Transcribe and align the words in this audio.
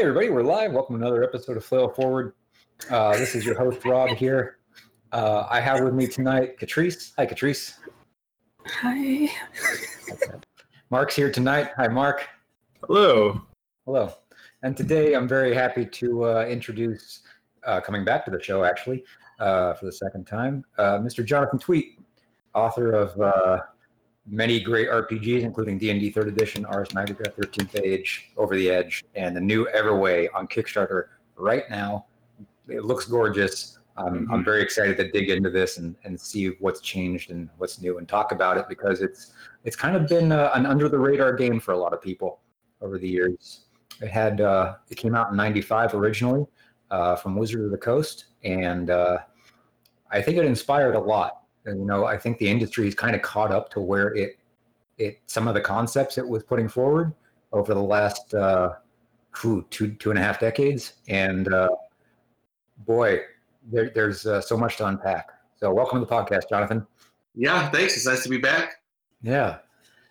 Hey, 0.00 0.06
everybody, 0.06 0.30
we're 0.30 0.42
live. 0.42 0.72
Welcome 0.72 0.98
to 0.98 1.04
another 1.04 1.22
episode 1.22 1.58
of 1.58 1.64
Flail 1.66 1.86
Forward. 1.86 2.32
Uh, 2.88 3.12
this 3.18 3.34
is 3.34 3.44
your 3.44 3.54
host, 3.54 3.84
Rob, 3.84 4.08
here. 4.16 4.56
Uh, 5.12 5.46
I 5.50 5.60
have 5.60 5.84
with 5.84 5.92
me 5.92 6.06
tonight 6.06 6.58
Catrice. 6.58 7.12
Hi, 7.18 7.26
Catrice. 7.26 7.74
Hi. 8.66 9.28
Mark's 10.88 11.14
here 11.14 11.30
tonight. 11.30 11.72
Hi, 11.76 11.86
Mark. 11.86 12.26
Hello. 12.82 13.42
Hello. 13.84 14.14
And 14.62 14.74
today 14.74 15.12
I'm 15.12 15.28
very 15.28 15.54
happy 15.54 15.84
to 15.84 16.24
uh, 16.24 16.46
introduce, 16.48 17.20
uh, 17.66 17.82
coming 17.82 18.02
back 18.02 18.24
to 18.24 18.30
the 18.30 18.42
show 18.42 18.64
actually, 18.64 19.04
uh, 19.38 19.74
for 19.74 19.84
the 19.84 19.92
second 19.92 20.26
time, 20.26 20.64
uh, 20.78 20.96
Mr. 20.96 21.22
Jonathan 21.22 21.58
Tweet, 21.58 22.00
author 22.54 22.92
of 22.92 23.20
uh, 23.20 23.58
many 24.30 24.60
great 24.60 24.88
RPGs, 24.88 25.42
including 25.42 25.78
D&D 25.78 26.12
3rd 26.12 26.28
Edition, 26.28 26.64
Ars 26.64 26.88
Magica, 26.90 27.32
13th 27.34 27.82
Age, 27.82 28.30
Over 28.36 28.56
the 28.56 28.70
Edge, 28.70 29.04
and 29.14 29.36
the 29.36 29.40
new 29.40 29.66
Everway 29.74 30.28
on 30.34 30.46
Kickstarter 30.46 31.06
right 31.36 31.68
now. 31.68 32.06
It 32.68 32.84
looks 32.84 33.06
gorgeous. 33.06 33.78
Um, 33.96 34.28
I'm 34.30 34.44
very 34.44 34.62
excited 34.62 34.96
to 34.98 35.10
dig 35.10 35.28
into 35.28 35.50
this 35.50 35.78
and, 35.78 35.96
and 36.04 36.18
see 36.18 36.48
what's 36.60 36.80
changed 36.80 37.30
and 37.30 37.50
what's 37.58 37.82
new 37.82 37.98
and 37.98 38.08
talk 38.08 38.32
about 38.32 38.56
it 38.56 38.66
because 38.68 39.02
it's 39.02 39.32
it's 39.64 39.76
kind 39.76 39.94
of 39.94 40.08
been 40.08 40.32
uh, 40.32 40.52
an 40.54 40.64
under 40.64 40.88
the 40.88 40.98
radar 40.98 41.34
game 41.34 41.60
for 41.60 41.72
a 41.72 41.76
lot 41.76 41.92
of 41.92 42.00
people 42.00 42.40
over 42.80 42.98
the 42.98 43.08
years. 43.08 43.64
It 44.00 44.08
had 44.08 44.40
uh, 44.40 44.76
it 44.88 44.94
came 44.94 45.14
out 45.14 45.30
in 45.32 45.36
'95 45.36 45.94
originally 45.94 46.46
uh, 46.90 47.16
from 47.16 47.36
Wizard 47.36 47.64
of 47.64 47.72
the 47.72 47.78
Coast, 47.78 48.26
and 48.42 48.88
uh, 48.88 49.18
I 50.10 50.22
think 50.22 50.38
it 50.38 50.46
inspired 50.46 50.94
a 50.94 51.00
lot. 51.00 51.42
You 51.78 51.84
know, 51.84 52.04
I 52.04 52.18
think 52.18 52.38
the 52.38 52.48
industry 52.48 52.88
is 52.88 52.94
kind 52.94 53.14
of 53.14 53.22
caught 53.22 53.52
up 53.52 53.70
to 53.70 53.80
where 53.80 54.14
it 54.14 54.38
it 54.98 55.20
some 55.26 55.48
of 55.48 55.54
the 55.54 55.60
concepts 55.60 56.18
it 56.18 56.28
was 56.28 56.42
putting 56.42 56.68
forward 56.68 57.14
over 57.52 57.74
the 57.74 57.82
last 57.82 58.34
uh, 58.34 58.74
two 59.34 59.64
two 59.70 59.94
two 59.94 60.10
and 60.10 60.18
a 60.18 60.22
half 60.22 60.38
decades, 60.38 60.94
and 61.08 61.52
uh, 61.52 61.68
boy, 62.86 63.20
there, 63.70 63.90
there's 63.94 64.26
uh, 64.26 64.40
so 64.40 64.56
much 64.56 64.76
to 64.76 64.86
unpack. 64.86 65.30
So, 65.56 65.72
welcome 65.72 66.00
to 66.00 66.06
the 66.06 66.12
podcast, 66.12 66.48
Jonathan. 66.48 66.86
Yeah, 67.34 67.70
thanks. 67.70 67.96
It's 67.96 68.06
nice 68.06 68.22
to 68.22 68.28
be 68.28 68.38
back. 68.38 68.82
Yeah. 69.22 69.58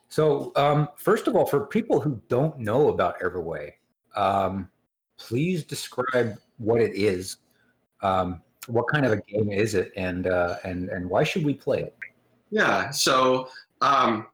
So, 0.10 0.52
um, 0.56 0.90
first 0.96 1.28
of 1.28 1.36
all, 1.36 1.46
for 1.46 1.66
people 1.66 2.00
who 2.00 2.22
don't 2.30 2.58
know 2.58 2.90
about 2.90 3.20
Everway, 3.20 3.74
um, 4.16 4.70
please 5.18 5.64
describe 5.64 6.38
what 6.58 6.82
it 6.82 6.96
is. 6.96 7.38
Um, 8.02 8.42
what 8.70 8.88
kind 8.88 9.06
of 9.06 9.12
a 9.12 9.18
game 9.18 9.52
is 9.52 9.76
it, 9.76 9.92
and 9.96 10.28
uh, 10.28 10.58
and 10.64 10.90
and 10.90 11.10
why 11.10 11.24
should 11.24 11.44
we 11.44 11.54
play 11.54 11.82
it? 11.82 11.96
Yeah. 12.52 12.90
So, 12.90 13.50
um, 13.82 14.28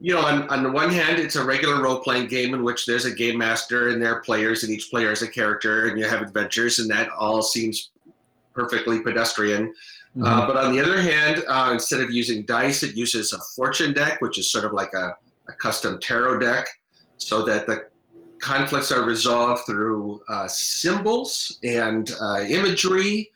you 0.00 0.14
know, 0.14 0.20
on, 0.20 0.48
on 0.48 0.62
the 0.62 0.70
one 0.70 0.90
hand, 0.90 1.18
it's 1.18 1.36
a 1.36 1.44
regular 1.44 1.82
role 1.82 2.00
playing 2.00 2.28
game 2.28 2.54
in 2.54 2.62
which 2.62 2.86
there's 2.86 3.04
a 3.04 3.10
game 3.10 3.38
master 3.38 3.88
and 3.90 4.00
there 4.02 4.14
are 4.14 4.20
players, 4.20 4.64
and 4.64 4.72
each 4.72 4.90
player 4.90 5.12
is 5.12 5.22
a 5.22 5.28
character, 5.28 5.88
and 5.88 5.98
you 5.98 6.06
have 6.06 6.22
adventures, 6.22 6.78
and 6.78 6.90
that 6.90 7.08
all 7.10 7.42
seems 7.42 7.90
perfectly 8.54 9.00
pedestrian. 9.00 9.68
Mm-hmm. 10.16 10.24
Uh, 10.24 10.46
but 10.46 10.56
on 10.56 10.72
the 10.72 10.80
other 10.80 11.00
hand, 11.00 11.44
uh, 11.48 11.70
instead 11.72 12.00
of 12.00 12.10
using 12.10 12.44
dice, 12.44 12.82
it 12.82 12.96
uses 12.96 13.32
a 13.32 13.38
fortune 13.54 13.92
deck, 13.92 14.20
which 14.20 14.38
is 14.38 14.50
sort 14.50 14.64
of 14.64 14.72
like 14.72 14.92
a, 14.94 15.16
a 15.48 15.52
custom 15.52 15.98
tarot 16.00 16.38
deck, 16.40 16.66
so 17.18 17.44
that 17.44 17.66
the 17.66 17.86
conflicts 18.40 18.92
are 18.92 19.04
resolved 19.04 19.64
through 19.66 20.20
uh, 20.28 20.48
symbols 20.48 21.58
and 21.64 22.12
uh, 22.20 22.40
imagery 22.48 23.30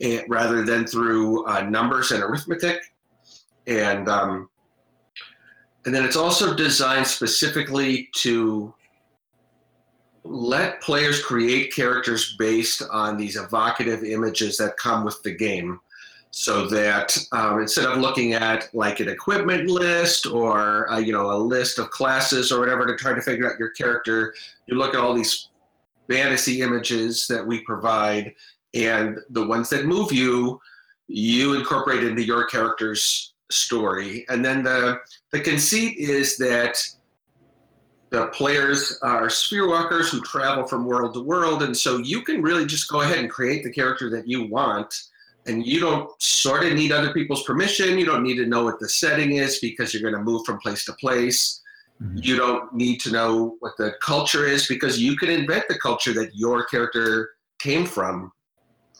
and, 0.00 0.22
rather 0.28 0.64
than 0.64 0.86
through 0.86 1.46
uh, 1.46 1.62
numbers 1.62 2.10
and 2.12 2.22
arithmetic. 2.22 2.80
And 3.66 4.08
um, 4.08 4.48
and 5.84 5.94
then 5.94 6.04
it's 6.04 6.16
also 6.16 6.54
designed 6.54 7.06
specifically 7.06 8.08
to 8.16 8.74
let 10.24 10.80
players 10.82 11.22
create 11.22 11.72
characters 11.72 12.34
based 12.38 12.82
on 12.92 13.16
these 13.16 13.36
evocative 13.36 14.02
images 14.02 14.56
that 14.56 14.76
come 14.76 15.04
with 15.04 15.22
the 15.22 15.30
game 15.30 15.78
so 16.38 16.66
that 16.66 17.16
um, 17.32 17.60
instead 17.60 17.86
of 17.86 17.96
looking 17.96 18.34
at 18.34 18.68
like 18.74 19.00
an 19.00 19.08
equipment 19.08 19.70
list 19.70 20.26
or 20.26 20.90
uh, 20.90 20.98
you 20.98 21.10
know 21.10 21.30
a 21.30 21.38
list 21.38 21.78
of 21.78 21.88
classes 21.90 22.52
or 22.52 22.60
whatever 22.60 22.84
to 22.84 22.94
try 22.94 23.14
to 23.14 23.22
figure 23.22 23.50
out 23.50 23.58
your 23.58 23.70
character 23.70 24.34
you 24.66 24.76
look 24.76 24.94
at 24.94 25.00
all 25.00 25.14
these 25.14 25.48
fantasy 26.10 26.60
images 26.60 27.26
that 27.26 27.44
we 27.44 27.60
provide 27.60 28.34
and 28.74 29.18
the 29.30 29.46
ones 29.46 29.70
that 29.70 29.86
move 29.86 30.12
you 30.12 30.60
you 31.08 31.54
incorporate 31.54 32.04
into 32.04 32.22
your 32.22 32.44
character's 32.46 33.32
story. 33.50 34.26
And 34.28 34.44
then 34.44 34.62
the 34.62 34.98
the 35.30 35.40
conceit 35.40 35.96
is 35.96 36.36
that 36.36 36.76
the 38.10 38.26
players 38.28 38.98
are 39.02 39.30
sphere 39.30 39.68
walkers 39.68 40.10
who 40.10 40.20
travel 40.20 40.66
from 40.66 40.84
world 40.84 41.14
to 41.14 41.20
world 41.20 41.62
and 41.62 41.76
so 41.76 41.96
you 41.96 42.20
can 42.22 42.42
really 42.42 42.66
just 42.66 42.88
go 42.88 43.00
ahead 43.00 43.18
and 43.18 43.30
create 43.30 43.64
the 43.64 43.70
character 43.70 44.10
that 44.10 44.28
you 44.28 44.46
want 44.46 44.94
and 45.46 45.66
you 45.66 45.80
don't 45.80 46.10
sort 46.20 46.64
of 46.64 46.72
need 46.72 46.92
other 46.92 47.12
people's 47.12 47.44
permission. 47.44 47.98
You 47.98 48.04
don't 48.04 48.22
need 48.22 48.36
to 48.36 48.46
know 48.46 48.64
what 48.64 48.80
the 48.80 48.88
setting 48.88 49.36
is 49.36 49.58
because 49.60 49.94
you're 49.94 50.02
going 50.02 50.14
to 50.14 50.30
move 50.30 50.44
from 50.44 50.58
place 50.58 50.84
to 50.86 50.92
place. 50.94 51.62
Mm-hmm. 52.02 52.18
You 52.20 52.36
don't 52.36 52.72
need 52.74 53.00
to 53.00 53.12
know 53.12 53.56
what 53.60 53.76
the 53.78 53.92
culture 54.02 54.46
is 54.46 54.66
because 54.66 55.00
you 55.00 55.16
can 55.16 55.30
invent 55.30 55.64
the 55.68 55.78
culture 55.78 56.12
that 56.14 56.34
your 56.34 56.64
character 56.66 57.30
came 57.58 57.86
from. 57.86 58.32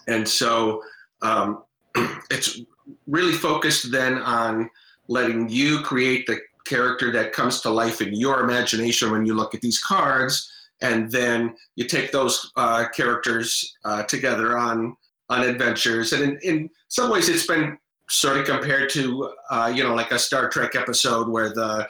And 0.06 0.26
so 0.26 0.82
um, 1.22 1.64
it's 2.30 2.60
really 3.06 3.34
focused 3.34 3.90
then 3.90 4.18
on 4.18 4.70
letting 5.08 5.48
you 5.48 5.80
create 5.80 6.26
the 6.26 6.38
character 6.66 7.12
that 7.12 7.32
comes 7.32 7.60
to 7.60 7.70
life 7.70 8.00
in 8.00 8.14
your 8.14 8.40
imagination 8.40 9.10
when 9.10 9.26
you 9.26 9.34
look 9.34 9.54
at 9.54 9.60
these 9.60 9.82
cards. 9.82 10.50
And 10.82 11.10
then 11.10 11.56
you 11.74 11.86
take 11.86 12.12
those 12.12 12.52
uh, 12.56 12.86
characters 12.94 13.76
uh, 13.84 14.02
together 14.04 14.58
on 14.58 14.96
on 15.28 15.42
adventures. 15.42 16.12
And 16.12 16.22
in, 16.22 16.38
in 16.42 16.70
some 16.88 17.10
ways, 17.10 17.28
it's 17.28 17.46
been 17.46 17.78
sort 18.08 18.36
of 18.36 18.46
compared 18.46 18.90
to, 18.90 19.32
uh, 19.50 19.72
you 19.74 19.82
know, 19.82 19.94
like 19.94 20.12
a 20.12 20.18
Star 20.18 20.48
Trek 20.48 20.76
episode 20.76 21.28
where 21.28 21.50
the 21.50 21.88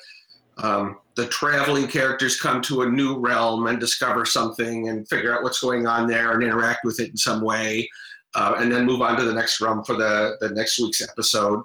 um, 0.58 0.96
the 1.16 1.26
traveling 1.26 1.86
characters 1.86 2.40
come 2.40 2.62
to 2.62 2.82
a 2.82 2.88
new 2.88 3.18
realm 3.18 3.66
and 3.66 3.78
discover 3.78 4.24
something 4.24 4.88
and 4.88 5.06
figure 5.06 5.34
out 5.34 5.42
what's 5.42 5.60
going 5.60 5.86
on 5.86 6.06
there 6.06 6.32
and 6.32 6.42
interact 6.42 6.82
with 6.82 6.98
it 6.98 7.10
in 7.10 7.16
some 7.16 7.42
way, 7.42 7.86
uh, 8.34 8.54
and 8.58 8.72
then 8.72 8.86
move 8.86 9.02
on 9.02 9.18
to 9.18 9.24
the 9.24 9.34
next 9.34 9.60
realm 9.60 9.84
for 9.84 9.96
the 9.96 10.36
the 10.40 10.48
next 10.50 10.78
week's 10.78 11.06
episode. 11.06 11.62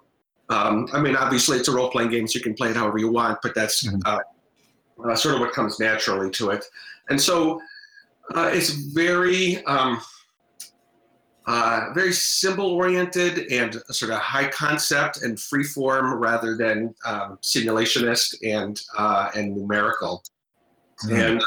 Um, 0.50 0.90
I 0.92 1.00
mean, 1.00 1.16
obviously, 1.16 1.58
it's 1.58 1.70
a 1.70 1.72
role 1.72 1.90
playing 1.90 2.10
game, 2.10 2.28
so 2.28 2.38
you 2.38 2.44
can 2.44 2.54
play 2.54 2.72
it 2.72 2.76
however 2.76 2.98
you 2.98 3.10
want, 3.10 3.40
but 3.42 3.56
that's 3.56 3.88
mm-hmm. 3.88 4.02
uh, 4.06 5.10
uh, 5.10 5.16
sort 5.16 5.36
of 5.36 5.40
what 5.40 5.54
comes 5.54 5.80
naturally 5.80 6.30
to 6.32 6.50
it. 6.50 6.66
And 7.10 7.20
so 7.20 7.62
uh, 8.36 8.50
it's 8.54 8.72
very. 8.72 9.64
Um, 9.66 10.02
uh, 11.48 11.88
very 11.94 12.14
symbol 12.14 12.68
oriented 12.68 13.52
and 13.52 13.82
sort 13.90 14.12
of 14.12 14.20
high 14.20 14.48
concept 14.48 15.24
and 15.24 15.40
free 15.40 15.64
form 15.64 16.14
rather 16.14 16.56
than 16.56 16.94
um, 17.06 17.40
simulationist 17.42 18.36
and 18.44 18.82
uh, 18.98 19.32
and 19.36 19.56
numerical. 19.56 20.24
Mm. 21.06 21.32
And 21.32 21.44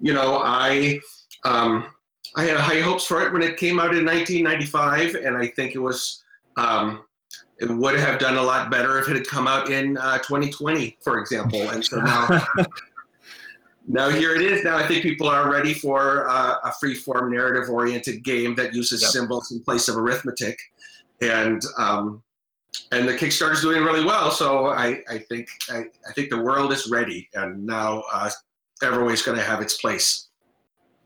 you 0.00 0.12
know, 0.12 0.40
I 0.42 1.00
um, 1.44 1.86
I 2.34 2.44
had 2.44 2.56
high 2.56 2.80
hopes 2.80 3.06
for 3.06 3.24
it 3.24 3.32
when 3.32 3.42
it 3.42 3.56
came 3.56 3.78
out 3.78 3.94
in 3.94 4.04
1995, 4.04 5.14
and 5.14 5.36
I 5.36 5.46
think 5.48 5.74
it 5.74 5.78
was 5.78 6.24
um, 6.56 7.04
it 7.58 7.70
would 7.70 7.98
have 7.98 8.18
done 8.18 8.36
a 8.36 8.42
lot 8.42 8.70
better 8.70 8.98
if 8.98 9.08
it 9.08 9.16
had 9.16 9.26
come 9.26 9.46
out 9.46 9.70
in 9.70 9.96
uh, 9.96 10.18
2020, 10.18 10.98
for 11.02 11.18
example. 11.18 11.70
And 11.70 11.84
so 11.84 12.00
now 12.00 12.46
now 13.86 14.08
here 14.08 14.34
it 14.34 14.42
is. 14.42 14.64
Now 14.64 14.76
I 14.76 14.86
think 14.86 15.02
people 15.02 15.28
are 15.28 15.50
ready 15.50 15.72
for 15.74 16.28
uh, 16.28 16.56
a 16.64 16.72
free-form 16.72 17.32
narrative-oriented 17.32 18.24
game 18.24 18.54
that 18.56 18.74
uses 18.74 19.02
yep. 19.02 19.10
symbols 19.10 19.52
in 19.52 19.62
place 19.62 19.88
of 19.88 19.96
arithmetic, 19.96 20.58
and 21.20 21.62
um, 21.78 22.22
and 22.92 23.08
the 23.08 23.14
Kickstarter 23.14 23.52
is 23.52 23.60
doing 23.60 23.82
really 23.82 24.04
well. 24.04 24.30
So 24.30 24.66
I, 24.66 25.02
I 25.08 25.18
think 25.18 25.48
I, 25.70 25.84
I 26.08 26.12
think 26.14 26.30
the 26.30 26.40
world 26.40 26.72
is 26.72 26.90
ready, 26.90 27.28
and 27.34 27.64
now 27.64 28.02
uh, 28.12 28.30
Everway's 28.82 29.22
going 29.22 29.38
to 29.38 29.44
have 29.44 29.60
its 29.60 29.76
place. 29.76 30.28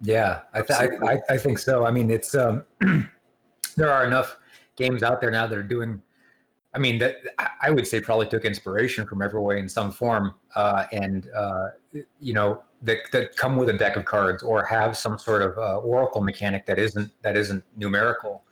Yeah, 0.02 0.40
I, 0.54 0.62
th- 0.62 0.92
I, 1.02 1.18
I 1.28 1.36
think 1.36 1.58
so. 1.58 1.84
I 1.84 1.90
mean, 1.90 2.10
it's 2.10 2.34
um, 2.34 2.64
there 3.76 3.92
are 3.92 4.06
enough 4.06 4.38
games 4.76 5.02
out 5.02 5.20
there 5.20 5.30
now 5.30 5.46
that 5.46 5.56
are 5.56 5.62
doing 5.62 6.00
I 6.72 6.78
mean, 6.78 6.98
that 6.98 7.16
I 7.60 7.70
would 7.70 7.86
say 7.86 8.00
probably 8.00 8.28
took 8.28 8.44
inspiration 8.44 9.04
from 9.06 9.18
Everway 9.18 9.58
in 9.58 9.68
some 9.68 9.90
form, 9.90 10.34
uh, 10.54 10.86
and 10.92 11.28
uh, 11.34 11.68
you 12.20 12.32
know 12.32 12.62
that, 12.82 12.98
that 13.12 13.36
come 13.36 13.56
with 13.56 13.68
a 13.68 13.72
deck 13.72 13.96
of 13.96 14.04
cards 14.04 14.42
or 14.42 14.64
have 14.64 14.96
some 14.96 15.18
sort 15.18 15.42
of 15.42 15.58
uh, 15.58 15.78
oracle 15.78 16.20
mechanic 16.20 16.66
that 16.66 16.78
isn't 16.78 17.10
that 17.22 17.36
isn't 17.36 17.62
numerical. 17.76 18.44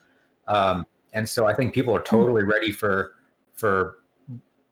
Um, 0.46 0.86
and 1.12 1.28
so 1.28 1.46
I 1.46 1.54
think 1.54 1.74
people 1.74 1.94
are 1.94 2.02
totally 2.02 2.42
ready 2.42 2.72
for 2.72 3.14
for 3.54 3.98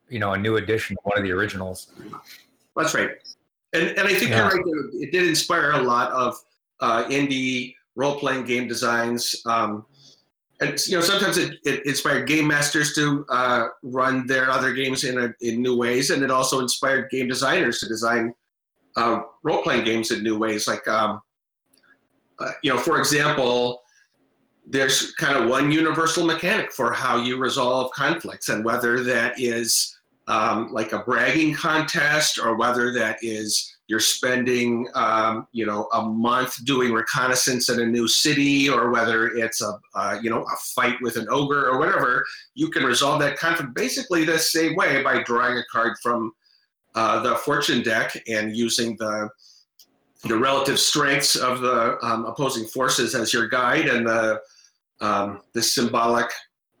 you 0.09 0.19
know 0.19 0.33
a 0.33 0.37
new 0.37 0.57
edition 0.57 0.95
of 0.99 1.05
one 1.05 1.17
of 1.17 1.23
the 1.23 1.31
originals. 1.31 1.91
That's 2.75 2.93
right, 2.93 3.11
and 3.73 3.89
and 3.89 4.07
I 4.07 4.13
think 4.13 4.31
yeah. 4.31 4.49
you're 4.49 4.63
right. 4.63 4.91
It 4.93 5.11
did 5.11 5.27
inspire 5.27 5.71
a 5.71 5.81
lot 5.81 6.11
of 6.11 6.35
uh, 6.79 7.05
indie 7.05 7.75
role 7.95 8.15
playing 8.15 8.45
game 8.45 8.67
designs. 8.67 9.35
Um, 9.45 9.85
and 10.59 10.79
you 10.87 10.95
know 10.97 11.01
sometimes 11.01 11.37
it, 11.37 11.55
it 11.65 11.85
inspired 11.85 12.27
game 12.27 12.47
masters 12.47 12.95
to 12.95 13.25
uh, 13.29 13.67
run 13.83 14.25
their 14.25 14.49
other 14.49 14.73
games 14.73 15.03
in 15.03 15.19
a, 15.19 15.33
in 15.41 15.61
new 15.61 15.75
ways, 15.75 16.09
and 16.09 16.23
it 16.23 16.31
also 16.31 16.59
inspired 16.59 17.09
game 17.11 17.27
designers 17.27 17.79
to 17.79 17.87
design 17.87 18.33
uh, 18.97 19.21
role 19.43 19.61
playing 19.61 19.85
games 19.85 20.11
in 20.11 20.23
new 20.23 20.37
ways. 20.37 20.67
Like 20.67 20.87
um, 20.87 21.21
uh, 22.39 22.51
you 22.63 22.73
know, 22.73 22.79
for 22.79 22.99
example, 22.99 23.83
there's 24.65 25.13
kind 25.13 25.37
of 25.37 25.49
one 25.49 25.71
universal 25.71 26.25
mechanic 26.25 26.71
for 26.73 26.91
how 26.91 27.17
you 27.17 27.37
resolve 27.37 27.91
conflicts, 27.91 28.49
and 28.49 28.65
whether 28.65 29.03
that 29.03 29.39
is 29.39 29.97
um, 30.27 30.73
like 30.73 30.91
a 30.91 30.99
bragging 30.99 31.53
contest 31.53 32.37
or 32.39 32.57
whether 32.57 32.91
that 32.91 33.17
is 33.21 33.73
you're 33.87 34.01
spending 34.01 34.87
um, 34.95 35.47
you 35.53 35.65
know 35.65 35.87
a 35.93 36.01
month 36.01 36.65
doing 36.65 36.91
reconnaissance 36.91 37.69
in 37.69 37.79
a 37.79 37.85
new 37.85 38.07
city 38.07 38.67
or 38.67 38.91
whether 38.91 39.27
it's 39.27 39.61
a 39.61 39.79
uh, 39.95 40.19
you 40.21 40.29
know 40.29 40.43
a 40.43 40.55
fight 40.75 40.95
with 41.01 41.15
an 41.15 41.27
ogre 41.29 41.69
or 41.69 41.79
whatever 41.79 42.25
you 42.55 42.69
can 42.69 42.83
resolve 42.83 43.21
that 43.21 43.37
conflict 43.37 43.73
basically 43.73 44.25
the 44.25 44.37
same 44.37 44.75
way 44.75 45.01
by 45.03 45.23
drawing 45.23 45.57
a 45.57 45.63
card 45.71 45.95
from 46.03 46.33
uh, 46.97 47.19
the 47.19 47.35
fortune 47.35 47.83
deck 47.83 48.09
and 48.27 48.55
using 48.55 48.97
the 48.97 49.29
the 50.23 50.35
relative 50.35 50.79
strengths 50.79 51.35
of 51.35 51.61
the 51.61 52.03
um, 52.03 52.25
opposing 52.25 52.65
forces 52.65 53.13
as 53.13 53.31
your 53.31 53.47
guide 53.47 53.87
and 53.87 54.07
the 54.07 54.41
um, 54.99 55.41
the 55.53 55.61
symbolic 55.61 56.27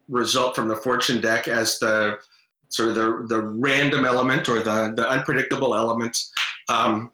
result 0.09 0.55
from 0.55 0.67
the 0.67 0.75
fortune 0.75 1.21
deck 1.21 1.47
as 1.47 1.77
the 1.77 2.17
sort 2.69 2.89
of 2.89 2.95
the, 2.95 3.25
the 3.27 3.41
random 3.41 4.05
element 4.05 4.49
or 4.49 4.59
the, 4.61 4.91
the 4.95 5.07
unpredictable 5.07 5.75
element. 5.75 6.17
Um, 6.67 7.11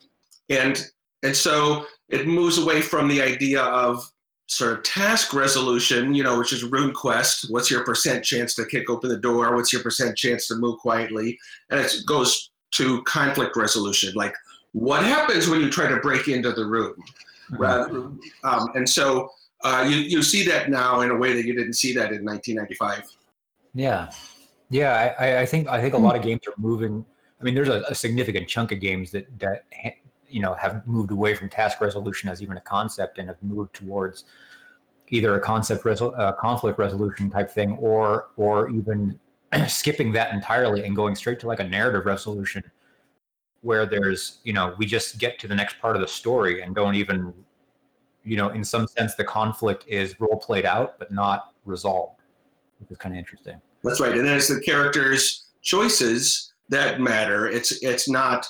and, 0.49 0.89
and 1.23 1.35
so 1.35 1.85
it 2.09 2.25
moves 2.25 2.57
away 2.57 2.81
from 2.81 3.09
the 3.09 3.21
idea 3.21 3.61
of 3.61 4.09
sort 4.47 4.77
of 4.77 4.83
task 4.83 5.33
resolution, 5.33 6.13
you 6.13 6.23
know, 6.23 6.37
which 6.37 6.53
is 6.53 6.63
RuneQuest. 6.63 7.51
What's 7.51 7.69
your 7.69 7.83
percent 7.83 8.23
chance 8.23 8.55
to 8.55 8.65
kick 8.65 8.89
open 8.89 9.09
the 9.09 9.17
door? 9.17 9.55
What's 9.55 9.73
your 9.73 9.83
percent 9.83 10.17
chance 10.17 10.47
to 10.47 10.55
move 10.55 10.79
quietly? 10.79 11.37
And 11.69 11.79
it 11.81 11.93
goes 12.07 12.51
to 12.73 13.01
conflict 13.03 13.55
resolution, 13.55 14.13
like 14.15 14.35
what 14.71 15.03
happens 15.03 15.47
when 15.47 15.61
you 15.61 15.69
try 15.69 15.87
to 15.87 15.97
break 15.97 16.27
into 16.27 16.51
the 16.51 16.65
room? 16.65 16.95
Mm-hmm. 17.51 18.47
Um, 18.47 18.69
and 18.75 18.87
so 18.87 19.29
uh, 19.63 19.85
you, 19.87 19.97
you 19.97 20.23
see 20.23 20.45
that 20.47 20.69
now 20.69 21.01
in 21.01 21.11
a 21.11 21.15
way 21.15 21.33
that 21.33 21.45
you 21.45 21.55
didn't 21.55 21.73
see 21.73 21.93
that 21.93 22.11
in 22.11 22.25
1995. 22.25 23.09
Yeah. 23.73 24.11
Yeah, 24.69 25.13
I, 25.19 25.41
I 25.41 25.45
think 25.45 25.67
I 25.67 25.79
think 25.79 25.93
a 25.93 25.97
lot 25.97 26.15
of 26.15 26.23
games 26.23 26.41
are 26.47 26.53
moving. 26.57 27.05
I 27.39 27.43
mean, 27.43 27.53
there's 27.53 27.69
a, 27.69 27.83
a, 27.87 27.93
significant 27.93 28.47
chunk 28.47 28.71
of 28.71 28.79
games 28.79 29.11
that 29.11 29.27
that 29.37 29.65
you 30.27 30.41
know 30.41 30.55
have 30.55 30.87
moved 30.87 31.11
away 31.11 31.35
from 31.35 31.47
task 31.47 31.79
resolution 31.79 32.27
as 32.27 32.41
even 32.41 32.57
a 32.57 32.61
concept 32.61 33.19
and 33.19 33.27
have 33.27 33.41
moved 33.43 33.75
towards 33.75 34.23
either 35.09 35.35
a 35.35 35.39
concept 35.39 35.83
resol- 35.83 36.17
uh, 36.17 36.31
conflict 36.31 36.79
resolution 36.79 37.29
type 37.29 37.51
thing, 37.51 37.77
or 37.77 38.29
or 38.35 38.69
even 38.71 39.19
skipping 39.67 40.11
that 40.13 40.33
entirely 40.33 40.85
and 40.85 40.95
going 40.95 41.15
straight 41.15 41.39
to 41.41 41.47
like 41.47 41.59
a 41.59 41.63
narrative 41.63 42.05
resolution, 42.05 42.63
where 43.61 43.85
there's 43.85 44.39
you 44.43 44.53
know 44.53 44.75
we 44.77 44.85
just 44.85 45.17
get 45.17 45.39
to 45.39 45.47
the 45.47 45.55
next 45.55 45.79
part 45.79 45.95
of 45.95 46.01
the 46.01 46.07
story 46.07 46.61
and 46.61 46.75
don't 46.75 46.95
even 46.95 47.33
you 48.23 48.37
know 48.37 48.49
in 48.49 48.63
some 48.63 48.87
sense 48.87 49.15
the 49.15 49.23
conflict 49.23 49.85
is 49.87 50.19
role 50.19 50.37
played 50.37 50.65
out 50.65 50.99
but 50.99 51.11
not 51.11 51.53
resolved, 51.65 52.21
which 52.79 52.91
is 52.91 52.97
kind 52.97 53.15
of 53.15 53.19
interesting. 53.19 53.59
That's 53.83 53.99
right. 53.99 54.17
And 54.17 54.25
then 54.25 54.37
it's 54.37 54.47
the 54.47 54.61
characters' 54.61 55.47
choices 55.61 56.53
that 56.69 57.01
matter. 57.01 57.47
It's 57.47 57.83
it's 57.83 58.09
not 58.09 58.47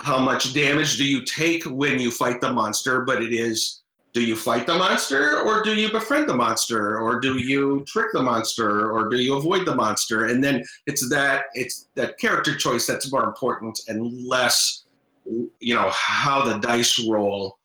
how 0.00 0.18
much 0.18 0.52
damage 0.52 0.96
do 0.96 1.04
you 1.04 1.24
take 1.24 1.62
when 1.64 2.00
you 2.00 2.10
fight 2.10 2.40
the 2.40 2.52
monster, 2.52 3.02
but 3.02 3.22
it 3.22 3.32
is 3.32 3.81
do 4.12 4.22
you 4.22 4.36
fight 4.36 4.66
the 4.66 4.74
monster 4.74 5.40
or 5.40 5.62
do 5.62 5.74
you 5.74 5.90
befriend 5.90 6.28
the 6.28 6.34
monster 6.34 6.98
or 6.98 7.18
do 7.18 7.38
you 7.38 7.82
trick 7.86 8.08
the 8.12 8.22
monster 8.22 8.90
or 8.90 9.08
do 9.08 9.16
you 9.16 9.36
avoid 9.36 9.66
the 9.66 9.74
monster? 9.74 10.26
And 10.26 10.44
then 10.44 10.62
it's 10.86 11.08
that 11.08 11.44
it's 11.54 11.88
that 11.94 12.18
character 12.18 12.54
choice 12.54 12.86
that's 12.86 13.10
more 13.10 13.24
important 13.24 13.80
and 13.88 14.26
less 14.26 14.84
you 15.24 15.74
know 15.74 15.88
how 15.90 16.44
the 16.44 16.58
dice 16.58 16.98
roll. 17.08 17.58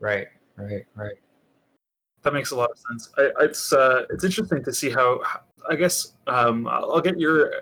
Right, 0.00 0.28
right, 0.56 0.84
right. 0.94 1.16
That 2.22 2.32
makes 2.32 2.52
a 2.52 2.56
lot 2.56 2.70
of 2.70 2.78
sense. 2.90 3.10
I, 3.18 3.30
it's 3.44 3.72
uh, 3.72 4.04
it's 4.10 4.24
interesting 4.24 4.64
to 4.64 4.72
see 4.72 4.90
how 4.90 5.20
I 5.68 5.76
guess 5.76 6.14
um, 6.26 6.66
I'll 6.66 7.00
get 7.00 7.18
your 7.18 7.52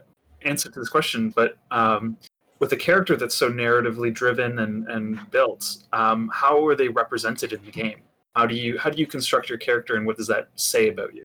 answer 0.43 0.71
to 0.71 0.79
this 0.79 0.89
question, 0.89 1.31
but 1.31 1.57
um, 1.71 2.17
with 2.61 2.73
a 2.73 2.77
character 2.77 3.17
that's 3.17 3.35
so 3.35 3.51
narratively 3.51 4.13
driven 4.13 4.61
and, 4.61 4.87
and 4.89 5.19
built, 5.31 5.79
um, 5.93 6.31
how 6.33 6.65
are 6.65 6.77
they 6.77 6.89
represented 6.89 7.53
in 7.53 7.65
the 7.65 7.71
game? 7.71 8.03
How 8.37 8.47
do 8.47 8.55
you 8.55 8.79
how 8.79 8.91
do 8.91 8.99
you 8.99 9.07
construct 9.07 9.49
your 9.49 9.59
character, 9.59 9.97
and 9.97 10.07
what 10.07 10.17
does 10.17 10.29
that 10.29 10.49
say 10.55 10.89
about 10.89 11.15
you? 11.15 11.25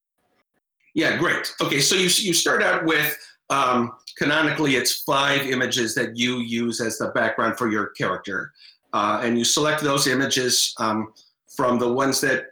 Yeah, 0.95 1.17
great. 1.17 1.53
Okay, 1.61 1.79
so 1.79 1.95
you 1.95 2.05
you 2.05 2.33
start 2.33 2.63
out 2.63 2.83
with 2.85 3.15
um, 3.51 3.91
canonically 4.17 4.75
it's 4.75 5.03
five 5.03 5.41
images 5.41 5.93
that 5.95 6.17
you 6.17 6.39
use 6.39 6.81
as 6.81 6.97
the 6.97 7.09
background 7.09 7.57
for 7.57 7.69
your 7.69 7.88
character, 7.89 8.53
uh, 8.93 9.19
and 9.21 9.38
you 9.38 9.45
select 9.45 9.83
those 9.83 10.07
images 10.07 10.73
um, 10.79 11.13
from 11.55 11.77
the 11.77 11.93
ones 11.93 12.19
that 12.21 12.45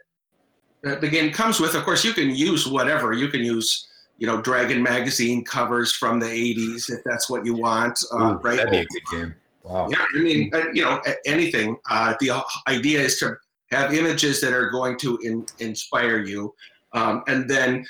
the 0.82 1.08
game 1.08 1.32
comes 1.32 1.58
with. 1.58 1.74
Of 1.74 1.84
course, 1.84 2.04
you 2.04 2.12
can 2.12 2.30
use 2.30 2.68
whatever. 2.68 3.12
You 3.12 3.28
can 3.28 3.40
use 3.40 3.88
you 4.24 4.30
know, 4.30 4.40
Dragon 4.40 4.82
magazine 4.82 5.44
covers 5.44 5.92
from 5.92 6.18
the 6.18 6.24
80s, 6.24 6.90
if 6.90 7.04
that's 7.04 7.28
what 7.28 7.44
you 7.44 7.52
want. 7.52 8.02
Uh, 8.10 8.16
Ooh, 8.16 8.32
right? 8.38 8.56
That'd 8.56 8.70
be 8.70 8.78
a 8.78 8.86
good 8.86 9.02
game. 9.10 9.34
Wow. 9.64 9.90
Yeah, 9.90 10.02
I 10.14 10.18
mean, 10.18 10.50
uh, 10.54 10.70
you 10.72 10.82
know, 10.82 11.02
anything. 11.26 11.76
Uh, 11.90 12.14
the 12.20 12.42
idea 12.66 13.00
is 13.00 13.18
to 13.18 13.36
have 13.70 13.92
images 13.92 14.40
that 14.40 14.54
are 14.54 14.70
going 14.70 14.96
to 15.00 15.18
in, 15.18 15.44
inspire 15.58 16.24
you. 16.24 16.54
Um, 16.94 17.22
and 17.26 17.50
then 17.50 17.84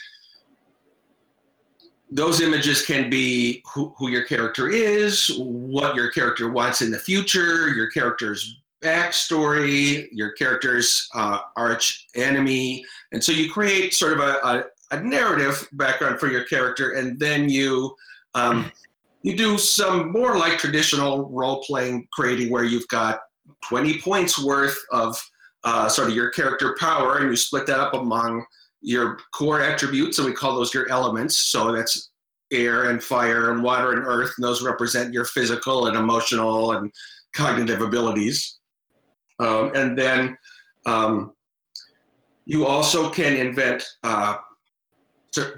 those 2.11 2.41
images 2.41 2.85
can 2.85 3.09
be 3.09 3.63
who, 3.73 3.95
who 3.97 4.09
your 4.09 4.25
character 4.25 4.69
is, 4.69 5.37
what 5.39 5.95
your 5.95 6.11
character 6.11 6.51
wants 6.51 6.83
in 6.83 6.91
the 6.91 6.99
future, 6.99 7.69
your 7.69 7.91
character's 7.93 8.57
backstory, 8.83 10.09
your 10.11 10.33
character's 10.33 11.09
uh, 11.15 11.39
arch 11.57 12.09
enemy. 12.17 12.85
And 13.13 13.23
so 13.23 13.31
you 13.31 13.53
create 13.53 13.95
sort 13.95 14.15
of 14.15 14.19
a, 14.19 14.33
a, 14.43 14.65
a 14.95 15.03
narrative 15.03 15.69
background 15.73 16.19
for 16.19 16.29
your 16.29 16.45
character, 16.45 16.93
and 16.93 17.19
then 17.19 17.49
you 17.49 17.95
um, 18.35 18.71
you 19.23 19.37
do 19.37 19.57
some 19.59 20.13
more 20.13 20.37
like 20.37 20.59
traditional 20.59 21.31
role 21.31 21.63
playing 21.63 22.07
creating, 22.13 22.51
where 22.51 22.65
you've 22.65 22.89
got 22.89 23.21
20 23.69 24.01
points 24.01 24.43
worth 24.43 24.79
of 24.93 25.19
uh, 25.65 25.89
sort 25.89 26.09
of 26.09 26.15
your 26.15 26.31
character 26.31 26.77
power, 26.79 27.19
and 27.19 27.31
you 27.31 27.37
split 27.37 27.67
that 27.67 27.81
up 27.81 27.95
among 27.95 28.45
your 28.83 29.19
core 29.33 29.61
attributes, 29.61 30.19
and 30.19 30.27
we 30.27 30.33
call 30.35 30.55
those 30.55 30.75
your 30.75 30.89
elements. 30.91 31.37
So 31.37 31.73
that's 31.73 32.11
air 32.53 32.91
and 32.91 33.03
fire 33.03 33.51
and 33.51 33.63
water 33.63 33.93
and 33.93 34.05
earth, 34.07 34.33
and 34.37 34.45
those 34.45 34.63
represent 34.63 35.13
your 35.13 35.25
physical 35.25 35.87
and 35.87 35.97
emotional 35.97 36.73
and 36.73 36.93
cognitive 37.35 37.81
abilities. 37.81 38.59
Um, 39.41 39.73
and 39.75 39.99
then 39.99 40.37
um, 40.87 41.33
you 42.45 42.67
also 42.67 43.11
can 43.11 43.35
invent 43.35 43.85
uh, 44.03 44.37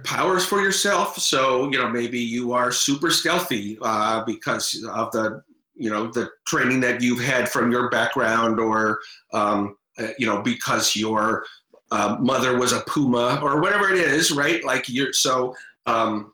powers 0.05 0.45
for 0.45 0.61
yourself. 0.61 1.19
So 1.19 1.71
you 1.71 1.79
know 1.79 1.89
maybe 1.89 2.19
you 2.19 2.53
are 2.53 2.73
super 2.73 3.11
stealthy 3.11 3.79
uh, 3.83 4.25
because 4.25 4.85
of 4.93 5.11
the 5.13 5.43
you 5.75 5.91
know 5.91 6.07
the 6.09 6.31
training 6.47 6.81
that 6.81 7.01
you've 7.01 7.21
had 7.21 7.49
from 7.49 7.71
your 7.71 7.91
background, 7.91 8.59
or 8.59 9.01
um, 9.33 9.77
uh, 9.99 10.09
you 10.19 10.27
know 10.27 10.43
because 10.43 10.97
your 10.97 11.45
uh, 11.91 12.17
mother 12.21 12.59
was 12.59 12.73
a 12.73 12.81
puma 12.81 13.41
or 13.43 13.61
whatever 13.61 13.91
it 13.91 13.99
is, 13.99 14.33
right? 14.33 14.65
Like 14.65 14.89
you're 14.89 15.13
so. 15.13 15.55
Um, 15.87 16.33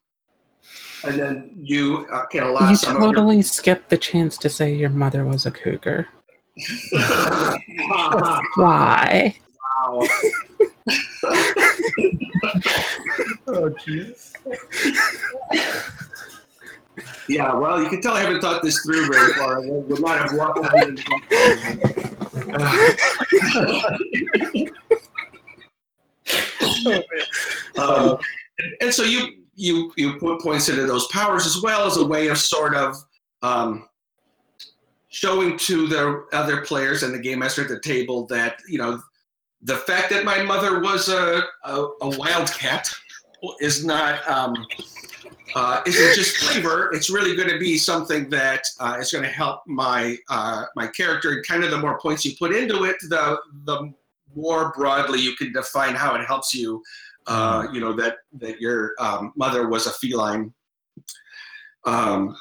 and 1.05 1.19
then 1.19 1.51
you 1.61 2.07
uh, 2.13 2.27
can 2.27 2.45
allow. 2.45 2.71
You 2.71 2.77
totally 2.77 3.37
your... 3.37 3.43
skipped 3.43 3.91
the 3.91 3.99
chance 3.99 4.39
to 4.39 4.49
say 4.49 4.73
your 4.75 4.91
mother 4.91 5.25
was 5.25 5.47
a 5.47 5.51
cougar. 5.51 6.07
Why? 8.55 9.35
Wow. 9.85 10.07
Oh, 13.47 13.71
jeez. 13.85 14.33
Yeah, 17.29 17.55
well, 17.55 17.83
you 17.83 17.89
can 17.89 18.03
tell 18.03 18.15
I 18.15 18.21
haven't 18.21 18.41
thought 18.41 18.63
this 18.63 18.81
through 18.83 19.11
very 19.11 19.33
far. 19.35 19.63
I 19.63 19.67
would 19.67 20.01
not 20.01 20.19
have 20.19 20.35
walked 20.37 20.59
out 20.59 20.89
of 20.89 20.97
the 20.97 21.03
um, 27.79 28.19
and 28.81 28.93
so 28.93 29.05
you 29.05 29.45
you 29.55 29.93
you 29.97 30.19
put 30.19 30.41
points 30.41 30.69
into 30.69 30.87
those 30.87 31.07
powers 31.09 31.47
as 31.47 31.63
well 31.63 31.87
as 31.87 31.97
a 31.97 32.05
way 32.05 32.29
of 32.29 32.39
sort 32.39 32.75
of 32.75 32.97
um, 33.43 33.89
showing 35.09 35.57
to 35.59 35.87
the 35.87 36.25
other 36.33 36.63
players 36.63 37.03
and 37.03 37.15
the 37.15 37.19
game 37.19 37.41
master 37.41 37.63
at 37.63 37.69
the 37.69 37.81
table 37.81 38.27
that 38.27 38.59
you 38.69 38.79
know 38.79 39.01
the 39.63 39.77
fact 39.77 40.11
that 40.11 40.25
my 40.25 40.43
mother 40.43 40.81
was 40.81 41.09
a, 41.09 41.43
a, 41.65 41.89
a 42.03 42.19
wildcat 42.19 42.91
is 43.61 43.85
not 43.85 44.29
um, 44.29 44.55
uh, 45.55 45.83
isn't 45.87 46.15
just 46.15 46.37
flavor. 46.37 46.91
It's 46.93 47.11
really 47.11 47.37
going 47.37 47.49
to 47.49 47.59
be 47.59 47.77
something 47.77 48.29
that 48.31 48.65
uh, 48.81 48.97
is 49.01 49.13
going 49.13 49.25
to 49.25 49.31
help 49.31 49.63
my 49.67 50.17
uh, 50.29 50.65
my 50.77 50.87
character. 50.89 51.31
And 51.33 51.47
kind 51.47 51.65
of 51.65 51.71
the 51.71 51.79
more 51.79 51.99
points 52.01 52.25
you 52.25 52.33
put 52.39 52.55
into 52.55 52.85
it, 52.85 52.97
the 53.09 53.39
the 53.65 53.93
more 54.35 54.73
broadly 54.77 55.21
you 55.21 55.37
can 55.37 55.53
define 55.53 55.95
how 55.95 56.15
it 56.15 56.25
helps 56.27 56.55
you. 56.55 56.83
Uh, 57.27 57.69
you 57.73 57.81
know 57.81 57.93
that 57.93 58.17
that 58.41 58.61
your 58.61 58.93
um, 58.99 59.33
mother 59.37 59.69
was 59.69 59.87
a 59.87 59.91
feline. 59.91 60.53
Um, 61.85 62.37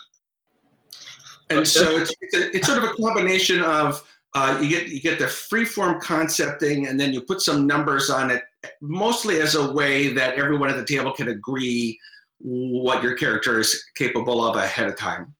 and 1.49 1.67
so 1.67 1.97
it's, 1.97 2.13
it's, 2.21 2.35
a, 2.35 2.55
it's, 2.55 2.67
sort 2.67 2.77
of 2.77 2.91
a 2.91 2.93
combination 2.93 3.61
of 3.63 4.03
uh, 4.33 4.59
you 4.61 4.69
get 4.69 4.87
you 4.87 5.01
get 5.01 5.19
the 5.19 5.25
freeform 5.25 6.01
concepting, 6.01 6.87
and 6.87 6.99
then 6.99 7.13
you 7.13 7.21
put 7.21 7.41
some 7.41 7.67
numbers 7.67 8.09
on 8.09 8.31
it, 8.31 8.43
mostly 8.81 9.41
as 9.41 9.55
a 9.55 9.73
way 9.73 10.13
that 10.13 10.35
everyone 10.35 10.69
at 10.69 10.77
the 10.77 10.85
table 10.85 11.11
can 11.11 11.27
agree 11.27 11.99
what 12.39 13.03
your 13.03 13.15
character 13.15 13.59
is 13.59 13.83
capable 13.95 14.43
of 14.43 14.55
ahead 14.55 14.87
of 14.87 14.97
time. 14.97 15.33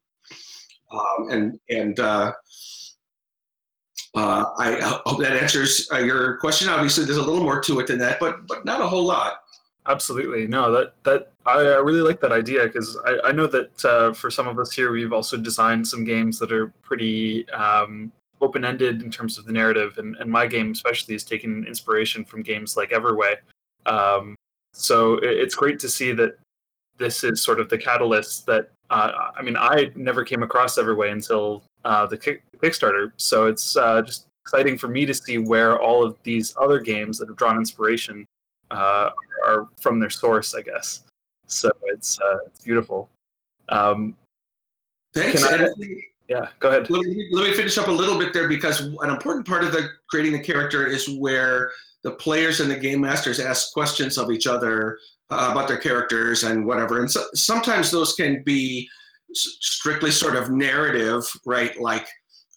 Um, 0.92 1.30
and 1.30 1.60
and 1.70 2.00
uh, 2.00 2.34
uh, 4.16 4.46
I 4.58 5.00
hope 5.06 5.20
that 5.20 5.42
answers 5.42 5.88
uh, 5.94 6.00
your 6.00 6.38
question. 6.38 6.68
Obviously, 6.68 7.06
there's 7.06 7.18
a 7.18 7.24
little 7.24 7.44
more 7.44 7.62
to 7.62 7.80
it 7.80 7.88
than 7.88 8.00
that, 8.00 8.20
but 8.20 8.46
but 8.48 8.66
not 8.66 8.82
a 8.82 8.88
whole 8.88 9.06
lot. 9.06 9.42
Absolutely, 9.88 10.48
no. 10.48 10.72
That 10.72 10.94
that 11.04 11.32
I 11.46 11.76
uh, 11.76 11.82
really 11.82 12.02
like 12.02 12.20
that 12.22 12.34
idea 12.34 12.66
because 12.66 12.98
I, 13.06 13.30
I 13.30 13.32
know 13.32 13.48
that 13.48 13.86
uh, 13.86 14.14
for 14.14 14.30
some 14.30 14.48
of 14.48 14.60
us 14.60 14.74
here, 14.74 14.92
we've 14.92 15.14
also 15.14 15.38
designed 15.38 15.88
some 15.88 16.04
games 16.04 16.38
that 16.40 16.52
are 16.52 16.68
pretty 16.84 17.50
um, 17.52 18.12
open 18.42 18.66
ended 18.66 19.02
in 19.02 19.12
terms 19.12 19.38
of 19.38 19.46
the 19.46 19.52
narrative, 19.52 19.98
and, 19.98 20.16
and 20.18 20.30
my 20.30 20.48
game 20.48 20.72
especially 20.72 21.16
is 21.16 21.24
taking 21.24 21.66
inspiration 21.66 22.26
from 22.26 22.42
games 22.42 22.76
like 22.76 22.90
Everway. 22.90 23.36
Um, 23.86 24.36
so 24.74 25.16
it, 25.18 25.32
it's 25.32 25.56
great 25.56 25.80
to 25.80 25.90
see 25.90 26.12
that 26.14 26.38
this 26.98 27.24
is 27.24 27.42
sort 27.42 27.60
of 27.60 27.70
the 27.70 27.78
catalyst 27.78 28.46
that 28.46 28.72
uh, 28.90 29.32
I 29.36 29.42
mean 29.42 29.56
I 29.58 29.92
never 29.96 30.24
came 30.24 30.44
across 30.44 30.78
Everway 30.78 31.12
until 31.12 31.64
uh, 31.86 32.06
the 32.06 32.18
kick, 32.18 32.44
Kickstarter, 32.58 33.12
so 33.18 33.48
it's 33.48 33.76
uh, 33.76 34.02
just 34.02 34.28
exciting 34.44 34.78
for 34.78 34.88
me 34.88 35.06
to 35.06 35.14
see 35.14 35.38
where 35.38 35.80
all 35.80 36.04
of 36.04 36.18
these 36.24 36.54
other 36.60 36.80
games 36.80 37.18
that 37.20 37.28
have 37.28 37.38
drawn 37.38 37.58
inspiration 37.58 38.26
uh, 38.72 39.12
are 39.46 39.68
from 39.80 40.00
their 40.00 40.10
source, 40.10 40.54
I 40.56 40.62
guess. 40.62 41.04
So 41.48 41.72
it's 41.86 42.20
uh, 42.20 42.38
it's 42.48 42.64
beautiful. 42.64 43.10
Um, 43.70 44.16
Thanks. 45.14 45.46
Can 45.46 45.66
I-. 45.66 46.11
yeah, 46.32 46.48
go 46.60 46.70
ahead. 46.70 46.90
Let 46.90 47.02
me, 47.02 47.28
let 47.34 47.50
me 47.50 47.54
finish 47.54 47.78
up 47.78 47.90
a 47.90 47.92
little 47.92 48.18
bit 48.18 48.32
there 48.32 48.48
because 48.48 48.80
an 48.80 49.10
important 49.10 49.46
part 49.46 49.66
of 49.66 49.74
the 49.74 49.90
creating 50.10 50.32
the 50.32 50.40
character 50.40 50.88
is 50.88 51.10
where 51.10 51.72
the 52.04 52.12
players 52.12 52.62
and 52.62 52.72
the 52.72 52.78
game 52.78 53.02
masters 53.02 53.40
ask 53.40 53.74
questions 53.74 54.18
of 54.18 54.32
each 54.32 54.48
other 54.48 54.98
uh, 55.30 55.50
about 55.52 55.68
their 55.68 55.78
characters 55.78 56.44
and 56.44 56.66
whatever. 56.66 57.02
And 57.02 57.12
so, 57.12 57.26
sometimes 57.34 57.92
those 57.92 58.14
can 58.14 58.44
be 58.44 58.88
strictly 59.34 60.10
sort 60.10 60.38
of 60.38 60.50
narrative, 60.50 61.30
right? 61.46 61.78
Like, 61.82 62.08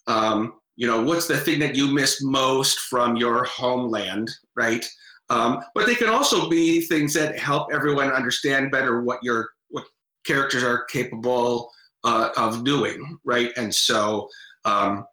um, 0.07 0.53
you 0.77 0.87
know, 0.87 1.03
what's 1.03 1.27
the 1.27 1.37
thing 1.37 1.59
that 1.59 1.75
you 1.75 1.93
miss 1.93 2.23
most 2.23 2.79
from 2.79 3.17
your 3.17 3.43
homeland, 3.43 4.31
right? 4.55 4.85
Um, 5.29 5.59
but 5.73 5.85
they 5.85 5.95
can 5.95 6.07
also 6.07 6.49
be 6.49 6.79
things 6.79 7.13
that 7.15 7.37
help 7.37 7.73
everyone 7.73 8.09
understand 8.09 8.71
better 8.71 9.01
what 9.01 9.19
your 9.21 9.49
what 9.69 9.85
characters 10.25 10.63
are 10.63 10.85
capable 10.85 11.69
uh, 12.05 12.29
of 12.37 12.63
doing, 12.63 13.17
right? 13.25 13.51
And 13.57 13.73
so 13.73 14.29
um, 14.63 15.05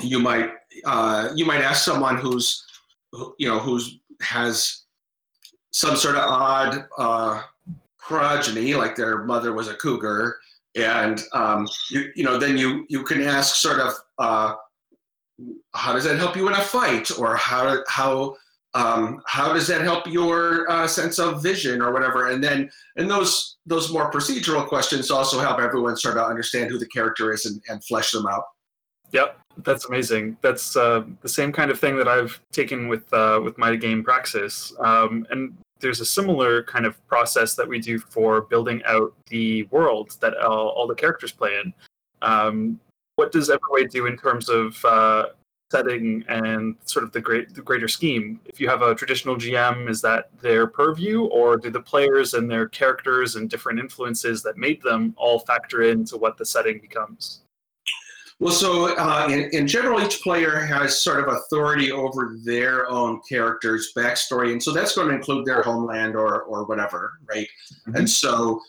you 0.00 0.18
might 0.18 0.50
uh, 0.84 1.28
you 1.34 1.44
might 1.44 1.60
ask 1.62 1.84
someone 1.84 2.16
who's 2.16 2.64
who- 3.12 3.34
you 3.38 3.48
know 3.48 3.58
who's 3.58 3.98
has 4.20 4.84
some 5.72 5.96
sort 5.96 6.16
of 6.16 6.22
odd 6.22 6.86
uh, 6.98 7.42
progeny, 7.98 8.74
like 8.74 8.96
their 8.96 9.24
mother 9.24 9.52
was 9.52 9.68
a 9.68 9.74
cougar, 9.74 10.38
and 10.74 11.22
um, 11.34 11.68
you 11.90 12.10
you 12.16 12.24
know 12.24 12.38
then 12.38 12.56
you 12.56 12.86
you 12.88 13.02
can 13.02 13.20
ask 13.22 13.56
sort 13.56 13.80
of 13.80 13.92
uh, 14.18 14.54
how 15.74 15.92
does 15.92 16.04
that 16.04 16.16
help 16.18 16.36
you 16.36 16.46
in 16.48 16.54
a 16.54 16.60
fight, 16.60 17.10
or 17.18 17.36
how 17.36 17.82
how 17.88 18.36
um, 18.76 19.22
how 19.26 19.54
does 19.54 19.66
that 19.68 19.80
help 19.80 20.06
your 20.06 20.70
uh, 20.70 20.86
sense 20.86 21.18
of 21.18 21.42
vision 21.42 21.80
or 21.80 21.92
whatever, 21.92 22.28
and 22.28 22.44
then 22.44 22.70
and 22.96 23.10
those 23.10 23.56
those 23.64 23.90
more 23.90 24.10
procedural 24.12 24.68
questions 24.68 25.10
also 25.10 25.40
help 25.40 25.58
everyone 25.58 25.96
sort 25.96 26.18
of 26.18 26.28
understand 26.28 26.70
who 26.70 26.78
the 26.78 26.86
character 26.88 27.32
is 27.32 27.46
and, 27.46 27.60
and 27.70 27.82
flesh 27.84 28.12
them 28.12 28.26
out. 28.26 28.44
Yep, 29.12 29.40
that's 29.64 29.86
amazing. 29.86 30.36
That's 30.42 30.76
uh, 30.76 31.04
the 31.22 31.28
same 31.28 31.52
kind 31.52 31.70
of 31.70 31.80
thing 31.80 31.96
that 31.96 32.06
I've 32.06 32.38
taken 32.52 32.88
with 32.88 33.10
uh, 33.14 33.40
with 33.42 33.56
my 33.56 33.74
game 33.76 34.04
Praxis. 34.04 34.74
Um, 34.78 35.26
and 35.30 35.56
there's 35.80 36.00
a 36.00 36.06
similar 36.06 36.62
kind 36.64 36.84
of 36.84 36.94
process 37.08 37.54
that 37.54 37.66
we 37.66 37.78
do 37.78 37.98
for 37.98 38.42
building 38.42 38.82
out 38.84 39.14
the 39.30 39.62
world 39.64 40.16
that 40.20 40.36
all, 40.36 40.68
all 40.68 40.86
the 40.86 40.94
characters 40.94 41.32
play 41.32 41.58
in. 41.64 41.72
Um, 42.20 42.78
what 43.14 43.32
does 43.32 43.48
Everway 43.48 43.88
do 43.90 44.04
in 44.04 44.18
terms 44.18 44.50
of 44.50 44.84
uh, 44.84 45.26
setting 45.70 46.24
and 46.28 46.76
sort 46.84 47.04
of 47.04 47.12
the 47.12 47.20
great 47.20 47.54
the 47.54 47.62
greater 47.62 47.88
scheme? 47.88 48.40
If 48.44 48.60
you 48.60 48.68
have 48.68 48.82
a 48.82 48.94
traditional 48.94 49.36
GM, 49.36 49.88
is 49.88 50.00
that 50.02 50.30
their 50.40 50.66
purview, 50.66 51.24
or 51.24 51.56
do 51.56 51.70
the 51.70 51.80
players 51.80 52.34
and 52.34 52.50
their 52.50 52.68
characters 52.68 53.36
and 53.36 53.50
different 53.50 53.78
influences 53.80 54.42
that 54.42 54.56
made 54.56 54.82
them 54.82 55.14
all 55.16 55.40
factor 55.40 55.82
into 55.82 56.16
what 56.16 56.36
the 56.36 56.46
setting 56.46 56.78
becomes? 56.80 57.42
Well, 58.38 58.52
so 58.52 58.94
uh, 58.98 59.28
in, 59.30 59.48
in 59.52 59.66
general, 59.66 60.02
each 60.02 60.20
player 60.20 60.58
has 60.58 61.00
sort 61.00 61.26
of 61.26 61.34
authority 61.34 61.90
over 61.90 62.36
their 62.44 62.88
own 62.90 63.20
character's 63.26 63.92
backstory, 63.96 64.52
and 64.52 64.62
so 64.62 64.72
that's 64.72 64.94
going 64.94 65.08
to 65.08 65.14
include 65.14 65.46
their 65.46 65.62
homeland 65.62 66.14
or 66.14 66.42
or 66.42 66.64
whatever, 66.66 67.14
right? 67.28 67.48
Mhm. 67.88 67.96
And 67.96 68.10
so 68.10 68.60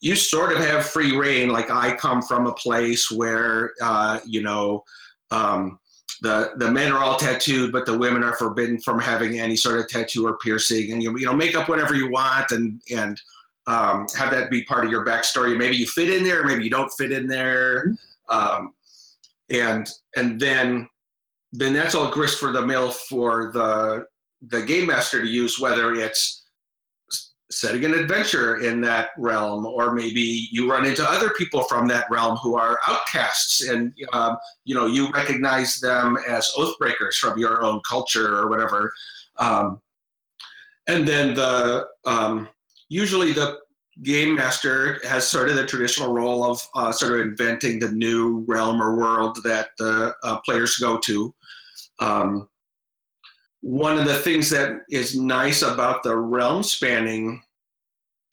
you 0.00 0.14
sort 0.16 0.52
of 0.52 0.58
have 0.58 0.86
free 0.86 1.16
reign. 1.16 1.50
Like 1.50 1.70
I 1.70 1.94
come 1.96 2.22
from 2.22 2.46
a 2.46 2.52
place 2.52 3.10
where 3.10 3.72
uh, 3.82 4.20
you 4.24 4.42
know 4.42 4.84
um, 5.32 5.80
the 6.20 6.52
the 6.56 6.70
men 6.70 6.92
are 6.92 7.02
all 7.02 7.16
tattooed, 7.16 7.72
but 7.72 7.86
the 7.86 7.96
women 7.96 8.24
are 8.24 8.36
forbidden 8.36 8.80
from 8.80 8.98
having 8.98 9.38
any 9.38 9.56
sort 9.56 9.78
of 9.78 9.88
tattoo 9.88 10.26
or 10.26 10.36
piercing, 10.38 10.92
and 10.92 11.02
you 11.02 11.16
you 11.18 11.26
know 11.26 11.34
make 11.34 11.56
up 11.56 11.68
whatever 11.68 11.94
you 11.94 12.10
want 12.10 12.50
and 12.50 12.80
and 12.90 13.20
um, 13.66 14.06
have 14.16 14.30
that 14.30 14.50
be 14.50 14.64
part 14.64 14.84
of 14.84 14.90
your 14.90 15.04
backstory. 15.04 15.56
Maybe 15.56 15.76
you 15.76 15.86
fit 15.86 16.10
in 16.10 16.24
there, 16.24 16.44
maybe 16.44 16.64
you 16.64 16.70
don't 16.70 16.92
fit 16.94 17.12
in 17.12 17.26
there. 17.26 17.94
Um, 18.28 18.74
and 19.50 19.88
and 20.16 20.40
then 20.40 20.88
then 21.52 21.72
that's 21.72 21.94
all 21.94 22.10
grist 22.10 22.38
for 22.38 22.52
the 22.52 22.64
mill 22.64 22.90
for 22.90 23.50
the 23.52 24.06
the 24.48 24.62
game 24.62 24.86
master 24.86 25.20
to 25.20 25.28
use 25.28 25.58
whether 25.58 25.94
it's 25.94 26.37
setting 27.50 27.84
an 27.84 27.94
adventure 27.94 28.58
in 28.58 28.80
that 28.80 29.10
realm 29.16 29.64
or 29.64 29.94
maybe 29.94 30.48
you 30.50 30.70
run 30.70 30.84
into 30.84 31.02
other 31.08 31.30
people 31.30 31.62
from 31.64 31.88
that 31.88 32.04
realm 32.10 32.36
who 32.36 32.56
are 32.56 32.78
outcasts 32.86 33.66
and 33.66 33.94
um, 34.12 34.36
you 34.64 34.74
know 34.74 34.86
you 34.86 35.10
recognize 35.12 35.80
them 35.80 36.18
as 36.28 36.52
oathbreakers 36.58 37.14
from 37.14 37.38
your 37.38 37.64
own 37.64 37.80
culture 37.88 38.36
or 38.36 38.50
whatever 38.50 38.92
um, 39.38 39.80
and 40.88 41.08
then 41.08 41.34
the 41.34 41.86
um, 42.04 42.48
usually 42.88 43.32
the 43.32 43.58
game 44.02 44.36
master 44.36 45.00
has 45.04 45.28
sort 45.28 45.48
of 45.48 45.56
the 45.56 45.66
traditional 45.66 46.12
role 46.12 46.44
of 46.44 46.60
uh, 46.74 46.92
sort 46.92 47.20
of 47.20 47.26
inventing 47.26 47.78
the 47.78 47.90
new 47.90 48.44
realm 48.46 48.80
or 48.80 48.96
world 48.96 49.38
that 49.44 49.70
the 49.78 50.14
uh, 50.22 50.38
players 50.44 50.76
go 50.76 50.98
to. 50.98 51.34
Um, 52.00 52.48
one 53.68 53.98
of 53.98 54.06
the 54.06 54.14
things 54.14 54.48
that 54.50 54.80
is 54.90 55.18
nice 55.18 55.62
about 55.62 56.02
the 56.02 56.16
realm 56.16 56.62
spanning 56.62 57.42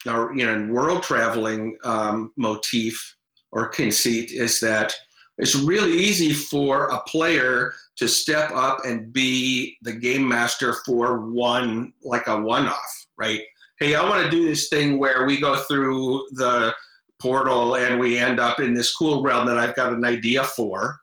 or 0.06 0.34
you 0.34 0.46
know 0.46 0.72
world 0.72 1.02
traveling 1.02 1.76
um, 1.84 2.32
motif 2.36 3.16
or 3.52 3.68
conceit 3.68 4.30
is 4.30 4.60
that 4.60 4.94
it's 5.38 5.54
really 5.54 5.92
easy 5.92 6.32
for 6.32 6.86
a 6.86 7.00
player 7.02 7.72
to 7.96 8.08
step 8.08 8.50
up 8.52 8.78
and 8.86 9.12
be 9.12 9.76
the 9.82 9.92
game 9.92 10.26
master 10.26 10.76
for 10.86 11.30
one 11.30 11.92
like 12.02 12.26
a 12.26 12.40
one-off 12.40 13.06
right 13.18 13.42
hey, 13.78 13.94
I 13.94 14.08
want 14.08 14.24
to 14.24 14.30
do 14.30 14.46
this 14.46 14.68
thing 14.68 14.98
where 14.98 15.26
we 15.26 15.40
go 15.40 15.56
through 15.56 16.26
the 16.32 16.74
portal 17.20 17.76
and 17.76 18.00
we 18.00 18.18
end 18.18 18.40
up 18.40 18.60
in 18.60 18.74
this 18.74 18.94
cool 18.94 19.22
realm 19.22 19.46
that 19.46 19.58
I've 19.58 19.76
got 19.76 19.92
an 19.92 20.04
idea 20.04 20.44
for. 20.44 20.98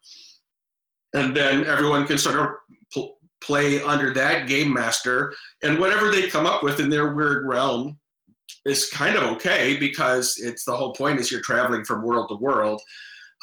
And 1.13 1.36
then 1.36 1.66
everyone 1.66 2.08
can 2.08 2.18
sort 2.18 2.40
of 2.40 2.48
play 3.44 3.82
under 3.82 4.14
that 4.14 4.48
game 4.48 4.74
master. 4.74 5.34
And 5.62 5.80
whatever 5.80 6.12
they 6.12 6.30
come 6.30 6.46
up 6.46 6.64
with 6.64 6.80
in 6.80 6.90
their 6.90 7.14
weird 7.14 7.46
realm 7.46 8.00
is 8.66 8.90
kind 8.90 9.16
of 9.16 9.24
okay 9.24 9.78
because 9.78 10.38
it's 10.38 10.66
the 10.66 10.76
whole 10.76 10.94
point 10.94 11.20
is 11.20 11.32
you're 11.32 11.42
traveling 11.42 11.84
from 11.84 12.04
world 12.04 12.30
to 12.30 12.36
world. 12.36 12.82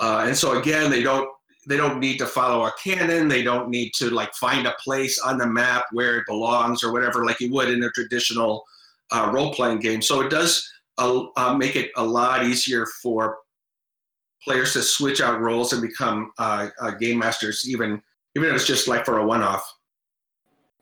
Uh, 0.00 0.24
and 0.26 0.36
so 0.36 0.58
again, 0.58 0.90
they 0.90 1.02
don't 1.02 1.28
they 1.68 1.76
don't 1.76 2.00
need 2.00 2.16
to 2.18 2.26
follow 2.26 2.64
a 2.64 2.72
canon. 2.82 3.28
They 3.28 3.42
don't 3.42 3.68
need 3.68 3.92
to 3.94 4.10
like 4.10 4.34
find 4.34 4.66
a 4.66 4.74
place 4.82 5.18
on 5.18 5.36
the 5.36 5.46
map 5.46 5.84
where 5.92 6.16
it 6.16 6.24
belongs 6.26 6.82
or 6.82 6.92
whatever, 6.92 7.24
like 7.24 7.38
you 7.38 7.52
would 7.52 7.68
in 7.68 7.82
a 7.82 7.90
traditional 7.90 8.64
uh, 9.12 9.30
role-playing 9.32 9.80
game. 9.80 10.00
So 10.00 10.22
it 10.22 10.30
does 10.30 10.68
uh, 10.98 11.24
uh, 11.36 11.54
make 11.54 11.76
it 11.76 11.90
a 11.96 12.04
lot 12.04 12.44
easier 12.44 12.86
for 13.02 13.38
players 14.42 14.72
to 14.72 14.82
switch 14.82 15.20
out 15.20 15.40
roles 15.40 15.72
and 15.72 15.82
become 15.82 16.32
uh, 16.38 16.68
uh, 16.80 16.92
game 16.92 17.18
masters, 17.18 17.68
even 17.68 18.02
even 18.36 18.48
if 18.48 18.54
it's 18.54 18.66
just 18.66 18.88
like 18.88 19.04
for 19.04 19.18
a 19.18 19.26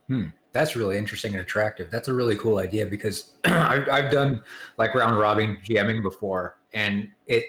one-off. 0.09 0.29
That's 0.53 0.75
really 0.75 0.97
interesting 0.97 1.33
and 1.33 1.43
attractive. 1.43 1.91
That's 1.91 2.09
a 2.09 2.15
really 2.15 2.37
cool 2.37 2.59
idea 2.59 2.87
because 2.87 3.33
I've, 3.45 3.89
I've 3.89 4.11
done 4.11 4.43
like 4.79 4.95
round 4.95 5.19
robin 5.19 5.59
GMing 5.65 6.03
before, 6.03 6.59
and 6.73 7.09
it, 7.27 7.45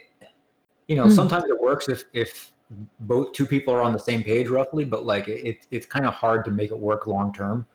you 0.87 0.95
know, 0.95 1.05
Hmm. 1.05 1.11
sometimes 1.11 1.45
it 1.45 1.59
works 1.59 1.87
if 1.89 2.03
if 2.13 2.51
both 2.99 3.33
two 3.33 3.45
people 3.45 3.73
are 3.73 3.81
on 3.81 3.93
the 3.93 3.99
same 3.99 4.23
page 4.23 4.47
roughly, 4.47 4.85
but 4.85 5.05
like 5.05 5.27
it, 5.27 5.65
it's 5.71 5.85
kind 5.87 6.05
of 6.05 6.13
hard 6.13 6.45
to 6.45 6.51
make 6.51 6.71
it 6.71 6.77
work 6.77 7.07
long 7.07 7.33
term. 7.33 7.65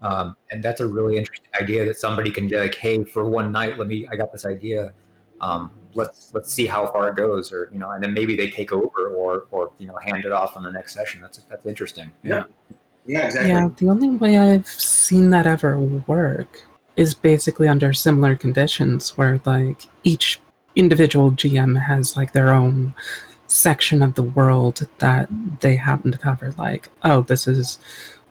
Um, 0.00 0.36
and 0.50 0.62
that's 0.62 0.80
a 0.80 0.86
really 0.86 1.16
interesting 1.16 1.48
idea 1.60 1.84
that 1.84 1.96
somebody 1.96 2.30
can 2.32 2.48
be 2.48 2.56
like, 2.56 2.74
hey, 2.74 3.04
for 3.04 3.24
one 3.24 3.52
night, 3.52 3.78
let 3.78 3.86
me, 3.86 4.08
I 4.10 4.16
got 4.16 4.32
this 4.32 4.44
idea. 4.44 4.92
Um, 5.40 5.70
let's 5.94 6.32
let's 6.34 6.52
see 6.52 6.66
how 6.66 6.86
far 6.90 7.08
it 7.08 7.16
goes, 7.16 7.52
or 7.52 7.68
you 7.72 7.78
know, 7.78 7.90
and 7.90 8.02
then 8.02 8.14
maybe 8.14 8.34
they 8.36 8.50
take 8.50 8.72
over, 8.72 9.08
or 9.08 9.46
or 9.50 9.72
you 9.78 9.86
know, 9.86 9.96
hand 9.96 10.24
it 10.24 10.32
off 10.32 10.56
on 10.56 10.62
the 10.62 10.70
next 10.72 10.94
session. 10.94 11.20
That's 11.20 11.38
that's 11.48 11.66
interesting. 11.66 12.10
Yeah. 12.22 12.44
Yeah, 12.70 12.76
exactly. 13.06 13.50
Yeah, 13.50 13.68
the 13.76 13.88
only 13.88 14.10
way 14.10 14.38
I've 14.38 14.66
seen 14.66 15.30
that 15.30 15.46
ever 15.46 15.78
work 15.78 16.62
is 16.96 17.14
basically 17.14 17.68
under 17.68 17.92
similar 17.92 18.36
conditions 18.36 19.16
where 19.16 19.40
like 19.44 19.82
each 20.04 20.40
individual 20.76 21.32
GM 21.32 21.80
has 21.80 22.16
like 22.16 22.32
their 22.32 22.52
own 22.52 22.94
section 23.46 24.02
of 24.02 24.14
the 24.14 24.22
world 24.22 24.86
that 24.98 25.28
they 25.60 25.76
happen 25.76 26.12
to 26.12 26.18
cover. 26.18 26.54
Like, 26.56 26.88
oh, 27.02 27.22
this 27.22 27.46
is 27.46 27.78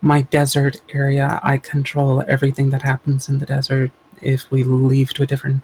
my 0.01 0.23
desert 0.23 0.81
area. 0.93 1.39
I 1.43 1.57
control 1.57 2.23
everything 2.27 2.69
that 2.71 2.81
happens 2.81 3.29
in 3.29 3.39
the 3.39 3.45
desert. 3.45 3.91
If 4.21 4.49
we 4.51 4.63
leave 4.63 5.13
to 5.15 5.23
a 5.23 5.27
different 5.27 5.63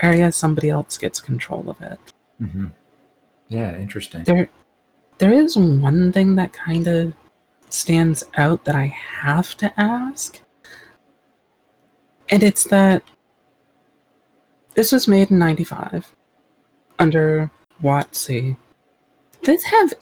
area, 0.00 0.32
somebody 0.32 0.70
else 0.70 0.98
gets 0.98 1.20
control 1.20 1.68
of 1.70 1.80
it. 1.80 1.98
hmm 2.38 2.66
Yeah, 3.48 3.76
interesting. 3.76 4.24
There, 4.24 4.48
there 5.18 5.32
is 5.32 5.56
one 5.56 6.12
thing 6.12 6.36
that 6.36 6.52
kind 6.52 6.86
of 6.86 7.12
stands 7.72 8.24
out 8.36 8.64
that 8.64 8.74
I 8.74 8.86
have 9.22 9.56
to 9.58 9.72
ask, 9.80 10.40
and 12.28 12.42
it's 12.42 12.64
that 12.64 13.02
this 14.74 14.92
was 14.92 15.08
made 15.08 15.30
in 15.30 15.38
'95 15.38 16.14
under 16.98 17.50
WotC. 17.82 18.56
Did 19.42 19.56
this 19.56 19.64
have 19.64 19.94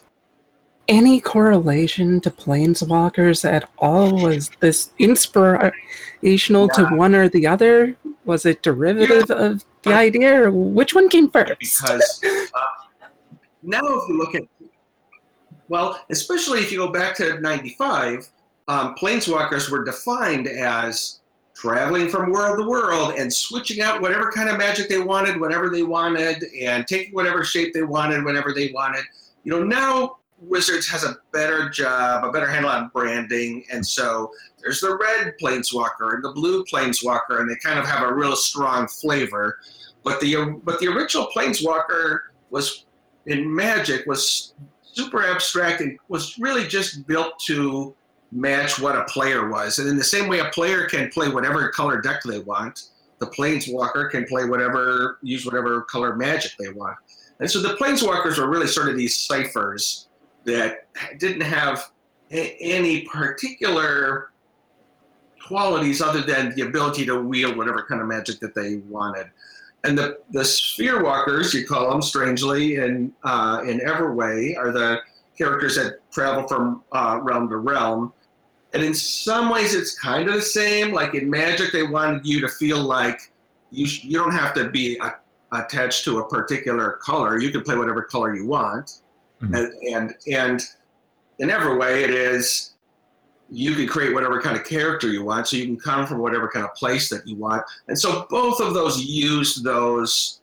any 0.88 1.20
correlation 1.20 2.20
to 2.22 2.30
planeswalkers 2.30 3.44
at 3.44 3.70
all? 3.78 4.22
Was 4.22 4.50
this 4.60 4.90
inspirational 4.98 6.68
to 6.70 6.86
one 6.96 7.14
or 7.14 7.28
the 7.28 7.46
other? 7.46 7.96
Was 8.24 8.46
it 8.46 8.62
derivative 8.62 9.30
of 9.30 9.64
the 9.82 9.92
idea, 9.94 10.42
or 10.44 10.50
which 10.50 10.94
one 10.94 11.08
came 11.08 11.30
first? 11.30 11.58
because 11.60 12.20
uh, 12.24 12.60
now 13.62 13.80
if 13.80 14.08
you 14.08 14.18
look 14.18 14.34
at 14.34 14.42
well 15.68 16.00
especially 16.10 16.60
if 16.60 16.72
you 16.72 16.78
go 16.78 16.90
back 16.90 17.16
to 17.16 17.40
95 17.40 18.28
um, 18.68 18.94
planeswalkers 18.96 19.70
were 19.70 19.84
defined 19.84 20.46
as 20.46 21.20
traveling 21.54 22.08
from 22.08 22.30
world 22.30 22.58
to 22.58 22.68
world 22.68 23.14
and 23.16 23.32
switching 23.32 23.80
out 23.80 24.00
whatever 24.00 24.30
kind 24.30 24.48
of 24.48 24.58
magic 24.58 24.88
they 24.88 25.00
wanted 25.00 25.40
whenever 25.40 25.70
they 25.70 25.82
wanted 25.82 26.44
and 26.60 26.86
taking 26.86 27.12
whatever 27.12 27.42
shape 27.42 27.74
they 27.74 27.82
wanted 27.82 28.24
whenever 28.24 28.52
they 28.52 28.70
wanted. 28.72 29.02
You 29.42 29.52
know 29.52 29.64
now 29.64 30.18
wizards 30.40 30.88
has 30.88 31.02
a 31.02 31.16
better 31.32 31.68
job 31.68 32.22
a 32.22 32.30
better 32.30 32.46
handle 32.46 32.70
on 32.70 32.88
branding 32.94 33.64
and 33.72 33.84
so 33.84 34.30
there's 34.60 34.80
the 34.80 34.96
red 34.96 35.34
planeswalker 35.42 36.14
and 36.14 36.22
the 36.22 36.30
blue 36.32 36.64
planeswalker 36.64 37.40
and 37.40 37.50
they 37.50 37.56
kind 37.56 37.78
of 37.78 37.86
have 37.86 38.08
a 38.08 38.12
real 38.14 38.36
strong 38.36 38.86
flavor. 38.86 39.58
But 40.04 40.20
the 40.20 40.60
but 40.62 40.78
the 40.78 40.86
original 40.88 41.28
planeswalker 41.34 42.20
was 42.50 42.86
in 43.26 43.52
magic 43.52 44.06
was 44.06 44.54
super 44.92 45.24
abstract 45.24 45.80
and 45.80 45.98
was 46.08 46.38
really 46.38 46.66
just 46.66 47.06
built 47.06 47.38
to 47.40 47.94
match 48.32 48.78
what 48.78 48.96
a 48.96 49.04
player 49.04 49.48
was. 49.48 49.78
And 49.78 49.88
in 49.88 49.96
the 49.96 50.04
same 50.04 50.28
way 50.28 50.40
a 50.40 50.46
player 50.46 50.86
can 50.86 51.08
play 51.10 51.28
whatever 51.28 51.68
color 51.70 52.00
deck 52.00 52.22
they 52.24 52.40
want. 52.40 52.88
The 53.18 53.26
planeswalker 53.26 54.10
can 54.10 54.26
play 54.26 54.44
whatever 54.44 55.18
use 55.22 55.44
whatever 55.44 55.82
color 55.82 56.14
magic 56.14 56.52
they 56.58 56.70
want. 56.70 56.96
And 57.40 57.50
so 57.50 57.60
the 57.60 57.74
planeswalkers 57.74 58.38
were 58.38 58.48
really 58.48 58.66
sort 58.66 58.88
of 58.88 58.96
these 58.96 59.16
ciphers 59.16 60.08
that 60.44 60.86
didn't 61.18 61.42
have 61.42 61.90
a- 62.30 62.56
any 62.60 63.02
particular 63.02 64.30
qualities 65.46 66.02
other 66.02 66.20
than 66.20 66.54
the 66.54 66.62
ability 66.62 67.06
to 67.06 67.20
wield 67.20 67.56
whatever 67.56 67.82
kind 67.88 68.00
of 68.00 68.06
magic 68.06 68.38
that 68.40 68.54
they 68.54 68.76
wanted 68.88 69.30
and 69.84 69.96
the 69.96 70.18
the 70.32 70.44
sphere 70.44 71.02
walkers 71.02 71.54
you 71.54 71.66
call 71.66 71.90
them 71.90 72.02
strangely 72.02 72.76
in 72.76 73.12
uh, 73.24 73.62
in 73.66 73.80
Everway 73.80 74.56
are 74.56 74.72
the 74.72 75.00
characters 75.36 75.76
that 75.76 76.00
travel 76.10 76.46
from 76.48 76.82
uh, 76.92 77.20
realm 77.22 77.48
to 77.48 77.58
realm, 77.58 78.12
and 78.72 78.82
in 78.82 78.92
some 78.94 79.50
ways 79.50 79.74
it's 79.74 79.98
kind 79.98 80.28
of 80.28 80.34
the 80.34 80.42
same. 80.42 80.92
Like 80.92 81.14
in 81.14 81.30
Magic, 81.30 81.72
they 81.72 81.84
wanted 81.84 82.26
you 82.26 82.40
to 82.40 82.48
feel 82.48 82.80
like 82.82 83.32
you 83.70 83.86
sh- 83.86 84.04
you 84.04 84.18
don't 84.18 84.32
have 84.32 84.52
to 84.54 84.68
be 84.70 84.98
a, 84.98 85.14
attached 85.52 86.04
to 86.04 86.18
a 86.18 86.28
particular 86.28 86.98
color. 87.02 87.38
You 87.38 87.50
can 87.50 87.62
play 87.62 87.76
whatever 87.76 88.02
color 88.02 88.34
you 88.34 88.46
want, 88.46 89.00
Mhm. 89.42 89.56
and, 89.56 89.94
and 89.94 90.14
and 90.32 90.62
in 91.38 91.48
Everway 91.50 92.02
it 92.02 92.10
is 92.10 92.72
you 93.50 93.74
can 93.74 93.86
create 93.86 94.12
whatever 94.12 94.40
kind 94.40 94.56
of 94.56 94.64
character 94.64 95.08
you 95.08 95.24
want. 95.24 95.48
So 95.48 95.56
you 95.56 95.64
can 95.64 95.78
come 95.78 96.06
from 96.06 96.18
whatever 96.18 96.48
kind 96.48 96.64
of 96.64 96.74
place 96.74 97.08
that 97.08 97.26
you 97.26 97.36
want. 97.36 97.62
And 97.88 97.98
so 97.98 98.26
both 98.28 98.60
of 98.60 98.74
those 98.74 99.02
use 99.02 99.56
those 99.56 100.40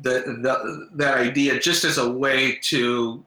the, 0.00 0.38
the 0.42 0.88
that 0.94 1.18
idea 1.18 1.58
just 1.58 1.84
as 1.84 1.98
a 1.98 2.10
way 2.10 2.58
to 2.62 3.24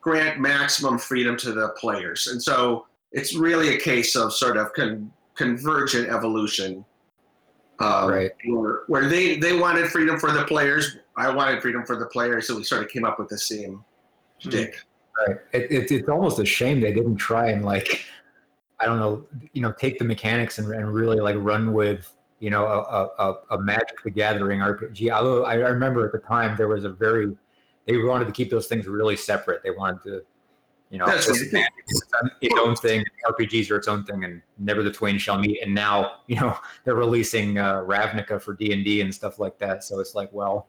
grant 0.00 0.40
maximum 0.40 0.98
freedom 0.98 1.36
to 1.38 1.52
the 1.52 1.70
players. 1.70 2.28
And 2.28 2.42
so 2.42 2.86
it's 3.12 3.34
really 3.34 3.74
a 3.74 3.78
case 3.78 4.16
of 4.16 4.32
sort 4.32 4.56
of 4.56 4.72
con, 4.72 5.10
convergent 5.34 6.08
evolution. 6.08 6.84
Um, 7.78 8.10
Right. 8.10 8.30
Where, 8.46 8.82
where 8.86 9.08
they, 9.08 9.36
they 9.36 9.58
wanted 9.58 9.88
freedom 9.88 10.18
for 10.18 10.32
the 10.32 10.44
players, 10.44 10.96
I 11.16 11.28
wanted 11.28 11.60
freedom 11.60 11.84
for 11.84 11.96
the 11.96 12.06
players, 12.06 12.46
so 12.46 12.56
we 12.56 12.64
sort 12.64 12.82
of 12.82 12.88
came 12.88 13.04
up 13.04 13.18
with 13.18 13.28
the 13.28 13.38
same 13.38 13.84
shtick. 14.38 14.80
Right. 15.26 15.36
It, 15.52 15.70
it, 15.70 15.90
it's 15.90 16.08
almost 16.08 16.38
a 16.38 16.44
shame 16.44 16.80
they 16.80 16.92
didn't 16.92 17.16
try 17.16 17.48
and 17.48 17.64
like, 17.64 18.04
I 18.80 18.84
don't 18.86 18.98
know, 18.98 19.26
you 19.52 19.62
know, 19.62 19.72
take 19.72 19.98
the 19.98 20.04
mechanics 20.04 20.58
and, 20.58 20.70
and 20.72 20.92
really 20.92 21.18
like 21.20 21.36
run 21.38 21.72
with, 21.72 22.12
you 22.40 22.50
know, 22.50 22.66
a, 22.66 23.22
a, 23.22 23.34
a- 23.50 23.58
Magic 23.58 24.02
the 24.04 24.10
Gathering 24.10 24.60
RPG. 24.60 25.10
Although 25.10 25.44
I 25.44 25.54
remember 25.54 26.04
at 26.04 26.12
the 26.12 26.18
time 26.18 26.56
there 26.56 26.68
was 26.68 26.84
a 26.84 26.90
very, 26.90 27.34
they 27.86 27.96
wanted 27.96 28.26
to 28.26 28.32
keep 28.32 28.50
those 28.50 28.66
things 28.66 28.86
really 28.86 29.16
separate. 29.16 29.62
They 29.62 29.70
wanted 29.70 30.02
to, 30.02 30.22
you 30.90 30.98
know, 30.98 31.06
That's 31.06 31.26
this 31.26 31.52
right. 31.52 31.66
Its 32.40 32.54
own 32.60 32.76
thing. 32.76 33.04
RPGs 33.26 33.70
are 33.70 33.76
its 33.76 33.88
own 33.88 34.04
thing, 34.04 34.22
and 34.22 34.40
never 34.58 34.82
the 34.82 34.90
twain 34.92 35.18
shall 35.18 35.38
meet. 35.38 35.60
And 35.62 35.74
now, 35.74 36.18
you 36.26 36.36
know, 36.36 36.56
they're 36.84 36.94
releasing 36.94 37.58
uh, 37.58 37.80
Ravnica 37.80 38.40
for 38.40 38.54
D 38.54 38.72
and 38.72 38.84
D 38.84 39.00
and 39.00 39.12
stuff 39.12 39.38
like 39.38 39.58
that. 39.58 39.82
So 39.82 39.98
it's 39.98 40.14
like, 40.14 40.32
well, 40.32 40.68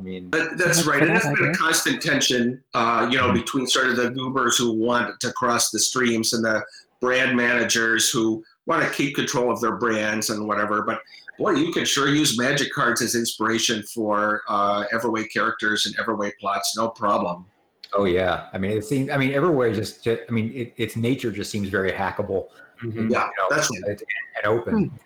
I 0.00 0.02
mean, 0.02 0.30
That, 0.30 0.56
that's 0.56 0.82
So 0.84 0.90
right, 0.90 1.02
and 1.02 1.10
that's 1.10 1.24
that's 1.24 1.38
a 1.38 1.42
been 1.42 1.50
a 1.50 1.54
constant 1.54 2.00
tension, 2.02 2.62
uh, 2.74 3.06
you 3.10 3.18
know, 3.18 3.32
between 3.32 3.66
sort 3.66 3.88
of 3.88 3.96
the 3.96 4.10
goobers 4.10 4.56
who 4.56 4.72
want 4.72 5.20
to 5.20 5.32
cross 5.32 5.70
the 5.70 5.78
streams 5.78 6.32
and 6.32 6.42
the 6.44 6.62
brand 7.00 7.36
managers 7.36 8.08
who 8.10 8.42
want 8.66 8.82
to 8.82 8.90
keep 8.90 9.14
control 9.14 9.52
of 9.52 9.60
their 9.60 9.76
brands 9.76 10.30
and 10.30 10.46
whatever. 10.46 10.82
But 10.82 11.00
boy, 11.38 11.50
you 11.52 11.70
can 11.72 11.84
sure 11.84 12.08
use 12.08 12.38
magic 12.38 12.72
cards 12.72 13.02
as 13.02 13.14
inspiration 13.14 13.82
for 13.82 14.42
uh, 14.48 14.84
Everway 14.92 15.30
characters 15.30 15.84
and 15.86 15.94
Everway 15.98 16.32
plots, 16.40 16.74
no 16.76 16.88
problem. 16.88 17.44
Oh 17.92 18.04
yeah, 18.04 18.46
I 18.52 18.58
mean 18.58 18.70
it 18.70 18.84
seems. 18.84 19.10
I 19.10 19.16
mean 19.18 19.32
Everway 19.32 19.74
just. 19.74 20.02
just 20.04 20.22
I 20.28 20.32
mean 20.32 20.52
it, 20.54 20.72
its 20.76 20.96
nature 20.96 21.30
just 21.32 21.50
seems 21.50 21.68
very 21.68 21.90
hackable. 21.92 22.46
Mhm. 22.82 23.10
Yeah, 23.10 23.26
you 23.26 23.32
know, 23.38 23.48
that's 23.50 23.68
it- 23.70 24.02
and 24.36 24.46
open. 24.46 24.72
Hmm. 24.74 24.80
you 24.82 24.88
know. 24.88 24.96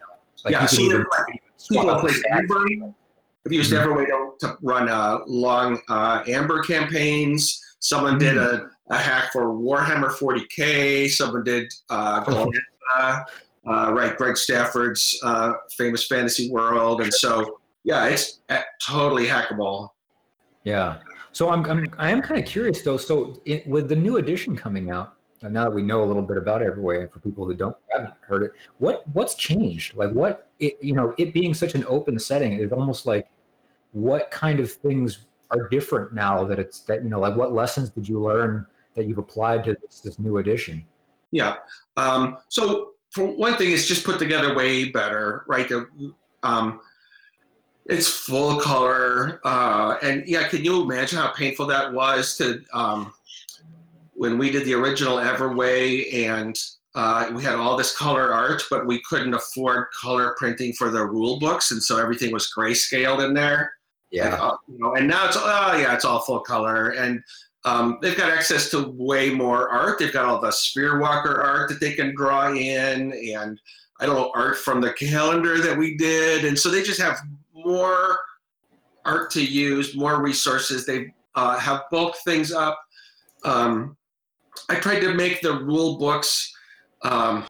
Like 0.44 0.52
Yeah, 0.52 0.62
you 0.62 0.68
so 0.68 0.82
even 0.82 0.96
you're 0.98 1.06
like- 1.18 1.42
swap 1.56 2.04
people 3.50 3.64
out 3.64 3.70
play 3.70 3.78
stats. 3.78 3.82
Amber. 3.82 4.04
I've 4.06 4.06
used 4.06 4.08
Mhm. 4.08 4.08
Everway 4.08 4.38
to, 4.40 4.46
to 4.48 4.58
run 4.62 4.88
uh, 4.88 5.18
long 5.26 5.80
uh, 5.88 6.22
Amber 6.26 6.62
campaigns. 6.62 7.60
Someone 7.80 8.18
did 8.18 8.36
a, 8.38 8.68
a 8.90 8.96
hack 8.96 9.30
for 9.32 9.46
Warhammer 9.54 10.10
40k. 10.10 11.10
Someone 11.10 11.44
did 11.44 11.72
uh, 11.90 12.24
Glorantha, 12.24 13.24
uh, 13.66 13.92
right? 13.92 14.16
Greg 14.16 14.36
Stafford's 14.36 15.18
uh, 15.22 15.52
famous 15.76 16.06
fantasy 16.06 16.50
world, 16.50 17.00
and 17.02 17.12
so 17.12 17.58
yeah, 17.84 18.06
it's 18.06 18.40
uh, 18.48 18.60
totally 18.82 19.26
hackable. 19.26 19.90
Yeah. 20.64 20.98
So 21.32 21.50
I'm, 21.50 21.64
I'm 21.66 21.86
I 21.98 22.10
am 22.10 22.22
kind 22.22 22.40
of 22.40 22.46
curious 22.46 22.80
though. 22.82 22.96
So 22.96 23.40
it, 23.44 23.66
with 23.66 23.88
the 23.88 23.96
new 23.96 24.16
edition 24.16 24.56
coming 24.56 24.90
out, 24.90 25.13
now 25.52 25.64
that 25.64 25.74
we 25.74 25.82
know 25.82 26.02
a 26.02 26.06
little 26.06 26.22
bit 26.22 26.36
about 26.36 26.60
Everway, 26.62 27.10
for 27.10 27.20
people 27.20 27.44
who 27.44 27.54
don't 27.54 27.76
haven't 27.90 28.14
heard 28.20 28.42
it, 28.44 28.52
what 28.78 29.06
what's 29.12 29.34
changed? 29.34 29.94
Like 29.96 30.10
what 30.12 30.48
it 30.58 30.78
you 30.80 30.94
know 30.94 31.14
it 31.18 31.34
being 31.34 31.54
such 31.54 31.74
an 31.74 31.84
open 31.88 32.18
setting, 32.18 32.54
it's 32.54 32.72
almost 32.72 33.06
like 33.06 33.28
what 33.92 34.30
kind 34.30 34.60
of 34.60 34.70
things 34.72 35.26
are 35.50 35.68
different 35.68 36.12
now 36.12 36.44
that 36.44 36.58
it's 36.58 36.80
that 36.80 37.02
you 37.02 37.10
know 37.10 37.20
like 37.20 37.36
what 37.36 37.52
lessons 37.52 37.90
did 37.90 38.08
you 38.08 38.20
learn 38.20 38.66
that 38.94 39.06
you've 39.06 39.18
applied 39.18 39.64
to 39.64 39.76
this, 39.82 40.00
this 40.00 40.18
new 40.18 40.38
edition? 40.38 40.84
Yeah. 41.30 41.56
Um, 41.96 42.38
so 42.48 42.92
for 43.10 43.24
one 43.24 43.56
thing, 43.56 43.72
it's 43.72 43.86
just 43.86 44.04
put 44.04 44.18
together 44.18 44.54
way 44.54 44.90
better, 44.90 45.44
right? 45.48 45.68
The, 45.68 46.14
um, 46.42 46.80
it's 47.86 48.08
full 48.08 48.60
color, 48.60 49.40
uh, 49.44 49.96
and 50.02 50.26
yeah, 50.26 50.48
can 50.48 50.64
you 50.64 50.82
imagine 50.82 51.18
how 51.18 51.32
painful 51.32 51.66
that 51.66 51.92
was 51.92 52.36
to 52.38 52.64
um, 52.72 53.12
when 54.24 54.38
we 54.38 54.50
did 54.50 54.64
the 54.64 54.72
original 54.72 55.18
Everway 55.18 56.14
and 56.26 56.58
uh, 56.94 57.30
we 57.34 57.42
had 57.42 57.56
all 57.56 57.76
this 57.76 57.94
color 57.94 58.32
art, 58.32 58.62
but 58.70 58.86
we 58.86 59.02
couldn't 59.02 59.34
afford 59.34 59.88
color 60.00 60.34
printing 60.38 60.72
for 60.72 60.90
the 60.90 61.04
rule 61.04 61.38
books, 61.38 61.72
and 61.72 61.82
so 61.82 61.98
everything 61.98 62.32
was 62.32 62.50
grayscaled 62.56 63.22
in 63.22 63.34
there. 63.34 63.74
Like, 64.10 64.22
Yeah. 64.22 64.34
uh, 64.36 64.56
you 64.66 64.78
know, 64.78 64.94
and 64.94 65.06
now 65.06 65.26
it's 65.26 65.36
oh 65.38 65.76
yeah, 65.76 65.92
it's 65.92 66.06
all 66.06 66.20
full 66.20 66.40
color, 66.40 66.90
and 66.92 67.22
um, 67.66 67.98
they've 68.00 68.16
got 68.16 68.30
access 68.30 68.70
to 68.70 68.94
way 68.96 69.28
more 69.28 69.68
art. 69.68 69.98
They've 69.98 70.12
got 70.12 70.24
all 70.24 70.40
the 70.40 70.52
Sphere 70.52 70.98
Walker 71.00 71.42
art 71.42 71.68
that 71.68 71.80
they 71.80 71.92
can 71.92 72.14
draw 72.16 72.50
in, 72.54 73.12
and 73.12 73.60
I 74.00 74.06
don't 74.06 74.14
know 74.16 74.32
art 74.34 74.56
from 74.56 74.80
the 74.80 74.94
calendar 74.94 75.58
that 75.60 75.76
we 75.76 75.98
did, 75.98 76.46
and 76.46 76.58
so 76.58 76.70
they 76.70 76.82
just 76.82 77.00
have 77.02 77.18
more 77.54 78.20
art 79.04 79.30
to 79.32 79.44
use, 79.44 79.94
more 79.94 80.22
resources. 80.22 80.86
They 80.86 81.12
uh, 81.34 81.58
have 81.58 81.82
bulked 81.90 82.24
things 82.24 82.52
up. 82.52 82.80
Um, 83.44 83.98
I 84.68 84.76
tried 84.76 85.00
to 85.00 85.14
make 85.14 85.40
the 85.40 85.52
rule 85.52 85.98
books 85.98 86.54
um, 87.02 87.46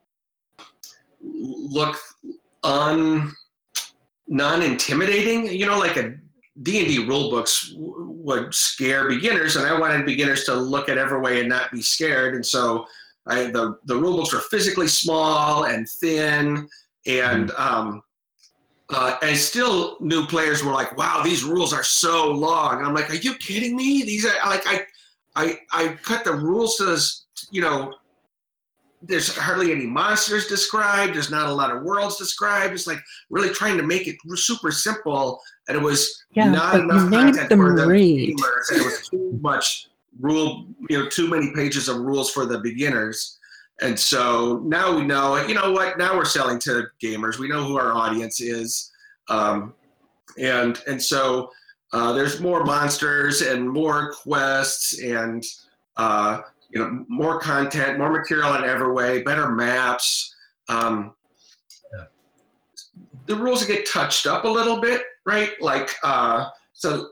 look 1.21 1.97
un 2.63 3.33
non-intimidating. 4.27 5.47
You 5.47 5.65
know, 5.65 5.79
like 5.79 5.97
a 5.97 6.15
D&D 6.63 7.05
rule 7.05 7.29
books 7.29 7.71
w- 7.71 8.09
would 8.09 8.53
scare 8.53 9.07
beginners, 9.07 9.55
and 9.55 9.65
I 9.65 9.79
wanted 9.79 10.05
beginners 10.05 10.45
to 10.45 10.55
look 10.55 10.89
at 10.89 10.97
Everway 10.97 11.39
and 11.39 11.49
not 11.49 11.71
be 11.71 11.81
scared. 11.81 12.35
And 12.35 12.45
so, 12.45 12.85
I, 13.27 13.45
the 13.45 13.77
the 13.85 13.95
rule 13.95 14.17
books 14.17 14.33
were 14.33 14.39
physically 14.39 14.87
small 14.87 15.65
and 15.65 15.87
thin, 15.87 16.67
and 17.05 17.51
um, 17.51 18.03
uh, 18.89 19.17
and 19.23 19.37
still 19.37 19.97
new 19.99 20.25
players 20.27 20.63
were 20.63 20.71
like, 20.71 20.95
"Wow, 20.97 21.21
these 21.23 21.43
rules 21.43 21.73
are 21.73 21.83
so 21.83 22.31
long." 22.31 22.77
And 22.77 22.85
I'm 22.85 22.93
like, 22.93 23.09
"Are 23.09 23.15
you 23.15 23.35
kidding 23.35 23.75
me? 23.75 24.03
These 24.03 24.25
are 24.25 24.33
like 24.47 24.63
I, 24.65 24.85
I, 25.35 25.59
I 25.71 25.97
cut 26.01 26.23
the 26.23 26.33
rules 26.33 26.77
to 26.77 26.85
this, 26.85 27.25
you 27.51 27.61
know." 27.61 27.93
There's 29.07 29.35
hardly 29.37 29.71
any 29.71 29.85
monsters 29.85 30.47
described. 30.47 31.13
There's 31.13 31.29
not 31.29 31.47
a 31.47 31.53
lot 31.53 31.69
of 31.69 31.83
worlds 31.83 32.17
described. 32.17 32.73
It's 32.73 32.87
like 32.87 32.97
really 33.29 33.49
trying 33.53 33.77
to 33.77 33.83
make 33.83 34.07
it 34.07 34.15
super 34.35 34.71
simple, 34.71 35.39
and 35.67 35.77
it 35.77 35.81
was 35.83 36.23
Yeah, 36.33 36.49
not 36.49 36.79
enough 36.79 37.11
content 37.11 37.49
for 37.51 37.75
the 37.75 37.85
read. 37.85 38.35
gamers, 38.35 38.71
and 38.71 38.81
it 38.81 38.85
was 38.85 39.07
too 39.07 39.37
much 39.43 39.89
rule, 40.19 40.65
you 40.89 40.97
know, 40.97 41.07
too 41.09 41.27
many 41.29 41.53
pages 41.53 41.87
of 41.87 41.97
rules 41.97 42.31
for 42.31 42.47
the 42.47 42.57
beginners. 42.59 43.37
And 43.81 43.99
so 43.99 44.61
now 44.65 44.95
we 44.95 45.03
know, 45.03 45.35
you 45.45 45.53
know 45.53 45.71
what? 45.71 45.99
Now 45.99 46.15
we're 46.17 46.25
selling 46.25 46.57
to 46.59 46.85
gamers. 47.03 47.37
We 47.37 47.47
know 47.47 47.63
who 47.63 47.77
our 47.77 47.91
audience 47.91 48.39
is, 48.41 48.91
um, 49.29 49.75
and 50.39 50.81
and 50.87 50.99
so 50.99 51.51
uh, 51.93 52.13
there's 52.13 52.39
more 52.39 52.63
monsters 52.63 53.41
and 53.41 53.69
more 53.69 54.11
quests 54.13 54.99
and 55.01 55.43
uh, 55.97 56.41
you 56.69 56.81
know 56.81 57.05
more 57.07 57.39
content, 57.39 57.97
more 57.97 58.11
material 58.11 58.55
in 58.55 58.63
every 58.63 58.91
way, 58.91 59.21
better 59.21 59.51
maps. 59.51 60.35
Um, 60.67 61.13
the 63.27 63.35
rules 63.35 63.65
get 63.65 63.89
touched 63.89 64.27
up 64.27 64.43
a 64.43 64.47
little 64.47 64.79
bit, 64.79 65.01
right? 65.25 65.59
Like 65.61 65.91
uh, 66.03 66.49
so 66.73 67.09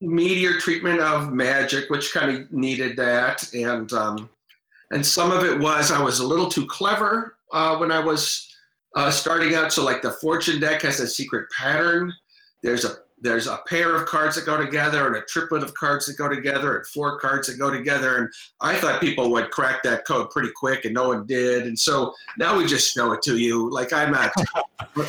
meteor 0.00 0.58
treatment 0.58 1.00
of 1.00 1.32
magic, 1.32 1.88
which 1.90 2.12
kind 2.12 2.36
of 2.36 2.52
needed 2.52 2.96
that, 2.96 3.52
and 3.54 3.92
um, 3.92 4.30
and 4.90 5.04
some 5.04 5.30
of 5.30 5.44
it 5.44 5.58
was 5.58 5.90
I 5.90 6.02
was 6.02 6.20
a 6.20 6.26
little 6.26 6.48
too 6.48 6.66
clever 6.66 7.36
uh, 7.52 7.76
when 7.76 7.92
I 7.92 8.00
was 8.00 8.48
uh, 8.96 9.10
starting 9.10 9.54
out. 9.54 9.72
So 9.72 9.84
like 9.84 10.02
the 10.02 10.12
fortune 10.12 10.60
deck 10.60 10.82
has 10.82 11.00
a 11.00 11.06
secret 11.06 11.48
pattern. 11.50 12.12
There's 12.62 12.84
a 12.84 12.96
there's 13.22 13.46
a 13.46 13.60
pair 13.68 13.94
of 13.94 14.06
cards 14.06 14.34
that 14.36 14.44
go 14.44 14.56
together 14.56 15.06
and 15.06 15.16
a 15.16 15.22
triplet 15.22 15.62
of 15.62 15.72
cards 15.74 16.06
that 16.06 16.18
go 16.18 16.28
together 16.28 16.76
and 16.76 16.86
four 16.86 17.18
cards 17.18 17.46
that 17.46 17.58
go 17.58 17.70
together. 17.70 18.16
And 18.16 18.28
I 18.60 18.76
thought 18.76 19.00
people 19.00 19.30
would 19.30 19.50
crack 19.50 19.82
that 19.84 20.04
code 20.04 20.30
pretty 20.30 20.50
quick, 20.56 20.84
and 20.84 20.92
no 20.92 21.08
one 21.08 21.26
did. 21.26 21.66
And 21.66 21.78
so 21.78 22.12
now 22.36 22.58
we 22.58 22.66
just 22.66 22.92
show 22.92 23.12
it 23.12 23.22
to 23.22 23.38
you. 23.38 23.70
Like 23.70 23.92
I'm 23.92 24.10
not 24.10 24.32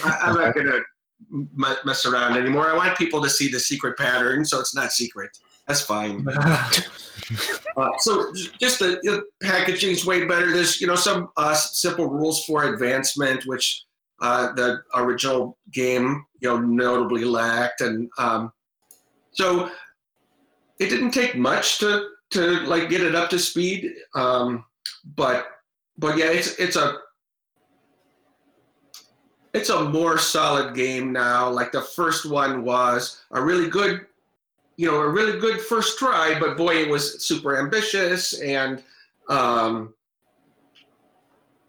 I'm 0.04 0.36
not 0.36 0.56
gonna 0.56 0.80
m- 1.32 1.56
mess 1.84 2.06
around 2.06 2.38
anymore. 2.38 2.70
I 2.70 2.78
want 2.78 2.98
people 2.98 3.22
to 3.24 3.30
see 3.30 3.50
the 3.50 3.60
secret 3.60 3.98
pattern, 3.98 4.46
so 4.46 4.60
it's 4.60 4.76
not 4.76 4.92
secret. 4.92 5.38
That's 5.68 5.82
fine. 5.82 6.26
Uh, 7.78 7.90
so 8.00 8.32
just 8.60 8.80
the, 8.80 9.00
the 9.02 9.24
packaging 9.42 9.92
is 9.92 10.06
way 10.06 10.26
better. 10.26 10.52
There's 10.52 10.80
you 10.80 10.86
know 10.86 10.96
some 10.96 11.30
uh, 11.38 11.56
simple 11.56 12.08
rules 12.08 12.46
for 12.46 12.66
advancement, 12.66 13.46
which 13.46 13.86
uh, 14.24 14.54
the 14.54 14.82
original 14.96 15.58
game 15.72 16.26
you 16.40 16.50
know 16.50 16.60
notably 16.60 17.24
lacked, 17.26 17.82
and 17.82 18.10
um, 18.18 18.52
so 19.32 19.70
it 20.80 20.90
didn't 20.90 21.12
take 21.12 21.36
much 21.36 21.78
to 21.80 22.10
to 22.32 22.62
like 22.62 22.90
get 22.90 23.02
it 23.02 23.14
up 23.14 23.30
to 23.30 23.38
speed. 23.38 23.94
Um, 24.16 24.66
but 25.16 25.48
but 25.98 26.18
yeah, 26.18 26.32
it's 26.32 26.56
it's 26.58 26.76
a 26.76 26.98
it's 29.54 29.70
a 29.70 29.84
more 29.84 30.18
solid 30.18 30.74
game 30.74 31.12
now. 31.12 31.50
Like 31.50 31.72
the 31.72 31.82
first 31.82 32.26
one 32.26 32.64
was 32.64 33.22
a 33.32 33.42
really 33.42 33.70
good, 33.70 34.06
you 34.78 34.90
know, 34.90 34.98
a 34.98 35.10
really 35.10 35.40
good 35.40 35.62
first 35.62 36.00
try, 36.00 36.38
but 36.40 36.58
boy, 36.58 36.76
it 36.78 36.90
was 36.90 37.24
super 37.24 37.60
ambitious 37.60 38.42
and, 38.42 38.84
um, 39.30 39.94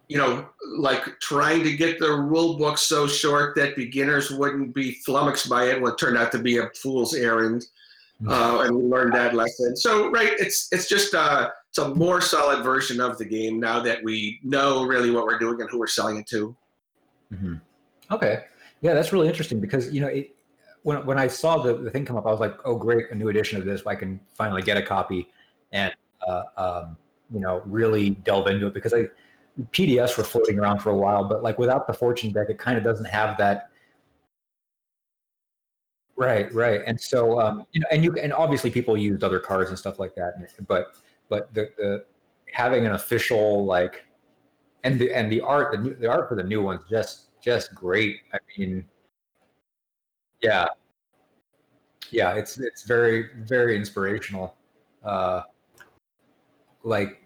you 0.09 0.19
know, 0.19 0.47
like 0.77 1.19
trying 1.21 1.63
to 1.65 1.77
get 1.77 1.99
the 1.99 2.11
rule 2.11 2.59
book 2.59 2.79
so 2.79 3.07
short 3.07 3.57
that 3.57 3.77
beginners 3.77 4.31
wouldn't 4.31 4.75
be 4.75 4.93
flummoxed 5.05 5.49
by 5.49 5.65
it 5.71 5.81
would 5.81 5.99
turn 5.99 6.17
out 6.17 6.31
to 6.33 6.39
be 6.39 6.59
a 6.59 6.71
fool's 6.77 7.15
errand. 7.15 7.67
Uh, 8.27 8.63
and 8.65 8.77
we 8.77 8.83
learned 8.83 9.13
that 9.13 9.35
lesson. 9.35 9.77
So, 9.77 10.11
right, 10.11 10.33
it's 10.39 10.69
it's 10.73 10.89
just 10.89 11.15
uh, 11.15 11.51
it's 11.69 11.79
a 11.79 11.95
more 11.95 12.21
solid 12.21 12.63
version 12.63 13.01
of 13.01 13.19
the 13.19 13.25
game 13.25 13.61
now 13.61 13.81
that 13.81 14.03
we 14.03 14.41
know 14.43 14.87
really 14.87 15.11
what 15.11 15.25
we're 15.25 15.39
doing 15.39 15.61
and 15.61 15.69
who 15.69 15.79
we're 15.79 15.87
selling 15.89 16.19
it 16.19 16.27
to. 16.29 16.57
Mhm. 17.33 17.61
Okay. 18.11 18.45
Yeah, 18.81 18.95
that's 18.95 19.13
really 19.13 19.29
interesting 19.29 19.61
because 19.61 19.93
you 19.93 20.01
know 20.01 20.07
it, 20.07 20.35
when 20.85 21.05
when 21.05 21.19
I 21.19 21.27
saw 21.27 21.59
the, 21.59 21.75
the 21.75 21.91
thing 21.91 22.05
come 22.05 22.17
up, 22.17 22.27
I 22.27 22.31
was 22.31 22.41
like, 22.41 22.57
oh 22.65 22.77
great, 22.77 23.11
a 23.11 23.15
new 23.15 23.29
edition 23.29 23.59
of 23.59 23.67
this. 23.67 23.83
I 23.87 23.95
can 23.95 24.21
finally 24.35 24.63
get 24.63 24.77
a 24.77 24.83
copy 24.83 25.29
and 25.73 25.93
uh, 26.27 26.43
um, 26.57 26.97
you 27.33 27.41
know 27.41 27.63
really 27.67 28.11
delve 28.11 28.47
into 28.47 28.69
it 28.69 28.75
because 28.75 28.95
I 28.95 29.09
PDFs 29.73 30.17
were 30.17 30.25
floating 30.25 30.59
around 30.59 30.81
for 30.81 30.91
a 30.91 30.97
while, 30.97 31.25
but 31.25 31.43
like 31.43 31.59
without 31.59 31.87
the 31.87 31.93
fortune 31.93 32.33
deck, 32.33 32.49
it 32.51 32.59
kind 32.59 32.77
of 32.77 32.85
doesn't 32.85 33.07
have 33.07 33.37
that. 33.39 33.71
Right, 36.17 36.53
right, 36.55 36.81
and 36.87 37.01
so 37.01 37.41
um, 37.41 37.67
you 37.73 37.81
know, 37.81 37.87
and 37.91 38.05
you 38.05 38.15
and 38.15 38.33
obviously 38.33 38.71
people 38.71 38.97
used 38.97 39.25
other 39.25 39.41
cards 39.41 39.71
and 39.71 39.79
stuff 39.79 39.99
like 39.99 40.15
that, 40.15 40.35
but 40.67 40.95
but 41.29 41.53
the, 41.55 41.71
the 41.77 42.05
having 42.53 42.87
an 42.87 42.93
official 42.93 43.65
like 43.65 44.05
and 44.85 44.99
the 44.99 45.13
and 45.13 45.31
the 45.31 45.41
art 45.41 45.73
the, 45.73 45.79
new, 45.79 45.95
the 45.95 46.09
art 46.09 46.29
for 46.29 46.37
the 46.37 46.43
new 46.43 46.63
one's 46.63 46.83
just 46.89 47.41
just 47.41 47.75
great. 47.75 48.21
I 48.33 48.39
mean, 48.57 48.85
yeah, 50.41 50.67
yeah, 52.11 52.35
it's 52.35 52.59
it's 52.59 52.85
very 52.85 53.31
very 53.45 53.77
inspirational. 53.77 54.57
Uh, 55.05 55.43
like, 56.85 57.23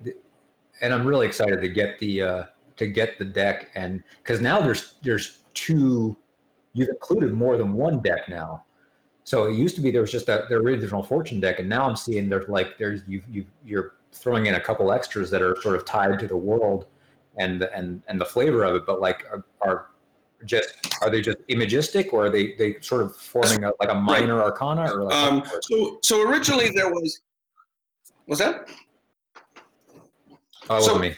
and 0.80 0.92
I'm 0.92 1.06
really 1.06 1.26
excited 1.26 1.60
to 1.60 1.68
get 1.68 1.98
the 1.98 2.22
uh, 2.22 2.42
to 2.76 2.86
get 2.86 3.18
the 3.18 3.24
deck 3.24 3.70
and 3.74 4.02
because 4.22 4.40
now 4.40 4.60
there's 4.60 4.94
there's 5.02 5.40
two. 5.54 6.16
You've 6.74 6.90
included 6.90 7.32
more 7.32 7.56
than 7.56 7.72
one 7.72 8.00
deck 8.00 8.28
now. 8.28 8.64
So 9.24 9.44
it 9.44 9.56
used 9.56 9.74
to 9.76 9.80
be 9.80 9.90
there 9.90 10.00
was 10.00 10.12
just 10.12 10.28
a, 10.28 10.46
the 10.48 10.54
original 10.54 11.02
fortune 11.02 11.40
deck, 11.40 11.58
and 11.58 11.68
now 11.68 11.86
I'm 11.86 11.96
seeing 11.96 12.28
there's 12.28 12.48
like 12.48 12.78
there's 12.78 13.02
you 13.06 13.22
you 13.28 13.44
you're 13.64 13.94
throwing 14.12 14.46
in 14.46 14.54
a 14.54 14.60
couple 14.60 14.90
extras 14.92 15.30
that 15.30 15.42
are 15.42 15.60
sort 15.60 15.76
of 15.76 15.84
tied 15.84 16.18
to 16.20 16.26
the 16.26 16.36
world 16.36 16.86
and 17.36 17.62
and 17.62 18.02
and 18.08 18.20
the 18.20 18.24
flavor 18.24 18.64
of 18.64 18.74
it, 18.76 18.86
but 18.86 19.00
like 19.00 19.24
are, 19.30 19.44
are 19.60 19.86
just 20.44 20.74
are 21.02 21.10
they 21.10 21.20
just 21.20 21.38
imagistic 21.48 22.12
or 22.12 22.26
are 22.26 22.30
they 22.30 22.54
they 22.54 22.76
sort 22.80 23.02
of 23.02 23.16
forming 23.16 23.64
a, 23.64 23.72
like 23.80 23.90
a 23.90 23.94
minor 23.94 24.40
arcana 24.42 24.90
or 24.92 25.04
like 25.04 25.14
Um, 25.14 25.42
so, 25.62 25.98
so 26.02 26.28
originally 26.28 26.70
there 26.70 26.90
was, 26.90 27.20
was 28.26 28.38
that? 28.38 28.68
Oh, 30.70 30.80
so- 30.80 30.98
me. 30.98 31.14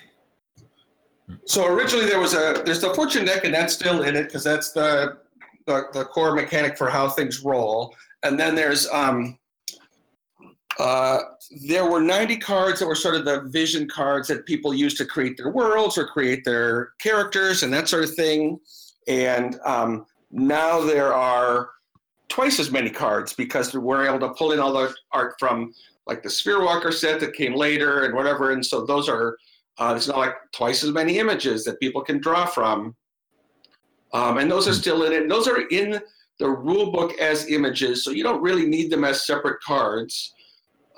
So 1.45 1.67
originally 1.67 2.07
there 2.07 2.19
was 2.19 2.35
a, 2.35 2.63
there's 2.65 2.81
the 2.81 2.93
fortune 2.95 3.25
deck 3.25 3.45
and 3.45 3.55
that's 3.55 3.73
still 3.73 4.03
in 4.03 4.17
it 4.17 4.25
because 4.25 4.43
that's 4.43 4.73
the, 4.73 5.19
the, 5.67 5.85
the 5.93 6.05
core 6.05 6.35
mechanic 6.35 6.77
for 6.77 6.91
how 6.91 7.09
things 7.09 7.45
roll. 7.45 7.95
And 8.23 8.39
then 8.39 8.55
there's, 8.55 8.89
um, 8.89 9.39
uh, 10.79 11.21
there 11.67 11.85
were 11.85 12.01
90 12.01 12.37
cards 12.39 12.81
that 12.81 12.87
were 12.87 12.95
sort 12.95 13.15
of 13.15 13.25
the 13.25 13.43
vision 13.43 13.89
cards 13.89 14.29
that 14.29 14.47
people 14.47 14.73
use 14.73 14.95
to 14.95 15.05
create 15.05 15.37
their 15.37 15.51
worlds 15.51 15.99
or 15.99 16.07
create 16.07 16.45
their 16.45 16.93
characters 17.01 17.63
and 17.63 17.73
that 17.73 17.89
sort 17.89 18.05
of 18.05 18.15
thing. 18.15 18.59
And 19.07 19.59
um, 19.65 20.07
now 20.31 20.81
there 20.81 21.13
are 21.13 21.71
twice 22.29 22.61
as 22.61 22.71
many 22.71 22.91
cards 22.91 23.33
because 23.35 23.75
we're 23.75 24.07
able 24.07 24.21
to 24.21 24.33
pull 24.35 24.53
in 24.53 24.61
all 24.61 24.73
the 24.73 24.95
art 25.13 25.35
from 25.39 25.75
like 26.11 26.25
the 26.25 26.29
Sphere 26.29 26.65
Walker 26.65 26.91
set 26.91 27.21
that 27.21 27.35
came 27.35 27.55
later 27.55 28.05
and 28.05 28.13
whatever. 28.15 28.51
And 28.51 28.67
so 28.67 28.85
those 28.85 29.09
are, 29.09 29.39
uh, 29.79 29.93
there's 29.93 30.09
not 30.09 30.19
like 30.19 30.35
twice 30.53 30.83
as 30.83 30.91
many 30.91 31.19
images 31.19 31.65
that 31.65 31.79
people 31.79 32.03
can 32.03 32.19
draw 32.19 32.47
from. 32.47 32.97
Um, 34.13 34.39
and 34.39 34.51
those 34.51 34.67
are 34.67 34.75
still 34.75 35.05
in 35.05 35.13
it. 35.13 35.23
And 35.23 35.31
those 35.31 35.47
are 35.47 35.69
in 35.69 36.01
the 36.41 36.51
rule 36.51 36.91
book 36.91 37.17
as 37.21 37.49
images, 37.49 38.03
so 38.03 38.11
you 38.11 38.25
don't 38.25 38.43
really 38.43 38.67
need 38.67 38.91
them 38.91 39.05
as 39.05 39.25
separate 39.25 39.63
cards. 39.63 40.35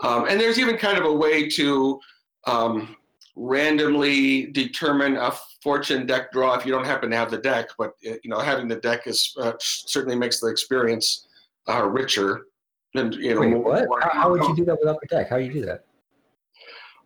Um, 0.03 0.27
and 0.29 0.41
there's 0.41 0.59
even 0.59 0.79
kind 0.79 0.97
of 0.97 1.05
a 1.05 1.13
way 1.13 1.47
to 1.51 2.01
um, 2.47 2.97
randomly 3.37 4.47
determine 4.47 5.17
a 5.17 5.33
fortune 5.63 6.07
deck 6.07 6.33
draw 6.33 6.55
if 6.55 6.65
you 6.65 6.73
don't 6.73 6.87
happen 6.87 7.11
to 7.11 7.17
have 7.17 7.31
the 7.31 7.37
deck. 7.37 7.69
But 7.77 7.91
uh, 8.09 8.15
you 8.25 8.31
know, 8.31 8.39
having 8.39 8.67
the 8.67 8.77
deck 8.77 9.07
is 9.07 9.35
uh, 9.39 9.53
certainly 9.61 10.17
makes 10.17 10.41
the 10.41 10.49
experience 10.49 11.29
uh, 11.69 11.85
richer. 11.85 12.47
And 12.95 13.15
you 13.15 13.35
know, 13.35 13.41
Wait, 13.41 13.89
what? 13.89 14.03
How, 14.03 14.11
how 14.11 14.31
would 14.31 14.43
you 14.45 14.55
do 14.55 14.65
that 14.67 14.79
without 14.79 15.01
the 15.01 15.07
deck? 15.07 15.31
How 15.31 15.39
do 15.39 15.45
you 15.45 15.53
do 15.53 15.65
that? 15.65 15.85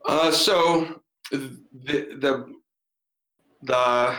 Uh, 0.05 0.31
so 0.31 1.01
the 1.31 1.57
the 1.81 2.53
the 3.63 4.15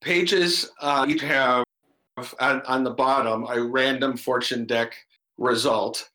pages 0.00 0.70
uh, 0.80 1.06
each 1.08 1.20
have 1.22 1.64
on, 2.40 2.62
on 2.62 2.84
the 2.84 2.90
bottom 2.90 3.46
a 3.50 3.62
random 3.62 4.16
fortune 4.16 4.64
deck 4.66 4.94
result. 5.38 6.08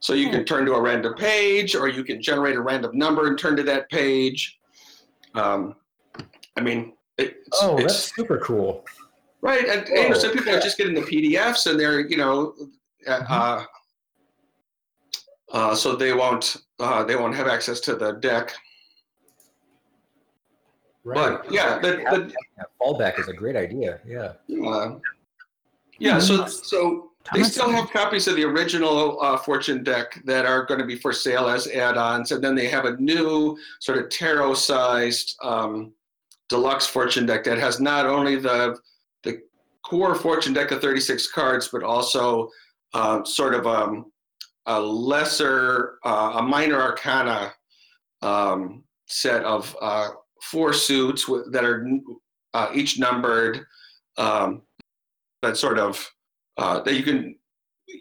So 0.00 0.14
you 0.14 0.30
can 0.30 0.44
turn 0.44 0.64
to 0.66 0.72
a 0.74 0.80
random 0.80 1.14
page, 1.14 1.74
or 1.74 1.88
you 1.88 2.02
can 2.04 2.22
generate 2.22 2.56
a 2.56 2.60
random 2.60 2.96
number 2.96 3.26
and 3.26 3.38
turn 3.38 3.54
to 3.56 3.62
that 3.64 3.90
page. 3.90 4.58
Um, 5.34 5.74
I 6.56 6.62
mean, 6.62 6.94
it's, 7.18 7.34
Oh, 7.60 7.74
it's- 7.78 7.92
that's 7.92 8.14
super 8.16 8.38
cool. 8.38 8.84
Right, 9.42 9.66
and, 9.68 9.86
you 9.88 10.08
know, 10.10 10.14
some 10.14 10.32
people 10.32 10.54
are 10.54 10.60
just 10.60 10.76
getting 10.78 10.94
the 10.94 11.00
PDFs, 11.02 11.66
and 11.70 11.78
they're 11.80 12.00
you 12.00 12.16
know, 12.18 12.54
uh, 13.06 13.22
uh, 13.28 13.64
uh, 15.50 15.74
so 15.74 15.96
they 15.96 16.12
won't 16.12 16.56
uh, 16.78 17.04
they 17.04 17.16
won't 17.16 17.34
have 17.34 17.48
access 17.48 17.80
to 17.80 17.94
the 17.94 18.12
deck. 18.12 18.54
Right. 21.02 21.38
But 21.42 21.52
yeah, 21.52 21.78
the, 21.78 21.88
the, 21.88 22.32
Yeah, 22.58 22.64
fallback 22.80 23.18
is 23.18 23.28
a 23.28 23.32
great 23.32 23.56
idea. 23.56 24.00
Yeah. 24.06 24.32
uh, 24.66 24.98
yeah, 25.98 26.18
so 26.18 26.46
so 26.46 27.10
they 27.34 27.42
still 27.42 27.70
have 27.70 27.90
copies 27.90 28.26
of 28.28 28.36
the 28.36 28.44
original 28.44 29.20
uh, 29.20 29.36
fortune 29.36 29.82
deck 29.82 30.20
that 30.24 30.46
are 30.46 30.64
going 30.64 30.80
to 30.80 30.86
be 30.86 30.96
for 30.96 31.12
sale 31.12 31.48
as 31.48 31.66
add-ons, 31.68 32.32
and 32.32 32.42
then 32.42 32.54
they 32.54 32.68
have 32.68 32.86
a 32.86 32.96
new 32.96 33.58
sort 33.80 33.98
of 33.98 34.08
tarot-sized 34.08 35.36
um, 35.42 35.92
deluxe 36.48 36.86
fortune 36.86 37.26
deck 37.26 37.44
that 37.44 37.58
has 37.58 37.80
not 37.80 38.06
only 38.06 38.36
the 38.36 38.76
the 39.22 39.42
core 39.84 40.14
fortune 40.14 40.52
deck 40.52 40.70
of 40.70 40.80
36 40.80 41.30
cards, 41.32 41.68
but 41.68 41.82
also 41.82 42.50
uh, 42.94 43.22
sort 43.24 43.54
of 43.54 43.66
um, 43.66 44.10
a 44.66 44.80
lesser, 44.80 45.98
uh, 46.04 46.34
a 46.36 46.42
minor 46.42 46.80
arcana 46.80 47.52
um, 48.22 48.84
set 49.06 49.44
of 49.44 49.76
uh, 49.80 50.10
four 50.42 50.72
suits 50.72 51.28
with, 51.28 51.52
that 51.52 51.64
are 51.64 51.86
uh, 52.54 52.70
each 52.74 52.98
numbered. 52.98 53.66
Um, 54.18 54.62
that 55.42 55.56
sort 55.56 55.78
of 55.78 56.10
uh, 56.58 56.80
that 56.80 56.94
you 56.94 57.02
can 57.02 57.36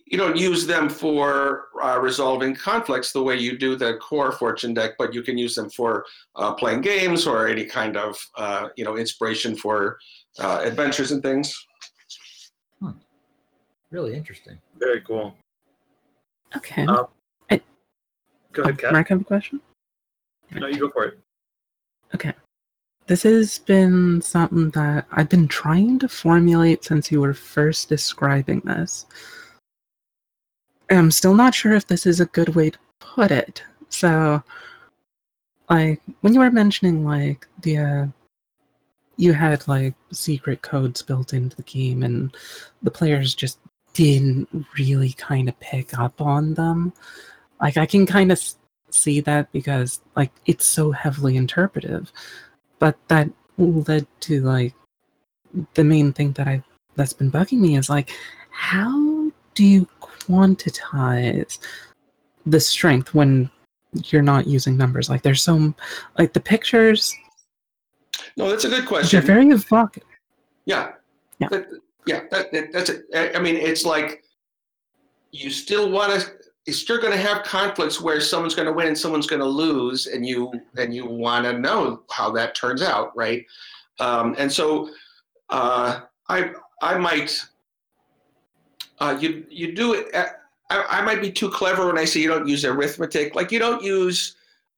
you 0.05 0.17
don't 0.17 0.37
use 0.37 0.67
them 0.67 0.89
for 0.89 1.67
uh, 1.81 1.97
resolving 1.99 2.55
conflicts 2.55 3.11
the 3.11 3.21
way 3.21 3.37
you 3.37 3.57
do 3.57 3.75
the 3.75 3.97
core 3.97 4.31
fortune 4.31 4.73
deck, 4.73 4.91
but 4.99 5.13
you 5.13 5.23
can 5.23 5.37
use 5.37 5.55
them 5.55 5.69
for 5.69 6.05
uh, 6.35 6.53
playing 6.53 6.81
games 6.81 7.25
or 7.25 7.47
any 7.47 7.65
kind 7.65 7.97
of 7.97 8.17
uh, 8.37 8.69
you 8.75 8.83
know 8.83 8.97
inspiration 8.97 9.55
for 9.55 9.97
uh, 10.39 10.61
adventures 10.63 11.11
and 11.11 11.23
things. 11.23 11.53
Really 13.91 14.13
interesting. 14.13 14.59
Very 14.77 15.01
cool. 15.01 15.33
Okay. 16.55 16.85
Uh, 16.85 17.05
Go 18.51 18.63
ahead, 18.63 18.75
Oh, 18.75 18.81
Kat. 18.81 18.93
Mark, 18.93 19.09
have 19.09 19.21
a 19.21 19.23
question? 19.23 19.61
No, 20.51 20.67
you 20.67 20.79
go 20.79 20.89
for 20.89 21.05
it. 21.05 21.19
Okay. 22.15 22.33
This 23.07 23.23
has 23.23 23.59
been 23.59 24.21
something 24.21 24.69
that 24.71 25.05
I've 25.11 25.29
been 25.29 25.47
trying 25.47 25.99
to 25.99 26.07
formulate 26.07 26.83
since 26.83 27.11
you 27.11 27.21
were 27.21 27.33
first 27.33 27.89
describing 27.89 28.61
this. 28.61 29.05
I'm 30.89 31.11
still 31.11 31.35
not 31.35 31.53
sure 31.53 31.73
if 31.73 31.87
this 31.87 32.05
is 32.05 32.19
a 32.19 32.25
good 32.27 32.55
way 32.55 32.71
to 32.71 32.79
put 32.99 33.31
it. 33.31 33.63
So, 33.89 34.43
like, 35.69 36.01
when 36.21 36.33
you 36.33 36.39
were 36.39 36.51
mentioning, 36.51 37.05
like, 37.05 37.47
the, 37.61 37.77
uh, 37.77 38.05
you 39.17 39.33
had, 39.33 39.67
like, 39.67 39.93
secret 40.11 40.61
codes 40.63 41.01
built 41.03 41.33
into 41.33 41.55
the 41.55 41.63
game 41.63 42.01
and 42.03 42.35
the 42.81 42.91
players 42.91 43.35
just 43.35 43.59
didn't 43.93 44.65
really 44.77 45.13
kind 45.13 45.49
of 45.49 45.59
pick 45.59 45.97
up 45.97 46.21
on 46.21 46.53
them. 46.53 46.93
Like, 47.61 47.77
I 47.77 47.85
can 47.85 48.05
kind 48.05 48.31
of 48.31 48.41
see 48.89 49.19
that 49.21 49.51
because, 49.51 49.99
like, 50.15 50.31
it's 50.45 50.65
so 50.65 50.91
heavily 50.91 51.35
interpretive 51.37 52.11
but 52.79 52.97
that 53.09 53.29
led 53.57 54.07
to 54.21 54.41
like 54.41 54.73
the 55.75 55.83
main 55.83 56.11
thing 56.13 56.31
that 56.33 56.47
I 56.47 56.63
that's 56.95 57.13
been 57.13 57.31
bugging 57.31 57.59
me 57.59 57.77
is 57.77 57.89
like 57.89 58.09
how 58.49 59.29
do 59.53 59.65
you 59.65 59.87
quantize 60.01 61.59
the 62.45 62.59
strength 62.59 63.13
when 63.13 63.49
you're 64.05 64.21
not 64.21 64.47
using 64.47 64.77
numbers 64.77 65.09
like 65.09 65.21
there's 65.21 65.43
some 65.43 65.75
like 66.17 66.33
the 66.33 66.39
pictures 66.39 67.13
No, 68.37 68.49
that's 68.49 68.63
a 68.63 68.69
good 68.69 68.79
they're 68.81 68.87
question. 68.87 69.21
very 69.21 69.49
evocative 69.49 70.07
Yeah. 70.65 70.93
Yeah. 71.39 71.49
That, 71.49 71.67
yeah, 72.05 72.21
that, 72.31 72.51
that, 72.51 72.71
that's 72.71 72.89
it. 72.89 73.05
I- 73.13 73.33
I 73.33 73.39
mean, 73.39 73.55
it's 73.55 73.85
like 73.85 74.23
you 75.31 75.49
still 75.49 75.89
want 75.91 76.19
to. 76.19 76.31
You're 76.65 76.73
still 76.75 77.01
going 77.01 77.13
to 77.13 77.17
have 77.17 77.43
conflicts 77.43 77.99
where 77.99 78.21
someone's 78.21 78.53
going 78.53 78.67
to 78.67 78.73
win 78.73 78.87
and 78.87 78.97
someone's 78.97 79.25
going 79.25 79.39
to 79.41 79.47
lose, 79.47 80.05
and 80.07 80.25
you 80.25 80.51
and 80.77 80.93
you 80.93 81.05
want 81.05 81.45
to 81.45 81.57
know 81.57 82.03
how 82.11 82.29
that 82.31 82.53
turns 82.53 82.81
out, 82.83 83.15
right? 83.17 83.43
Um, 83.99 84.35
and 84.37 84.51
so, 84.51 84.89
uh, 85.49 86.01
I 86.27 86.51
I 86.81 86.97
might. 86.97 87.43
Uh, 88.99 89.17
you 89.19 89.45
you 89.49 89.73
do 89.73 89.93
it. 89.93 90.13
I, 90.13 90.27
I 90.69 91.01
might 91.01 91.21
be 91.21 91.31
too 91.31 91.49
clever 91.49 91.87
when 91.87 91.97
I 91.97 92.05
say 92.05 92.19
you 92.19 92.27
don't 92.27 92.47
use 92.47 92.65
arithmetic. 92.65 93.33
Like 93.33 93.51
you 93.51 93.57
don't 93.59 93.81
use 93.81 94.35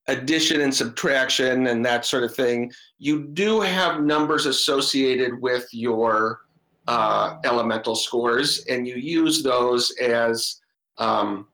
addition 0.08 0.62
and 0.62 0.74
subtraction 0.74 1.66
and 1.68 1.84
that 1.84 2.04
sort 2.04 2.24
of 2.24 2.34
thing 2.34 2.72
you 2.98 3.22
do 3.22 3.60
have 3.60 4.02
numbers 4.02 4.46
associated 4.46 5.40
with 5.40 5.68
your 5.72 6.40
uh, 6.88 7.36
elemental 7.44 7.94
scores, 7.94 8.64
and 8.68 8.86
you 8.86 8.96
use 8.96 9.42
those 9.42 9.90
as 10.00 10.60
um, 10.98 11.46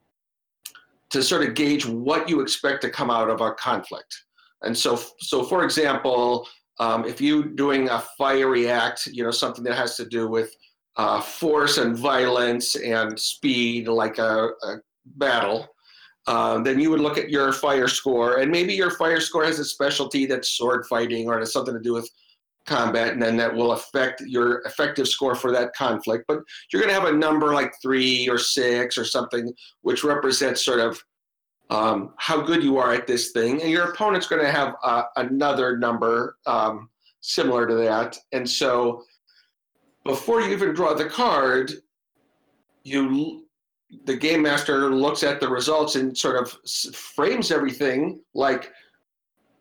to 1.11 1.23
sort 1.23 1.47
of 1.47 1.55
gauge 1.55 1.87
what 1.87 2.29
you 2.29 2.41
expect 2.41 2.83
to 2.83 2.91
come 2.91 3.11
out 3.11 3.31
of 3.31 3.41
a 3.41 3.53
conflict. 3.53 4.25
And 4.63 4.77
so, 4.77 5.01
so 5.21 5.43
for 5.45 5.65
example, 5.65 6.47
um, 6.81 7.05
if 7.05 7.21
you're 7.21 7.45
doing 7.45 7.89
a 7.89 8.05
fiery 8.17 8.69
act, 8.69 9.07
you 9.07 9.25
know 9.25 9.31
something 9.31 9.65
that 9.65 9.77
has 9.77 9.97
to 9.97 10.07
do 10.07 10.29
with 10.29 10.55
uh, 10.97 11.21
force 11.21 11.79
and 11.79 11.97
violence 11.97 12.75
and 12.77 13.19
speed, 13.19 13.89
like 13.89 14.19
a, 14.19 14.49
a 14.63 14.77
battle, 15.17 15.69
uh, 16.27 16.61
then 16.61 16.79
you 16.79 16.91
would 16.91 17.01
look 17.01 17.19
at 17.19 17.31
your 17.31 17.53
fire 17.53 17.89
score, 17.89 18.39
and 18.39 18.51
maybe 18.51 18.75
your 18.75 18.91
fire 18.91 19.21
score 19.21 19.45
has 19.45 19.59
a 19.59 19.65
specialty 19.65 20.27
that's 20.27 20.51
sword 20.51 20.87
fighting 20.87 21.29
or 21.29 21.39
has 21.39 21.53
something 21.53 21.75
to 21.75 21.81
do 21.81 21.95
with 21.95 22.09
combat, 22.69 23.13
and 23.13 23.23
then 23.23 23.37
that 23.39 23.55
will 23.55 23.73
affect 23.73 24.21
your 24.21 24.61
effective 24.63 25.09
score 25.09 25.35
for 25.35 25.51
that 25.53 25.75
conflict. 25.75 26.25
But 26.29 26.41
you're 26.73 26.83
going 26.83 26.95
to 26.95 27.01
have 27.01 27.13
a 27.13 27.17
number 27.17 27.55
like 27.55 27.73
three 27.83 28.29
or 28.29 28.39
six 28.39 28.99
or 28.99 29.05
something, 29.05 29.53
which 29.83 30.05
represents 30.05 30.65
sort 30.65 30.81
of 30.81 31.03
um, 31.71 32.15
how 32.19 32.41
good 32.41 32.63
you 32.63 32.79
are 32.79 32.93
at 32.93 33.07
this 33.07 33.31
thing, 33.33 33.61
and 33.63 33.71
your 33.71 33.91
opponent's 33.91 34.27
going 34.27 34.45
to 34.45 34.51
have 34.51 34.75
uh, 34.85 35.05
another 35.17 35.77
number 35.77 36.37
um, 36.47 36.89
similar 37.21 37.67
to 37.67 37.75
that. 37.75 38.17
And 38.33 38.49
so, 38.49 39.03
before 40.05 40.41
you 40.41 40.53
even 40.53 40.75
draw 40.75 40.95
the 40.95 41.07
card, 41.07 41.73
you 42.85 43.45
the 44.05 44.17
game 44.17 44.43
master 44.43 44.91
looks 44.91 45.23
at 45.23 45.41
the 45.41 45.49
results 45.49 45.97
and 45.97 46.17
sort 46.17 46.37
of 46.37 46.51
frames 46.95 47.51
everything 47.51 48.21
like 48.35 48.71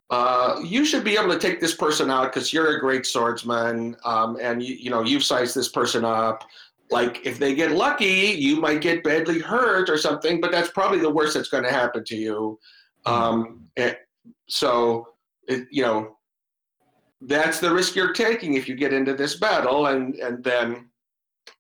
uh, 0.10 0.62
you 0.63 0.86
should 0.86 1.04
be 1.04 1.17
able 1.17 1.34
to 1.34 1.39
take 1.39 1.60
this 1.60 1.76
person 1.76 2.10
out 2.10 2.34
because 2.34 2.54
you're 2.54 2.78
a 2.78 2.80
great 2.80 3.06
swordsman 3.06 3.96
um, 4.06 4.38
and 4.41 4.63
you, 4.63 4.76
you 4.76 4.89
know 4.89 5.04
you've 5.04 5.24
sized 5.24 5.56
this 5.56 5.70
person 5.70 6.06
up. 6.06 6.43
Like 6.89 7.26
if 7.26 7.38
they 7.38 7.54
get 7.54 7.72
lucky 7.72 8.06
you 8.06 8.62
might 8.62 8.80
get 8.80 9.04
badly 9.04 9.39
hurt 9.39 9.89
or 9.89 9.98
something 9.98 10.39
but 10.39 10.52
that's 10.52 10.72
probably 10.72 11.00
the 11.00 11.10
worst 11.10 11.34
that's 11.34 11.50
going 11.50 11.65
to 11.65 11.72
happen 11.72 12.06
to 12.06 12.15
you. 12.15 12.60
Um, 13.06 13.67
and 13.76 13.98
so 14.48 15.10
it, 15.48 15.67
you 15.72 15.84
know 15.84 16.17
that's 17.22 17.60
the 17.60 17.74
risk 17.74 17.96
you're 17.96 18.13
taking 18.13 18.54
if 18.54 18.70
you 18.70 18.76
get 18.76 18.93
into 18.93 19.13
this 19.13 19.36
battle 19.36 19.88
and 19.88 20.15
and 20.15 20.43
then 20.43 20.89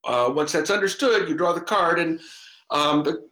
uh, 0.05 0.31
once 0.33 0.51
that's 0.51 0.69
understood 0.69 1.27
you 1.27 1.35
draw 1.35 1.51
the 1.51 1.61
card 1.61 1.99
and 1.99 2.19
um, 2.69 3.03
the, 3.03 3.26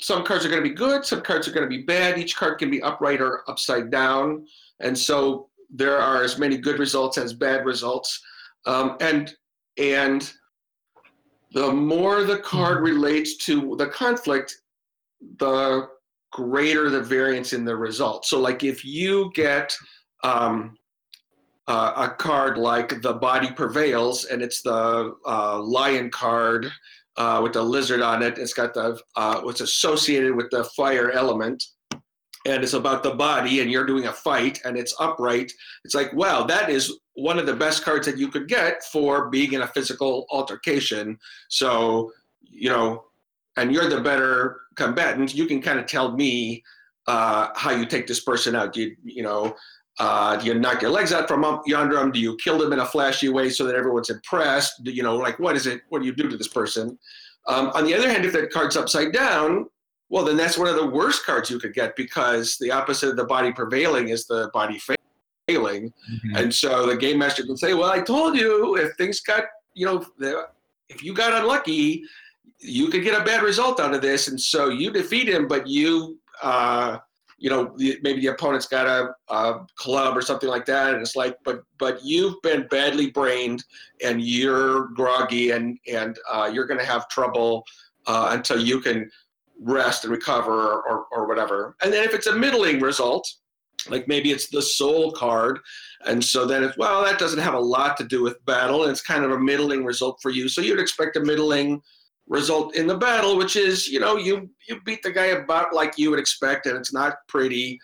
some 0.00 0.24
cards 0.24 0.44
are 0.44 0.48
going 0.48 0.62
to 0.62 0.68
be 0.68 0.74
good, 0.74 1.04
some 1.04 1.22
cards 1.22 1.48
are 1.48 1.52
going 1.52 1.68
to 1.68 1.76
be 1.76 1.82
bad. 1.82 2.18
Each 2.18 2.36
card 2.36 2.58
can 2.58 2.70
be 2.70 2.82
upright 2.82 3.20
or 3.20 3.48
upside 3.48 3.90
down, 3.90 4.46
and 4.80 4.96
so 4.96 5.48
there 5.70 5.98
are 5.98 6.22
as 6.22 6.38
many 6.38 6.56
good 6.56 6.78
results 6.78 7.18
as 7.18 7.32
bad 7.32 7.64
results. 7.64 8.20
Um, 8.66 8.96
and 9.00 9.34
and 9.76 10.32
the 11.52 11.72
more 11.72 12.24
the 12.24 12.38
card 12.38 12.82
relates 12.82 13.36
to 13.46 13.76
the 13.76 13.86
conflict, 13.86 14.56
the 15.38 15.88
greater 16.32 16.90
the 16.90 17.00
variance 17.00 17.52
in 17.52 17.64
the 17.64 17.76
result. 17.76 18.26
So, 18.26 18.40
like 18.40 18.62
if 18.62 18.84
you 18.84 19.30
get 19.34 19.74
um, 20.24 20.76
uh, 21.66 22.08
a 22.08 22.14
card 22.14 22.58
like 22.58 23.02
the 23.02 23.14
body 23.14 23.50
prevails, 23.52 24.24
and 24.26 24.42
it's 24.42 24.62
the 24.62 25.14
uh, 25.26 25.60
lion 25.60 26.10
card 26.10 26.70
uh, 27.18 27.40
with 27.42 27.52
the 27.52 27.62
lizard 27.62 28.00
on 28.00 28.22
it. 28.22 28.38
It's 28.38 28.54
got 28.54 28.72
the 28.72 28.98
uh, 29.16 29.40
what's 29.42 29.60
associated 29.60 30.34
with 30.34 30.48
the 30.50 30.64
fire 30.64 31.10
element, 31.10 31.62
and 32.46 32.62
it's 32.62 32.72
about 32.72 33.02
the 33.02 33.14
body. 33.14 33.60
And 33.60 33.70
you're 33.70 33.84
doing 33.84 34.06
a 34.06 34.12
fight, 34.12 34.60
and 34.64 34.78
it's 34.78 34.94
upright. 34.98 35.52
It's 35.84 35.94
like, 35.94 36.12
wow, 36.14 36.44
that 36.44 36.70
is 36.70 36.98
one 37.14 37.38
of 37.38 37.46
the 37.46 37.56
best 37.56 37.84
cards 37.84 38.06
that 38.06 38.16
you 38.16 38.28
could 38.28 38.48
get 38.48 38.84
for 38.84 39.28
being 39.28 39.52
in 39.52 39.62
a 39.62 39.66
physical 39.66 40.26
altercation. 40.30 41.18
So, 41.48 42.12
you 42.40 42.70
know, 42.70 43.04
and 43.56 43.72
you're 43.72 43.88
the 43.88 44.00
better 44.00 44.60
combatant. 44.76 45.34
You 45.34 45.46
can 45.46 45.60
kind 45.60 45.80
of 45.80 45.86
tell 45.86 46.12
me 46.12 46.62
uh, 47.08 47.48
how 47.56 47.72
you 47.72 47.84
take 47.84 48.06
this 48.06 48.20
person 48.20 48.54
out. 48.54 48.72
Do 48.72 48.82
you, 48.82 48.96
you 49.02 49.22
know? 49.24 49.56
Uh, 49.98 50.36
do 50.36 50.46
you 50.46 50.54
knock 50.54 50.80
your 50.80 50.90
legs 50.90 51.12
out 51.12 51.26
from 51.26 51.44
up 51.44 51.62
yonder 51.66 51.96
them? 51.96 52.12
Do 52.12 52.20
you 52.20 52.36
kill 52.36 52.58
them 52.58 52.72
in 52.72 52.78
a 52.78 52.86
flashy 52.86 53.28
way 53.28 53.50
so 53.50 53.64
that 53.64 53.74
everyone's 53.74 54.10
impressed? 54.10 54.84
Do 54.84 54.92
you 54.92 55.02
know, 55.02 55.16
like 55.16 55.38
what 55.38 55.56
is 55.56 55.66
it? 55.66 55.82
What 55.88 56.00
do 56.00 56.06
you 56.06 56.14
do 56.14 56.28
to 56.28 56.36
this 56.36 56.48
person? 56.48 56.98
Um, 57.48 57.68
on 57.74 57.84
the 57.84 57.94
other 57.94 58.08
hand, 58.08 58.24
if 58.24 58.32
that 58.34 58.50
card's 58.50 58.76
upside 58.76 59.12
down, 59.12 59.66
well, 60.10 60.24
then 60.24 60.36
that's 60.36 60.56
one 60.56 60.68
of 60.68 60.76
the 60.76 60.86
worst 60.86 61.26
cards 61.26 61.50
you 61.50 61.58
could 61.58 61.74
get 61.74 61.96
because 61.96 62.56
the 62.58 62.70
opposite 62.70 63.10
of 63.10 63.16
the 63.16 63.24
body 63.24 63.52
prevailing 63.52 64.08
is 64.08 64.26
the 64.26 64.50
body 64.54 64.80
failing. 65.48 65.92
And 66.34 66.54
so 66.54 66.86
the 66.86 66.96
game 66.96 67.18
master 67.18 67.42
can 67.44 67.56
say, 67.56 67.74
"Well, 67.74 67.90
I 67.90 68.00
told 68.00 68.36
you 68.36 68.76
if 68.76 68.96
things 68.96 69.20
got, 69.20 69.44
you 69.74 69.86
know, 69.86 70.06
if 70.88 71.02
you 71.02 71.12
got 71.12 71.32
unlucky, 71.32 72.04
you 72.60 72.88
could 72.88 73.02
get 73.02 73.20
a 73.20 73.24
bad 73.24 73.42
result 73.42 73.80
out 73.80 73.94
of 73.94 74.00
this." 74.00 74.28
And 74.28 74.40
so 74.40 74.68
you 74.68 74.90
defeat 74.90 75.28
him, 75.28 75.48
but 75.48 75.66
you, 75.66 76.18
uh, 76.42 76.98
you 77.38 77.48
know, 77.48 77.72
the, 77.76 77.98
maybe 78.02 78.20
the 78.20 78.28
opponent's 78.28 78.66
got 78.66 78.86
a, 78.86 79.14
a 79.32 79.66
club 79.76 80.16
or 80.16 80.22
something 80.22 80.48
like 80.48 80.66
that, 80.66 80.94
and 80.94 81.00
it's 81.00 81.16
like, 81.16 81.36
but 81.44 81.62
but 81.78 82.04
you've 82.04 82.40
been 82.42 82.66
badly 82.68 83.10
brained, 83.10 83.64
and 84.04 84.22
you're 84.22 84.88
groggy, 84.88 85.52
and 85.52 85.78
and 85.90 86.18
uh, 86.30 86.50
you're 86.52 86.66
going 86.66 86.80
to 86.80 86.86
have 86.86 87.08
trouble 87.08 87.64
uh, 88.06 88.30
until 88.32 88.60
you 88.60 88.80
can 88.80 89.08
rest 89.60 90.04
and 90.04 90.12
recover 90.12 90.82
or, 90.82 91.06
or, 91.10 91.26
whatever. 91.26 91.74
And 91.82 91.92
then 91.92 92.04
if 92.04 92.14
it's 92.14 92.28
a 92.28 92.34
middling 92.34 92.80
result, 92.80 93.28
like 93.88 94.06
maybe 94.06 94.30
it's 94.30 94.48
the 94.48 94.62
soul 94.62 95.12
card 95.12 95.58
and 96.06 96.24
so 96.24 96.46
then 96.46 96.62
it's 96.62 96.76
well 96.76 97.04
that 97.04 97.18
doesn't 97.18 97.38
have 97.38 97.54
a 97.54 97.60
lot 97.60 97.96
to 97.96 98.04
do 98.04 98.22
with 98.22 98.44
battle 98.44 98.82
and 98.82 98.90
it's 98.90 99.02
kind 99.02 99.24
of 99.24 99.30
a 99.30 99.38
middling 99.38 99.84
result 99.84 100.18
for 100.20 100.30
you 100.30 100.48
so 100.48 100.60
you'd 100.60 100.80
expect 100.80 101.16
a 101.16 101.20
middling 101.20 101.80
result 102.28 102.74
in 102.76 102.86
the 102.86 102.96
battle 102.96 103.38
which 103.38 103.56
is 103.56 103.88
you 103.88 103.98
know 103.98 104.16
you 104.16 104.48
you 104.68 104.80
beat 104.84 105.02
the 105.02 105.10
guy 105.10 105.26
about 105.26 105.74
like 105.74 105.96
you 105.96 106.10
would 106.10 106.18
expect 106.18 106.66
and 106.66 106.76
it's 106.76 106.92
not 106.92 107.14
pretty 107.26 107.78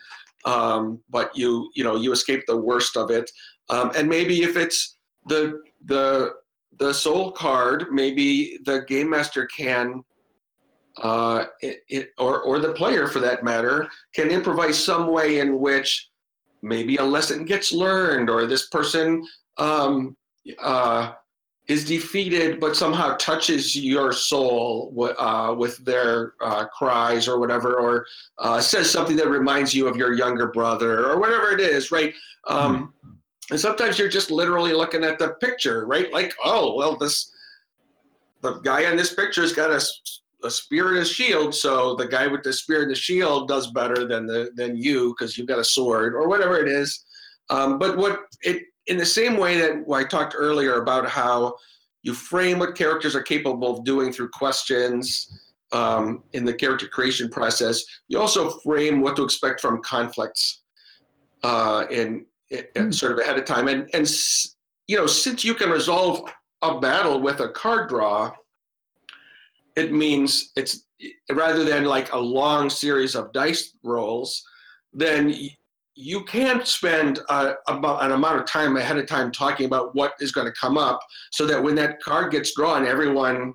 um, 0.45 1.01
but 1.09 1.35
you 1.35 1.69
you 1.75 1.83
know 1.83 1.95
you 1.95 2.11
escape 2.11 2.43
the 2.47 2.55
worst 2.55 2.95
of 2.95 3.11
it. 3.11 3.29
Um, 3.69 3.91
and 3.95 4.07
maybe 4.07 4.43
if 4.43 4.55
it's 4.55 4.97
the 5.27 5.61
the 5.85 6.33
the 6.77 6.93
soul 6.93 7.31
card 7.31 7.87
maybe 7.91 8.59
the 8.65 8.85
game 8.87 9.09
master 9.09 9.45
can 9.47 10.03
uh, 11.01 11.45
it, 11.61 11.79
it, 11.89 12.09
or, 12.17 12.41
or 12.43 12.59
the 12.59 12.71
player 12.71 13.05
for 13.05 13.19
that 13.19 13.43
matter, 13.43 13.89
can 14.13 14.29
improvise 14.29 14.81
some 14.81 15.07
way 15.07 15.39
in 15.39 15.59
which 15.59 16.09
maybe 16.61 16.95
a 16.97 17.03
lesson 17.03 17.43
gets 17.43 17.73
learned 17.73 18.29
or 18.29 18.45
this 18.45 18.67
person 18.69 19.21
um, 19.57 20.15
uh, 20.61 21.11
is 21.67 21.83
defeated 21.83 22.59
but 22.59 22.75
somehow 22.75 23.15
touches 23.15 23.75
your 23.75 24.13
soul 24.13 24.93
uh, 25.17 25.53
with 25.57 25.83
their 25.83 26.33
uh, 26.41 26.65
cries 26.65 27.27
or 27.27 27.39
whatever, 27.39 27.79
or 27.79 28.05
uh, 28.37 28.59
says 28.61 28.89
something 28.89 29.15
that 29.15 29.29
reminds 29.29 29.73
you 29.73 29.87
of 29.87 29.97
your 29.97 30.13
younger 30.13 30.47
brother 30.47 31.07
or 31.09 31.19
whatever 31.19 31.51
it 31.51 31.59
is, 31.59 31.91
right? 31.91 32.13
Um, 32.47 32.93
and 33.51 33.59
sometimes 33.59 33.97
you're 33.97 34.09
just 34.09 34.31
literally 34.31 34.73
looking 34.73 35.03
at 35.03 35.19
the 35.19 35.29
picture, 35.41 35.85
right? 35.85 36.11
Like, 36.11 36.33
oh, 36.43 36.75
well, 36.75 36.97
this 36.97 37.31
the 38.41 38.59
guy 38.59 38.89
in 38.89 38.97
this 38.97 39.13
picture's 39.13 39.53
got 39.53 39.71
a 39.71 39.81
a 40.43 40.51
spear 40.51 40.89
and 40.89 40.99
a 40.99 41.05
shield, 41.05 41.55
so 41.55 41.95
the 41.95 42.07
guy 42.07 42.27
with 42.27 42.43
the 42.43 42.53
spear 42.53 42.83
and 42.83 42.91
the 42.91 42.95
shield 42.95 43.47
does 43.47 43.71
better 43.71 44.07
than 44.07 44.27
the 44.27 44.51
than 44.55 44.77
you 44.77 45.09
because 45.09 45.37
you've 45.37 45.47
got 45.47 45.59
a 45.59 45.63
sword 45.63 46.13
or 46.13 46.27
whatever 46.27 46.57
it 46.59 46.67
is. 46.67 47.05
Um, 47.49 47.79
but 47.79 47.97
what 47.97 48.21
it 48.41 48.63
in 48.87 48.97
the 48.97 49.05
same 49.05 49.37
way 49.37 49.57
that 49.57 49.85
I 49.91 50.03
talked 50.03 50.35
earlier 50.37 50.81
about 50.81 51.09
how 51.09 51.55
you 52.03 52.13
frame 52.13 52.59
what 52.59 52.75
characters 52.75 53.15
are 53.15 53.21
capable 53.21 53.77
of 53.77 53.83
doing 53.83 54.11
through 54.11 54.29
questions 54.29 55.41
um, 55.71 56.23
in 56.33 56.45
the 56.45 56.53
character 56.53 56.87
creation 56.87 57.29
process, 57.29 57.83
you 58.07 58.19
also 58.19 58.59
frame 58.59 59.01
what 59.01 59.15
to 59.15 59.23
expect 59.23 59.59
from 59.59 59.81
conflicts 59.81 60.61
uh, 61.43 61.85
in, 61.89 62.25
in 62.75 62.93
sort 62.93 63.11
of 63.11 63.19
ahead 63.19 63.37
of 63.37 63.45
time. 63.45 63.67
And 63.67 63.89
and 63.93 64.09
you 64.87 64.97
know 64.97 65.07
since 65.07 65.43
you 65.43 65.55
can 65.55 65.69
resolve 65.69 66.29
a 66.61 66.79
battle 66.79 67.19
with 67.19 67.39
a 67.39 67.49
card 67.49 67.89
draw 67.89 68.31
it 69.75 69.91
means 69.91 70.51
it's 70.55 70.85
rather 71.31 71.63
than 71.63 71.85
like 71.85 72.13
a 72.13 72.17
long 72.17 72.69
series 72.69 73.15
of 73.15 73.33
dice 73.33 73.75
rolls, 73.83 74.43
then 74.93 75.33
you 75.95 76.23
can't 76.25 76.67
spend 76.67 77.19
uh, 77.29 77.53
about 77.67 78.03
an 78.03 78.11
amount 78.11 78.39
of 78.39 78.45
time 78.45 78.77
ahead 78.77 78.97
of 78.97 79.07
time 79.07 79.31
talking 79.31 79.65
about 79.65 79.95
what 79.95 80.13
is 80.19 80.31
going 80.31 80.45
to 80.45 80.53
come 80.53 80.77
up, 80.77 80.99
so 81.31 81.45
that 81.45 81.61
when 81.61 81.75
that 81.75 82.01
card 82.01 82.31
gets 82.31 82.53
drawn, 82.53 82.85
everyone 82.85 83.53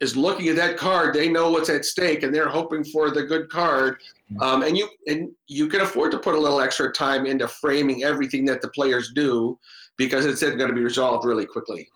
is 0.00 0.16
looking 0.16 0.48
at 0.48 0.56
that 0.56 0.76
card. 0.76 1.14
They 1.14 1.28
know 1.28 1.50
what's 1.50 1.70
at 1.70 1.84
stake, 1.84 2.24
and 2.24 2.34
they're 2.34 2.48
hoping 2.48 2.84
for 2.84 3.10
the 3.10 3.22
good 3.22 3.48
card. 3.48 3.96
Um, 4.40 4.62
and 4.62 4.76
you 4.76 4.88
and 5.06 5.30
you 5.46 5.68
can 5.68 5.82
afford 5.82 6.10
to 6.12 6.18
put 6.18 6.34
a 6.34 6.38
little 6.38 6.60
extra 6.60 6.90
time 6.92 7.26
into 7.26 7.46
framing 7.46 8.02
everything 8.02 8.44
that 8.46 8.62
the 8.62 8.68
players 8.68 9.12
do, 9.14 9.58
because 9.96 10.24
it's 10.24 10.42
going 10.42 10.68
to 10.68 10.74
be 10.74 10.82
resolved 10.82 11.24
really 11.24 11.46
quickly. 11.46 11.88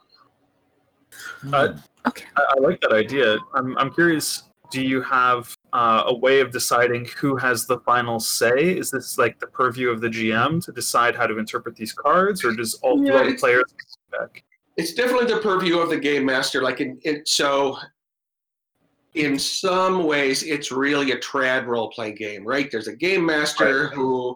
Uh, 1.53 1.75
Okay. 2.07 2.25
I, 2.37 2.55
I 2.57 2.61
like 2.61 2.81
that 2.83 2.93
idea. 2.93 3.37
I'm, 3.55 3.77
I'm 3.79 3.93
curious. 3.93 4.45
Do 4.71 4.81
you 4.81 5.03
have 5.03 5.56
uh, 5.77 6.05
a 6.07 6.15
way 6.15 6.41
of 6.41 6.51
deciding 6.51 7.05
who 7.19 7.37
has 7.37 7.67
the 7.67 7.79
final 7.81 8.19
say? 8.19 8.79
Is 8.79 8.91
this 8.91 9.19
like 9.19 9.39
the 9.39 9.47
purview 9.47 9.91
of 9.91 10.01
the 10.01 10.09
GM 10.09 10.65
to 10.65 10.73
decide 10.73 11.15
how 11.15 11.27
to 11.27 11.39
interpret 11.39 11.77
these 11.77 11.93
cards, 11.93 12.43
or 12.43 12.55
does 12.55 12.75
all 12.83 13.05
yeah, 13.05 13.23
the 13.23 13.35
players 13.35 13.75
back? 14.11 14.43
It's 14.79 14.95
definitely 14.95 15.35
the 15.35 15.41
purview 15.43 15.79
of 15.79 15.91
the 15.91 15.99
game 15.99 16.25
master. 16.25 16.63
Like, 16.63 16.81
in, 16.81 16.99
in, 17.03 17.27
so 17.27 17.77
in 19.13 19.39
some 19.39 20.05
ways, 20.05 20.45
it's 20.45 20.73
really 20.73 21.11
a 21.11 21.19
trad 21.19 21.67
role 21.67 21.91
play 21.91 22.13
game, 22.13 22.43
right? 22.43 22.71
There's 22.71 22.89
a 22.89 22.97
game 22.97 23.27
master 23.27 23.89
right. 23.89 23.93
who 23.93 24.35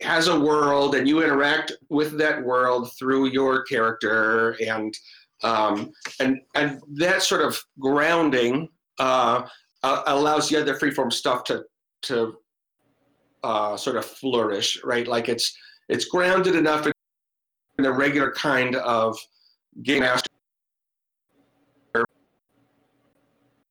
has 0.00 0.26
a 0.26 0.40
world, 0.40 0.96
and 0.96 1.06
you 1.06 1.22
interact 1.22 1.70
with 1.88 2.18
that 2.18 2.42
world 2.42 2.90
through 2.98 3.26
your 3.26 3.62
character, 3.62 4.56
and 4.66 4.92
um, 5.44 5.92
and 6.18 6.40
and 6.56 6.82
that 6.94 7.22
sort 7.22 7.42
of 7.42 7.62
grounding 7.78 8.68
uh, 8.98 9.42
uh, 9.82 10.02
allows 10.06 10.48
the 10.48 10.60
other 10.60 10.74
freeform 10.74 11.12
stuff 11.12 11.44
to 11.44 11.64
to 12.02 12.36
uh, 13.42 13.76
sort 13.76 13.96
of 13.96 14.04
flourish, 14.04 14.82
right? 14.84 15.06
Like 15.06 15.28
it's 15.28 15.56
it's 15.88 16.04
grounded 16.04 16.54
enough 16.54 16.86
in 16.86 16.92
the 17.78 17.92
regular 17.92 18.32
kind 18.32 18.76
of 18.76 19.16
game 19.82 20.00
master 20.00 20.26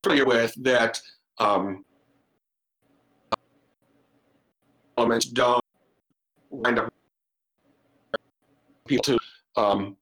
familiar 0.03 0.25
with 0.25 0.53
that 0.63 0.99
um, 1.39 1.83
elements 4.97 5.25
don't 5.27 5.63
wind 6.49 6.79
up 6.79 6.93
people 8.87 9.03
to 9.03 9.19
um, 9.61 9.95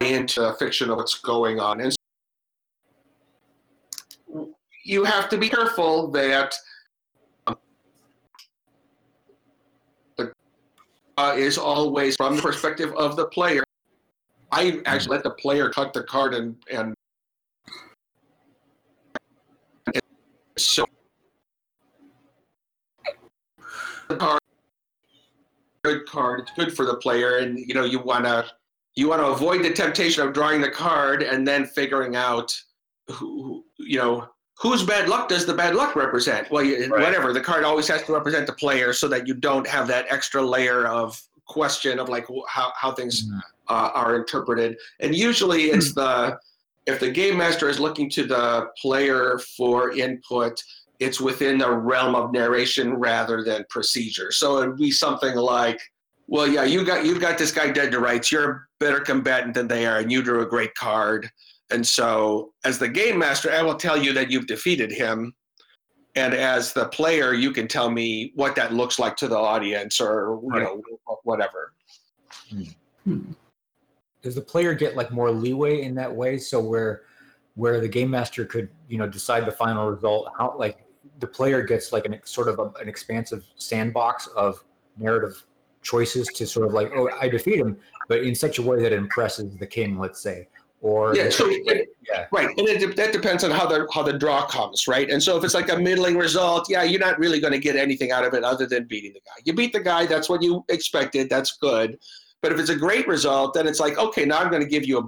into 0.00 0.52
fiction 0.58 0.90
of 0.90 0.96
what's 0.98 1.18
going 1.20 1.58
on. 1.58 1.80
And 1.80 1.96
you 4.84 5.04
have 5.04 5.28
to 5.30 5.38
be 5.38 5.48
careful 5.48 6.10
that 6.10 6.54
uh, 11.16 11.34
is 11.36 11.58
always 11.58 12.16
from 12.16 12.36
the 12.36 12.42
perspective 12.42 12.92
of 12.96 13.16
the 13.16 13.26
player. 13.26 13.64
I 14.52 14.80
actually 14.86 15.16
let 15.16 15.24
the 15.24 15.30
player 15.30 15.70
cut 15.70 15.92
the 15.92 16.02
card 16.04 16.34
and 16.34 16.56
and 16.70 16.94
so 20.56 20.84
the 24.08 24.16
card 24.16 24.40
good 25.84 26.06
card. 26.06 26.40
It's 26.40 26.52
good 26.52 26.74
for 26.74 26.86
the 26.86 26.96
player, 26.96 27.38
and 27.38 27.58
you 27.58 27.74
know 27.74 27.84
you 27.84 28.00
want 28.00 28.24
to 28.24 28.46
you 28.96 29.08
want 29.08 29.20
to 29.20 29.26
avoid 29.26 29.64
the 29.64 29.72
temptation 29.72 30.26
of 30.26 30.32
drawing 30.32 30.60
the 30.60 30.70
card 30.70 31.22
and 31.22 31.46
then 31.46 31.66
figuring 31.66 32.16
out 32.16 32.56
who, 33.08 33.64
you 33.78 33.98
know 33.98 34.28
whose 34.58 34.84
bad 34.84 35.08
luck 35.08 35.28
does 35.28 35.46
the 35.46 35.54
bad 35.54 35.74
luck 35.74 35.96
represent 35.96 36.50
well 36.50 36.62
you, 36.62 36.88
right. 36.88 37.02
whatever 37.02 37.32
the 37.32 37.40
card 37.40 37.64
always 37.64 37.88
has 37.88 38.02
to 38.02 38.12
represent 38.12 38.46
the 38.46 38.52
player 38.52 38.92
so 38.92 39.08
that 39.08 39.26
you 39.26 39.34
don't 39.34 39.66
have 39.66 39.86
that 39.86 40.06
extra 40.10 40.42
layer 40.42 40.86
of 40.86 41.20
question 41.46 41.98
of 41.98 42.08
like 42.08 42.26
how, 42.48 42.72
how 42.76 42.92
things 42.92 43.28
mm. 43.28 43.38
uh, 43.68 43.90
are 43.94 44.16
interpreted 44.16 44.76
and 45.00 45.14
usually 45.14 45.64
it's 45.64 45.92
mm. 45.92 45.94
the 45.96 46.38
if 46.86 47.00
the 47.00 47.10
game 47.10 47.36
master 47.36 47.68
is 47.68 47.80
looking 47.80 48.08
to 48.10 48.24
the 48.24 48.68
player 48.80 49.38
for 49.56 49.92
input 49.92 50.62
it's 51.00 51.20
within 51.20 51.58
the 51.58 51.70
realm 51.70 52.14
of 52.14 52.32
narration 52.32 52.94
rather 52.94 53.42
than 53.42 53.64
procedure 53.68 54.30
so 54.30 54.62
it'd 54.62 54.76
be 54.76 54.90
something 54.90 55.34
like 55.36 55.80
well, 56.26 56.46
yeah, 56.46 56.64
you 56.64 56.84
got 56.84 57.04
you've 57.04 57.20
got 57.20 57.38
this 57.38 57.52
guy 57.52 57.70
dead 57.70 57.92
to 57.92 58.00
rights. 58.00 58.32
You're 58.32 58.50
a 58.50 58.60
better 58.80 59.00
combatant 59.00 59.54
than 59.54 59.68
they 59.68 59.86
are, 59.86 59.98
and 59.98 60.10
you 60.10 60.22
drew 60.22 60.42
a 60.42 60.46
great 60.46 60.74
card. 60.74 61.30
And 61.70 61.86
so, 61.86 62.52
as 62.64 62.78
the 62.78 62.88
game 62.88 63.18
master, 63.18 63.50
I 63.50 63.62
will 63.62 63.74
tell 63.74 63.96
you 63.96 64.12
that 64.12 64.30
you've 64.30 64.46
defeated 64.46 64.92
him. 64.92 65.34
And 66.16 66.34
as 66.34 66.72
the 66.72 66.86
player, 66.86 67.32
you 67.32 67.50
can 67.50 67.66
tell 67.66 67.90
me 67.90 68.32
what 68.36 68.54
that 68.56 68.72
looks 68.72 68.98
like 68.98 69.16
to 69.16 69.28
the 69.28 69.38
audience, 69.38 70.00
or 70.00 70.40
you 70.42 70.60
know, 70.60 70.82
whatever. 71.24 71.72
Hmm. 73.04 73.32
Does 74.22 74.34
the 74.34 74.40
player 74.40 74.74
get 74.74 74.96
like 74.96 75.10
more 75.10 75.30
leeway 75.30 75.82
in 75.82 75.94
that 75.96 76.14
way? 76.14 76.38
So 76.38 76.60
where 76.60 77.02
where 77.56 77.80
the 77.80 77.88
game 77.88 78.10
master 78.10 78.44
could 78.44 78.68
you 78.88 78.98
know 78.98 79.08
decide 79.08 79.46
the 79.46 79.52
final 79.52 79.90
result, 79.90 80.30
how 80.38 80.54
like 80.56 80.84
the 81.20 81.26
player 81.26 81.62
gets 81.62 81.92
like 81.92 82.04
an 82.06 82.18
sort 82.24 82.48
of 82.48 82.58
a, 82.58 82.70
an 82.80 82.88
expansive 82.88 83.44
sandbox 83.56 84.26
of 84.28 84.62
narrative 84.96 85.44
choices 85.82 86.26
to 86.28 86.46
sort 86.46 86.66
of 86.66 86.72
like, 86.72 86.90
oh, 86.96 87.08
I 87.20 87.28
defeat 87.28 87.58
him, 87.58 87.76
but 88.08 88.22
in 88.22 88.34
such 88.34 88.58
a 88.58 88.62
way 88.62 88.80
that 88.82 88.92
it 88.92 88.98
impresses 88.98 89.56
the 89.56 89.66
king, 89.66 89.98
let's 89.98 90.20
say. 90.20 90.48
Or 90.84 91.16
Yeah, 91.16 91.30
so 91.30 91.46
it, 91.48 91.88
yeah, 92.10 92.26
right, 92.30 92.48
and 92.58 92.68
it, 92.68 92.94
that 92.96 93.10
depends 93.10 93.42
on 93.42 93.50
how 93.50 93.66
the 93.66 93.88
how 93.94 94.02
the 94.02 94.12
draw 94.12 94.46
comes, 94.46 94.86
right? 94.86 95.08
And 95.10 95.20
so 95.26 95.36
if 95.38 95.42
it's 95.44 95.54
like 95.54 95.70
a 95.72 95.78
middling 95.78 96.16
result, 96.18 96.68
yeah, 96.68 96.82
you're 96.82 97.00
not 97.08 97.18
really 97.18 97.40
going 97.40 97.54
to 97.54 97.58
get 97.58 97.74
anything 97.74 98.10
out 98.12 98.24
of 98.24 98.34
it 98.34 98.44
other 98.44 98.66
than 98.66 98.84
beating 98.84 99.14
the 99.14 99.20
guy. 99.20 99.36
You 99.46 99.54
beat 99.54 99.72
the 99.72 99.80
guy, 99.80 100.04
that's 100.04 100.28
what 100.28 100.42
you 100.42 100.62
expected, 100.68 101.30
that's 101.30 101.56
good. 101.56 101.98
But 102.42 102.52
if 102.52 102.58
it's 102.60 102.68
a 102.68 102.76
great 102.76 103.08
result, 103.08 103.54
then 103.54 103.66
it's 103.66 103.80
like, 103.80 103.96
okay, 103.96 104.26
now 104.26 104.38
I'm 104.40 104.50
going 104.50 104.60
to 104.62 104.68
give 104.68 104.84
you 104.86 104.98
a, 104.98 105.04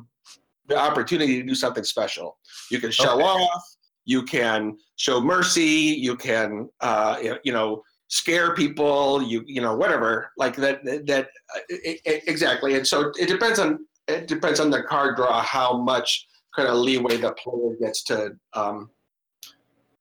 the 0.68 0.78
opportunity 0.78 1.34
to 1.42 1.46
do 1.46 1.54
something 1.54 1.84
special. 1.84 2.38
You 2.70 2.80
can 2.80 2.90
show 2.90 3.12
Okay. 3.16 3.22
off, 3.24 3.62
you 4.06 4.22
can 4.22 4.78
show 4.96 5.20
mercy, 5.20 5.62
you 6.06 6.16
can, 6.16 6.70
uh, 6.80 7.18
you- 7.44 7.52
know, 7.52 7.82
scare 8.08 8.54
people, 8.54 9.20
you 9.30 9.42
you 9.46 9.60
know, 9.60 9.74
whatever, 9.76 10.30
like 10.38 10.54
that. 10.56 10.76
That 11.10 11.24
uh, 11.54 11.60
e- 11.90 11.98
e- 12.12 12.22
exactly. 12.32 12.76
And 12.76 12.86
so 12.86 13.12
it 13.18 13.28
depends 13.28 13.58
on 13.58 13.84
it 14.08 14.26
depends 14.26 14.60
on 14.60 14.70
the 14.70 14.82
card 14.82 15.16
draw 15.16 15.42
how 15.42 15.76
much 15.76 16.26
kind 16.54 16.68
of 16.68 16.76
leeway 16.76 17.16
the 17.16 17.32
player 17.32 17.76
gets 17.80 18.02
to 18.04 18.32
um, 18.54 18.90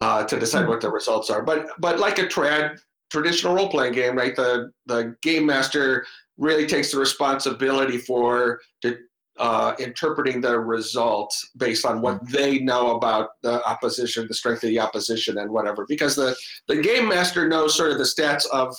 uh, 0.01 0.23
to 0.23 0.39
decide 0.39 0.67
what 0.67 0.81
the 0.81 0.89
results 0.89 1.29
are. 1.29 1.43
But 1.43 1.67
but 1.79 1.99
like 1.99 2.19
a 2.19 2.27
trad 2.27 2.79
traditional 3.11 3.53
role 3.53 3.69
playing 3.69 3.93
game, 3.93 4.15
right? 4.15 4.35
The 4.35 4.71
the 4.85 5.15
game 5.21 5.45
master 5.45 6.05
really 6.37 6.65
takes 6.65 6.91
the 6.91 6.99
responsibility 6.99 7.97
for 7.97 8.59
the, 8.83 8.97
uh, 9.37 9.73
interpreting 9.79 10.41
the 10.41 10.59
results 10.59 11.49
based 11.57 11.85
on 11.85 12.01
what 12.01 12.19
they 12.29 12.59
know 12.59 12.95
about 12.97 13.29
the 13.41 13.63
opposition, 13.65 14.25
the 14.27 14.33
strength 14.33 14.63
of 14.63 14.69
the 14.69 14.79
opposition, 14.79 15.37
and 15.37 15.49
whatever. 15.49 15.85
Because 15.87 16.15
the 16.15 16.35
the 16.67 16.81
game 16.81 17.07
master 17.07 17.47
knows 17.47 17.75
sort 17.75 17.91
of 17.91 17.97
the 17.97 18.03
stats 18.03 18.45
of 18.51 18.75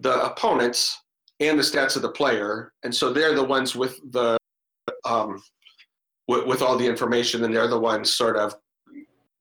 the 0.00 0.24
opponents 0.24 0.98
and 1.40 1.58
the 1.58 1.62
stats 1.62 1.96
of 1.96 2.02
the 2.02 2.10
player, 2.10 2.72
and 2.82 2.94
so 2.94 3.12
they're 3.12 3.34
the 3.34 3.44
ones 3.44 3.74
with 3.74 3.98
the 4.12 4.36
um, 5.04 5.42
with, 6.28 6.46
with 6.46 6.62
all 6.62 6.76
the 6.76 6.86
information, 6.86 7.44
and 7.44 7.54
they're 7.54 7.68
the 7.68 7.78
ones 7.78 8.12
sort 8.12 8.36
of 8.36 8.54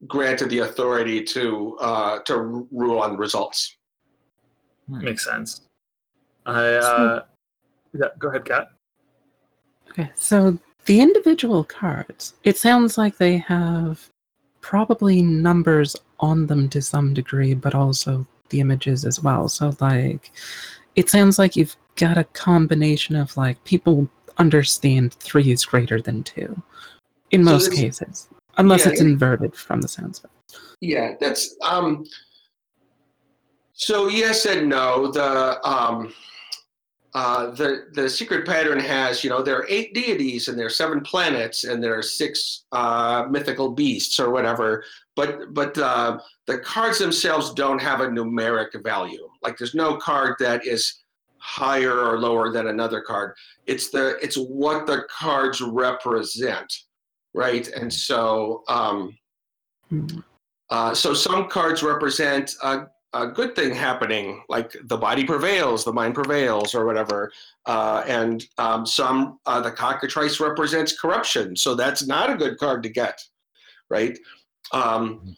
granted 0.08 0.50
the 0.50 0.60
authority 0.60 1.24
to 1.24 1.78
uh, 1.80 2.20
to 2.20 2.68
rule 2.72 3.00
on 3.00 3.18
results. 3.18 3.78
Makes 4.88 5.26
sense. 5.26 5.62
I 6.46 6.76
uh, 6.76 7.22
yeah. 7.94 8.08
Go 8.20 8.30
ahead, 8.30 8.46
Kat. 8.46 8.68
Okay, 9.90 10.12
so 10.16 10.58
the 10.86 11.00
individual 11.00 11.64
cards, 11.64 12.34
it 12.44 12.58
sounds 12.58 12.98
like 12.98 13.18
they 13.18 13.38
have 13.38 14.10
probably 14.62 15.22
numbers 15.22 15.96
on 16.20 16.48
them 16.48 16.70
to 16.70 16.82
some 16.82 17.14
degree, 17.14 17.54
but 17.54 17.76
also 17.76 18.26
the 18.50 18.60
images 18.60 19.06
as 19.06 19.22
well. 19.22 19.48
So, 19.48 19.76
like, 19.80 20.32
it 20.96 21.10
sounds 21.10 21.38
like 21.38 21.56
you've 21.56 21.76
got 21.96 22.18
a 22.18 22.24
combination 22.24 23.16
of 23.16 23.36
like 23.38 23.64
people 23.64 24.10
understand 24.38 25.14
three 25.14 25.52
is 25.52 25.66
greater 25.66 26.02
than 26.02 26.24
two 26.24 26.62
in 27.32 27.44
So 27.44 27.52
most 27.52 27.74
cases, 27.74 28.30
unless 28.58 28.86
Yeah, 28.86 28.92
it's 28.92 29.02
inverted 29.02 29.56
from 29.56 29.82
the 29.82 29.88
sounds 29.88 30.20
of 30.20 30.26
it. 30.26 30.60
Yeah, 30.82 31.16
that's 31.20 31.56
um. 31.62 32.06
So 33.74 34.08
yes 34.08 34.46
and 34.46 34.70
no. 34.70 35.12
The 35.12 35.60
um, 35.68 36.14
uh, 37.16 37.52
the 37.52 37.88
the 37.94 38.10
secret 38.10 38.46
pattern 38.46 38.80
has 38.80 39.24
you 39.24 39.30
know 39.30 39.42
there 39.42 39.58
are 39.58 39.68
eight 39.70 39.94
deities 39.94 40.48
and 40.48 40.58
there 40.58 40.66
are 40.66 40.72
seven 40.72 41.02
planets 41.02 41.64
and 41.64 41.84
there 41.84 41.98
are 41.98 42.04
six 42.04 42.66
uh, 42.72 43.26
mythical 43.30 43.72
beasts 43.72 44.20
or 44.20 44.32
whatever. 44.32 44.84
But 45.16 45.54
but 45.54 45.78
uh, 45.78 46.20
the 46.48 46.60
cards 46.60 47.00
themselves 47.00 47.54
don't 47.54 47.82
have 47.82 48.02
a 48.02 48.08
numeric 48.08 48.82
value. 48.84 49.30
Like 49.42 49.58
there's 49.58 49.76
no 49.76 49.98
card 49.98 50.36
that 50.40 50.66
is 50.66 51.03
higher 51.44 52.00
or 52.00 52.18
lower 52.20 52.52
than 52.52 52.68
another 52.68 53.02
card. 53.02 53.36
It's 53.68 53.90
the 53.90 54.18
it's 54.24 54.38
what 54.38 54.88
the 54.88 55.04
cards 55.10 55.60
represent, 55.62 56.74
right? 57.34 57.68
And 57.68 57.94
so 57.94 58.64
um, 58.70 59.18
uh, 60.70 60.94
so 60.94 61.14
some 61.14 61.50
cards 61.50 61.84
represent 61.84 62.56
a, 62.64 62.86
a 63.14 63.28
good 63.28 63.56
thing 63.56 63.76
happening, 63.76 64.42
like 64.48 64.76
the 64.86 64.98
body 64.98 65.26
prevails, 65.26 65.84
the 65.84 65.94
mind 65.94 66.16
prevails, 66.16 66.74
or 66.74 66.86
whatever. 66.86 67.32
Uh, 67.66 68.04
and 68.08 68.46
um, 68.58 68.86
some, 68.86 69.40
uh, 69.46 69.60
the 69.60 69.70
cockatrice 69.72 70.40
represents 70.40 71.00
corruption, 71.00 71.56
so 71.56 71.76
that's 71.76 72.08
not 72.08 72.30
a 72.30 72.36
good 72.36 72.58
card 72.58 72.82
to 72.84 72.90
get, 72.90 73.22
right? 73.90 74.18
Um, 74.72 75.36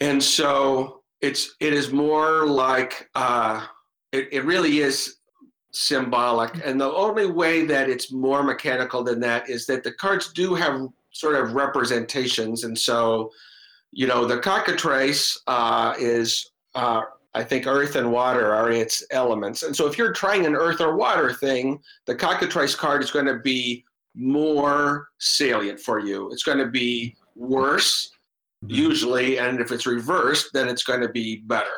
and 0.00 0.22
so 0.22 1.02
it's 1.20 1.54
it 1.60 1.72
is 1.72 1.92
more 1.92 2.44
like 2.44 3.08
uh, 3.14 3.64
it, 4.12 4.28
it 4.32 4.44
really 4.44 4.78
is 4.78 5.16
symbolic. 5.72 6.64
And 6.64 6.80
the 6.80 6.92
only 6.92 7.26
way 7.26 7.64
that 7.66 7.88
it's 7.88 8.12
more 8.12 8.42
mechanical 8.42 9.02
than 9.02 9.20
that 9.20 9.48
is 9.48 9.66
that 9.66 9.82
the 9.82 9.92
cards 9.92 10.32
do 10.32 10.54
have 10.54 10.88
sort 11.10 11.34
of 11.36 11.54
representations, 11.54 12.64
and 12.64 12.78
so 12.78 13.30
you 13.92 14.06
know, 14.06 14.24
the 14.24 14.38
cockatrice 14.38 15.38
uh, 15.46 15.94
is, 15.98 16.50
uh, 16.74 17.02
I 17.34 17.44
think, 17.44 17.66
earth 17.66 17.94
and 17.94 18.10
water 18.10 18.52
are 18.52 18.70
its 18.70 19.04
elements. 19.10 19.62
And 19.62 19.76
so 19.76 19.86
if 19.86 19.96
you're 19.96 20.12
trying 20.12 20.46
an 20.46 20.56
earth 20.56 20.80
or 20.80 20.96
water 20.96 21.32
thing, 21.32 21.78
the 22.06 22.14
cockatrice 22.14 22.74
card 22.74 23.02
is 23.02 23.10
going 23.10 23.26
to 23.26 23.38
be 23.38 23.84
more 24.14 25.08
salient 25.18 25.78
for 25.78 26.00
you. 26.00 26.30
It's 26.32 26.42
going 26.42 26.58
to 26.58 26.66
be 26.66 27.14
worse, 27.36 28.10
usually. 28.66 29.38
And 29.38 29.60
if 29.60 29.70
it's 29.70 29.86
reversed, 29.86 30.50
then 30.54 30.68
it's 30.68 30.84
going 30.84 31.00
to 31.02 31.08
be 31.10 31.42
better. 31.46 31.76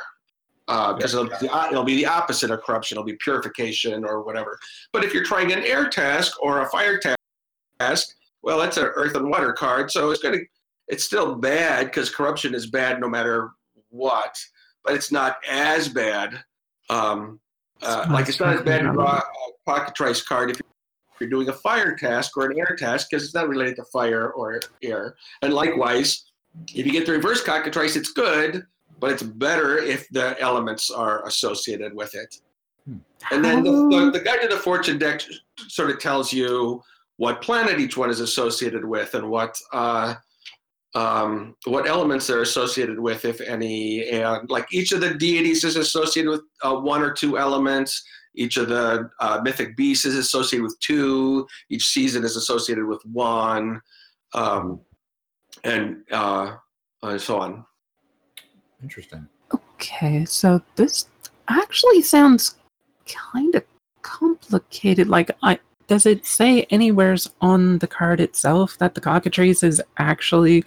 Because 0.66 1.14
it'll, 1.14 1.30
it'll 1.70 1.84
be 1.84 1.96
the 1.96 2.06
opposite 2.06 2.50
of 2.50 2.62
corruption. 2.62 2.96
It'll 2.96 3.04
be 3.04 3.16
purification 3.16 4.04
or 4.04 4.22
whatever. 4.22 4.58
But 4.92 5.04
if 5.04 5.12
you're 5.12 5.24
trying 5.24 5.52
an 5.52 5.62
air 5.62 5.88
task 5.88 6.42
or 6.42 6.62
a 6.62 6.70
fire 6.70 6.98
task, 6.98 8.16
well, 8.42 8.58
that's 8.58 8.76
an 8.76 8.84
earth 8.84 9.14
and 9.14 9.28
water 9.28 9.52
card. 9.52 9.90
So 9.90 10.10
it's 10.10 10.22
going 10.22 10.38
to 10.38 10.44
it's 10.88 11.04
still 11.04 11.34
bad 11.34 11.86
because 11.86 12.10
corruption 12.10 12.54
is 12.54 12.66
bad 12.66 13.00
no 13.00 13.08
matter 13.08 13.50
what, 13.90 14.36
but 14.84 14.94
it's 14.94 15.10
not 15.10 15.36
as 15.48 15.88
bad. 15.88 16.42
Um, 16.90 17.40
uh, 17.82 18.06
like 18.10 18.28
it's 18.28 18.40
not 18.40 18.54
as 18.54 18.62
bad 18.62 18.78
to 18.78 18.84
not 18.84 18.94
draw 18.94 19.16
a 19.18 19.22
cockatrice 19.66 20.22
card 20.22 20.50
if 20.50 20.60
you're 21.20 21.30
doing 21.30 21.48
a 21.48 21.52
fire 21.52 21.96
task 21.96 22.36
or 22.36 22.50
an 22.50 22.58
air 22.58 22.76
task 22.78 23.08
because 23.10 23.24
it's 23.24 23.34
not 23.34 23.48
related 23.48 23.76
to 23.76 23.84
fire 23.84 24.30
or 24.30 24.60
air. 24.82 25.16
And 25.42 25.52
likewise, 25.52 26.24
if 26.74 26.86
you 26.86 26.92
get 26.92 27.06
the 27.06 27.12
reverse 27.12 27.42
cockatrice, 27.42 27.96
it's 27.96 28.12
good, 28.12 28.66
but 29.00 29.10
it's 29.10 29.22
better 29.22 29.78
if 29.78 30.08
the 30.10 30.40
elements 30.40 30.90
are 30.90 31.26
associated 31.26 31.94
with 31.94 32.14
it. 32.14 32.36
And 33.30 33.44
then 33.44 33.64
the, 33.64 33.70
the, 33.70 34.10
the 34.18 34.20
guide 34.20 34.42
to 34.42 34.48
the 34.48 34.56
fortune 34.56 34.98
deck 34.98 35.22
sort 35.68 35.90
of 35.90 35.98
tells 35.98 36.32
you 36.32 36.82
what 37.16 37.40
planet 37.40 37.80
each 37.80 37.96
one 37.96 38.10
is 38.10 38.20
associated 38.20 38.84
with 38.84 39.14
and 39.14 39.30
what 39.30 39.56
uh, 39.72 40.14
um, 40.94 41.56
what 41.64 41.88
elements 41.88 42.26
they're 42.26 42.42
associated 42.42 43.00
with, 43.00 43.24
if 43.24 43.40
any. 43.40 44.08
And 44.10 44.48
like 44.48 44.66
each 44.72 44.92
of 44.92 45.00
the 45.00 45.14
deities 45.14 45.64
is 45.64 45.76
associated 45.76 46.30
with 46.30 46.42
uh, 46.62 46.76
one 46.76 47.02
or 47.02 47.12
two 47.12 47.38
elements. 47.38 48.04
Each 48.36 48.56
of 48.56 48.68
the 48.68 49.10
uh, 49.20 49.40
mythic 49.42 49.76
beasts 49.76 50.04
is 50.04 50.16
associated 50.16 50.64
with 50.64 50.78
two. 50.80 51.46
Each 51.70 51.86
season 51.86 52.24
is 52.24 52.36
associated 52.36 52.84
with 52.84 53.00
one, 53.04 53.80
um, 54.34 54.80
and 55.62 56.02
uh, 56.10 56.56
and 57.02 57.20
so 57.20 57.40
on. 57.40 57.64
Interesting. 58.84 59.26
Okay, 59.54 60.26
so 60.26 60.60
this 60.76 61.08
actually 61.48 62.02
sounds 62.02 62.56
kind 63.06 63.54
of 63.54 63.64
complicated. 64.02 65.08
Like, 65.08 65.30
I 65.42 65.58
does 65.86 66.04
it 66.06 66.24
say 66.26 66.62
anywheres 66.70 67.30
on 67.40 67.78
the 67.78 67.86
card 67.86 68.20
itself 68.20 68.76
that 68.78 68.94
the 68.94 69.00
cockatrice 69.00 69.62
is 69.62 69.82
actually 69.98 70.64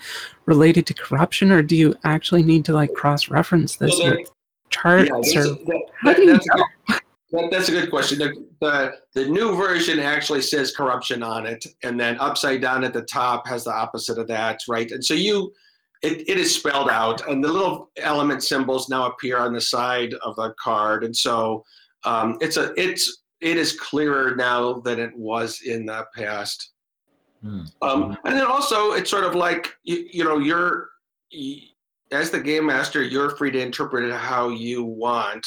related 0.48 0.88
to 0.88 0.94
corruption, 0.96 1.52
or 1.52 1.62
do 1.62 1.76
you 1.76 1.96
actually 2.04 2.42
need 2.44 2.66
to 2.66 2.74
like 2.74 2.92
cross-reference 2.94 3.76
this 3.78 3.96
So 3.98 4.04
there- 4.04 4.18
with 4.18 4.32
charts? 4.72 5.10
that's, 5.12 5.36
or 5.36 5.44
that- 5.44 5.82
how 6.02 6.10
that- 6.14 6.16
do 6.18 6.24
you 6.24 6.32
that's 6.34 6.46
a 6.48 6.50
good- 6.50 7.02
that- 7.32 7.52
that's 7.52 7.70
a 7.70 7.72
good 7.72 7.90
question. 7.92 8.18
The, 8.20 8.34
the, 8.62 8.94
the 9.14 9.30
new 9.30 9.56
version 9.56 10.00
actually 10.00 10.42
says 10.42 10.76
corruption 10.76 11.22
on 11.24 11.46
it, 11.46 11.64
and 11.84 12.00
then 12.00 12.18
upside 12.20 12.62
down 12.62 12.84
at 12.84 12.94
the 12.94 13.04
top 13.04 13.48
has 13.48 13.64
the 13.64 13.74
opposite 13.74 14.18
of 14.18 14.28
that, 14.28 14.60
right? 14.68 14.90
And 14.92 15.04
so 15.06 15.14
you, 15.14 15.52
it, 16.04 16.30
it 16.30 16.38
is 16.38 16.54
spelled 16.54 16.90
out, 16.90 17.28
and 17.28 17.44
the 17.44 17.52
little 17.52 17.92
element 17.98 18.44
symbols 18.44 18.90
now 18.90 19.08
appear 19.08 19.38
on 19.38 19.54
the 19.54 19.62
side 19.62 20.14
of 20.24 20.36
the 20.36 20.54
card, 20.60 21.04
and 21.04 21.16
so 21.16 21.64
um, 22.04 22.38
it's 22.40 22.58
a 22.58 22.74
it's 22.80 23.24
it 23.42 23.58
is 23.58 23.80
clearer 23.80 24.36
now 24.36 24.74
than 24.74 25.00
it 25.00 25.16
was 25.16 25.62
in 25.62 25.86
the 25.86 26.06
past. 26.16 26.72
Hmm. 27.42 27.62
Um, 27.82 28.18
and 28.26 28.36
then 28.36 28.46
also, 28.46 28.94
it's 28.94 29.10
sort 29.10 29.24
of 29.24 29.36
like 29.36 29.76
you, 29.84 30.08
you 30.12 30.24
know, 30.24 30.38
you're 30.38 30.90
y 31.34 31.62
as 32.12 32.30
the 32.30 32.40
game 32.40 32.66
master, 32.66 33.04
you're 33.04 33.32
free 33.32 33.52
to 33.52 33.60
interpret 33.60 34.06
it 34.06 34.14
how 34.14 34.50
you 34.50 34.84
want, 34.84 35.46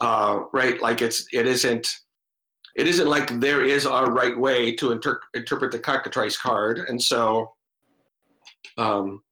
uh, 0.00 0.40
right? 0.52 0.80
Like 0.80 1.02
it's 1.02 1.26
it 1.32 1.46
isn't 1.46 1.88
it 2.74 2.86
isn't 2.86 3.08
like 3.08 3.38
there 3.40 3.64
is 3.64 3.84
a 3.84 4.04
right 4.04 4.36
way 4.38 4.72
to 4.76 4.92
inter- 4.92 5.20
interpret 5.34 5.72
the 5.72 5.78
cockatrice 5.78 6.38
card, 6.38 6.78
and 6.88 7.00
so. 7.00 7.52
Um, 8.76 9.22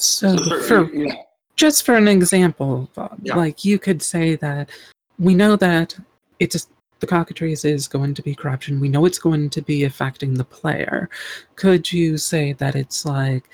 so 0.00 0.36
so 0.36 0.62
for 0.62 0.92
yeah, 0.94 1.14
just 1.56 1.84
for 1.84 1.96
an 1.96 2.08
example, 2.08 2.88
Bob, 2.94 3.18
Yeah. 3.22 3.36
like 3.36 3.64
you 3.64 3.78
could 3.78 4.02
say 4.02 4.36
that 4.36 4.70
we 5.18 5.34
know 5.34 5.56
that 5.56 5.96
it's 6.38 6.66
the 7.00 7.06
cockatrice 7.06 7.64
is 7.64 7.86
going 7.86 8.14
to 8.14 8.22
be 8.22 8.34
corruption. 8.34 8.80
We 8.80 8.88
know 8.88 9.04
it's 9.04 9.18
going 9.18 9.50
to 9.50 9.62
be 9.62 9.84
affecting 9.84 10.34
the 10.34 10.44
player. 10.44 11.08
Could 11.54 11.92
you 11.92 12.18
say 12.18 12.54
that 12.54 12.74
it's 12.74 13.04
like 13.04 13.48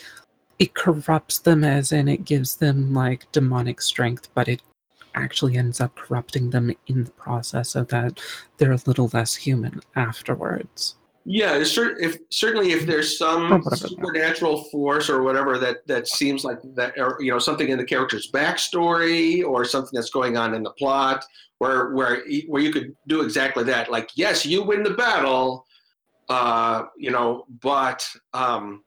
it 0.58 0.74
corrupts 0.74 1.40
them 1.40 1.64
as 1.64 1.92
in 1.92 2.08
it 2.08 2.24
gives 2.24 2.56
them 2.56 2.94
like 2.94 3.30
demonic 3.32 3.80
strength, 3.82 4.28
but 4.34 4.48
it 4.48 4.62
actually 5.14 5.56
ends 5.56 5.80
up 5.80 5.94
corrupting 5.94 6.50
them 6.50 6.74
in 6.86 7.04
the 7.04 7.10
process 7.12 7.70
so 7.70 7.84
that 7.84 8.20
they're 8.58 8.72
a 8.72 8.78
little 8.86 9.10
less 9.12 9.34
human 9.34 9.80
afterwards? 9.96 10.96
Yeah, 11.26 11.64
cer- 11.64 11.98
if 11.98 12.18
certainly 12.30 12.72
if 12.72 12.86
there's 12.86 13.16
some 13.16 13.64
supernatural 13.74 14.64
force 14.64 15.08
or 15.08 15.22
whatever 15.22 15.58
that 15.58 15.86
that 15.86 16.06
seems 16.06 16.44
like 16.44 16.58
that, 16.74 16.98
or 16.98 17.16
you 17.20 17.30
know, 17.30 17.38
something 17.38 17.68
in 17.68 17.78
the 17.78 17.84
character's 17.84 18.30
backstory 18.30 19.42
or 19.42 19.64
something 19.64 19.92
that's 19.94 20.10
going 20.10 20.36
on 20.36 20.52
in 20.54 20.62
the 20.62 20.72
plot, 20.72 21.24
where 21.58 21.92
where 21.92 22.22
where 22.46 22.60
you 22.60 22.70
could 22.70 22.94
do 23.08 23.22
exactly 23.22 23.64
that. 23.64 23.90
Like, 23.90 24.10
yes, 24.16 24.44
you 24.44 24.62
win 24.62 24.82
the 24.82 24.90
battle, 24.90 25.66
uh, 26.28 26.84
you 26.98 27.10
know, 27.10 27.46
but 27.62 28.06
um, 28.34 28.84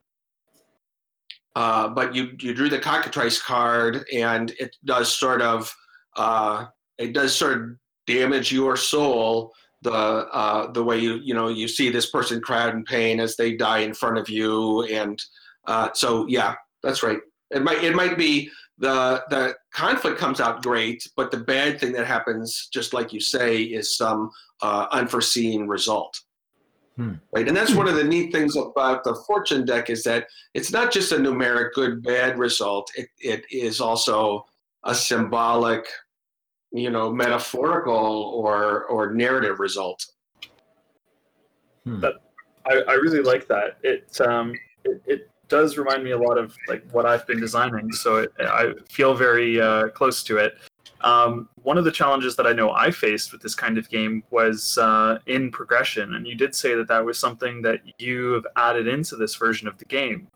uh, 1.56 1.88
but 1.88 2.14
you 2.14 2.36
you 2.40 2.54
drew 2.54 2.70
the 2.70 2.78
cockatrice 2.78 3.42
card, 3.42 4.06
and 4.14 4.52
it 4.60 4.76
does 4.86 5.12
sort 5.12 5.42
of 5.42 5.76
uh, 6.18 6.66
it 7.00 7.14
does 7.14 7.36
sort 7.36 7.58
of 7.58 7.70
damage 8.06 8.52
your 8.52 8.78
soul 8.78 9.54
the 9.82 9.92
uh, 9.92 10.72
the 10.72 10.84
way 10.84 10.98
you 10.98 11.16
you 11.16 11.34
know 11.34 11.48
you 11.48 11.68
see 11.68 11.90
this 11.90 12.10
person 12.10 12.42
cry 12.42 12.64
out 12.64 12.74
in 12.74 12.84
pain 12.84 13.20
as 13.20 13.36
they 13.36 13.56
die 13.56 13.80
in 13.80 13.94
front 13.94 14.18
of 14.18 14.30
you, 14.30 14.84
and 14.84 15.22
uh, 15.68 15.90
so 15.94 16.26
yeah, 16.28 16.56
that's 16.84 17.04
right. 17.04 17.20
It 17.52 17.64
might 17.64 17.84
it 17.84 17.96
might 17.96 18.18
be 18.18 18.50
the 18.78 19.24
the 19.30 19.56
conflict 19.74 20.18
comes 20.18 20.40
out 20.40 20.64
great, 20.64 21.08
but 21.16 21.32
the 21.32 21.38
bad 21.38 21.80
thing 21.80 21.94
that 21.94 22.08
happens, 22.08 22.70
just 22.72 22.94
like 22.94 23.14
you 23.14 23.20
say, 23.20 23.62
is 23.62 23.96
some 23.96 24.32
uh, 24.62 24.88
unforeseen 24.92 25.68
result. 25.68 26.20
Hmm. 26.96 27.14
Right, 27.32 27.48
and 27.48 27.56
that's 27.56 27.76
one 27.76 27.88
of 27.88 27.96
the 27.96 28.04
neat 28.04 28.32
things 28.32 28.56
about 28.56 29.04
the 29.04 29.16
fortune 29.28 29.66
deck 29.66 29.92
is 29.92 30.04
that 30.04 30.28
it's 30.56 30.72
not 30.72 30.92
just 30.92 31.12
a 31.12 31.18
numeric 31.18 31.74
good 31.74 32.02
bad 32.02 32.40
result. 32.40 32.90
It 32.96 33.10
it 33.20 33.46
is 33.52 33.80
also 33.80 34.46
a 34.84 34.96
symbolic 34.96 35.86
you 36.78 36.90
know 36.90 37.12
metaphorical 37.12 37.96
or 37.96 38.86
or 38.86 39.14
narrative 39.14 39.60
result 39.60 40.06
Hmm. 41.88 42.02
But- 42.02 42.22
I, 42.70 42.82
I 42.86 42.94
really 42.96 43.22
like 43.22 43.48
that. 43.48 43.78
It 43.82 44.20
um 44.20 44.54
it, 44.84 45.02
it 45.06 45.30
does 45.48 45.78
remind 45.78 46.04
me 46.04 46.12
a 46.12 46.18
lot 46.18 46.38
of 46.38 46.54
like 46.68 46.84
what 46.92 47.06
I've 47.06 47.26
been 47.26 47.40
designing, 47.40 47.94
so 47.94 48.18
it, 48.18 48.34
I 48.40 48.74
feel 48.90 49.16
very 49.16 49.62
uh, 49.62 49.88
close 49.90 50.22
to 50.24 50.36
it. 50.36 50.58
Um, 51.00 51.48
one 51.64 51.78
of 51.78 51.86
the 51.86 51.92
challenges 51.92 52.36
that 52.36 52.46
I 52.46 52.52
know 52.52 52.72
I 52.72 52.92
faced 52.92 53.32
with 53.32 53.42
this 53.42 53.56
kind 53.56 53.78
of 53.78 53.88
game 53.88 54.22
was 54.32 54.78
uh, 54.78 55.20
in 55.28 55.50
progression, 55.50 56.16
and 56.16 56.28
you 56.28 56.36
did 56.36 56.54
say 56.54 56.76
that 56.76 56.90
that 56.90 57.06
was 57.06 57.18
something 57.18 57.62
that 57.62 57.80
you 58.00 58.34
have 58.34 58.48
added 58.58 58.88
into 58.88 59.16
this 59.16 59.36
version 59.36 59.70
of 59.70 59.78
the 59.78 59.86
game. 59.86 60.28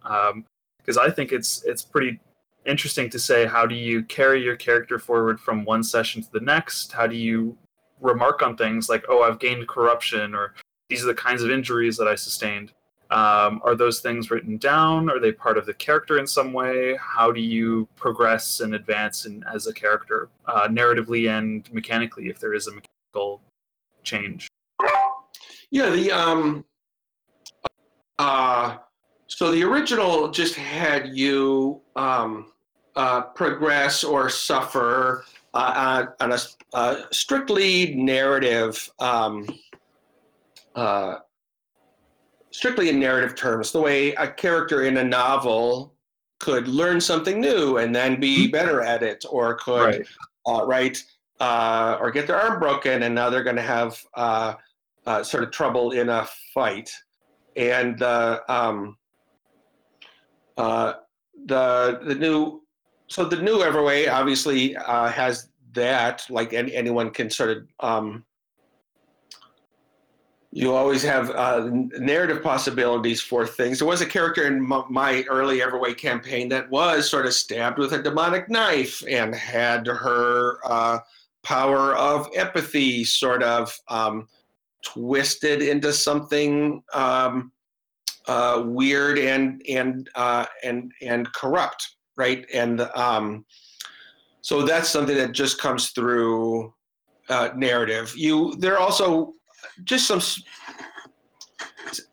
Because 0.78 0.98
I 0.98 1.10
think 1.10 1.34
it's 1.34 1.64
it's 1.64 1.84
pretty 1.84 2.18
interesting 2.66 3.10
to 3.10 3.20
say 3.20 3.46
how 3.46 3.66
do 3.66 3.76
you 3.76 4.04
carry 4.04 4.44
your 4.44 4.56
character 4.56 5.00
forward 5.00 5.40
from 5.40 5.66
one 5.66 5.84
session 5.84 6.22
to 6.22 6.32
the 6.32 6.40
next? 6.40 6.92
How 6.92 7.08
do 7.08 7.16
you 7.16 7.58
remark 8.00 8.42
on 8.42 8.58
things 8.58 8.90
like, 8.90 9.06
oh, 9.10 9.24
I've 9.24 9.40
gained 9.40 9.68
corruption, 9.68 10.34
or 10.34 10.54
these 10.90 11.04
are 11.04 11.08
the 11.08 11.14
kinds 11.14 11.44
of 11.44 11.52
injuries 11.52 11.98
that 11.98 12.08
I 12.08 12.16
sustained. 12.16 12.74
Um, 13.10 13.62
are 13.66 13.76
those 13.76 14.00
things 14.00 14.32
written 14.32 14.58
down? 14.58 15.10
Are 15.10 15.20
they 15.20 15.34
part 15.34 15.58
of 15.58 15.66
the 15.66 15.74
character 15.74 16.18
in 16.18 16.26
some 16.26 16.54
way? 16.54 16.98
How 16.98 17.32
do 17.32 17.42
you 17.42 17.88
progress 17.98 18.62
and 18.62 18.74
advance 18.74 19.26
in, 19.26 19.44
as 19.54 19.68
a 19.68 19.74
character, 19.74 20.30
uh, 20.46 20.70
narratively 20.70 21.30
and 21.30 21.72
mechanically, 21.74 22.30
if 22.30 22.40
there 22.40 22.54
is 22.54 22.68
a 22.68 22.72
mechanical 22.72 23.42
change? 24.04 24.48
yeah 25.72 25.90
the 25.90 26.12
um 26.12 26.64
uh 28.20 28.78
so 29.28 29.52
the 29.52 29.64
original 29.64 30.30
just 30.30 30.56
had 30.56 31.08
you 31.16 31.82
um 31.96 32.51
uh 32.96 33.22
progress 33.22 34.04
or 34.04 34.30
suffer 34.30 35.24
uh, 35.54 36.06
on, 36.20 36.32
on 36.32 36.38
a 36.38 36.42
uh, 36.74 37.04
strictly 37.12 37.94
narrative 37.96 38.90
um 39.00 39.48
uh 40.76 41.16
strictly 42.52 42.90
in 42.90 43.00
narrative 43.00 43.36
terms 43.36 43.72
the 43.72 43.80
way 43.80 44.14
a 44.16 44.28
character 44.28 44.84
in 44.84 44.98
a 44.98 45.04
novel 45.04 45.94
could 46.40 46.68
learn 46.68 47.00
something 47.00 47.40
new 47.40 47.78
and 47.78 47.96
then 47.96 48.20
be 48.20 48.48
better 48.48 48.82
at 48.82 49.04
it 49.04 49.24
or 49.30 49.56
could 49.56 50.06
uh, 50.48 50.66
right 50.66 51.04
uh, 51.40 51.98
or 52.00 52.12
get 52.12 52.28
their 52.28 52.36
arm 52.36 52.60
broken 52.60 53.04
and 53.04 53.14
now 53.14 53.30
they're 53.30 53.44
going 53.44 53.56
to 53.56 53.62
have 53.62 54.04
uh, 54.16 54.54
uh, 55.06 55.24
sort 55.24 55.44
of 55.44 55.52
trouble 55.52 55.92
in 55.92 56.10
a 56.10 56.28
fight. 56.54 56.92
And 57.56 57.98
the 57.98 58.42
um, 58.48 58.98
uh, 60.58 60.94
the 61.46 62.00
the 62.04 62.16
new 62.16 62.62
so 63.12 63.26
the 63.26 63.42
new 63.42 63.58
Everway 63.58 64.10
obviously 64.10 64.76
uh, 64.78 65.10
has 65.10 65.50
that 65.74 66.26
like 66.30 66.54
any, 66.54 66.74
anyone 66.74 67.12
can 67.12 67.30
sort 67.30 67.50
of 67.50 67.68
um, 67.82 68.24
you 70.54 70.74
always 70.74 71.04
have 71.04 71.30
uh, 71.32 71.70
narrative 71.72 72.42
possibilities 72.42 73.22
for 73.22 73.46
things. 73.46 73.80
There 73.80 73.88
was 73.88 74.02
a 74.02 74.06
character 74.06 74.48
in 74.48 74.62
my, 74.62 74.84
my 74.90 75.24
early 75.30 75.60
Everway 75.60 75.98
campaign 75.98 76.48
that 76.50 76.70
was 76.70 77.10
sort 77.10 77.26
of 77.26 77.34
stabbed 77.34 77.78
with 77.78 77.94
a 77.94 78.02
demonic 78.02 78.50
knife 78.50 79.04
and 79.10 79.36
had 79.36 79.88
her 79.88 80.60
uh, 80.64 81.00
power 81.44 81.96
of 81.96 82.30
empathy 82.36 83.04
sort 83.04 83.44
of 83.44 83.78
um, 83.90 84.28
twisted 84.84 85.62
into 85.62 85.92
something 85.92 86.82
um, 86.94 87.52
uh, 88.28 88.64
weird 88.66 89.18
and 89.20 89.62
and 89.68 90.10
uh, 90.16 90.46
and 90.64 90.94
and 91.02 91.32
corrupt, 91.34 91.96
right? 92.22 92.46
And 92.54 92.82
um, 92.94 93.46
so 94.42 94.62
that's 94.62 94.90
something 94.90 95.18
that 95.18 95.32
just 95.32 95.60
comes 95.60 95.90
through 95.90 96.72
uh, 97.30 97.50
narrative. 97.56 98.14
You 98.16 98.56
there 98.58 98.76
are 98.76 98.80
also 98.80 99.34
just 99.84 100.08
some. 100.08 100.22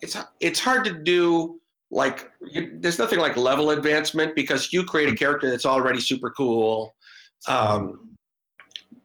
It's 0.01 0.17
it's, 0.41 0.59
hard 0.59 0.85
to 0.87 0.93
do 0.93 1.61
like 1.91 2.31
you, 2.41 2.79
there's 2.81 2.99
nothing 2.99 3.21
like 3.21 3.37
level 3.37 3.71
advancement 3.71 4.35
because 4.35 4.73
you 4.73 4.83
create 4.83 5.09
a 5.13 5.15
character 5.15 5.51
that's 5.51 5.67
already 5.67 6.01
super 6.01 6.31
cool. 6.31 6.95
Um, 7.47 8.17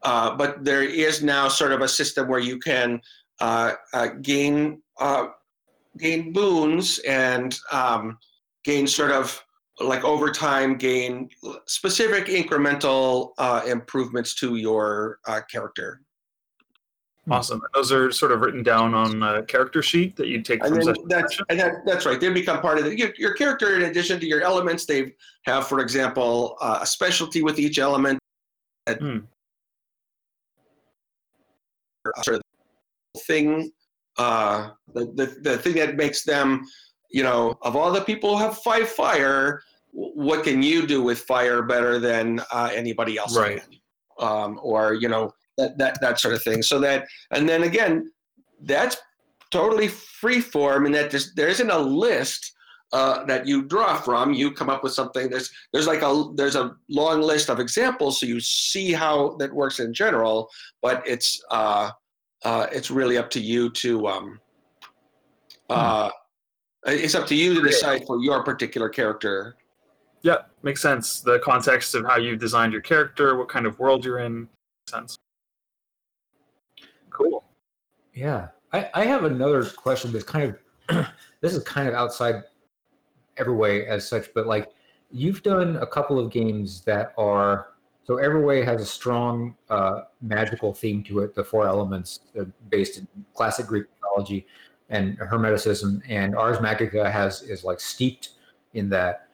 uh, 0.01 0.35
but 0.35 0.63
there 0.63 0.83
is 0.83 1.21
now 1.21 1.47
sort 1.47 1.73
of 1.73 1.81
a 1.81 1.87
system 1.87 2.27
where 2.27 2.39
you 2.39 2.57
can 2.59 2.99
uh, 3.39 3.73
uh, 3.93 4.07
gain 4.21 4.81
uh, 4.99 5.27
gain 5.97 6.33
boons 6.33 6.99
and 6.99 7.59
um, 7.71 8.17
gain 8.63 8.87
sort 8.87 9.11
of 9.11 9.43
like 9.79 10.03
over 10.03 10.31
time 10.31 10.77
gain 10.77 11.29
specific 11.65 12.25
incremental 12.25 13.31
uh, 13.37 13.61
improvements 13.67 14.35
to 14.35 14.55
your 14.55 15.19
uh, 15.27 15.41
character. 15.49 16.01
Awesome. 17.31 17.61
Those 17.73 17.91
are 17.93 18.11
sort 18.11 18.33
of 18.33 18.41
written 18.41 18.63
down 18.63 18.93
on 18.93 19.23
a 19.23 19.43
character 19.43 19.81
sheet 19.81 20.17
that 20.17 20.27
you 20.27 20.41
take 20.41 20.61
And 20.63 20.75
from 20.75 20.85
then 20.85 20.95
that's 21.07 21.41
and 21.47 21.57
that, 21.57 21.85
that's 21.85 22.05
right. 22.05 22.19
They 22.19 22.29
become 22.29 22.59
part 22.59 22.79
of 22.79 22.83
the, 22.83 22.97
your, 22.97 23.13
your 23.17 23.33
character. 23.33 23.77
In 23.77 23.83
addition 23.83 24.19
to 24.19 24.27
your 24.27 24.41
elements, 24.41 24.85
they 24.85 25.13
have, 25.45 25.67
for 25.67 25.79
example, 25.79 26.57
uh, 26.59 26.79
a 26.81 26.85
specialty 26.85 27.41
with 27.41 27.59
each 27.59 27.79
element. 27.79 28.19
That 28.85 28.99
Hmm. 28.99 29.19
sort 32.23 32.37
of 32.37 33.21
thing, 33.25 33.71
uh, 34.17 34.71
the, 34.93 35.05
the 35.15 35.37
the 35.49 35.57
thing 35.59 35.75
that 35.75 35.95
makes 35.95 36.25
them, 36.25 36.65
you 37.13 37.23
know, 37.23 37.57
of 37.61 37.77
all 37.77 37.93
the 37.93 38.01
people 38.01 38.37
who 38.37 38.43
have 38.43 38.57
five 38.57 38.89
fire, 38.89 39.61
what 39.91 40.43
can 40.43 40.61
you 40.61 40.85
do 40.85 41.01
with 41.01 41.19
fire 41.19 41.61
better 41.61 41.99
than 41.99 42.41
uh, 42.51 42.69
anybody 42.73 43.17
else? 43.17 43.37
Right. 43.37 43.61
Can? 43.61 43.79
Um, 44.19 44.59
or 44.61 44.95
you 44.95 45.07
know 45.07 45.31
that 45.57 45.77
that 45.77 46.01
that 46.01 46.19
sort 46.19 46.33
of 46.33 46.43
thing. 46.43 46.61
So 46.61 46.79
that 46.79 47.07
and 47.31 47.47
then 47.47 47.63
again, 47.63 48.11
that's 48.61 48.97
totally 49.51 49.87
free 49.87 50.41
form 50.41 50.87
and 50.87 50.95
that 50.95 51.11
there's, 51.11 51.33
there 51.35 51.47
isn't 51.47 51.69
a 51.69 51.77
list 51.77 52.53
uh, 52.91 53.23
that 53.25 53.45
you 53.47 53.63
draw 53.63 53.95
from 53.95 54.33
you 54.33 54.51
come 54.51 54.69
up 54.69 54.83
with 54.83 54.93
something 54.93 55.29
there's 55.29 55.51
there's 55.71 55.87
like 55.87 56.01
a 56.01 56.31
there's 56.35 56.55
a 56.55 56.75
long 56.89 57.21
list 57.21 57.49
of 57.49 57.59
examples 57.59 58.19
so 58.19 58.25
you 58.25 58.39
see 58.39 58.91
how 58.91 59.35
that 59.37 59.53
works 59.53 59.79
in 59.79 59.93
general 59.93 60.49
but 60.81 61.03
it's 61.07 61.43
uh, 61.51 61.89
uh, 62.45 62.67
it's 62.71 62.89
really 62.91 63.17
up 63.17 63.29
to 63.29 63.39
you 63.39 63.69
to 63.69 64.07
um, 64.07 64.39
uh, 65.69 66.09
it's 66.85 67.15
up 67.15 67.27
to 67.27 67.35
you 67.35 67.55
to 67.55 67.61
decide 67.61 68.05
for 68.05 68.21
your 68.21 68.43
particular 68.43 68.89
character 68.89 69.55
Yeah, 70.21 70.37
makes 70.61 70.81
sense. 70.81 71.21
The 71.21 71.39
context 71.39 71.95
of 71.95 72.05
how 72.05 72.17
you 72.17 72.35
designed 72.35 72.73
your 72.73 72.81
character, 72.81 73.37
what 73.37 73.49
kind 73.49 73.65
of 73.65 73.79
world 73.79 74.05
you're 74.05 74.19
in, 74.19 74.41
makes 74.41 74.91
sense. 74.91 75.17
Cool. 77.09 77.43
Yeah, 78.13 78.47
I, 78.71 78.89
I 78.93 79.05
have 79.05 79.23
another 79.23 79.65
question 79.65 80.11
that's 80.11 80.23
kind 80.23 80.55
of 80.89 81.07
this 81.41 81.53
is 81.53 81.63
kind 81.63 81.87
of 81.87 81.93
outside 81.93 82.43
Everway 83.37 83.87
as 83.87 84.07
such, 84.07 84.29
but 84.33 84.47
like 84.47 84.69
you've 85.11 85.43
done 85.43 85.77
a 85.77 85.87
couple 85.87 86.19
of 86.19 86.31
games 86.31 86.81
that 86.81 87.13
are 87.17 87.67
so 88.05 88.15
Everway 88.15 88.65
has 88.65 88.81
a 88.81 88.85
strong 88.85 89.55
uh, 89.69 90.01
magical 90.21 90.73
theme 90.73 91.03
to 91.03 91.19
it. 91.19 91.33
The 91.33 91.43
four 91.43 91.65
elements 91.65 92.19
uh, 92.39 92.45
based 92.69 92.97
in 92.97 93.07
classic 93.33 93.67
Greek 93.67 93.85
mythology 93.95 94.45
and 94.89 95.17
Hermeticism, 95.17 96.01
and 96.07 96.35
Ars 96.35 96.57
Magica 96.57 97.11
has 97.11 97.41
is 97.43 97.63
like 97.63 97.79
steeped 97.79 98.29
in 98.73 98.89
that. 98.89 99.27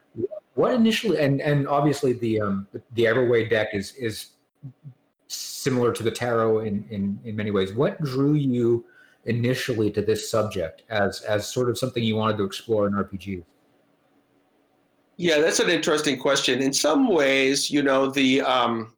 What 0.56 0.74
initially, 0.74 1.20
and 1.20 1.42
and 1.42 1.68
obviously 1.68 2.14
the 2.14 2.42
um, 2.42 2.68
the 2.94 3.06
Everway 3.06 3.50
deck 3.50 3.70
is 3.74 3.94
is 3.96 4.28
similar 5.28 5.94
to 5.94 6.04
the 6.04 6.12
tarot 6.12 6.60
in, 6.60 6.86
in 6.90 7.20
in 7.24 7.36
many 7.36 7.52
ways. 7.52 7.74
What 7.74 8.02
drew 8.02 8.34
you 8.34 8.86
initially 9.26 9.92
to 9.92 10.02
this 10.02 10.30
subject 10.30 10.84
as 10.90 11.22
as 11.22 11.48
sort 11.48 11.70
of 11.70 11.78
something 11.78 12.04
you 12.04 12.16
wanted 12.16 12.38
to 12.38 12.44
explore 12.44 12.88
in 12.88 12.94
RPGs? 12.94 13.44
Yeah, 15.18 15.40
that's 15.40 15.60
an 15.60 15.70
interesting 15.70 16.18
question. 16.18 16.62
In 16.62 16.72
some 16.72 17.10
ways, 17.10 17.70
you 17.70 17.84
know, 17.84 18.10
the 18.10 18.42
um, 18.42 18.94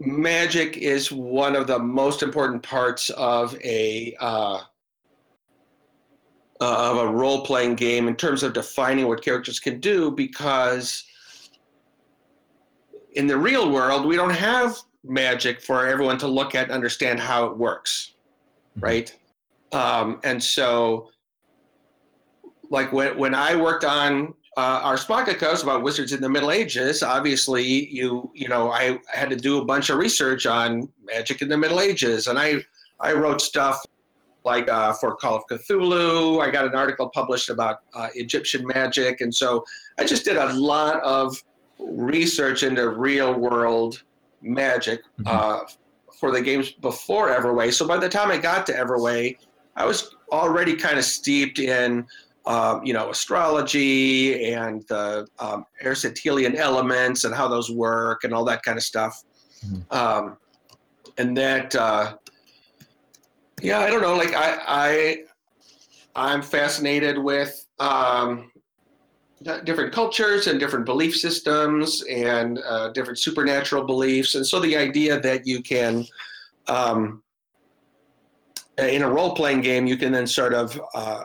magic 0.00 0.76
is 0.76 1.10
one 1.10 1.56
of 1.56 1.66
the 1.66 1.78
most 1.78 2.22
important 2.22 2.62
parts 2.62 3.10
of 3.10 3.56
a 3.62 4.14
uh, 4.20 4.60
uh, 6.60 6.90
of 6.90 6.98
a 6.98 7.06
role 7.06 7.44
playing 7.44 7.74
game 7.74 8.08
in 8.08 8.16
terms 8.16 8.42
of 8.42 8.52
defining 8.52 9.06
what 9.08 9.22
characters 9.22 9.60
can 9.60 9.78
do 9.78 10.10
because 10.10 11.04
in 13.12 13.26
the 13.26 13.36
real 13.36 13.70
world 13.70 14.06
we 14.06 14.16
don't 14.16 14.30
have 14.30 14.78
magic 15.04 15.60
for 15.60 15.86
everyone 15.86 16.18
to 16.18 16.26
look 16.26 16.54
at 16.54 16.64
and 16.64 16.72
understand 16.72 17.20
how 17.20 17.46
it 17.46 17.56
works 17.56 18.16
right? 18.80 19.14
Um, 19.72 20.20
and 20.24 20.42
so 20.42 21.10
like 22.70 22.92
when, 22.92 23.16
when 23.18 23.34
I 23.34 23.56
worked 23.56 23.84
on 23.84 24.34
uh, 24.56 24.80
Ars 24.82 25.04
Magica 25.04 25.62
about 25.62 25.82
wizards 25.82 26.12
in 26.12 26.20
the 26.20 26.28
Middle 26.28 26.50
Ages, 26.50 27.02
obviously 27.02 27.88
you 27.90 28.30
you 28.34 28.48
know 28.48 28.70
I 28.70 28.98
had 29.08 29.28
to 29.30 29.36
do 29.36 29.58
a 29.60 29.64
bunch 29.64 29.90
of 29.90 29.98
research 29.98 30.46
on 30.46 30.88
magic 31.04 31.42
in 31.42 31.48
the 31.48 31.58
Middle 31.58 31.80
Ages, 31.80 32.26
and 32.26 32.38
I 32.38 32.64
I 33.00 33.12
wrote 33.12 33.40
stuff 33.40 33.84
like 34.44 34.70
uh, 34.70 34.92
for 34.94 35.14
Call 35.16 35.36
of 35.36 35.46
Cthulhu. 35.50 36.40
I 36.40 36.50
got 36.50 36.64
an 36.64 36.74
article 36.74 37.10
published 37.10 37.50
about 37.50 37.80
uh, 37.94 38.08
Egyptian 38.14 38.66
magic, 38.66 39.20
and 39.20 39.34
so 39.34 39.64
I 39.98 40.04
just 40.04 40.24
did 40.24 40.36
a 40.36 40.52
lot 40.54 41.02
of 41.02 41.42
research 41.78 42.62
into 42.62 42.88
real 42.88 43.34
world 43.34 44.02
magic 44.40 45.00
mm-hmm. 45.20 45.26
uh, 45.26 45.60
for 46.18 46.30
the 46.30 46.40
games 46.40 46.70
before 46.70 47.28
Everway. 47.28 47.72
So 47.72 47.86
by 47.86 47.98
the 47.98 48.08
time 48.08 48.30
I 48.30 48.38
got 48.38 48.64
to 48.66 48.72
Everway, 48.72 49.36
I 49.74 49.84
was 49.84 50.14
already 50.32 50.74
kind 50.74 50.98
of 50.98 51.04
steeped 51.04 51.58
in 51.58 52.06
um, 52.46 52.84
you 52.84 52.92
know, 52.92 53.10
astrology 53.10 54.52
and 54.52 54.84
the 54.88 55.26
um, 55.38 55.64
Aristotelian 55.82 56.56
elements 56.56 57.24
and 57.24 57.34
how 57.34 57.48
those 57.48 57.70
work 57.70 58.22
and 58.24 58.32
all 58.32 58.44
that 58.44 58.62
kind 58.62 58.78
of 58.78 58.84
stuff. 58.84 59.24
Mm-hmm. 59.66 59.96
Um, 59.96 60.36
and 61.18 61.36
that, 61.36 61.74
uh, 61.74 62.16
yeah, 63.60 63.80
I 63.80 63.90
don't 63.90 64.02
know. 64.02 64.16
Like 64.16 64.34
I, 64.34 64.58
I, 64.66 65.18
I'm 66.14 66.40
fascinated 66.40 67.18
with 67.18 67.66
um, 67.80 68.52
different 69.64 69.92
cultures 69.92 70.46
and 70.46 70.60
different 70.60 70.86
belief 70.86 71.16
systems 71.16 72.02
and 72.08 72.60
uh, 72.64 72.90
different 72.90 73.18
supernatural 73.18 73.84
beliefs. 73.84 74.34
And 74.34 74.46
so 74.46 74.60
the 74.60 74.76
idea 74.76 75.20
that 75.20 75.46
you 75.46 75.62
can, 75.62 76.06
um, 76.68 77.22
in 78.78 79.02
a 79.02 79.10
role 79.10 79.34
playing 79.34 79.62
game, 79.62 79.86
you 79.86 79.96
can 79.96 80.12
then 80.12 80.26
sort 80.26 80.54
of 80.54 80.80
uh, 80.94 81.24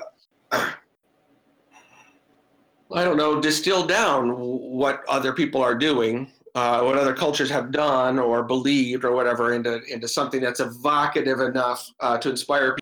I 2.93 3.03
don't 3.03 3.17
know, 3.17 3.39
distill 3.39 3.85
down 3.85 4.37
what 4.37 5.03
other 5.07 5.33
people 5.33 5.61
are 5.61 5.75
doing, 5.75 6.31
uh, 6.55 6.81
what 6.81 6.97
other 6.97 7.13
cultures 7.13 7.49
have 7.49 7.71
done 7.71 8.19
or 8.19 8.43
believed 8.43 9.05
or 9.05 9.13
whatever 9.13 9.53
into 9.53 9.81
into 9.85 10.07
something 10.07 10.41
that's 10.41 10.59
evocative 10.59 11.39
enough 11.39 11.89
uh, 11.99 12.17
to 12.17 12.29
inspire 12.29 12.77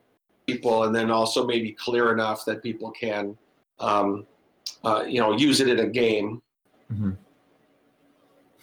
people, 0.48 0.84
and 0.84 0.96
then 0.96 1.12
also 1.12 1.46
maybe 1.46 1.72
clear 1.74 2.12
enough 2.12 2.46
that 2.46 2.64
people 2.64 2.92
can, 2.92 3.38
um, 3.80 4.26
uh, 4.84 5.04
you 5.08 5.20
know, 5.20 5.38
use 5.38 5.60
it 5.60 5.68
in 5.68 5.80
a 5.80 5.88
game. 5.88 6.42
Mm-hmm. 6.92 7.12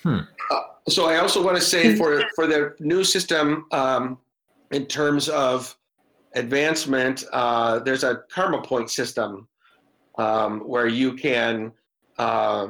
Hmm. 0.03 0.21
Uh, 0.51 0.61
so 0.89 1.07
I 1.07 1.19
also 1.19 1.43
want 1.43 1.57
to 1.57 1.63
say 1.63 1.95
for 1.97 2.25
for 2.35 2.47
the 2.47 2.75
new 2.81 3.05
system, 3.05 3.67
um, 3.73 4.19
in 4.73 4.87
terms 4.87 5.29
of 5.29 5.77
advancement, 6.35 7.25
uh, 7.33 7.79
there's 7.79 8.05
a 8.05 8.23
karma 8.31 8.61
point 8.63 8.91
system 8.91 9.49
um, 10.19 10.61
where 10.61 10.87
you 10.87 11.15
can, 11.15 11.73
uh, 12.19 12.69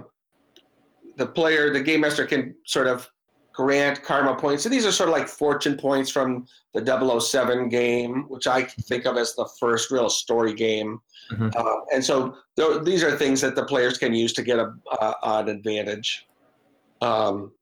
the 1.17 1.27
player, 1.27 1.73
the 1.73 1.81
game 1.81 2.01
master 2.01 2.27
can 2.27 2.55
sort 2.65 2.87
of 2.87 3.11
grant 3.57 4.03
karma 4.03 4.37
points. 4.37 4.63
So 4.63 4.69
these 4.69 4.85
are 4.85 4.93
sort 4.93 5.09
of 5.09 5.15
like 5.15 5.29
fortune 5.29 5.77
points 5.77 6.11
from 6.11 6.47
the 6.75 7.21
007 7.21 7.71
game, 7.71 8.27
which 8.29 8.47
I 8.47 8.65
think 8.65 9.07
of 9.07 9.17
as 9.17 9.35
the 9.35 9.49
first 9.59 9.91
real 9.91 10.11
story 10.11 10.53
game. 10.53 11.01
Mm-hmm. 11.33 11.49
Uh, 11.57 11.81
and 11.95 12.05
so 12.05 12.37
th- 12.57 12.83
these 12.83 13.03
are 13.03 13.17
things 13.17 13.41
that 13.41 13.57
the 13.57 13.65
players 13.65 13.97
can 13.97 14.13
use 14.13 14.35
to 14.35 14.43
get 14.43 14.59
a, 14.59 14.75
uh, 15.01 15.15
an 15.23 15.49
advantage. 15.49 16.27
Um, 17.01 17.53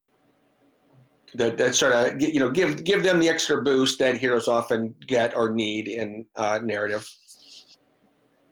that, 1.35 1.59
that 1.59 1.74
sort 1.74 1.93
of 1.93 2.20
you 2.20 2.39
know 2.39 2.49
give 2.49 2.85
give 2.85 3.03
them 3.03 3.18
the 3.18 3.28
extra 3.28 3.61
boost 3.61 3.99
that 3.99 4.16
heroes 4.16 4.47
often 4.47 4.95
get 5.07 5.37
or 5.37 5.51
need 5.51 5.89
in 5.89 6.24
uh, 6.37 6.61
narrative. 6.62 7.09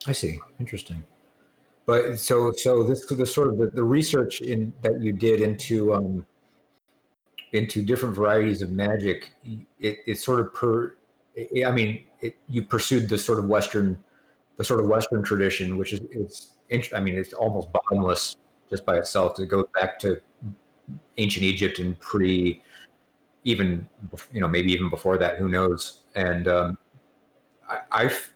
I 0.07 0.13
see. 0.13 0.41
Interesting. 0.59 1.05
But 1.85 2.19
so 2.19 2.53
so 2.53 2.85
this 2.85 3.07
the 3.07 3.27
sort 3.27 3.49
of 3.49 3.59
the, 3.59 3.67
the 3.67 3.83
research 3.83 4.41
in 4.41 4.73
that 4.83 5.01
you 5.01 5.13
did 5.13 5.41
into 5.41 5.95
um, 5.95 6.25
into 7.53 7.83
different 7.83 8.15
varieties 8.15 8.63
of 8.63 8.71
magic, 8.71 9.33
it, 9.79 9.99
it 10.07 10.19
sort 10.19 10.41
of 10.41 10.55
per, 10.55 10.97
I 11.65 11.71
mean, 11.71 12.05
it, 12.21 12.37
you 12.49 12.63
pursued 12.63 13.09
the 13.09 13.19
sort 13.19 13.39
of 13.39 13.47
Western, 13.47 14.03
the 14.57 14.65
sort 14.65 14.81
of 14.81 14.87
Western 14.87 15.23
tradition, 15.23 15.77
which 15.77 15.93
is 15.93 16.01
it's, 16.11 16.93
I 16.95 17.01
mean, 17.01 17.17
it's 17.17 17.35
almost 17.35 17.71
bottomless 17.73 18.37
just 18.71 18.87
by 18.87 18.97
itself. 18.97 19.35
To 19.37 19.47
go 19.47 19.69
back 19.79 19.99
to 20.01 20.21
ancient 21.19 21.45
Egypt 21.45 21.79
and 21.79 21.99
pre, 22.01 22.63
even 23.45 23.87
you 24.33 24.41
know 24.41 24.49
maybe 24.49 24.73
even 24.73 24.89
before 24.89 25.19
that, 25.19 25.37
who 25.37 25.49
knows? 25.49 26.01
And 26.15 26.49
um, 26.49 26.79
I, 27.69 27.81
I've, 27.91 28.33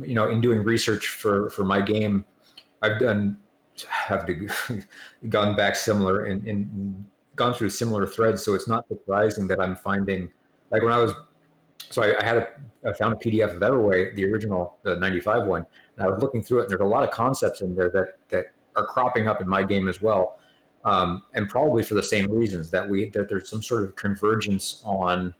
you 0.00 0.14
know, 0.14 0.28
in 0.28 0.40
doing 0.40 0.64
research 0.64 1.08
for 1.08 1.50
for 1.50 1.64
my 1.64 1.80
game, 1.80 2.24
I've 2.86 3.00
done 3.00 3.38
have 3.88 4.24
to 4.26 4.48
gone 5.28 5.54
back 5.54 5.76
similar 5.76 6.26
and, 6.26 6.46
and 6.46 7.04
gone 7.34 7.52
through 7.52 7.70
similar 7.70 8.06
threads. 8.06 8.42
So 8.42 8.54
it's 8.54 8.68
not 8.68 8.88
surprising 8.88 9.46
that 9.48 9.60
I'm 9.60 9.76
finding 9.76 10.30
like 10.70 10.82
when 10.82 10.92
I 10.92 10.98
was 10.98 11.12
so 11.90 12.02
I, 12.02 12.18
I 12.20 12.24
had 12.24 12.36
a 12.38 12.48
I 12.88 12.92
found 12.92 13.14
a 13.14 13.16
PDF 13.16 13.54
of 13.54 13.62
Everway, 13.62 14.14
the 14.14 14.24
original, 14.24 14.78
the 14.82 14.96
95 14.96 15.46
one, 15.46 15.66
and 15.96 16.06
I 16.06 16.08
was 16.08 16.22
looking 16.22 16.42
through 16.42 16.60
it, 16.60 16.62
and 16.62 16.70
there's 16.70 16.80
a 16.80 16.84
lot 16.84 17.02
of 17.02 17.10
concepts 17.10 17.60
in 17.60 17.74
there 17.74 17.90
that 17.90 18.18
that 18.28 18.46
are 18.76 18.86
cropping 18.86 19.28
up 19.28 19.40
in 19.40 19.48
my 19.48 19.62
game 19.62 19.88
as 19.88 20.00
well, 20.00 20.38
um, 20.84 21.22
and 21.34 21.48
probably 21.48 21.82
for 21.82 21.94
the 21.94 22.02
same 22.02 22.30
reasons 22.30 22.70
that 22.70 22.88
we 22.88 23.10
that 23.10 23.28
there's 23.28 23.48
some 23.48 23.62
sort 23.62 23.84
of 23.84 23.96
convergence 23.96 24.82
on 24.84 25.34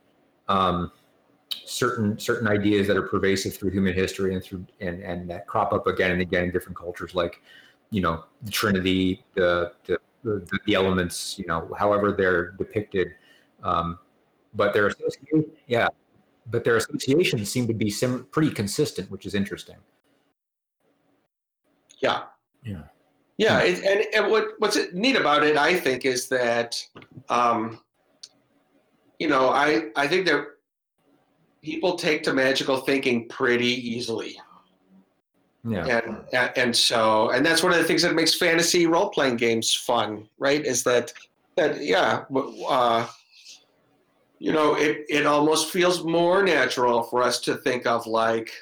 um, 0.48 0.90
certain 1.50 2.18
certain 2.18 2.48
ideas 2.48 2.86
that 2.86 2.96
are 2.96 3.02
pervasive 3.02 3.56
through 3.56 3.70
human 3.70 3.94
history 3.94 4.34
and 4.34 4.42
through 4.42 4.64
and 4.80 5.02
and 5.02 5.28
that 5.30 5.46
crop 5.46 5.72
up 5.72 5.86
again 5.86 6.10
and 6.10 6.20
again 6.20 6.44
in 6.44 6.50
different 6.50 6.76
cultures 6.76 7.14
like 7.14 7.40
you 7.90 8.00
know 8.00 8.24
the 8.42 8.50
trinity 8.50 9.24
the 9.34 9.72
the, 9.86 9.98
the, 10.24 10.58
the 10.66 10.74
elements 10.74 11.38
you 11.38 11.46
know 11.46 11.72
however 11.78 12.12
they're 12.12 12.52
depicted. 12.52 13.08
Um, 13.62 13.98
but 14.54 14.72
their 14.72 14.86
association 14.86 15.44
yeah 15.66 15.88
but 16.50 16.62
their 16.62 16.76
associations 16.76 17.50
seem 17.50 17.66
to 17.66 17.74
be 17.74 17.90
sim- 17.90 18.26
pretty 18.30 18.50
consistent 18.50 19.10
which 19.10 19.26
is 19.26 19.34
interesting. 19.34 19.76
Yeah. 21.98 22.24
Yeah. 22.62 22.82
Yeah 23.38 23.60
it, 23.60 23.84
and, 23.84 24.14
and 24.14 24.30
what 24.30 24.48
what's 24.58 24.78
neat 24.92 25.16
about 25.16 25.42
it 25.42 25.56
i 25.56 25.74
think 25.74 26.04
is 26.04 26.28
that 26.28 26.82
um, 27.28 27.80
you 29.18 29.28
know 29.28 29.50
i 29.50 29.88
i 29.96 30.06
think 30.06 30.26
that 30.26 30.46
people 31.66 31.96
take 31.96 32.22
to 32.22 32.32
magical 32.32 32.76
thinking 32.76 33.28
pretty 33.28 33.66
easily. 33.66 34.38
Yeah. 35.64 36.00
And 36.32 36.52
and 36.56 36.76
so 36.76 37.30
and 37.30 37.44
that's 37.44 37.60
one 37.60 37.72
of 37.72 37.78
the 37.78 37.84
things 37.84 38.02
that 38.02 38.14
makes 38.14 38.38
fantasy 38.38 38.86
role 38.86 39.08
playing 39.08 39.36
games 39.36 39.74
fun, 39.74 40.28
right? 40.38 40.64
Is 40.64 40.84
that 40.84 41.12
that 41.56 41.82
yeah, 41.82 42.24
uh, 42.68 43.08
you 44.38 44.52
know, 44.52 44.76
it 44.76 45.06
it 45.08 45.26
almost 45.26 45.72
feels 45.72 46.04
more 46.04 46.44
natural 46.44 47.02
for 47.02 47.20
us 47.20 47.40
to 47.40 47.56
think 47.56 47.84
of 47.84 48.06
like 48.06 48.52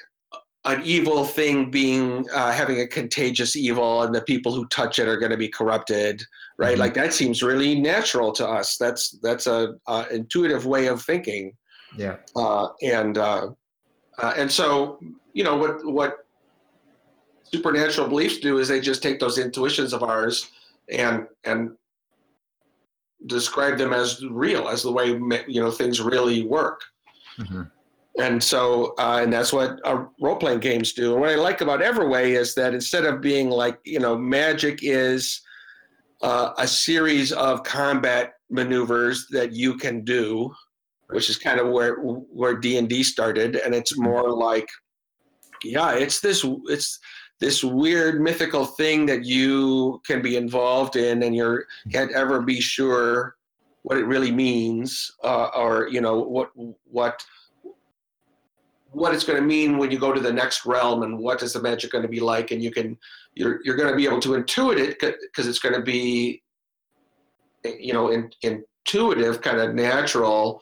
an 0.63 0.81
evil 0.83 1.25
thing 1.25 1.69
being 1.69 2.27
uh, 2.33 2.51
having 2.51 2.79
a 2.79 2.87
contagious 2.87 3.55
evil, 3.55 4.01
and 4.01 4.15
the 4.15 4.21
people 4.21 4.51
who 4.51 4.65
touch 4.69 4.97
it 4.97 5.07
are 5.07 5.17
going 5.17 5.29
to 5.29 5.37
be 5.37 5.47
corrupted, 5.47 6.23
right? 6.57 6.71
Mm-hmm. 6.71 6.79
Like 6.79 6.95
that 6.95 7.13
seems 7.13 7.43
really 7.43 7.79
natural 7.79 8.31
to 8.31 8.47
us. 8.47 8.77
That's 8.77 9.11
that's 9.21 9.45
a, 9.45 9.75
a 9.87 10.07
intuitive 10.09 10.65
way 10.65 10.87
of 10.87 11.03
thinking. 11.03 11.53
Yeah. 11.97 12.17
Uh, 12.35 12.69
and 12.81 13.17
uh, 13.17 13.49
uh, 14.17 14.33
and 14.37 14.51
so 14.51 14.99
you 15.33 15.43
know 15.43 15.55
what 15.55 15.85
what 15.85 16.25
supernatural 17.43 18.07
beliefs 18.07 18.39
do 18.39 18.57
is 18.57 18.67
they 18.67 18.79
just 18.79 19.03
take 19.03 19.19
those 19.19 19.37
intuitions 19.37 19.93
of 19.93 20.03
ours 20.03 20.51
and 20.89 21.27
and 21.43 21.71
describe 23.27 23.77
them 23.77 23.93
as 23.93 24.23
real, 24.25 24.67
as 24.67 24.83
the 24.83 24.91
way 24.91 25.07
you 25.47 25.61
know 25.61 25.71
things 25.71 26.01
really 26.01 26.43
work. 26.43 26.81
Mm-hmm. 27.39 27.63
And 28.17 28.41
so, 28.41 28.93
uh, 28.97 29.19
and 29.23 29.33
that's 29.33 29.51
what 29.51 29.79
uh, 29.83 30.05
role 30.21 30.37
playing 30.37 30.61
games 30.61 30.93
do. 30.93 31.13
And 31.13 31.21
what 31.21 31.31
I 31.31 31.35
like 31.35 31.59
about 31.59 31.81
Everway 31.81 32.37
is 32.37 32.55
that 32.55 32.73
instead 32.73 33.03
of 33.03 33.19
being 33.19 33.49
like, 33.49 33.77
you 33.83 33.99
know, 33.99 34.17
magic 34.17 34.79
is 34.83 35.41
uh, 36.21 36.53
a 36.57 36.65
series 36.65 37.33
of 37.33 37.63
combat 37.63 38.35
maneuvers 38.49 39.27
that 39.31 39.51
you 39.51 39.75
can 39.75 40.05
do, 40.05 40.53
which 41.09 41.29
is 41.29 41.37
kind 41.37 41.59
of 41.59 41.69
where 41.69 41.95
where 41.95 42.55
D 42.55 42.77
and 42.77 42.89
D 42.89 43.03
started, 43.03 43.55
and 43.57 43.73
it's 43.73 43.93
mm-hmm. 43.93 44.03
more 44.03 44.31
like, 44.31 44.69
yeah, 45.63 45.93
it's 45.93 46.19
this 46.19 46.45
it's 46.65 46.99
this 47.39 47.63
weird 47.63 48.21
mythical 48.21 48.65
thing 48.65 49.05
that 49.05 49.25
you 49.25 50.01
can 50.05 50.21
be 50.21 50.37
involved 50.37 50.95
in, 50.95 51.23
and 51.23 51.35
you 51.35 51.63
can't 51.91 52.11
ever 52.11 52.41
be 52.41 52.61
sure 52.61 53.35
what 53.83 53.97
it 53.97 54.05
really 54.05 54.31
means, 54.31 55.11
uh, 55.23 55.49
or 55.55 55.87
you 55.89 56.01
know 56.01 56.19
what 56.19 56.49
what 56.85 57.23
what 58.95 59.13
it's 59.13 59.25
going 59.25 59.39
to 59.39 59.45
mean 59.45 59.77
when 59.77 59.91
you 59.91 59.99
go 59.99 60.13
to 60.13 60.21
the 60.21 60.31
next 60.31 60.65
realm 60.65 61.03
and 61.03 61.19
what 61.19 61.43
is 61.43 61.51
the 61.51 61.61
magic 61.61 61.91
going 61.91 62.01
to 62.01 62.07
be 62.07 62.21
like 62.21 62.51
and 62.51 62.63
you 62.63 62.71
can 62.71 62.97
you're 63.33 63.59
you're 63.65 63.75
going 63.75 63.89
to 63.89 63.95
be 63.95 64.05
able 64.05 64.21
to 64.21 64.29
intuit 64.29 64.77
it 64.77 64.97
because 64.99 65.47
it's 65.47 65.59
going 65.59 65.75
to 65.75 65.81
be 65.81 66.41
you 67.77 67.91
know 67.91 68.09
in, 68.09 68.31
intuitive 68.41 69.41
kind 69.41 69.59
of 69.59 69.75
natural 69.75 70.61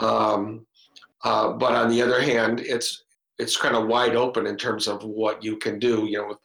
um, 0.00 0.66
uh, 1.24 1.52
but 1.52 1.72
on 1.72 1.90
the 1.90 2.00
other 2.00 2.20
hand 2.20 2.60
it's 2.60 3.04
it's 3.38 3.56
kind 3.56 3.74
of 3.76 3.86
wide 3.86 4.14
open 4.14 4.46
in 4.46 4.56
terms 4.56 4.86
of 4.86 5.02
what 5.04 5.42
you 5.42 5.56
can 5.56 5.78
do 5.78 6.06
you 6.06 6.18
know 6.18 6.28
with 6.28 6.38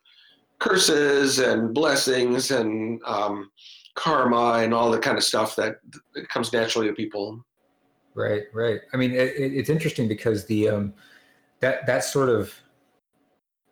curses 0.59 1.39
and 1.39 1.73
blessings 1.73 2.51
and 2.51 3.01
um, 3.05 3.49
karma 3.95 4.59
and 4.63 4.73
all 4.73 4.91
the 4.91 4.99
kind 4.99 5.17
of 5.17 5.23
stuff 5.23 5.55
that, 5.55 5.75
comes 6.29 6.51
naturally 6.51 6.87
to 6.87 6.93
people 6.93 7.43
right 8.15 8.43
right 8.53 8.81
i 8.93 8.97
mean 8.97 9.11
it, 9.11 9.33
it's 9.37 9.69
interesting 9.69 10.07
because 10.07 10.45
the 10.45 10.67
um, 10.67 10.93
that 11.59 11.85
that 11.85 12.03
sort 12.03 12.29
of 12.29 12.53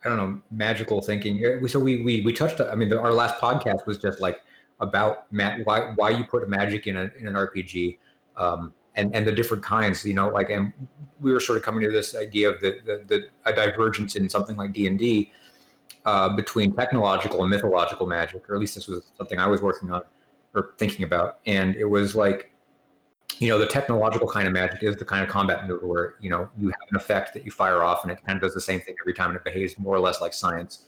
I 0.05 0.09
don't 0.09 0.17
know 0.17 0.41
magical 0.51 1.01
thinking. 1.01 1.67
So 1.67 1.79
we 1.79 2.03
we 2.03 2.21
we 2.21 2.31
touched. 2.31 2.61
I 2.61 2.75
mean, 2.75 2.93
our 2.93 3.11
last 3.11 3.41
podcast 3.41 3.87
was 3.87 3.97
just 3.97 4.21
like 4.21 4.39
about 4.79 5.25
why 5.31 5.93
why 5.95 6.09
you 6.11 6.23
put 6.25 6.47
magic 6.47 6.85
in, 6.85 6.95
a, 6.95 7.09
in 7.17 7.27
an 7.27 7.33
RPG, 7.33 7.97
um, 8.37 8.71
and 8.95 9.15
and 9.15 9.25
the 9.25 9.31
different 9.31 9.63
kinds. 9.63 10.05
You 10.05 10.13
know, 10.13 10.29
like 10.29 10.49
and 10.49 10.73
we 11.19 11.31
were 11.31 11.39
sort 11.39 11.57
of 11.57 11.63
coming 11.63 11.83
to 11.83 11.91
this 11.91 12.15
idea 12.15 12.49
of 12.49 12.59
the 12.61 12.79
the, 12.85 13.03
the 13.07 13.27
a 13.45 13.53
divergence 13.53 14.15
in 14.15 14.29
something 14.29 14.55
like 14.55 14.73
D 14.73 14.87
and 14.87 14.97
D 14.97 15.31
uh, 16.05 16.29
between 16.29 16.73
technological 16.73 17.41
and 17.41 17.49
mythological 17.49 18.07
magic, 18.07 18.49
or 18.49 18.55
at 18.55 18.61
least 18.61 18.75
this 18.75 18.87
was 18.87 19.11
something 19.17 19.39
I 19.39 19.47
was 19.47 19.61
working 19.61 19.91
on 19.91 20.01
or 20.53 20.73
thinking 20.77 21.03
about, 21.03 21.39
and 21.45 21.75
it 21.75 21.85
was 21.85 22.15
like 22.15 22.51
you 23.39 23.49
know, 23.49 23.59
the 23.59 23.67
technological 23.67 24.27
kind 24.27 24.47
of 24.47 24.53
magic 24.53 24.83
is 24.83 24.95
the 24.95 25.05
kind 25.05 25.23
of 25.23 25.29
combat 25.29 25.61
maneuver 25.61 25.87
where, 25.87 26.15
you 26.21 26.29
know, 26.29 26.49
you 26.57 26.67
have 26.67 26.89
an 26.89 26.95
effect 26.95 27.33
that 27.33 27.43
you 27.43 27.51
fire 27.51 27.83
off 27.83 28.03
and 28.03 28.11
it 28.11 28.19
kind 28.25 28.37
of 28.37 28.41
does 28.41 28.53
the 28.53 28.61
same 28.61 28.79
thing 28.81 28.95
every 29.01 29.13
time 29.13 29.29
and 29.29 29.37
it 29.37 29.43
behaves 29.43 29.77
more 29.77 29.95
or 29.95 29.99
less 29.99 30.21
like 30.21 30.33
science. 30.33 30.85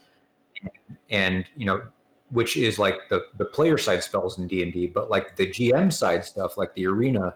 And, 0.62 0.70
and 1.10 1.44
you 1.56 1.66
know, 1.66 1.82
which 2.30 2.56
is 2.56 2.78
like 2.78 2.96
the, 3.10 3.26
the 3.36 3.44
player 3.44 3.76
side 3.76 4.02
spells 4.02 4.38
in 4.38 4.46
D&D, 4.46 4.88
but 4.88 5.10
like 5.10 5.36
the 5.36 5.46
GM 5.46 5.92
side 5.92 6.24
stuff, 6.24 6.56
like 6.56 6.74
the 6.74 6.86
arena 6.86 7.34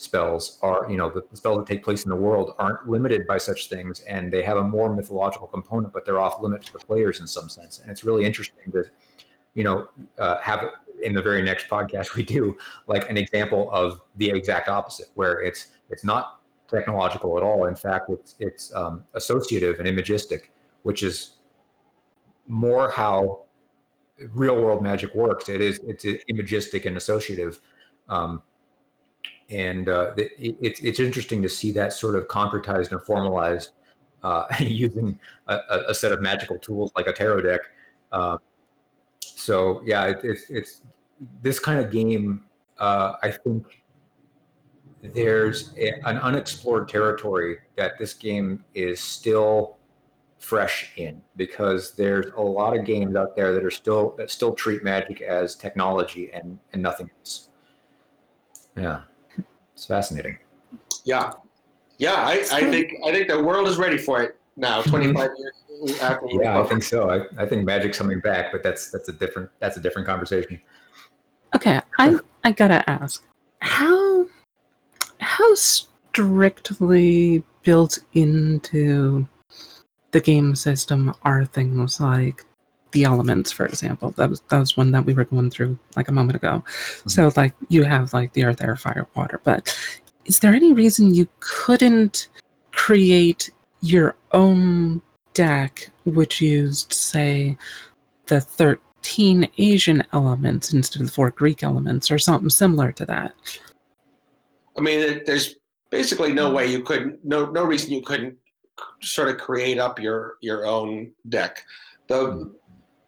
spells 0.00 0.58
are, 0.62 0.86
you 0.90 0.96
know, 0.96 1.10
the, 1.10 1.22
spells 1.36 1.58
that 1.58 1.66
take 1.66 1.84
place 1.84 2.04
in 2.04 2.08
the 2.08 2.16
world 2.16 2.54
aren't 2.58 2.88
limited 2.88 3.26
by 3.26 3.36
such 3.36 3.68
things 3.68 4.00
and 4.08 4.32
they 4.32 4.42
have 4.42 4.56
a 4.56 4.62
more 4.62 4.94
mythological 4.94 5.46
component, 5.46 5.92
but 5.92 6.06
they're 6.06 6.18
off 6.18 6.40
limit 6.40 6.62
to 6.62 6.72
the 6.72 6.78
players 6.78 7.20
in 7.20 7.26
some 7.26 7.50
sense. 7.50 7.80
And 7.80 7.90
it's 7.90 8.02
really 8.02 8.24
interesting 8.24 8.72
to, 8.72 8.84
you 9.52 9.62
know, 9.62 9.88
uh, 10.18 10.38
have 10.40 10.64
in 11.02 11.12
the 11.12 11.20
very 11.20 11.42
next 11.42 11.68
podcast 11.68 12.14
we 12.16 12.22
do 12.22 12.56
like 12.86 13.10
an 13.10 13.18
example 13.18 13.70
of 13.72 14.00
the 14.16 14.30
exact 14.30 14.70
opposite 14.70 15.08
where 15.16 15.42
it's 15.42 15.66
it's 15.90 16.02
not 16.02 16.40
technological 16.66 17.36
at 17.36 17.42
all. 17.42 17.66
In 17.66 17.76
fact 17.76 18.08
it's 18.08 18.36
it's 18.38 18.74
um, 18.74 19.04
associative 19.12 19.80
and 19.80 19.86
imagistic 19.86 20.50
which 20.82 21.02
is 21.02 21.32
more 22.48 22.90
how 22.90 23.42
real 24.32 24.56
world 24.56 24.82
magic 24.82 25.14
works. 25.14 25.50
It 25.50 25.60
is 25.60 25.78
it's 25.86 26.06
imagistic 26.28 26.86
and 26.86 26.96
associative. 26.96 27.60
Um, 28.08 28.42
and 29.50 29.88
uh, 29.88 30.12
it, 30.16 30.56
it's 30.60 30.80
it's 30.80 31.00
interesting 31.00 31.42
to 31.42 31.48
see 31.48 31.72
that 31.72 31.92
sort 31.92 32.16
of 32.16 32.28
concretized 32.28 32.92
and 32.92 33.02
formalized 33.02 33.70
uh, 34.22 34.44
using 34.60 35.18
a, 35.48 35.58
a, 35.88 35.94
set 35.94 36.12
of 36.12 36.20
magical 36.20 36.58
tools 36.58 36.92
like 36.94 37.06
a 37.06 37.12
tarot 37.12 37.40
deck 37.40 37.60
uh, 38.12 38.36
so 39.40 39.82
yeah, 39.84 40.06
it, 40.06 40.20
it's 40.22 40.50
it's 40.50 40.82
this 41.42 41.58
kind 41.58 41.80
of 41.80 41.90
game. 41.90 42.44
Uh, 42.78 43.14
I 43.22 43.30
think 43.30 43.82
there's 45.02 45.72
a, 45.78 45.92
an 46.06 46.18
unexplored 46.18 46.88
territory 46.88 47.58
that 47.76 47.98
this 47.98 48.14
game 48.14 48.64
is 48.74 49.00
still 49.00 49.78
fresh 50.38 50.92
in 50.96 51.20
because 51.36 51.92
there's 51.92 52.32
a 52.36 52.40
lot 52.40 52.76
of 52.76 52.84
games 52.84 53.16
out 53.16 53.36
there 53.36 53.52
that 53.52 53.64
are 53.64 53.70
still 53.70 54.14
that 54.18 54.30
still 54.30 54.54
treat 54.54 54.82
magic 54.84 55.20
as 55.20 55.54
technology 55.54 56.30
and 56.32 56.58
and 56.72 56.82
nothing 56.82 57.10
else. 57.18 57.48
Yeah, 58.76 59.02
it's 59.80 59.86
fascinating. 59.86 60.36
Yeah, 61.04 61.32
yeah. 61.96 62.16
I, 62.16 62.44
I 62.52 62.70
think 62.70 62.96
I 63.02 63.12
think 63.12 63.28
the 63.28 63.42
world 63.42 63.66
is 63.66 63.78
ready 63.78 63.96
for 63.96 64.20
it 64.20 64.36
now. 64.58 64.82
Mm-hmm. 64.82 64.90
Twenty 64.90 65.14
five 65.14 65.30
years 65.38 65.98
after. 66.02 66.26
yeah, 66.32 66.60
I 66.60 66.64
think 66.64 66.82
so. 66.82 67.08
I, 67.08 67.24
I 67.42 67.46
think 67.46 67.64
Magic's 67.64 67.96
coming 67.96 68.20
back, 68.20 68.52
but 68.52 68.62
that's 68.62 68.90
that's 68.90 69.08
a 69.08 69.12
different 69.12 69.48
that's 69.58 69.78
a 69.78 69.80
different 69.80 70.06
conversation. 70.06 70.60
Okay, 71.56 71.80
I 71.98 72.18
I 72.44 72.52
gotta 72.52 72.84
ask 72.90 73.24
how 73.60 74.26
how 75.18 75.54
strictly 75.54 76.22
built 77.62 78.00
into 78.12 79.26
the 80.10 80.20
game 80.20 80.54
system 80.54 81.14
are 81.22 81.46
things 81.46 82.02
like 82.02 82.44
the 82.92 83.04
elements, 83.04 83.52
for 83.52 83.66
example. 83.66 84.10
That 84.12 84.30
was 84.30 84.40
that 84.48 84.58
was 84.58 84.76
one 84.76 84.90
that 84.92 85.04
we 85.04 85.14
were 85.14 85.24
going 85.24 85.50
through 85.50 85.78
like 85.96 86.08
a 86.08 86.12
moment 86.12 86.36
ago. 86.36 86.62
Mm-hmm. 86.66 87.08
So 87.08 87.32
like 87.36 87.54
you 87.68 87.84
have 87.84 88.12
like 88.12 88.32
the 88.32 88.44
earth, 88.44 88.62
air, 88.62 88.76
fire, 88.76 89.06
water, 89.14 89.40
but 89.44 89.74
is 90.24 90.40
there 90.40 90.54
any 90.54 90.72
reason 90.72 91.14
you 91.14 91.28
couldn't 91.40 92.28
create 92.72 93.50
your 93.82 94.16
own 94.32 95.02
deck 95.34 95.90
which 96.04 96.40
used, 96.40 96.92
say, 96.92 97.56
the 98.26 98.40
13 98.40 99.48
Asian 99.58 100.04
elements 100.12 100.72
instead 100.72 101.00
of 101.00 101.08
the 101.08 101.12
four 101.12 101.30
Greek 101.30 101.62
elements, 101.62 102.10
or 102.10 102.18
something 102.18 102.50
similar 102.50 102.92
to 102.92 103.06
that. 103.06 103.34
I 104.76 104.80
mean, 104.80 105.22
there's 105.26 105.56
basically 105.90 106.32
no 106.32 106.50
way 106.52 106.66
you 106.66 106.82
could, 106.82 107.18
no, 107.24 107.50
no 107.50 107.64
reason 107.64 107.92
you 107.92 108.02
couldn't 108.02 108.36
sort 109.02 109.28
of 109.28 109.38
create 109.38 109.78
up 109.78 109.98
your 109.98 110.36
your 110.40 110.66
own 110.66 111.12
deck. 111.28 111.64
The 112.08 112.52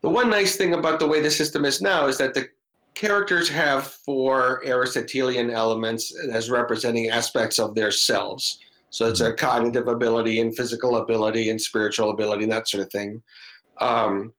the 0.03 0.09
one 0.09 0.29
nice 0.29 0.57
thing 0.57 0.75
about 0.75 0.99
the 0.99 1.07
way 1.07 1.21
the 1.21 1.31
system 1.31 1.65
is 1.65 1.81
now 1.81 2.07
is 2.07 2.19
that 2.19 2.35
the 2.35 2.49
characters 2.95 3.49
have 3.49 3.87
four 3.87 4.63
Aristotelian 4.67 5.51
elements 5.51 6.15
as 6.31 6.51
representing 6.51 7.09
aspects 7.09 7.59
of 7.59 7.75
their 7.75 7.91
selves. 7.91 8.59
So 8.91 9.09
it's 9.09 9.21
a 9.21 9.31
mm-hmm. 9.31 9.37
cognitive 9.37 9.89
ability 9.89 10.41
and 10.41 10.55
physical 10.55 10.97
ability 10.97 11.51
and 11.51 11.61
spiritual 11.61 12.11
ability 12.11 12.45
and 12.45 12.53
that 12.53 12.69
sort 12.69 12.85
of 12.85 12.93
thing. 12.93 13.23
Um, 13.81 14.33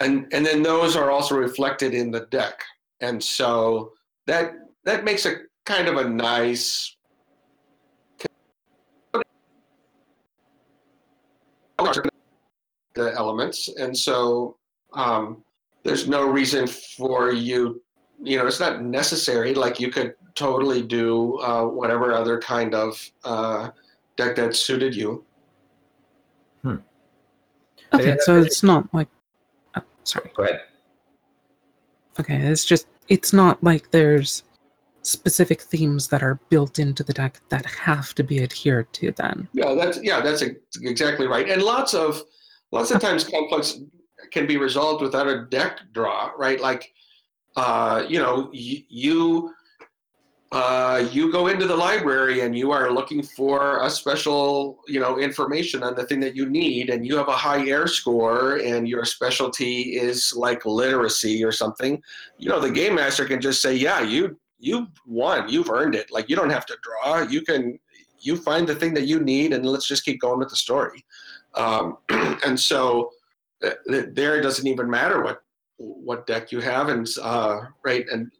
and 0.00 0.26
and 0.32 0.46
then 0.46 0.62
those 0.62 0.96
are 0.96 1.10
also 1.10 1.36
reflected 1.36 1.92
in 1.92 2.10
the 2.10 2.26
deck. 2.30 2.62
And 3.00 3.22
so 3.22 3.92
that 4.26 4.54
that 4.84 5.04
makes 5.04 5.26
a 5.26 5.36
kind 5.66 5.88
of 5.88 5.96
a 5.96 6.08
nice 6.08 6.96
the 12.94 13.14
elements. 13.14 13.68
And 13.68 13.96
so 13.96 14.57
um, 14.92 15.42
there's 15.82 16.08
no 16.08 16.28
reason 16.28 16.66
for 16.66 17.32
you, 17.32 17.82
you 18.22 18.36
know, 18.36 18.46
it's 18.46 18.60
not 18.60 18.82
necessary. 18.82 19.54
Like 19.54 19.80
you 19.80 19.90
could 19.90 20.14
totally 20.34 20.82
do 20.82 21.38
uh, 21.38 21.64
whatever 21.64 22.12
other 22.12 22.38
kind 22.38 22.74
of 22.74 23.10
uh, 23.24 23.70
deck 24.16 24.36
that 24.36 24.54
suited 24.54 24.94
you. 24.94 25.24
Hmm. 26.62 26.76
Okay, 27.92 28.16
so 28.20 28.40
it's 28.40 28.62
not 28.62 28.92
like. 28.94 29.08
Oh, 29.76 29.82
sorry. 30.04 30.30
Go 30.34 30.44
ahead. 30.44 30.60
Okay, 32.20 32.36
it's 32.36 32.64
just 32.64 32.86
it's 33.08 33.32
not 33.32 33.62
like 33.62 33.90
there's 33.90 34.42
specific 35.02 35.62
themes 35.62 36.08
that 36.08 36.22
are 36.22 36.38
built 36.50 36.78
into 36.78 37.02
the 37.02 37.12
deck 37.12 37.40
that 37.48 37.64
have 37.64 38.14
to 38.14 38.22
be 38.22 38.42
adhered 38.42 38.92
to. 38.94 39.12
Then. 39.12 39.48
Yeah, 39.52 39.74
that's 39.74 40.02
yeah, 40.02 40.20
that's 40.20 40.42
exactly 40.82 41.26
right. 41.26 41.48
And 41.48 41.62
lots 41.62 41.94
of 41.94 42.22
lots 42.72 42.90
of 42.90 43.00
times 43.00 43.24
conflicts 43.24 43.80
can 44.30 44.46
be 44.46 44.56
resolved 44.56 45.02
without 45.02 45.26
a 45.26 45.46
deck 45.46 45.80
draw, 45.92 46.30
right? 46.36 46.60
Like, 46.60 46.92
uh, 47.56 48.04
you 48.08 48.18
know, 48.18 48.50
y- 48.52 48.84
you 48.88 49.54
uh, 50.50 51.06
you 51.12 51.30
go 51.30 51.48
into 51.48 51.66
the 51.66 51.76
library 51.76 52.40
and 52.40 52.56
you 52.56 52.70
are 52.72 52.90
looking 52.90 53.22
for 53.22 53.84
a 53.84 53.90
special, 53.90 54.78
you 54.86 54.98
know, 54.98 55.18
information 55.18 55.82
on 55.82 55.94
the 55.94 56.04
thing 56.06 56.20
that 56.20 56.34
you 56.34 56.48
need, 56.48 56.88
and 56.88 57.06
you 57.06 57.18
have 57.18 57.28
a 57.28 57.36
high 57.36 57.66
air 57.68 57.86
score, 57.86 58.56
and 58.56 58.88
your 58.88 59.04
specialty 59.04 59.96
is 59.98 60.32
like 60.34 60.64
literacy 60.64 61.44
or 61.44 61.52
something. 61.52 62.02
You 62.38 62.48
know, 62.48 62.60
the 62.60 62.70
game 62.70 62.94
master 62.94 63.26
can 63.26 63.42
just 63.42 63.60
say, 63.60 63.74
"Yeah, 63.74 64.00
you 64.00 64.38
you 64.58 64.88
won. 65.06 65.48
You've 65.50 65.70
earned 65.70 65.94
it. 65.94 66.10
Like 66.10 66.30
you 66.30 66.36
don't 66.36 66.50
have 66.50 66.66
to 66.66 66.76
draw. 66.82 67.20
You 67.22 67.42
can 67.42 67.78
you 68.20 68.36
find 68.36 68.66
the 68.66 68.74
thing 68.74 68.94
that 68.94 69.06
you 69.06 69.20
need, 69.20 69.52
and 69.52 69.66
let's 69.66 69.86
just 69.86 70.04
keep 70.04 70.20
going 70.20 70.38
with 70.38 70.48
the 70.48 70.56
story. 70.56 71.04
Um, 71.54 71.98
and 72.08 72.58
so 72.58 73.10
there, 73.60 74.38
it 74.38 74.42
doesn't 74.42 74.66
even 74.66 74.88
matter 74.88 75.22
what 75.22 75.42
what 75.78 76.26
deck 76.26 76.50
you 76.50 76.60
have, 76.60 76.88
and 76.88 77.06
uh, 77.22 77.60
right 77.84 78.06
and 78.10 78.30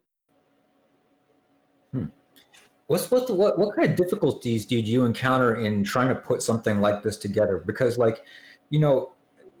What's 2.89 3.11
what 3.11 3.29
what 3.29 3.59
what 3.59 3.75
kind 3.75 3.87
of 3.87 3.95
difficulties 3.95 4.65
did 4.65 4.87
you 4.87 5.05
encounter 5.05 5.57
in 5.57 5.83
trying 5.83 6.07
to 6.07 6.15
put 6.15 6.41
something 6.41 6.81
like 6.81 7.03
this 7.03 7.17
together? 7.17 7.61
Because 7.63 7.99
like, 7.99 8.23
you 8.71 8.79
know, 8.79 9.11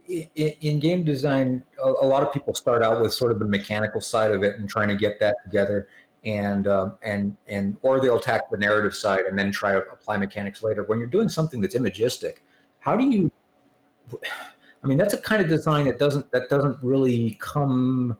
in, 0.07 0.27
in 0.61 0.79
game 0.79 1.03
design, 1.03 1.63
a, 1.77 1.89
a, 1.89 2.07
lot 2.07 2.23
of 2.23 2.33
people 2.33 2.55
start 2.55 2.81
out 2.81 2.99
with 2.99 3.13
sort 3.13 3.31
of 3.31 3.37
the 3.37 3.45
mechanical 3.45 4.01
side 4.01 4.31
of 4.31 4.41
it 4.41 4.57
and 4.57 4.67
trying 4.67 4.87
to 4.87 4.95
get 4.95 5.19
that 5.19 5.35
together, 5.45 5.89
and 6.25 6.67
um, 6.67 6.97
and 7.03 7.37
and 7.45 7.77
or 7.83 8.01
they'll 8.01 8.17
attack 8.17 8.49
the 8.49 8.57
narrative 8.57 8.95
side 8.95 9.25
and 9.29 9.37
then 9.37 9.51
try 9.51 9.73
to 9.73 9.83
apply 9.93 10.17
mechanics 10.17 10.63
later. 10.63 10.81
When 10.85 10.97
you're 10.97 11.07
doing 11.07 11.29
something 11.29 11.61
that's 11.61 11.75
imagistic, 11.75 12.37
how 12.79 12.97
do 12.97 13.07
you? 13.07 13.31
I 14.83 14.87
mean, 14.87 14.97
that's 14.97 15.13
a 15.13 15.17
kind 15.17 15.41
of 15.41 15.49
design 15.49 15.85
that 15.85 15.99
doesn't 15.99 16.31
that 16.31 16.49
doesn't 16.49 16.77
really 16.81 17.37
come. 17.41 18.17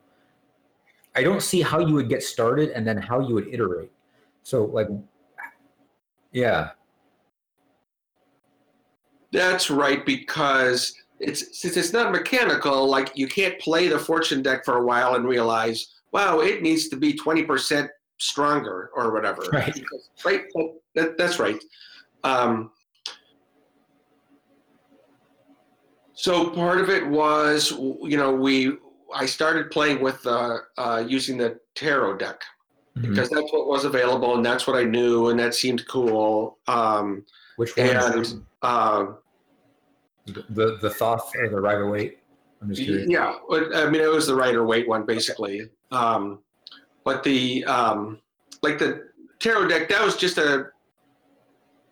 I 1.16 1.22
don't 1.22 1.42
see 1.42 1.62
how 1.62 1.80
you 1.80 1.94
would 1.94 2.08
get 2.08 2.22
started 2.22 2.70
and 2.70 2.86
then 2.86 2.96
how 2.96 3.20
you 3.20 3.34
would 3.34 3.48
iterate. 3.48 3.90
So 4.42 4.64
like, 4.66 4.88
yeah. 6.32 6.70
That's 9.32 9.70
right 9.70 10.04
because 10.04 10.94
it's 11.18 11.60
since 11.60 11.76
it's 11.76 11.92
not 11.92 12.12
mechanical. 12.12 12.86
Like 12.86 13.16
you 13.16 13.26
can't 13.26 13.58
play 13.58 13.88
the 13.88 13.98
fortune 13.98 14.42
deck 14.42 14.64
for 14.64 14.78
a 14.78 14.84
while 14.84 15.14
and 15.14 15.24
realize, 15.24 15.94
wow, 16.12 16.40
it 16.40 16.62
needs 16.62 16.88
to 16.88 16.96
be 16.96 17.12
twenty 17.14 17.44
percent 17.44 17.90
stronger 18.18 18.90
or 18.94 19.12
whatever. 19.12 19.42
Right. 19.52 19.72
Because, 19.72 20.10
right. 20.24 20.42
That, 20.94 21.16
that's 21.16 21.38
right. 21.38 21.62
Um, 22.22 22.70
so 26.20 26.50
part 26.50 26.82
of 26.82 26.90
it 26.90 27.06
was, 27.06 27.70
you 27.70 28.18
know, 28.18 28.30
we 28.30 28.76
I 29.14 29.24
started 29.24 29.70
playing 29.70 30.02
with 30.02 30.26
uh, 30.26 30.58
uh, 30.76 31.02
using 31.08 31.38
the 31.38 31.58
tarot 31.74 32.18
deck 32.18 32.42
mm-hmm. 32.94 33.08
because 33.08 33.30
that's 33.30 33.50
what 33.54 33.66
was 33.66 33.86
available 33.86 34.34
and 34.36 34.44
that's 34.44 34.66
what 34.66 34.76
I 34.76 34.84
knew 34.84 35.30
and 35.30 35.40
that 35.40 35.54
seemed 35.54 35.88
cool. 35.88 36.58
Um, 36.68 37.24
Which 37.56 37.74
one? 37.74 37.88
And 37.88 38.44
um, 38.60 39.16
the 40.26 40.76
the 40.82 40.90
Thoth 40.90 41.34
or 41.36 41.48
the 41.48 41.58
Rider 41.58 41.90
Waite. 41.90 42.18
I'm 42.60 42.68
just 42.68 42.82
curious. 42.82 43.08
Yeah, 43.08 43.36
I 43.50 43.88
mean 43.88 44.02
it 44.02 44.10
was 44.10 44.26
the 44.26 44.34
Rider 44.34 44.66
Waite 44.66 44.86
one 44.86 45.06
basically. 45.06 45.70
Um, 45.90 46.40
but 47.02 47.24
the 47.24 47.64
um, 47.64 48.20
like 48.62 48.78
the 48.78 49.08
tarot 49.38 49.68
deck 49.68 49.88
that 49.88 50.04
was 50.04 50.16
just 50.16 50.36
a 50.36 50.66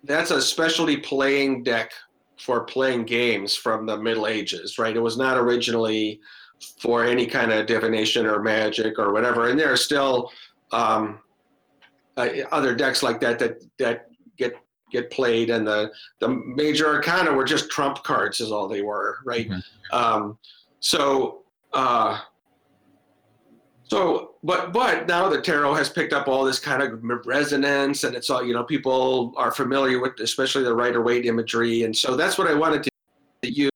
that's 0.05 0.31
a 0.31 0.43
specialty 0.43 0.99
playing 0.99 1.62
deck 1.62 1.93
for 2.39 2.64
playing 2.64 3.05
games 3.05 3.55
from 3.55 3.86
the 3.86 3.97
Middle 3.97 4.26
Ages, 4.26 4.78
right? 4.78 4.97
It 4.97 5.01
was 5.01 5.16
not 5.16 5.36
originally 5.36 6.20
for 6.80 7.05
any 7.05 7.26
kind 7.26 7.53
of 7.53 7.66
divination 7.66 8.26
or 8.26 8.43
magic 8.43 8.99
or 8.99 9.12
whatever. 9.12 9.49
And 9.49 9.59
there 9.59 9.72
are 9.72 9.76
still 9.76 10.30
um, 10.72 11.20
uh, 12.16 12.28
other 12.53 12.74
decks 12.74 13.03
like 13.03 13.20
that 13.20 13.39
that 13.39 13.62
that 13.78 14.07
get 14.36 14.55
get 14.91 15.11
played, 15.11 15.51
and 15.51 15.66
the 15.66 15.91
the 16.20 16.28
major 16.28 16.86
arcana 16.86 17.32
were 17.32 17.45
just 17.45 17.70
trump 17.70 18.03
cards, 18.03 18.41
is 18.41 18.51
all 18.53 18.68
they 18.68 18.82
were, 18.82 19.18
right? 19.24 19.49
Mm-hmm. 19.49 19.97
Um, 19.97 20.39
so. 20.80 21.43
Uh, 21.74 22.18
so, 23.89 24.34
but 24.43 24.72
but 24.72 25.09
now 25.09 25.28
the 25.28 25.41
tarot 25.41 25.74
has 25.74 25.89
picked 25.89 26.12
up 26.12 26.28
all 26.28 26.45
this 26.45 26.59
kind 26.59 26.82
of 26.82 27.03
resonance, 27.26 28.05
and 28.05 28.14
it's 28.14 28.28
all 28.28 28.45
you 28.45 28.53
know. 28.53 28.62
People 28.62 29.32
are 29.36 29.51
familiar 29.51 29.99
with, 29.99 30.20
especially 30.20 30.62
the 30.62 30.74
Rider 30.74 31.03
Waite 31.03 31.24
imagery, 31.24 31.84
and 31.84 31.97
so 31.97 32.14
that's 32.14 32.36
what 32.36 32.49
I 32.49 32.55
wanted 32.55 32.82
to 32.82 32.91
use. 33.51 33.70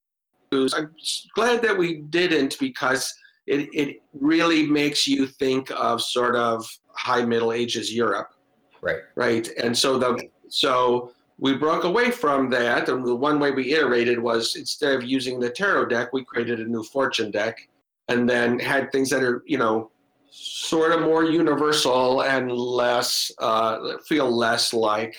I'm 0.74 0.94
glad 1.34 1.62
that 1.62 1.76
we 1.76 2.02
didn't 2.02 2.58
because 2.58 3.14
it 3.46 3.70
it 3.72 4.02
really 4.12 4.66
makes 4.66 5.06
you 5.06 5.26
think 5.26 5.70
of 5.70 6.02
sort 6.02 6.36
of 6.36 6.66
high 6.94 7.24
Middle 7.24 7.52
Ages 7.52 7.94
Europe. 7.94 8.34
Right. 8.82 9.00
Right. 9.14 9.48
And 9.62 9.76
so 9.76 9.98
the 9.98 10.28
so 10.48 11.12
we 11.38 11.54
broke 11.54 11.84
away 11.84 12.10
from 12.10 12.50
that, 12.50 12.90
and 12.90 13.06
the 13.06 13.16
one 13.16 13.40
way 13.40 13.50
we 13.50 13.72
iterated 13.72 14.18
was 14.18 14.56
instead 14.56 14.94
of 14.94 15.04
using 15.04 15.40
the 15.40 15.48
tarot 15.48 15.86
deck, 15.86 16.12
we 16.12 16.22
created 16.22 16.60
a 16.60 16.64
new 16.66 16.84
fortune 16.84 17.30
deck, 17.30 17.66
and 18.08 18.28
then 18.28 18.58
had 18.58 18.92
things 18.92 19.08
that 19.08 19.22
are 19.22 19.42
you 19.46 19.56
know 19.56 19.90
sort 20.34 20.92
of 20.92 21.02
more 21.02 21.24
universal 21.24 22.22
and 22.22 22.50
less 22.50 23.30
uh, 23.38 23.98
feel 24.06 24.30
less 24.30 24.72
like 24.72 25.14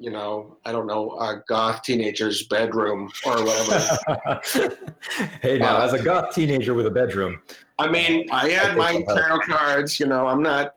you 0.00 0.10
know 0.10 0.56
I 0.64 0.72
don't 0.72 0.88
know 0.88 1.12
a 1.20 1.42
goth 1.48 1.82
teenager's 1.82 2.42
bedroom 2.48 3.10
or 3.24 3.44
whatever. 3.44 4.40
hey, 5.40 5.58
now 5.58 5.76
uh, 5.76 5.84
as 5.84 5.92
a 5.92 6.02
goth 6.02 6.34
teenager 6.34 6.74
with 6.74 6.86
a 6.86 6.90
bedroom, 6.90 7.40
I 7.78 7.88
mean, 7.88 8.28
I 8.32 8.48
had 8.48 8.76
my 8.76 9.02
tarot 9.02 9.40
cards. 9.46 10.00
You 10.00 10.06
know, 10.06 10.26
I'm 10.26 10.42
not. 10.42 10.74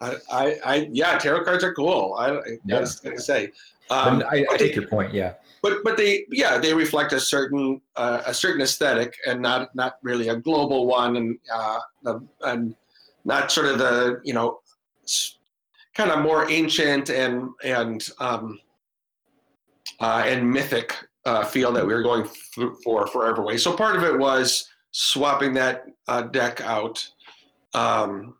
I, 0.00 0.16
I, 0.30 0.56
I 0.64 0.88
yeah, 0.92 1.16
tarot 1.16 1.44
cards 1.44 1.64
are 1.64 1.72
cool. 1.72 2.14
I, 2.18 2.32
I 2.32 2.40
yeah. 2.66 2.80
gotta 2.80 3.18
say. 3.18 3.50
Um, 3.90 4.22
I, 4.30 4.44
I 4.50 4.56
take 4.58 4.74
your 4.74 4.86
point. 4.88 5.14
Yeah. 5.14 5.34
But 5.64 5.82
but 5.82 5.96
they 5.96 6.26
yeah 6.30 6.58
they 6.58 6.74
reflect 6.74 7.14
a 7.14 7.18
certain 7.18 7.80
uh, 7.96 8.20
a 8.26 8.34
certain 8.34 8.60
aesthetic 8.60 9.16
and 9.26 9.40
not 9.40 9.74
not 9.74 9.96
really 10.02 10.28
a 10.28 10.36
global 10.36 10.86
one 10.86 11.16
and 11.16 11.38
uh, 11.50 11.80
and 12.42 12.74
not 13.24 13.50
sort 13.50 13.68
of 13.68 13.78
the 13.78 14.20
you 14.24 14.34
know 14.34 14.60
kind 15.94 16.10
of 16.10 16.18
more 16.18 16.50
ancient 16.50 17.08
and 17.08 17.48
and 17.64 18.06
um, 18.18 18.60
uh, 20.00 20.24
and 20.26 20.50
mythic 20.50 20.94
uh, 21.24 21.42
feel 21.46 21.72
that 21.72 21.86
we 21.86 21.94
were 21.94 22.02
going 22.02 22.28
for 22.84 23.06
for 23.06 23.32
Everway. 23.32 23.58
So 23.58 23.74
part 23.74 23.96
of 23.96 24.04
it 24.04 24.18
was 24.18 24.68
swapping 24.90 25.54
that 25.54 25.86
uh, 26.08 26.24
deck 26.24 26.60
out. 26.60 27.08
Um, 27.72 28.34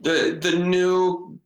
the 0.00 0.38
the 0.40 0.52
new 0.52 1.38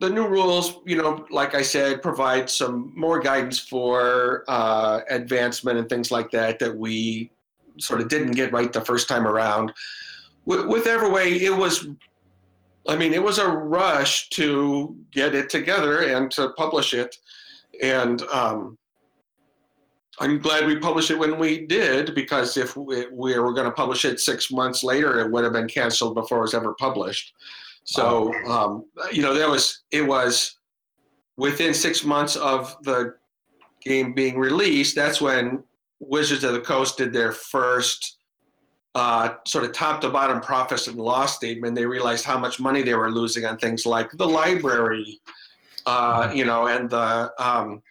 the 0.00 0.08
new 0.08 0.26
rules, 0.26 0.78
you 0.86 0.96
know, 0.96 1.26
like 1.30 1.54
I 1.54 1.60
said, 1.60 2.02
provide 2.02 2.48
some 2.48 2.92
more 2.96 3.20
guidance 3.20 3.58
for 3.58 4.44
uh, 4.48 5.00
advancement 5.10 5.78
and 5.78 5.88
things 5.88 6.10
like 6.10 6.30
that 6.30 6.58
that 6.58 6.74
we 6.74 7.30
sort 7.78 8.00
of 8.00 8.08
didn't 8.08 8.32
get 8.32 8.52
right 8.52 8.72
the 8.72 8.80
first 8.80 9.08
time 9.08 9.26
around. 9.26 9.72
With, 10.46 10.66
with 10.66 10.84
Everway, 10.86 11.40
it 11.40 11.50
was, 11.50 11.86
I 12.88 12.96
mean, 12.96 13.12
it 13.12 13.22
was 13.22 13.38
a 13.38 13.46
rush 13.46 14.30
to 14.30 14.96
get 15.12 15.34
it 15.34 15.50
together 15.50 16.00
and 16.00 16.30
to 16.32 16.48
publish 16.56 16.94
it, 16.94 17.16
and 17.82 18.22
um, 18.22 18.78
I'm 20.18 20.38
glad 20.38 20.66
we 20.66 20.76
published 20.76 21.10
it 21.10 21.18
when 21.18 21.38
we 21.38 21.66
did 21.66 22.14
because 22.14 22.56
if 22.56 22.74
we, 22.74 23.06
we 23.12 23.38
were 23.38 23.52
going 23.52 23.66
to 23.66 23.72
publish 23.72 24.06
it 24.06 24.18
six 24.18 24.50
months 24.50 24.82
later, 24.82 25.20
it 25.20 25.30
would 25.30 25.44
have 25.44 25.52
been 25.52 25.68
canceled 25.68 26.14
before 26.14 26.38
it 26.38 26.42
was 26.42 26.54
ever 26.54 26.74
published. 26.74 27.34
So, 27.84 28.32
um, 28.46 28.84
you 29.12 29.22
know, 29.22 29.34
there 29.34 29.50
was 29.50 29.82
it 29.90 30.06
was 30.06 30.56
within 31.36 31.74
six 31.74 32.04
months 32.04 32.36
of 32.36 32.76
the 32.82 33.14
game 33.82 34.12
being 34.12 34.38
released. 34.38 34.94
That's 34.94 35.20
when 35.20 35.64
Wizards 35.98 36.44
of 36.44 36.52
the 36.52 36.60
Coast 36.60 36.98
did 36.98 37.12
their 37.12 37.32
first 37.32 38.18
uh, 38.94 39.34
sort 39.46 39.64
of 39.64 39.72
top 39.72 40.00
to 40.00 40.10
bottom 40.10 40.40
profit 40.40 40.86
and 40.88 40.96
loss 40.96 41.36
statement. 41.36 41.74
They 41.74 41.86
realized 41.86 42.24
how 42.24 42.38
much 42.38 42.60
money 42.60 42.82
they 42.82 42.94
were 42.94 43.10
losing 43.10 43.44
on 43.44 43.56
things 43.58 43.86
like 43.86 44.10
the 44.12 44.26
library, 44.26 45.20
uh, 45.86 46.30
you 46.34 46.44
know, 46.44 46.66
and 46.66 46.90
the 46.90 47.32
um, 47.38 47.82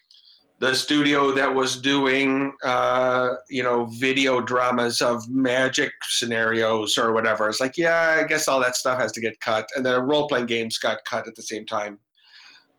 the 0.59 0.73
studio 0.73 1.31
that 1.31 1.53
was 1.53 1.81
doing 1.81 2.53
uh, 2.63 3.35
you 3.49 3.63
know 3.63 3.85
video 3.85 4.41
dramas 4.41 5.01
of 5.01 5.27
magic 5.29 5.91
scenarios 6.03 6.97
or 6.97 7.13
whatever. 7.13 7.49
It's 7.49 7.59
like 7.59 7.77
yeah 7.77 8.17
i 8.19 8.27
guess 8.27 8.47
all 8.47 8.59
that 8.59 8.75
stuff 8.75 8.99
has 8.99 9.11
to 9.13 9.21
get 9.21 9.39
cut. 9.39 9.67
And 9.75 9.85
then 9.85 10.01
role-playing 10.01 10.47
games 10.47 10.77
got 10.77 11.03
cut 11.05 11.27
at 11.27 11.35
the 11.35 11.41
same 11.41 11.65
time. 11.65 11.99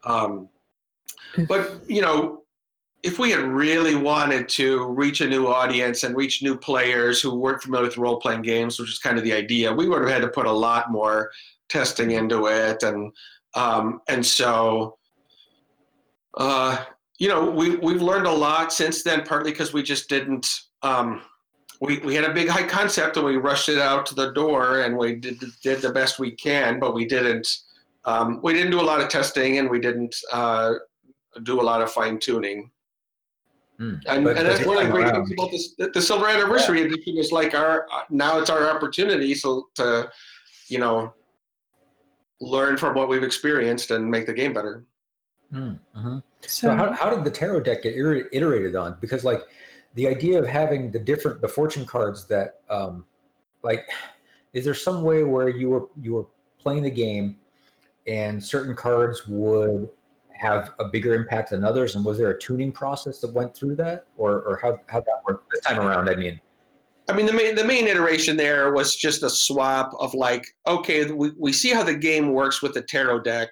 Um, 0.04 0.48
but 1.48 1.80
you 1.88 2.02
know 2.02 2.42
if 3.02 3.18
we 3.18 3.30
had 3.30 3.40
really 3.40 3.94
wanted 3.94 4.46
to 4.46 4.86
reach 4.88 5.22
a 5.22 5.26
new 5.26 5.46
audience 5.46 6.04
and 6.04 6.14
reach 6.14 6.42
new 6.42 6.54
players 6.54 7.18
who 7.22 7.34
weren't 7.34 7.62
familiar 7.62 7.86
with 7.86 7.96
role-playing 7.96 8.42
games 8.42 8.78
which 8.78 8.90
is 8.90 8.98
kind 8.98 9.16
of 9.16 9.24
the 9.24 9.32
idea 9.32 9.72
we 9.72 9.88
would 9.88 10.02
have 10.02 10.10
had 10.10 10.20
to 10.20 10.28
put 10.28 10.44
a 10.44 10.52
lot 10.52 10.90
more 10.90 11.30
testing 11.70 12.10
into 12.10 12.48
it. 12.48 12.82
And 12.82 13.12
um, 13.54 14.02
and 14.08 14.24
so 14.24 14.98
uh, 16.36 16.84
you 17.20 17.28
know, 17.28 17.48
we 17.48 17.76
we've 17.76 18.02
learned 18.02 18.26
a 18.26 18.32
lot 18.32 18.72
since 18.72 19.04
then. 19.04 19.22
Partly 19.24 19.52
because 19.52 19.72
we 19.72 19.82
just 19.82 20.08
didn't. 20.08 20.48
Um, 20.82 21.22
we, 21.80 21.98
we 22.00 22.14
had 22.14 22.24
a 22.24 22.32
big 22.32 22.48
high 22.48 22.66
concept 22.66 23.16
and 23.16 23.24
we 23.24 23.36
rushed 23.36 23.68
it 23.68 23.78
out 23.78 24.04
to 24.06 24.14
the 24.14 24.32
door 24.32 24.80
and 24.80 24.96
we 24.96 25.14
did 25.14 25.40
did 25.62 25.80
the 25.82 25.92
best 25.92 26.18
we 26.18 26.32
can, 26.32 26.80
but 26.80 26.94
we 26.94 27.04
didn't. 27.04 27.46
Um, 28.06 28.40
we 28.42 28.54
didn't 28.54 28.70
do 28.70 28.80
a 28.80 28.82
lot 28.82 29.00
of 29.00 29.10
testing 29.10 29.58
and 29.58 29.68
we 29.68 29.78
didn't 29.78 30.16
uh, 30.32 30.74
do 31.42 31.60
a 31.60 31.62
lot 31.62 31.82
of 31.82 31.92
fine 31.92 32.18
tuning. 32.18 32.70
Mm. 33.78 34.00
And, 34.06 34.26
and 34.26 34.46
that's 34.46 34.64
one 34.64 34.78
of 34.78 34.86
the 34.86 34.90
great 34.90 35.12
things 35.12 35.32
about 35.32 35.50
this. 35.50 35.74
The, 35.74 35.88
the 35.88 36.00
Silver 36.00 36.26
Anniversary 36.26 36.80
yeah. 36.80 36.86
Edition 36.86 37.18
is 37.18 37.32
like 37.32 37.54
our 37.54 37.86
now 38.08 38.38
it's 38.38 38.50
our 38.50 38.70
opportunity 38.70 39.34
so 39.34 39.68
to, 39.74 40.10
you 40.68 40.78
know, 40.78 41.12
learn 42.40 42.78
from 42.78 42.94
what 42.94 43.08
we've 43.08 43.22
experienced 43.22 43.90
and 43.90 44.10
make 44.10 44.24
the 44.24 44.32
game 44.32 44.54
better. 44.54 44.84
Hmm, 45.52 45.72
mhm. 45.96 46.22
So, 46.42 46.68
So 46.68 46.76
how, 46.76 46.92
how 46.92 47.10
did 47.10 47.24
the 47.24 47.30
tarot 47.30 47.60
deck 47.60 47.82
get 47.82 47.94
iterated 47.96 48.76
on? 48.76 48.96
Because 49.00 49.24
like 49.24 49.42
the 49.94 50.06
idea 50.06 50.38
of 50.38 50.46
having 50.46 50.90
the 50.90 50.98
different 50.98 51.40
the 51.40 51.48
fortune 51.48 51.84
cards 51.84 52.26
that 52.26 52.60
um 52.68 53.04
like 53.62 53.88
is 54.52 54.64
there 54.64 54.74
some 54.74 55.02
way 55.02 55.24
where 55.24 55.48
you 55.48 55.68
were 55.68 55.88
you 56.00 56.14
were 56.14 56.26
playing 56.58 56.82
the 56.82 56.90
game 56.90 57.36
and 58.06 58.42
certain 58.42 58.74
cards 58.74 59.26
would 59.26 59.88
have 60.32 60.72
a 60.78 60.86
bigger 60.86 61.14
impact 61.14 61.50
than 61.50 61.64
others 61.64 61.96
and 61.96 62.04
was 62.04 62.18
there 62.18 62.30
a 62.30 62.38
tuning 62.38 62.72
process 62.72 63.20
that 63.20 63.32
went 63.32 63.54
through 63.54 63.74
that 63.74 64.06
or 64.16 64.42
or 64.42 64.58
how 64.62 64.78
how 64.86 65.00
that 65.00 65.20
worked 65.26 65.50
this 65.50 65.60
time 65.60 65.78
around 65.78 66.08
I 66.08 66.14
mean 66.14 66.40
I 67.08 67.12
mean, 67.12 67.26
the 67.26 67.32
main 67.32 67.56
the 67.56 67.64
main 67.64 67.88
iteration 67.88 68.36
there 68.36 68.72
was 68.72 68.94
just 68.94 69.24
a 69.24 69.30
swap 69.30 69.92
of 69.98 70.14
like, 70.14 70.46
okay, 70.68 71.10
we, 71.10 71.32
we 71.36 71.52
see 71.52 71.70
how 71.70 71.82
the 71.82 71.94
game 71.94 72.32
works 72.32 72.62
with 72.62 72.74
the 72.74 72.82
tarot 72.82 73.20
deck, 73.20 73.48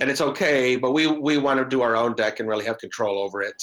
and 0.00 0.10
it's 0.10 0.20
okay, 0.20 0.76
but 0.76 0.92
we 0.92 1.06
we 1.06 1.36
want 1.38 1.58
to 1.60 1.64
do 1.64 1.82
our 1.82 1.94
own 1.96 2.14
deck 2.14 2.40
and 2.40 2.48
really 2.48 2.64
have 2.64 2.78
control 2.78 3.18
over 3.18 3.42
it. 3.42 3.62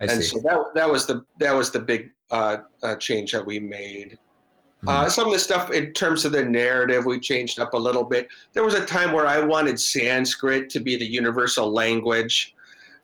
I 0.00 0.04
and 0.04 0.22
see 0.22 0.22
so 0.22 0.38
that 0.40 0.58
that 0.74 0.88
was 0.90 1.06
the 1.06 1.24
that 1.38 1.54
was 1.54 1.70
the 1.70 1.80
big 1.80 2.10
uh, 2.30 2.58
uh, 2.82 2.96
change 2.96 3.32
that 3.32 3.44
we 3.44 3.58
made. 3.58 4.18
Uh, 4.86 5.10
some 5.10 5.26
of 5.26 5.32
the 5.34 5.38
stuff 5.38 5.70
in 5.72 5.92
terms 5.92 6.24
of 6.24 6.32
the 6.32 6.42
narrative 6.42 7.04
we 7.04 7.20
changed 7.20 7.60
up 7.60 7.74
a 7.74 7.76
little 7.76 8.02
bit. 8.02 8.28
There 8.54 8.64
was 8.64 8.72
a 8.72 8.86
time 8.86 9.12
where 9.12 9.26
I 9.26 9.38
wanted 9.38 9.78
Sanskrit 9.78 10.70
to 10.70 10.80
be 10.80 10.96
the 10.96 11.04
universal 11.04 11.70
language, 11.70 12.54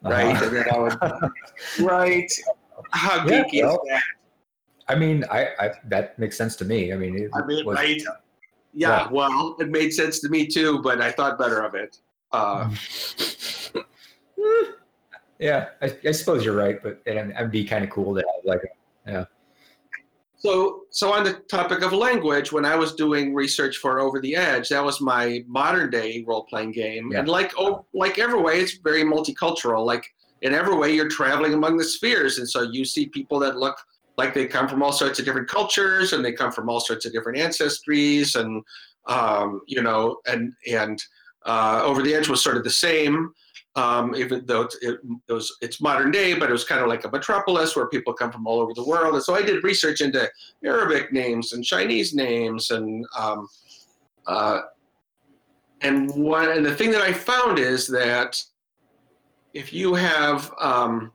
right? 0.02 0.34
Uh-huh. 0.36 0.44
And 0.46 0.56
then 0.56 0.70
I 0.70 0.78
would, 0.78 1.30
right? 1.86 2.32
How 2.92 3.26
Yeah, 3.26 3.44
geeky 3.44 3.62
well, 3.62 3.74
is 3.74 3.78
that? 3.90 4.02
I 4.88 4.94
mean 4.94 5.24
I, 5.30 5.48
I 5.58 5.70
that 5.88 6.18
makes 6.18 6.36
sense 6.38 6.56
to 6.56 6.64
me 6.64 6.94
I 6.94 6.96
mean 6.96 7.14
it 7.18 7.30
I 7.34 7.44
mean, 7.44 7.66
was, 7.66 7.76
right? 7.76 8.00
Yeah, 8.72 9.04
Yeah. 9.04 9.08
well, 9.10 9.56
it 9.58 9.68
made 9.68 9.92
sense 9.92 10.20
to 10.20 10.30
me 10.30 10.46
too, 10.46 10.80
but 10.82 11.02
I 11.02 11.10
thought 11.10 11.38
better 11.38 11.60
of 11.62 11.74
it. 11.74 11.98
Uh, 12.36 13.82
yeah 15.38 15.66
I, 15.82 15.96
I 16.06 16.10
suppose 16.12 16.44
you're 16.44 16.56
right 16.56 16.82
but 16.82 17.00
it, 17.06 17.16
it'd 17.16 17.50
be 17.50 17.64
kind 17.64 17.84
of 17.84 17.90
cool 17.90 18.14
to 18.14 18.20
have 18.20 18.44
like 18.44 18.60
yeah. 19.06 19.24
so, 20.36 20.82
so 20.90 21.12
on 21.12 21.24
the 21.24 21.34
topic 21.48 21.82
of 21.82 21.92
language, 21.92 22.52
when 22.52 22.64
I 22.64 22.74
was 22.74 22.94
doing 22.94 23.34
research 23.34 23.76
for 23.78 24.00
Over 24.00 24.20
the 24.20 24.34
Edge, 24.34 24.68
that 24.70 24.84
was 24.84 25.00
my 25.00 25.44
modern 25.46 25.90
day 25.90 26.24
role 26.26 26.44
playing 26.44 26.72
game, 26.72 27.12
Yeah. 27.12 27.20
and 27.20 27.28
like 27.28 27.52
oh, 27.56 27.84
like 27.94 28.16
Everway, 28.16 28.56
it's 28.56 28.74
very 28.78 29.02
multicultural. 29.04 29.86
Like 29.86 30.04
in 30.42 30.52
Everway, 30.52 30.94
you're 30.94 31.08
traveling 31.08 31.54
among 31.54 31.76
the 31.76 31.84
spheres, 31.84 32.38
and 32.38 32.48
so 32.48 32.62
you 32.62 32.84
see 32.84 33.06
people 33.06 33.38
that 33.40 33.56
look 33.56 33.76
like 34.18 34.34
they 34.34 34.46
come 34.46 34.68
from 34.68 34.82
all 34.82 34.92
sorts 34.92 35.18
of 35.18 35.24
different 35.24 35.48
cultures, 35.48 36.12
and 36.12 36.24
they 36.24 36.32
come 36.32 36.50
from 36.50 36.68
all 36.68 36.80
sorts 36.80 37.06
of 37.06 37.12
different 37.12 37.38
ancestries, 37.38 38.34
and 38.34 38.62
um, 39.06 39.60
you 39.66 39.82
know, 39.82 40.18
and 40.26 40.52
and 40.70 41.02
uh, 41.46 41.80
Over 41.84 42.02
the 42.02 42.14
Edge 42.14 42.28
was 42.28 42.42
sort 42.42 42.56
of 42.56 42.64
the 42.64 42.70
same. 42.70 43.32
Um, 43.76 44.14
even 44.16 44.46
though 44.46 44.62
it's, 44.62 44.76
it, 44.76 45.00
it 45.28 45.32
was 45.32 45.54
it's 45.60 45.82
modern 45.82 46.10
day, 46.10 46.32
but 46.32 46.48
it 46.48 46.52
was 46.52 46.64
kind 46.64 46.80
of 46.80 46.88
like 46.88 47.04
a 47.04 47.10
metropolis 47.10 47.76
where 47.76 47.86
people 47.88 48.14
come 48.14 48.32
from 48.32 48.46
all 48.46 48.58
over 48.60 48.72
the 48.72 48.82
world. 48.82 49.14
And 49.14 49.22
so 49.22 49.34
I 49.34 49.42
did 49.42 49.62
research 49.64 50.00
into 50.00 50.26
Arabic 50.64 51.12
names 51.12 51.52
and 51.52 51.62
Chinese 51.62 52.14
names, 52.14 52.70
and 52.70 53.04
um, 53.18 53.46
uh, 54.26 54.60
and 55.82 56.10
one 56.14 56.48
and 56.48 56.64
the 56.64 56.74
thing 56.74 56.90
that 56.90 57.02
I 57.02 57.12
found 57.12 57.58
is 57.58 57.86
that 57.88 58.42
if 59.52 59.74
you 59.74 59.92
have 59.92 60.50
um, 60.58 61.12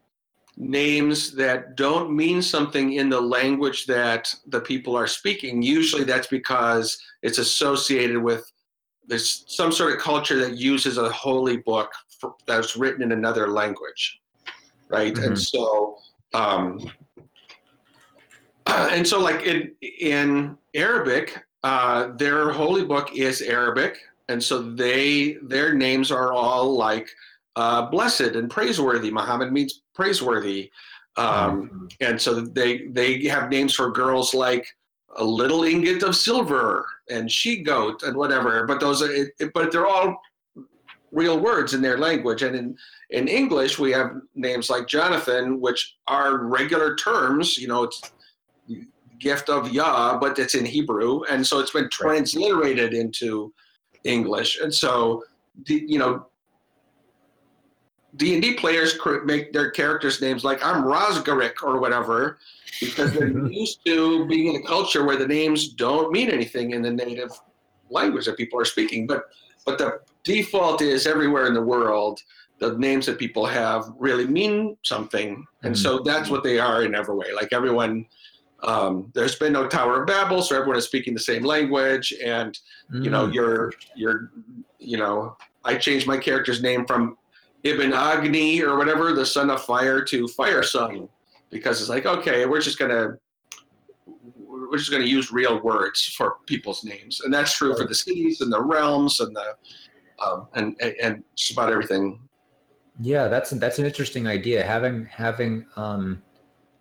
names 0.56 1.32
that 1.32 1.76
don't 1.76 2.16
mean 2.16 2.44
something 2.44 2.94
in 2.94 3.10
the 3.10 3.22
language 3.22 3.88
that 3.88 4.34
the 4.48 4.62
people 4.62 4.96
are 4.96 5.08
speaking, 5.08 5.64
usually 5.64 6.04
that's 6.04 6.28
because 6.28 6.96
it's 7.24 7.40
associated 7.40 8.20
with 8.20 8.52
there's 9.08 9.44
some 9.48 9.72
sort 9.72 9.94
of 9.94 10.00
culture 10.00 10.38
that 10.38 10.58
uses 10.58 10.98
a 10.98 11.10
holy 11.10 11.58
book 11.58 11.92
for, 12.20 12.36
that's 12.46 12.76
written 12.76 13.02
in 13.02 13.12
another 13.12 13.48
language, 13.50 14.22
right? 14.90 15.18
And 15.18 15.38
so, 15.38 15.98
um, 16.34 16.92
and 18.68 19.08
so, 19.08 19.20
like 19.20 19.44
in 19.44 19.72
in 19.82 20.58
Arabic, 20.76 21.44
uh, 21.64 22.10
their 22.16 22.52
holy 22.52 22.86
book 22.86 23.16
is 23.16 23.42
Arabic, 23.42 23.98
and 24.30 24.42
so 24.42 24.62
they 24.62 25.38
their 25.44 25.74
names 25.74 26.12
are 26.12 26.34
all 26.34 26.78
like 26.78 27.10
uh, 27.56 27.84
blessed 27.90 28.36
and 28.36 28.50
praiseworthy. 28.50 29.12
Muhammad 29.12 29.52
means 29.52 29.82
praiseworthy, 29.94 30.72
um, 31.18 31.90
and 32.00 32.20
so 32.20 32.42
they 32.42 32.88
they 32.88 33.24
have 33.26 33.50
names 33.50 33.74
for 33.74 33.92
girls 33.92 34.34
like 34.34 34.66
a 35.18 35.24
little 35.24 35.64
ingot 35.64 36.04
of 36.04 36.16
silver 36.16 36.86
and 37.10 37.30
she 37.32 37.62
goat 37.62 38.04
and 38.04 38.16
whatever. 38.16 38.66
But 38.66 38.80
those 38.80 39.02
are 39.02 39.12
it, 39.12 39.30
it- 39.40 39.52
but 39.54 39.72
they're 39.72 39.88
all 39.88 40.20
real 41.12 41.40
words 41.40 41.74
in 41.74 41.82
their 41.82 41.98
language. 41.98 42.42
And 42.44 42.56
in 42.56 42.78
in 43.10 43.28
English, 43.28 43.78
we 43.78 43.92
have 43.92 44.12
names 44.36 44.70
like 44.70 44.88
Jonathan, 44.88 45.60
which 45.60 45.96
are 46.08 46.46
regular 46.46 46.96
terms. 46.96 47.58
You 47.58 47.68
know, 47.68 47.84
it's 47.84 48.14
gift 49.20 49.50
of 49.50 49.72
Yah, 49.72 50.18
but 50.18 50.40
it's 50.40 50.56
in 50.56 50.66
Hebrew, 50.66 51.24
and 51.30 51.46
so 51.46 51.60
it's 51.60 51.72
been 51.72 51.90
transliterated 51.90 52.94
into 52.94 53.54
English. 54.04 54.60
And 54.60 54.74
so, 54.74 55.24
the- 55.66 55.84
you 55.88 56.00
know, 56.00 56.26
D 58.18 58.34
and 58.34 58.42
D 58.42 58.54
players 58.56 58.98
make 59.26 59.54
their 59.54 59.72
characters' 59.72 60.22
names 60.22 60.44
like 60.44 60.64
I'm 60.66 60.84
Rosgarik 60.84 61.64
or 61.64 61.80
whatever, 61.80 62.38
because 62.80 63.14
they're 63.14 63.30
used 63.48 63.80
to 63.86 64.26
being 64.28 64.54
in 64.56 64.62
a 64.62 64.66
culture 64.66 65.06
where 65.06 65.16
the 65.16 65.28
names 65.28 65.70
don't 65.70 66.12
mean 66.12 66.30
anything 66.30 66.72
in 66.72 66.82
the 66.82 66.92
native 66.92 67.32
language 67.90 68.26
that 68.26 68.38
people 68.38 68.60
are 68.60 68.66
speaking. 68.66 69.08
But 69.08 69.24
but 69.66 69.78
the 69.78 70.00
default 70.24 70.82
is 70.82 71.08
everywhere 71.08 71.46
in 71.48 71.54
the 71.54 71.62
world, 71.62 72.20
the 72.60 72.78
names 72.78 73.06
that 73.06 73.18
people 73.18 73.46
have 73.46 73.86
really 73.98 74.28
mean 74.28 74.76
something, 74.84 75.46
and 75.64 75.78
so 75.78 76.00
that's 76.00 76.30
what 76.30 76.44
they 76.44 76.60
are 76.60 76.84
in 76.84 76.96
every 76.96 77.16
way. 77.16 77.34
Like 77.34 77.54
everyone. 77.54 78.06
Um, 78.64 79.12
there's 79.16 79.34
been 79.34 79.54
no 79.54 79.66
Tower 79.68 80.02
of 80.02 80.06
Babel, 80.08 80.44
so 80.44 80.56
everyone 80.56 80.78
is 80.78 80.86
speaking 80.86 81.16
the 81.16 81.20
same 81.20 81.44
language, 81.44 82.14
and 82.24 82.56
you 82.94 83.10
know 83.10 83.26
Mm. 83.28 83.34
you're 83.34 83.74
you're 83.96 84.32
you 84.78 84.98
know 84.98 85.36
i 85.64 85.76
changed 85.76 86.06
my 86.06 86.18
character's 86.18 86.62
name 86.62 86.86
from 86.86 87.18
ibn 87.64 87.94
agni 87.94 88.62
or 88.62 88.78
whatever 88.78 89.14
the 89.14 89.26
son 89.26 89.50
of 89.50 89.64
fire 89.64 90.02
to 90.04 90.28
fire 90.30 90.64
son 90.64 91.08
because 91.50 91.80
it's 91.80 91.90
like 91.90 92.06
okay 92.06 92.46
we're 92.46 92.62
just 92.62 92.80
gonna 92.80 93.16
we're 94.72 94.78
just 94.78 94.92
gonna 94.92 95.04
use 95.04 95.32
real 95.32 95.62
words 95.62 96.06
for 96.16 96.38
people's 96.46 96.84
names. 96.86 97.22
And 97.22 97.34
that's 97.34 97.56
true 97.58 97.76
for 97.76 97.86
the 97.86 97.94
cities 97.96 98.40
and 98.40 98.52
the 98.52 98.62
realms 98.62 99.20
and 99.20 99.36
the 99.36 99.56
um, 100.26 100.48
and 100.54 100.76
and- 100.80 100.96
and 101.02 101.24
just 101.36 101.52
about 101.52 101.70
everything. 101.72 102.20
Yeah, 103.02 103.28
that's 103.28 103.50
that's 103.52 103.80
an 103.80 103.86
interesting 103.86 104.28
idea. 104.28 104.64
Having 104.64 105.06
having 105.06 105.66
um, 105.76 106.22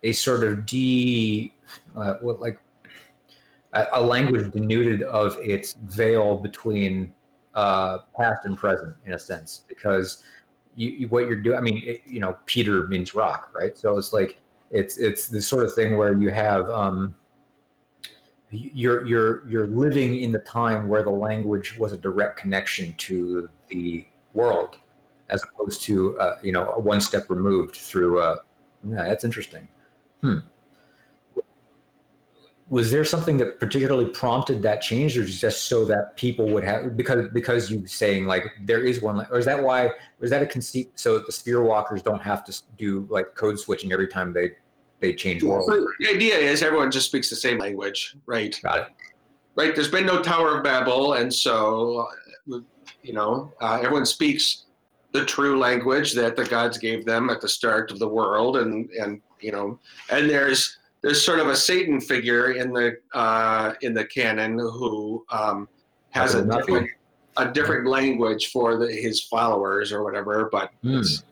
a 0.03 0.11
sort 0.13 0.43
of 0.45 0.65
de 0.65 1.53
uh, 1.97 2.13
what 2.21 2.39
like 2.39 2.59
a, 3.73 3.87
a 3.93 4.01
language 4.01 4.51
denuded 4.53 5.03
of 5.03 5.37
its 5.41 5.73
veil 5.85 6.37
between 6.37 7.13
uh, 7.55 7.99
past 8.17 8.45
and 8.45 8.57
present, 8.57 8.95
in 9.05 9.13
a 9.13 9.19
sense, 9.19 9.63
because 9.67 10.23
you, 10.75 10.89
you 10.91 11.07
what 11.07 11.27
you're 11.27 11.35
doing. 11.35 11.57
I 11.57 11.61
mean, 11.61 11.81
it, 11.85 12.01
you 12.05 12.19
know, 12.19 12.37
Peter 12.45 12.87
means 12.87 13.13
rock, 13.13 13.51
right? 13.53 13.77
So 13.77 13.97
it's 13.97 14.13
like 14.13 14.39
it's 14.69 14.97
it's 14.97 15.27
the 15.27 15.41
sort 15.41 15.65
of 15.65 15.73
thing 15.73 15.97
where 15.97 16.13
you 16.13 16.29
have 16.29 16.69
um, 16.69 17.15
you're 18.51 19.05
you're 19.05 19.47
you're 19.47 19.67
living 19.67 20.21
in 20.21 20.31
the 20.31 20.39
time 20.39 20.87
where 20.87 21.03
the 21.03 21.09
language 21.09 21.77
was 21.77 21.93
a 21.93 21.97
direct 21.97 22.37
connection 22.37 22.93
to 22.95 23.49
the 23.69 24.05
world 24.33 24.77
as 25.29 25.43
opposed 25.43 25.81
to 25.83 26.19
uh, 26.19 26.37
you 26.43 26.51
know 26.51 26.65
one 26.77 26.99
step 26.99 27.29
removed 27.29 27.75
through 27.75 28.19
uh 28.19 28.35
yeah 28.89 29.03
that's 29.03 29.23
interesting 29.23 29.67
hmm 30.21 30.39
was 32.71 32.89
there 32.89 33.03
something 33.03 33.35
that 33.35 33.59
particularly 33.59 34.05
prompted 34.05 34.61
that 34.61 34.81
change 34.81 35.17
or 35.17 35.25
just 35.25 35.65
so 35.65 35.83
that 35.83 36.15
people 36.15 36.47
would 36.47 36.63
have 36.63 36.95
because 36.95 37.27
because 37.33 37.69
you 37.69 37.85
saying 37.85 38.25
like 38.25 38.45
there 38.63 38.81
is 38.81 39.01
one 39.01 39.27
or 39.29 39.37
is 39.37 39.45
that 39.45 39.61
why 39.61 39.91
is 40.21 40.29
that 40.29 40.41
a 40.41 40.45
conceit 40.45 40.89
so 40.95 41.15
that 41.15 41.25
the 41.25 41.33
sphere 41.33 41.61
walkers 41.63 42.01
don't 42.01 42.21
have 42.21 42.45
to 42.45 42.61
do 42.77 43.05
like 43.09 43.35
code 43.35 43.59
switching 43.59 43.91
every 43.91 44.07
time 44.07 44.31
they 44.31 44.51
they 45.01 45.13
change 45.13 45.43
world? 45.43 45.65
So 45.67 45.85
the 45.99 46.07
idea 46.07 46.37
is 46.37 46.63
everyone 46.63 46.91
just 46.91 47.07
speaks 47.07 47.29
the 47.29 47.35
same 47.35 47.59
language 47.59 48.15
right? 48.25 48.57
Got 48.63 48.79
it. 48.79 48.87
Right 49.55 49.75
there's 49.75 49.91
been 49.91 50.05
no 50.05 50.21
tower 50.21 50.57
of 50.57 50.63
babel 50.63 51.15
and 51.15 51.31
so 51.31 52.07
you 52.47 53.11
know 53.13 53.51
uh, 53.59 53.79
everyone 53.83 54.05
speaks 54.05 54.63
the 55.11 55.25
true 55.25 55.59
language 55.59 56.13
that 56.13 56.37
the 56.37 56.45
gods 56.45 56.77
gave 56.77 57.03
them 57.03 57.29
at 57.29 57.41
the 57.41 57.49
start 57.49 57.91
of 57.91 57.99
the 57.99 58.07
world 58.07 58.55
and 58.55 58.89
and 58.91 59.21
you 59.41 59.51
know 59.51 59.77
and 60.09 60.29
there's 60.29 60.77
there's 61.01 61.23
sort 61.23 61.39
of 61.39 61.47
a 61.47 61.55
satan 61.55 61.99
figure 61.99 62.53
in 62.53 62.71
the 62.71 62.97
uh, 63.13 63.73
in 63.81 63.93
the 63.93 64.05
canon 64.05 64.57
who 64.57 65.25
um, 65.29 65.67
has 66.09 66.35
a 66.35 66.45
different 66.45 66.89
a 67.37 67.51
different 67.51 67.87
language 67.87 68.51
for 68.51 68.77
the, 68.77 68.87
his 68.91 69.21
followers 69.21 69.91
or 69.91 70.03
whatever 70.03 70.49
but 70.51 70.71
it's 70.83 71.23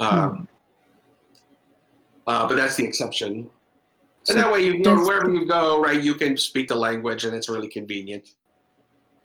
um, 0.00 0.48
uh, 2.26 2.48
but 2.48 2.56
that's 2.56 2.76
the 2.76 2.84
exception. 2.84 3.48
So 4.22 4.34
and 4.34 4.42
that 4.42 4.50
way 4.50 4.64
you 4.64 4.82
go 4.82 4.96
wherever 5.04 5.32
you 5.32 5.46
go 5.46 5.80
right? 5.82 6.02
You 6.02 6.14
can 6.14 6.36
speak 6.36 6.68
the 6.68 6.74
language 6.74 7.24
and 7.24 7.34
it's 7.34 7.48
really 7.48 7.68
convenient. 7.68 8.30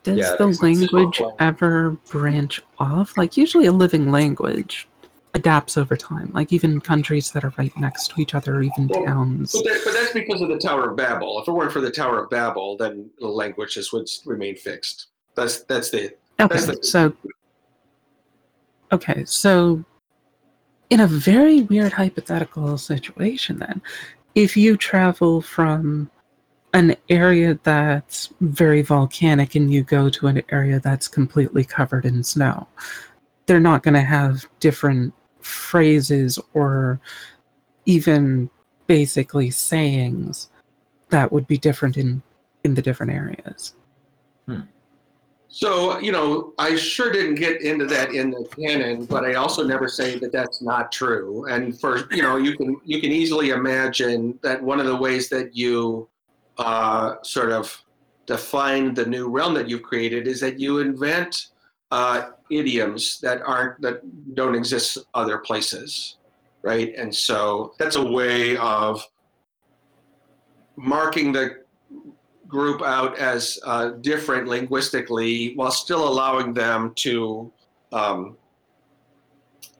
Does 0.03 0.17
Yeah, 0.17 0.35
the 0.37 0.47
language. 0.61 1.21
ever 1.39 1.91
branch 2.09 2.61
off? 2.79 3.17
Like 3.17 3.37
usually 3.37 3.65
a 3.65 3.71
living 3.71 4.11
language 4.11 4.88
adapts 5.33 5.77
over 5.77 5.95
time. 5.95 6.31
Like 6.33 6.51
even 6.51 6.79
countries 6.81 7.31
that 7.31 7.43
are 7.43 7.53
right 7.57 7.75
next 7.77 8.09
to 8.11 8.21
each 8.21 8.33
other, 8.33 8.55
or 8.55 8.63
even 8.63 8.87
Well, 8.87 9.05
towns. 9.05 9.51
But, 9.51 9.65
that, 9.65 9.81
but 9.85 9.93
that's 9.93 10.13
because 10.13 10.41
of 10.41 10.49
the 10.49 10.57
Tower 10.57 10.89
of 10.91 10.97
Babel. 10.97 11.39
If 11.41 11.47
it 11.47 11.51
weren't 11.51 11.71
for 11.71 11.81
the 11.81 11.91
Tower 11.91 12.23
of 12.23 12.29
Babel, 12.29 12.77
then 12.77 13.09
the 13.19 13.27
languages 13.27 13.93
would 13.93 14.09
remain 14.25 14.55
fixed. 14.55 15.07
That's 15.35 15.61
that's 15.63 15.89
the 15.91 16.13
Okay, 16.39 16.55
that's 16.55 16.65
the- 16.65 16.79
so 16.81 17.13
okay, 18.91 19.23
so 19.25 19.83
in 20.89 21.01
a 21.01 21.07
very 21.07 21.61
weird 21.61 21.93
hypothetical 21.93 22.77
situation, 22.77 23.59
then, 23.59 23.81
if 24.35 24.57
you 24.57 24.75
travel 24.77 25.41
from 25.41 26.09
an 26.73 26.95
area 27.09 27.59
that's 27.63 28.29
very 28.41 28.81
volcanic 28.81 29.55
and 29.55 29.71
you 29.71 29.83
go 29.83 30.09
to 30.09 30.27
an 30.27 30.41
area 30.49 30.79
that's 30.79 31.07
completely 31.07 31.63
covered 31.63 32.05
in 32.05 32.23
snow, 32.23 32.67
they're 33.45 33.59
not 33.59 33.83
going 33.83 33.93
to 33.95 34.01
have 34.01 34.45
different 34.59 35.13
phrases 35.41 36.39
or 36.53 36.99
even 37.85 38.49
basically 38.87 39.49
sayings 39.49 40.49
that 41.09 41.31
would 41.31 41.47
be 41.47 41.57
different 41.57 41.97
in 41.97 42.21
in 42.63 42.73
the 42.75 42.81
different 42.81 43.11
areas. 43.11 43.73
So, 45.51 45.97
you 45.99 46.11
know, 46.11 46.53
I 46.59 46.75
sure 46.75 47.11
didn't 47.11 47.35
get 47.35 47.61
into 47.61 47.85
that 47.87 48.13
in 48.13 48.29
the 48.29 48.47
canon, 48.55 49.05
but 49.05 49.25
I 49.25 49.33
also 49.33 49.63
never 49.63 49.87
say 49.87 50.19
that 50.19 50.31
that's 50.31 50.61
not 50.61 50.91
true. 50.91 51.47
And 51.47 51.77
for, 51.77 52.07
you 52.13 52.21
know, 52.21 52.37
you 52.37 52.55
can 52.55 52.79
you 52.85 53.01
can 53.01 53.11
easily 53.11 53.49
imagine 53.49 54.37
that 54.43 54.61
one 54.61 54.79
of 54.79 54.85
the 54.85 54.95
ways 54.95 55.27
that 55.29 55.55
you 55.55 56.07
uh, 56.59 57.15
sort 57.23 57.51
of 57.51 57.83
define 58.27 58.93
the 58.93 59.05
new 59.05 59.27
realm 59.27 59.55
that 59.55 59.67
you've 59.67 59.81
created 59.81 60.27
is 60.27 60.39
that 60.39 60.59
you 60.59 60.79
invent 60.79 61.47
uh, 61.91 62.29
idioms 62.49 63.19
that 63.21 63.41
aren't 63.41 63.81
that 63.81 64.01
don't 64.35 64.55
exist 64.55 64.97
other 65.13 65.37
places, 65.37 66.17
right? 66.61 66.93
And 66.95 67.13
so 67.13 67.73
that's 67.79 67.95
a 67.95 68.03
way 68.03 68.57
of 68.57 69.03
marking 70.75 71.31
the 71.31 71.63
group 72.47 72.81
out 72.81 73.17
as 73.19 73.59
uh, 73.63 73.89
different 74.01 74.47
linguistically 74.47 75.53
while 75.55 75.71
still 75.71 76.07
allowing 76.07 76.53
them 76.53 76.93
to 76.95 77.51
um, 77.91 78.37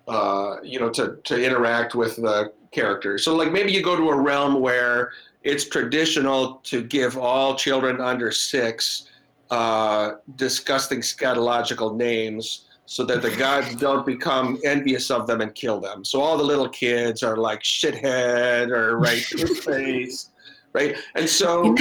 uh, 0.07 0.57
you 0.63 0.79
know 0.79 0.89
to, 0.89 1.17
to 1.23 1.43
interact 1.43 1.95
with 1.95 2.15
the 2.17 2.53
characters 2.71 3.23
so 3.23 3.35
like 3.35 3.51
maybe 3.51 3.71
you 3.71 3.81
go 3.81 3.95
to 3.95 4.09
a 4.09 4.15
realm 4.15 4.61
where 4.61 5.11
it's 5.43 5.67
traditional 5.67 6.55
to 6.63 6.83
give 6.83 7.17
all 7.17 7.55
children 7.55 7.99
under 7.99 8.31
six 8.31 9.08
uh, 9.49 10.13
disgusting 10.35 10.99
scatological 10.99 11.95
names 11.95 12.65
so 12.85 13.03
that 13.05 13.21
the 13.21 13.31
gods 13.31 13.75
don't 13.87 14.05
become 14.05 14.59
envious 14.65 15.11
of 15.11 15.27
them 15.27 15.41
and 15.41 15.53
kill 15.55 15.79
them 15.79 16.03
so 16.03 16.21
all 16.21 16.37
the 16.37 16.43
little 16.43 16.69
kids 16.69 17.23
are 17.23 17.37
like 17.37 17.61
shithead 17.61 18.69
or 18.69 18.97
right 18.97 19.21
face 19.63 20.29
right 20.73 20.95
and 21.15 21.27
so 21.27 21.75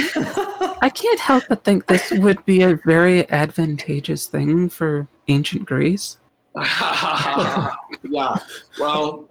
I 0.81 0.89
can't 0.89 1.19
help 1.19 1.43
but 1.49 1.63
think 1.63 1.87
this 1.87 2.11
would 2.11 2.43
be 2.45 2.61
a 2.61 2.75
very 2.85 3.29
advantageous 3.29 4.27
thing 4.27 4.69
for 4.69 5.07
ancient 5.27 5.65
Greece. 5.65 6.17
yeah. 6.55 8.37
Well, 8.79 9.27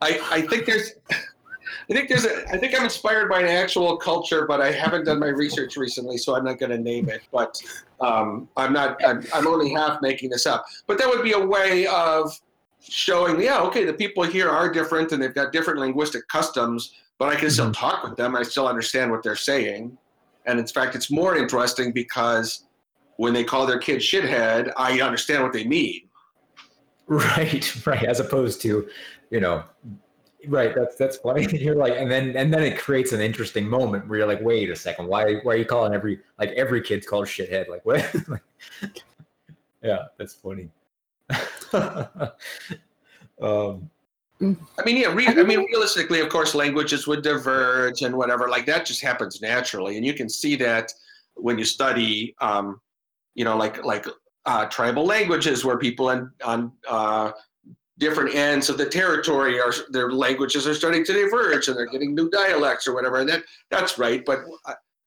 I 0.00 0.20
I 0.30 0.46
think 0.48 0.66
there's 0.66 0.92
I 1.90 1.94
think 1.94 2.08
there's 2.08 2.26
a 2.26 2.46
I 2.48 2.58
think 2.58 2.76
I'm 2.76 2.84
inspired 2.84 3.30
by 3.30 3.40
an 3.40 3.48
actual 3.48 3.96
culture, 3.96 4.46
but 4.46 4.60
I 4.60 4.70
haven't 4.70 5.04
done 5.04 5.18
my 5.18 5.28
research 5.28 5.76
recently, 5.76 6.18
so 6.18 6.36
I'm 6.36 6.44
not 6.44 6.58
going 6.58 6.70
to 6.70 6.78
name 6.78 7.08
it. 7.08 7.22
But 7.32 7.60
um, 8.00 8.48
I'm 8.56 8.72
not 8.72 9.02
I'm, 9.04 9.24
I'm 9.34 9.46
only 9.46 9.72
half 9.72 10.02
making 10.02 10.30
this 10.30 10.46
up. 10.46 10.66
But 10.86 10.98
that 10.98 11.08
would 11.08 11.22
be 11.22 11.32
a 11.32 11.40
way 11.40 11.86
of 11.86 12.30
showing, 12.80 13.40
yeah, 13.40 13.60
okay, 13.60 13.84
the 13.84 13.92
people 13.92 14.22
here 14.24 14.48
are 14.48 14.70
different 14.70 15.12
and 15.12 15.22
they've 15.22 15.34
got 15.34 15.52
different 15.52 15.80
linguistic 15.80 16.26
customs, 16.28 16.94
but 17.18 17.28
I 17.28 17.36
can 17.36 17.50
still 17.50 17.72
talk 17.72 18.04
with 18.04 18.16
them. 18.16 18.36
I 18.36 18.42
still 18.42 18.68
understand 18.68 19.10
what 19.10 19.22
they're 19.22 19.36
saying. 19.36 19.96
And 20.46 20.58
in 20.58 20.66
fact, 20.66 20.94
it's 20.94 21.10
more 21.10 21.36
interesting 21.36 21.92
because 21.92 22.64
when 23.16 23.34
they 23.34 23.44
call 23.44 23.66
their 23.66 23.78
kid 23.78 23.98
shithead, 23.98 24.72
I 24.76 25.00
understand 25.00 25.42
what 25.42 25.52
they 25.52 25.64
mean. 25.64 26.02
right, 27.06 27.86
right. 27.86 28.04
As 28.04 28.20
opposed 28.20 28.60
to, 28.62 28.88
you 29.30 29.40
know, 29.40 29.64
right. 30.48 30.74
That's 30.74 30.96
that's 30.96 31.16
funny. 31.18 31.46
You're 31.58 31.76
like, 31.76 31.94
and 31.96 32.10
then 32.10 32.36
and 32.36 32.52
then 32.52 32.62
it 32.62 32.78
creates 32.78 33.12
an 33.12 33.20
interesting 33.20 33.68
moment 33.68 34.08
where 34.08 34.18
you're 34.18 34.28
like, 34.28 34.40
wait 34.42 34.70
a 34.70 34.76
second, 34.76 35.06
why 35.06 35.34
why 35.42 35.54
are 35.54 35.56
you 35.56 35.64
calling 35.64 35.94
every 35.94 36.20
like 36.38 36.50
every 36.50 36.82
kid's 36.82 37.06
called 37.06 37.26
shithead? 37.26 37.68
Like 37.68 37.84
what? 37.84 38.04
Like, 38.28 38.42
yeah, 39.82 40.06
that's 40.16 40.34
funny. 40.34 40.68
um, 43.40 43.88
I 44.40 44.84
mean, 44.84 44.96
yeah. 44.96 45.12
Re- 45.12 45.26
I 45.26 45.42
mean, 45.42 45.64
realistically, 45.70 46.20
of 46.20 46.28
course, 46.28 46.54
languages 46.54 47.06
would 47.06 47.22
diverge 47.22 48.02
and 48.02 48.16
whatever. 48.16 48.48
Like 48.48 48.66
that 48.66 48.86
just 48.86 49.00
happens 49.00 49.40
naturally, 49.40 49.96
and 49.96 50.04
you 50.04 50.14
can 50.14 50.28
see 50.28 50.56
that 50.56 50.92
when 51.34 51.58
you 51.58 51.64
study, 51.64 52.34
um, 52.40 52.80
you 53.34 53.44
know, 53.44 53.56
like 53.56 53.84
like 53.84 54.06
uh, 54.46 54.66
tribal 54.66 55.04
languages, 55.04 55.64
where 55.64 55.78
people 55.78 56.10
in, 56.10 56.30
on 56.44 56.72
uh, 56.88 57.32
different 57.98 58.34
ends 58.34 58.68
of 58.68 58.78
the 58.78 58.86
territory 58.86 59.60
are 59.60 59.72
their 59.90 60.12
languages 60.12 60.66
are 60.66 60.74
starting 60.74 61.04
to 61.04 61.12
diverge, 61.12 61.68
and 61.68 61.76
they're 61.76 61.86
getting 61.86 62.14
new 62.14 62.30
dialects 62.30 62.86
or 62.86 62.94
whatever. 62.94 63.18
And 63.18 63.28
that 63.28 63.42
that's 63.70 63.98
right. 63.98 64.24
But 64.24 64.40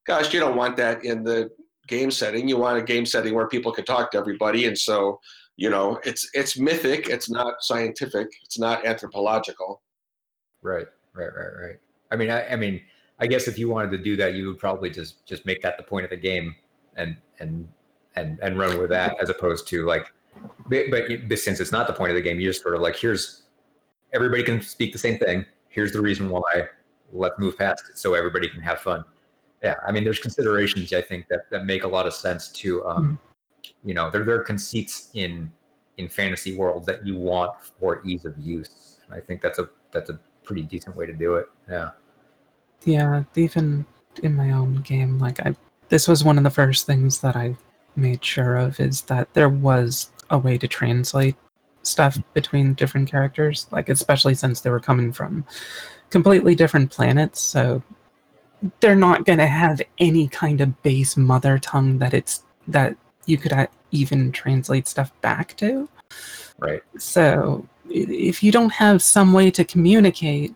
gosh, 0.06 0.34
you 0.34 0.40
don't 0.40 0.56
want 0.56 0.78
that 0.78 1.04
in 1.04 1.24
the 1.24 1.50
game 1.88 2.12
setting. 2.12 2.48
You 2.48 2.58
want 2.58 2.78
a 2.78 2.84
game 2.84 3.06
setting 3.06 3.34
where 3.34 3.48
people 3.48 3.72
can 3.72 3.86
talk 3.86 4.12
to 4.12 4.18
everybody, 4.18 4.68
and 4.68 4.78
so 4.78 5.20
you 5.58 5.70
know 5.70 6.00
it's 6.06 6.30
it's 6.34 6.58
mythic 6.58 7.10
it's 7.10 7.30
not 7.30 7.56
scientific 7.60 8.30
it's 8.42 8.58
not 8.58 8.86
anthropological 8.86 9.82
right, 10.62 10.88
right, 11.14 11.30
right, 11.36 11.54
right. 11.62 11.76
I 12.12 12.16
mean, 12.16 12.30
I, 12.30 12.48
I 12.48 12.56
mean, 12.56 12.82
I 13.20 13.28
guess 13.28 13.48
if 13.48 13.58
you 13.58 13.70
wanted 13.70 13.92
to 13.92 13.98
do 13.98 14.16
that, 14.18 14.34
you 14.34 14.48
would 14.48 14.60
probably 14.60 14.90
just 14.90 15.26
just 15.26 15.46
make 15.46 15.62
that 15.62 15.78
the 15.78 15.84
point 15.84 16.04
of 16.04 16.10
the 16.10 16.18
game, 16.18 16.56
and 16.96 17.18
and 17.40 17.68
and 18.16 18.40
and 18.42 18.58
run 18.58 18.78
with 18.80 18.90
that, 18.90 19.16
as 19.22 19.30
opposed 19.30 19.68
to 19.70 19.86
like, 19.86 20.12
but, 20.70 20.86
but 20.90 21.04
but 21.28 21.40
since 21.40 21.60
it's 21.60 21.72
not 21.72 21.88
the 21.88 21.94
point 21.94 22.12
of 22.12 22.16
the 22.16 22.22
game, 22.22 22.40
you 22.40 22.50
just 22.50 22.62
sort 22.62 22.76
of 22.76 22.82
like, 22.82 22.96
here's 22.96 23.44
everybody 24.14 24.44
can 24.44 24.62
speak 24.62 24.94
the 24.94 25.00
same 25.00 25.18
thing. 25.18 25.46
Here's 25.70 25.92
the 25.92 26.02
reason 26.02 26.30
why. 26.30 26.68
Let's 27.14 27.38
move 27.38 27.58
past 27.58 27.84
it 27.90 27.98
so 27.98 28.14
everybody 28.14 28.48
can 28.48 28.62
have 28.62 28.80
fun. 28.80 29.04
Yeah, 29.62 29.76
I 29.86 29.92
mean, 29.92 30.06
there's 30.06 30.20
considerations 30.20 30.94
I 30.94 31.02
think 31.02 31.28
that 31.28 31.50
that 31.52 31.66
make 31.66 31.84
a 31.84 31.88
lot 31.88 32.08
of 32.08 32.14
sense 32.14 32.48
to, 32.50 32.86
um, 32.86 33.20
you 33.84 33.94
know, 33.94 34.10
there 34.10 34.24
there 34.24 34.36
are 34.36 34.44
conceits 34.44 35.10
in 35.14 35.52
in 35.98 36.08
fantasy 36.08 36.56
world 36.56 36.86
that 36.86 37.06
you 37.06 37.18
want 37.18 37.52
for 37.80 38.02
ease 38.06 38.26
of 38.26 38.38
use. 38.38 38.98
I 39.12 39.20
think 39.20 39.42
that's 39.42 39.60
a 39.60 39.70
that's 39.92 40.10
a 40.10 40.20
pretty 40.44 40.64
decent 40.64 40.96
way 40.96 41.06
to 41.06 41.14
do 41.14 41.36
it. 41.36 41.48
Yeah. 41.70 41.90
Yeah, 42.86 43.24
even 43.36 43.86
in 44.24 44.36
my 44.36 44.52
own 44.52 44.78
game, 44.78 45.20
like 45.20 45.40
I, 45.46 45.56
this 45.90 46.08
was 46.08 46.24
one 46.24 46.38
of 46.38 46.44
the 46.44 46.50
first 46.50 46.88
things 46.88 47.20
that 47.20 47.36
I 47.36 47.56
made 47.96 48.24
sure 48.24 48.56
of 48.56 48.80
is 48.80 49.02
that 49.04 49.34
there 49.34 49.50
was 49.50 50.12
a 50.32 50.38
way 50.38 50.58
to 50.58 50.68
translate 50.68 51.36
stuff 51.84 52.18
between 52.34 52.74
different 52.74 53.10
characters, 53.10 53.68
like 53.72 53.90
especially 53.90 54.34
since 54.34 54.62
they 54.62 54.70
were 54.70 54.80
coming 54.80 55.12
from 55.12 55.46
completely 56.10 56.56
different 56.56 56.92
planets, 56.92 57.40
so 57.40 57.84
they're 58.80 58.96
not 58.96 59.26
going 59.26 59.40
to 59.40 59.48
have 59.48 59.82
any 59.98 60.28
kind 60.28 60.62
of 60.62 60.82
base 60.84 61.18
mother 61.18 61.58
tongue 61.58 61.98
that 62.00 62.14
it's 62.14 62.44
that 62.68 62.96
you 63.26 63.38
could 63.38 63.54
uh, 63.54 63.68
even 63.92 64.32
translate 64.32 64.88
stuff 64.88 65.12
back 65.22 65.56
to. 65.58 65.88
Right. 66.60 66.84
So 66.98 67.68
if 67.90 68.44
you 68.44 68.52
don't 68.52 68.72
have 68.72 69.02
some 69.02 69.34
way 69.34 69.52
to 69.52 69.64
communicate, 69.64 70.54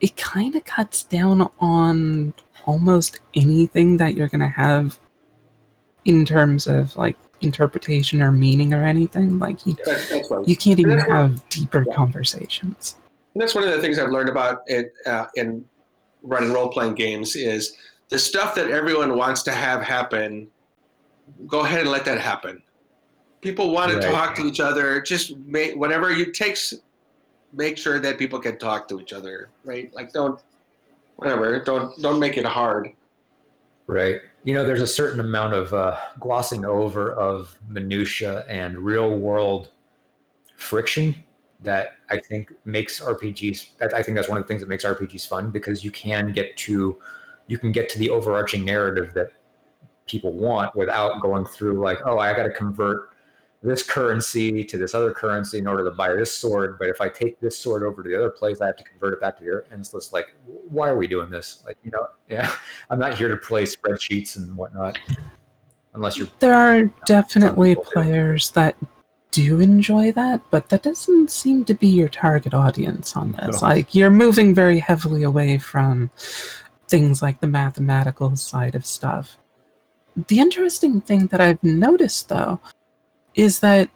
it 0.00 0.16
kind 0.16 0.54
of 0.54 0.64
cuts 0.64 1.04
down 1.04 1.50
on 1.58 2.34
almost 2.64 3.20
anything 3.34 3.96
that 3.96 4.14
you're 4.14 4.28
going 4.28 4.40
to 4.40 4.48
have 4.48 4.98
in 6.04 6.24
terms 6.24 6.66
of 6.66 6.94
like 6.96 7.16
interpretation 7.40 8.22
or 8.22 8.32
meaning 8.32 8.72
or 8.74 8.82
anything. 8.82 9.38
Like 9.38 9.66
you, 9.66 9.76
that's, 9.84 10.08
that's 10.08 10.30
right 10.30 10.46
you 10.48 10.56
can't 10.56 10.78
even 10.80 10.96
That's 10.98 11.08
right. 11.08 11.16
have 11.16 11.48
deeper 11.48 11.84
Yeah. 11.86 11.94
conversations. 11.94 12.96
And 13.34 13.42
that's 13.42 13.54
one 13.54 13.64
of 13.64 13.70
the 13.70 13.80
things 13.80 13.98
I've 13.98 14.10
learned 14.10 14.28
about 14.28 14.62
it 14.66 14.92
uh, 15.06 15.26
in 15.34 15.64
running 16.22 16.52
role 16.52 16.68
playing 16.68 16.94
games 16.94 17.36
is 17.36 17.76
the 18.08 18.18
stuff 18.18 18.54
that 18.54 18.70
everyone 18.70 19.16
wants 19.16 19.42
to 19.44 19.52
have 19.52 19.82
happen. 19.82 20.48
Go 21.46 21.60
ahead 21.60 21.80
and 21.82 21.90
let 21.90 22.04
that 22.06 22.18
happen. 22.20 22.62
People 23.42 23.70
want 23.70 23.92
to 23.92 23.98
Right. 23.98 24.10
talk 24.10 24.34
to 24.36 24.46
each 24.46 24.60
other. 24.60 25.00
Just 25.00 25.36
make 25.38 25.76
whatever 25.76 26.10
it 26.10 26.34
takes. 26.34 26.72
Make 27.52 27.78
sure 27.78 28.00
that 28.00 28.18
people 28.18 28.38
can 28.40 28.58
talk 28.58 28.88
to 28.88 29.00
each 29.00 29.12
other, 29.12 29.50
right? 29.64 29.92
Like 29.94 30.12
don't, 30.12 30.40
whatever. 31.16 31.60
Don't 31.60 32.00
don't 32.02 32.18
make 32.18 32.36
it 32.36 32.44
hard. 32.44 32.90
Right. 33.86 34.20
You 34.46 34.54
know, 34.54 34.64
there's 34.64 34.80
a 34.80 34.86
certain 34.86 35.18
amount 35.18 35.54
of 35.54 35.74
uh, 35.74 35.98
glossing 36.20 36.64
over 36.64 37.12
of 37.14 37.58
minutia 37.68 38.44
and 38.48 38.78
real 38.78 39.18
world 39.18 39.72
friction 40.56 41.16
that 41.58 41.94
I 42.10 42.20
think 42.20 42.52
makes 42.64 43.00
RPGs. 43.00 43.70
I 43.92 44.04
think 44.04 44.14
that's 44.14 44.28
one 44.28 44.38
of 44.38 44.44
the 44.44 44.46
things 44.46 44.60
that 44.60 44.68
makes 44.68 44.84
RPGs 44.84 45.26
fun 45.26 45.50
because 45.50 45.82
you 45.82 45.90
can 45.90 46.30
get 46.30 46.56
to 46.58 46.96
you 47.48 47.58
can 47.58 47.72
get 47.72 47.88
to 47.88 47.98
the 47.98 48.08
overarching 48.08 48.64
narrative 48.64 49.12
that 49.14 49.32
people 50.06 50.32
want 50.32 50.76
without 50.76 51.20
going 51.20 51.44
through 51.44 51.80
like, 51.80 51.98
oh, 52.04 52.20
I 52.20 52.32
got 52.32 52.44
to 52.44 52.50
convert 52.50 53.15
this 53.62 53.82
currency 53.82 54.64
to 54.64 54.78
this 54.78 54.94
other 54.94 55.12
currency 55.12 55.58
in 55.58 55.66
order 55.66 55.84
to 55.84 55.90
buy 55.90 56.12
this 56.12 56.32
sword. 56.32 56.78
But 56.78 56.88
if 56.88 57.00
I 57.00 57.08
take 57.08 57.40
this 57.40 57.58
sword 57.58 57.82
over 57.82 58.02
to 58.02 58.08
the 58.08 58.16
other 58.16 58.30
place, 58.30 58.60
I 58.60 58.66
have 58.66 58.76
to 58.76 58.84
convert 58.84 59.14
it 59.14 59.20
back 59.20 59.38
to 59.38 59.44
the 59.44 59.50
other. 59.50 59.66
And 59.70 59.80
it's 59.80 59.92
just 59.92 60.12
like, 60.12 60.34
why 60.46 60.88
are 60.88 60.96
we 60.96 61.06
doing 61.06 61.30
this? 61.30 61.62
Like, 61.66 61.78
you 61.82 61.90
know, 61.90 62.06
yeah, 62.28 62.52
I'm 62.90 62.98
not 62.98 63.16
here 63.16 63.28
to 63.28 63.36
play 63.36 63.64
spreadsheets 63.64 64.36
and 64.36 64.56
whatnot. 64.56 64.98
Unless 65.94 66.18
you're 66.18 66.28
There 66.40 66.54
are 66.54 66.84
definitely 67.06 67.70
people 67.70 67.84
do. 67.84 67.90
players 67.90 68.50
that 68.50 68.76
do 69.30 69.60
enjoy 69.60 70.12
that, 70.12 70.42
but 70.50 70.68
that 70.68 70.82
doesn't 70.82 71.30
seem 71.30 71.64
to 71.64 71.74
be 71.74 71.88
your 71.88 72.08
target 72.08 72.54
audience 72.54 73.16
on 73.16 73.32
this. 73.32 73.60
No. 73.60 73.68
Like 73.68 73.94
you're 73.94 74.10
moving 74.10 74.54
very 74.54 74.78
heavily 74.78 75.22
away 75.22 75.58
from 75.58 76.10
things 76.88 77.22
like 77.22 77.40
the 77.40 77.46
mathematical 77.46 78.36
side 78.36 78.74
of 78.74 78.86
stuff. 78.86 79.36
The 80.28 80.38
interesting 80.38 81.00
thing 81.00 81.26
that 81.28 81.40
I've 81.40 81.62
noticed 81.62 82.28
though 82.28 82.60
is 83.36 83.60
that 83.60 83.88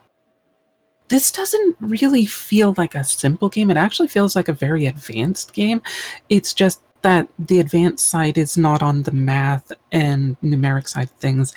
this 1.08 1.32
doesn't 1.32 1.76
really 1.80 2.24
feel 2.24 2.74
like 2.78 2.94
a 2.94 3.02
simple 3.02 3.48
game. 3.48 3.70
It 3.70 3.76
actually 3.76 4.08
feels 4.08 4.36
like 4.36 4.48
a 4.48 4.52
very 4.52 4.86
advanced 4.86 5.52
game. 5.52 5.82
It's 6.28 6.54
just 6.54 6.80
that 7.02 7.26
the 7.38 7.58
advanced 7.58 8.08
side 8.08 8.38
is 8.38 8.56
not 8.56 8.82
on 8.82 9.02
the 9.02 9.12
math 9.12 9.72
and 9.90 10.38
numeric 10.40 10.86
side 10.86 11.10
of 11.10 11.16
things. 11.18 11.52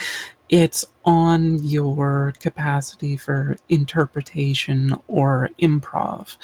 It's 0.49 0.85
on 1.05 1.63
your 1.63 2.33
capacity 2.39 3.15
for 3.17 3.57
interpretation 3.69 4.95
or 5.07 5.49
improv. 5.61 6.35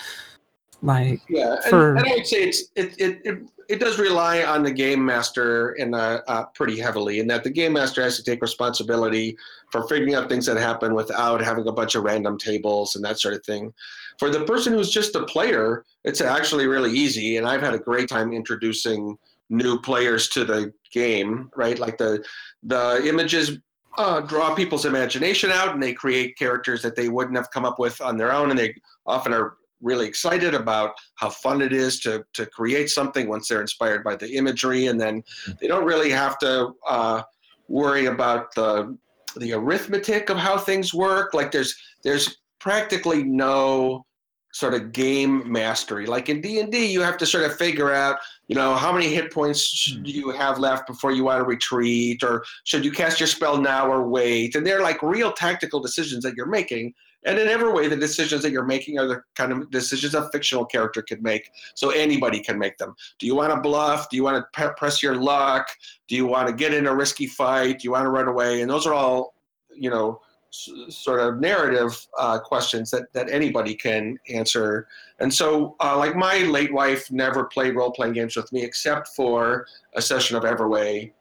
Like, 0.82 1.22
Yeah, 1.30 1.54
and, 1.56 1.64
For- 1.66 1.96
and 1.96 2.06
I 2.06 2.16
would 2.16 2.28
say 2.28 2.44
it's 2.44 2.64
it, 2.76 2.96
it 3.00 3.22
it 3.24 3.40
it 3.70 3.80
does 3.80 4.00
rely 4.00 4.44
on 4.44 4.64
the 4.64 4.72
game 4.72 5.06
master 5.06 5.74
in 5.74 5.94
uh, 5.94 6.22
uh, 6.28 6.46
pretty 6.56 6.80
heavily, 6.80 7.20
in 7.20 7.28
that 7.28 7.44
the 7.44 7.52
game 7.52 7.74
master 7.74 8.02
has 8.02 8.18
to 8.18 8.24
take 8.24 8.42
responsibility 8.42 9.38
for 9.72 9.88
figuring 9.88 10.16
out 10.16 10.28
things 10.28 10.46
that 10.48 10.58
happen 10.58 10.96
without 10.96 11.40
having 11.42 11.68
a 11.68 11.72
bunch 11.72 11.94
of 11.94 12.04
random 12.04 12.38
tables 12.38 12.96
and 12.96 13.06
that 13.06 13.20
sort 13.20 13.36
of 13.36 13.46
thing. 13.46 13.72
For 14.18 14.30
the 14.30 14.44
person 14.44 14.74
who's 14.74 14.90
just 14.90 15.16
a 15.16 15.24
player, 15.26 15.86
it's 16.04 16.20
actually 16.20 16.66
really 16.66 16.92
easy, 16.92 17.38
and 17.38 17.48
I've 17.48 17.62
had 17.62 17.76
a 17.76 17.80
great 17.80 18.10
time 18.10 18.34
introducing 18.34 19.18
new 19.50 19.80
players 19.80 20.30
to 20.30 20.44
the 20.46 20.74
game. 20.92 21.52
Right, 21.56 21.78
like 21.78 21.98
the 21.98 22.24
the 22.64 23.02
images 23.06 23.60
uh, 23.98 24.22
draw 24.22 24.56
people's 24.56 24.86
imagination 24.86 25.52
out, 25.52 25.74
and 25.74 25.84
they 25.84 25.94
create 25.94 26.38
characters 26.38 26.82
that 26.82 26.96
they 26.96 27.10
wouldn't 27.10 27.38
have 27.38 27.52
come 27.52 27.66
up 27.66 27.78
with 27.78 28.02
on 28.02 28.18
their 28.18 28.32
own, 28.32 28.50
and 28.50 28.58
they 28.58 28.74
often 29.06 29.34
are 29.34 29.58
really 29.82 30.08
excited 30.08 30.54
about 30.54 30.94
how 31.16 31.30
fun 31.30 31.62
it 31.62 31.74
is 31.74 32.00
to 32.02 32.24
to 32.34 32.46
create 32.46 32.90
something 32.90 33.28
once 33.28 33.48
they're 33.48 33.62
inspired 33.62 34.04
by 34.04 34.16
the 34.16 34.36
imagery, 34.36 34.88
and 34.88 35.00
then 35.00 35.24
they 35.60 35.68
don't 35.68 35.86
really 35.86 36.10
have 36.10 36.38
to 36.40 36.74
uh, 36.88 37.22
worry 37.68 38.08
about 38.08 38.54
the 38.56 38.98
the 39.38 39.54
arithmetic 39.54 40.30
of 40.30 40.38
how 40.38 40.58
things 40.58 40.94
work. 40.94 41.34
Like 41.34 41.52
there's 41.52 41.76
there's 42.04 42.38
practically 42.60 43.24
no 43.24 44.06
sort 44.52 44.74
of 44.74 44.92
game 44.92 45.50
mastery. 45.52 46.06
Like 46.06 46.30
in 46.30 46.42
D 46.42 46.60
and 46.60 46.72
D, 46.72 46.86
you 46.86 47.02
have 47.02 47.18
to 47.18 47.26
sort 47.26 47.44
of 47.46 47.56
figure 47.56 47.94
out, 47.94 48.18
you 48.48 48.56
know, 48.56 48.76
how 48.76 48.92
many 48.92 49.14
hit 49.14 49.32
points 49.32 49.62
should 49.62 50.08
you 50.08 50.32
have 50.32 50.58
left 50.58 50.88
before 50.88 51.12
you 51.12 51.24
want 51.24 51.40
to 51.40 51.46
retreat, 51.46 52.24
or 52.24 52.44
should 52.64 52.84
you 52.84 52.92
cast 52.92 53.20
your 53.20 53.28
spell 53.28 53.62
now 53.62 53.88
or 53.88 54.08
wait? 54.08 54.56
And 54.56 54.66
they're 54.66 54.82
like 54.82 55.02
real 55.04 55.32
tactical 55.32 55.80
decisions 55.80 56.24
that 56.24 56.36
you're 56.36 56.48
making. 56.48 56.94
And 57.26 57.38
in 57.38 57.48
every 57.48 57.72
way, 57.72 57.88
the 57.88 57.98
decisions 57.98 58.44
that 58.44 58.52
you're 58.52 58.66
making 58.66 58.98
are 58.98 59.08
the 59.08 59.22
kind 59.36 59.52
of 59.52 59.70
decisions 59.72 60.16
a 60.16 60.30
fictional 60.32 60.66
character 60.66 61.02
could 61.02 61.22
make. 61.22 61.50
So 61.76 61.90
anybody 61.90 62.40
can 62.40 62.58
make 62.58 62.78
them. 62.78 62.96
Do 63.18 63.28
you 63.28 63.36
want 63.36 63.54
to 63.54 63.60
bluff? 63.60 64.10
Do 64.10 64.16
you 64.16 64.24
want 64.24 64.46
to 64.54 64.74
press 64.78 65.04
your 65.04 65.16
luck? 65.16 65.68
Do 66.08 66.16
you 66.16 66.26
want 66.26 66.48
to 66.48 66.54
get 66.54 66.74
in 66.74 66.88
a 66.88 66.96
risky 66.96 67.28
fight? 67.28 67.80
Do 67.80 67.86
you 67.86 67.92
want 67.92 68.06
to 68.06 68.10
run 68.10 68.28
away? 68.28 68.62
And 68.62 68.70
those 68.70 68.86
are 68.86 68.94
all, 68.94 69.36
you 69.76 69.90
know, 69.90 70.22
sort 70.52 71.20
of 71.20 71.40
narrative 71.40 72.08
uh, 72.18 72.40
questions 72.40 72.90
that, 72.92 73.12
that 73.14 73.30
anybody 73.30 73.76
can 73.76 74.18
answer. 74.30 74.88
And 75.20 75.34
so, 75.34 75.76
uh, 75.80 75.98
like 75.98 76.16
my 76.16 76.40
late 76.40 76.74
wife 76.74 77.12
never 77.12 77.46
played 77.46 77.76
role 77.76 77.92
playing 77.92 78.14
games 78.14 78.36
with 78.36 78.52
me 78.52 78.64
except 78.64 79.10
for 79.10 79.68
a 79.96 80.02
session 80.02 80.38
of 80.38 80.44
Everway. 80.44 81.12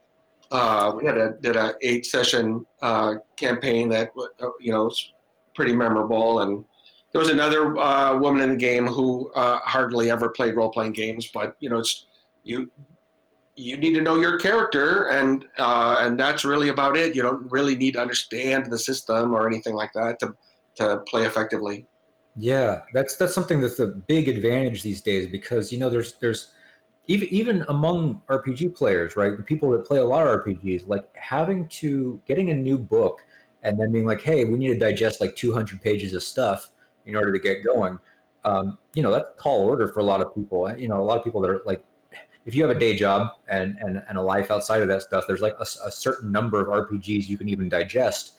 Uh, 0.50 0.92
we 0.96 1.04
had 1.04 1.18
a 1.18 1.32
did 1.42 1.56
a 1.56 1.74
eight 1.82 2.06
session 2.06 2.64
uh, 2.80 3.16
campaign 3.36 3.88
that 3.90 4.12
uh, 4.16 4.48
you 4.60 4.72
know 4.72 4.90
pretty 5.58 5.74
memorable, 5.74 6.38
and 6.38 6.64
there 7.10 7.18
was 7.20 7.30
another 7.30 7.76
uh, 7.76 8.16
woman 8.16 8.42
in 8.42 8.50
the 8.50 8.56
game 8.56 8.86
who 8.86 9.28
uh, 9.32 9.58
hardly 9.64 10.08
ever 10.08 10.28
played 10.28 10.54
role 10.54 10.70
playing 10.70 10.92
games, 10.92 11.28
but 11.34 11.56
you 11.58 11.68
know 11.68 11.80
it's 11.80 12.06
you 12.44 12.70
you 13.56 13.76
need 13.76 13.94
to 13.94 14.00
know 14.00 14.14
your 14.20 14.38
character 14.38 15.08
and 15.08 15.44
uh, 15.58 15.96
and 15.98 16.18
that's 16.18 16.44
really 16.44 16.68
about 16.68 16.96
it. 16.96 17.16
You 17.16 17.22
don't 17.22 17.50
really 17.50 17.74
need 17.74 17.94
to 17.94 18.00
understand 18.00 18.70
the 18.70 18.78
system 18.78 19.34
or 19.34 19.48
anything 19.48 19.74
like 19.74 19.92
that 19.94 20.20
to 20.20 20.32
to 20.76 20.98
play 21.08 21.26
effectively. 21.26 21.86
Yeah, 22.36 22.82
that's 22.94 23.16
that's 23.16 23.34
something 23.34 23.60
that's 23.60 23.80
a 23.80 23.88
big 23.88 24.28
advantage 24.28 24.84
these 24.84 25.00
days 25.00 25.26
because 25.26 25.72
you 25.72 25.78
know 25.78 25.90
there's 25.90 26.12
there's 26.20 26.52
even 27.08 27.28
even 27.32 27.64
among 27.68 28.22
RPG 28.28 28.76
players, 28.76 29.16
right? 29.16 29.36
The 29.36 29.42
people 29.42 29.72
that 29.72 29.84
play 29.84 29.98
a 29.98 30.04
lot 30.04 30.24
of 30.24 30.44
RPGs, 30.44 30.86
like 30.86 31.04
having 31.16 31.66
to 31.80 32.22
getting 32.28 32.50
a 32.50 32.54
new 32.54 32.78
book 32.78 33.22
and 33.62 33.78
then 33.78 33.92
being 33.92 34.06
like, 34.06 34.22
hey, 34.22 34.44
we 34.44 34.58
need 34.58 34.68
to 34.68 34.78
digest 34.78 35.20
like 35.20 35.34
200 35.36 35.82
pages 35.82 36.14
of 36.14 36.22
stuff 36.22 36.70
in 37.06 37.16
order 37.16 37.32
to 37.32 37.38
get 37.38 37.64
going. 37.64 37.98
Um, 38.44 38.78
you 38.94 39.02
know, 39.02 39.10
that's 39.10 39.28
a 39.36 39.42
tall 39.42 39.66
order 39.66 39.88
for 39.88 40.00
a 40.00 40.04
lot 40.04 40.20
of 40.20 40.34
people. 40.34 40.72
You 40.76 40.88
know, 40.88 41.00
a 41.00 41.02
lot 41.02 41.18
of 41.18 41.24
people 41.24 41.40
that 41.40 41.50
are 41.50 41.62
like, 41.66 41.82
if 42.46 42.54
you 42.54 42.62
have 42.66 42.74
a 42.74 42.78
day 42.78 42.96
job 42.96 43.32
and 43.48 43.76
and, 43.80 44.02
and 44.08 44.16
a 44.16 44.22
life 44.22 44.50
outside 44.50 44.80
of 44.80 44.88
that 44.88 45.02
stuff, 45.02 45.24
there's 45.26 45.40
like 45.42 45.56
a 45.60 45.90
certain 45.90 46.32
number 46.32 46.60
of 46.60 46.68
RPGs 46.88 47.28
you 47.28 47.36
can 47.36 47.48
even 47.48 47.68
digest, 47.68 48.34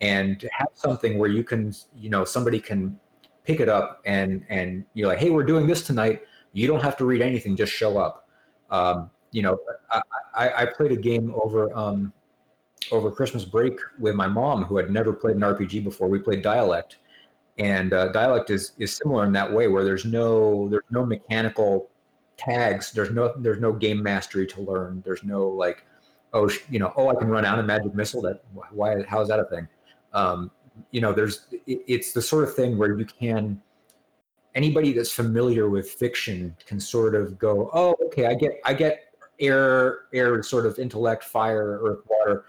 and 0.00 0.48
have 0.52 0.68
something 0.74 1.18
where 1.18 1.30
you 1.30 1.42
can, 1.42 1.74
you 1.96 2.10
know, 2.10 2.24
somebody 2.24 2.60
can 2.60 2.98
pick 3.44 3.60
it 3.60 3.68
up 3.68 4.00
and 4.04 4.44
and 4.48 4.84
you're 4.94 5.08
like, 5.08 5.18
hey, 5.18 5.30
we're 5.30 5.44
doing 5.44 5.66
this 5.66 5.84
tonight. 5.84 6.22
You 6.52 6.66
don't 6.66 6.82
have 6.82 6.96
to 6.98 7.04
read 7.04 7.22
anything; 7.22 7.56
just 7.56 7.72
show 7.72 7.98
up. 7.98 8.28
Um, 8.70 9.10
you 9.32 9.42
know, 9.42 9.58
I, 9.90 10.02
I, 10.34 10.62
I 10.62 10.66
played 10.66 10.92
a 10.92 10.96
game 10.96 11.34
over 11.34 11.76
um, 11.76 12.12
over 12.92 13.10
Christmas 13.10 13.44
break 13.44 13.78
with 13.98 14.14
my 14.14 14.26
mom, 14.26 14.64
who 14.64 14.76
had 14.76 14.90
never 14.90 15.12
played 15.12 15.36
an 15.36 15.42
RPG 15.42 15.84
before. 15.84 16.08
We 16.08 16.18
played 16.18 16.42
Dialect, 16.42 16.98
and 17.58 17.92
uh, 17.92 18.08
Dialect 18.08 18.50
is 18.50 18.72
is 18.78 18.96
similar 18.96 19.24
in 19.24 19.32
that 19.32 19.52
way, 19.52 19.68
where 19.68 19.84
there's 19.84 20.04
no 20.04 20.68
there's 20.68 20.84
no 20.90 21.04
mechanical 21.04 21.90
tags. 22.36 22.92
There's 22.92 23.10
no 23.10 23.34
there's 23.38 23.60
no 23.60 23.72
game 23.72 24.02
mastery 24.02 24.46
to 24.48 24.62
learn. 24.62 25.02
There's 25.04 25.24
no 25.24 25.48
like, 25.48 25.84
oh, 26.32 26.50
you 26.70 26.78
know, 26.78 26.92
oh, 26.96 27.08
I 27.08 27.14
can 27.14 27.28
run 27.28 27.44
out 27.44 27.58
a 27.58 27.62
magic 27.62 27.94
missile. 27.94 28.22
That 28.22 28.42
why? 28.70 29.02
How 29.04 29.20
is 29.20 29.28
that 29.28 29.40
a 29.40 29.44
thing? 29.44 29.68
Um, 30.12 30.50
you 30.90 31.00
know 31.00 31.12
there's 31.12 31.46
it- 31.66 31.82
it's 31.86 32.12
the 32.12 32.22
sort 32.22 32.44
of 32.44 32.54
thing 32.54 32.78
where 32.78 32.98
you 32.98 33.04
can 33.04 33.60
anybody 34.54 34.92
that's 34.92 35.12
familiar 35.12 35.68
with 35.68 35.90
fiction 35.90 36.56
can 36.66 36.80
sort 36.80 37.14
of 37.14 37.38
go 37.38 37.70
oh 37.72 37.94
okay 38.06 38.26
i 38.26 38.34
get 38.34 38.52
i 38.64 38.72
get 38.72 39.12
air 39.40 40.00
air 40.12 40.42
sort 40.42 40.66
of 40.66 40.78
intellect 40.78 41.24
fire 41.24 41.80
earth 41.82 42.00
water 42.08 42.44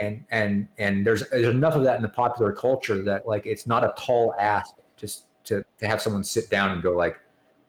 and 0.00 0.24
and 0.30 0.68
and 0.78 1.06
there's 1.06 1.28
there's 1.30 1.48
enough 1.48 1.74
of 1.74 1.84
that 1.84 1.96
in 1.96 2.02
the 2.02 2.08
popular 2.08 2.52
culture 2.52 3.02
that 3.02 3.26
like 3.26 3.46
it's 3.46 3.66
not 3.66 3.84
a 3.84 3.94
tall 3.98 4.34
ask 4.38 4.74
just 4.96 5.26
to 5.44 5.64
to 5.78 5.86
have 5.86 6.00
someone 6.00 6.24
sit 6.24 6.50
down 6.50 6.70
and 6.70 6.82
go 6.82 6.92
like 6.92 7.18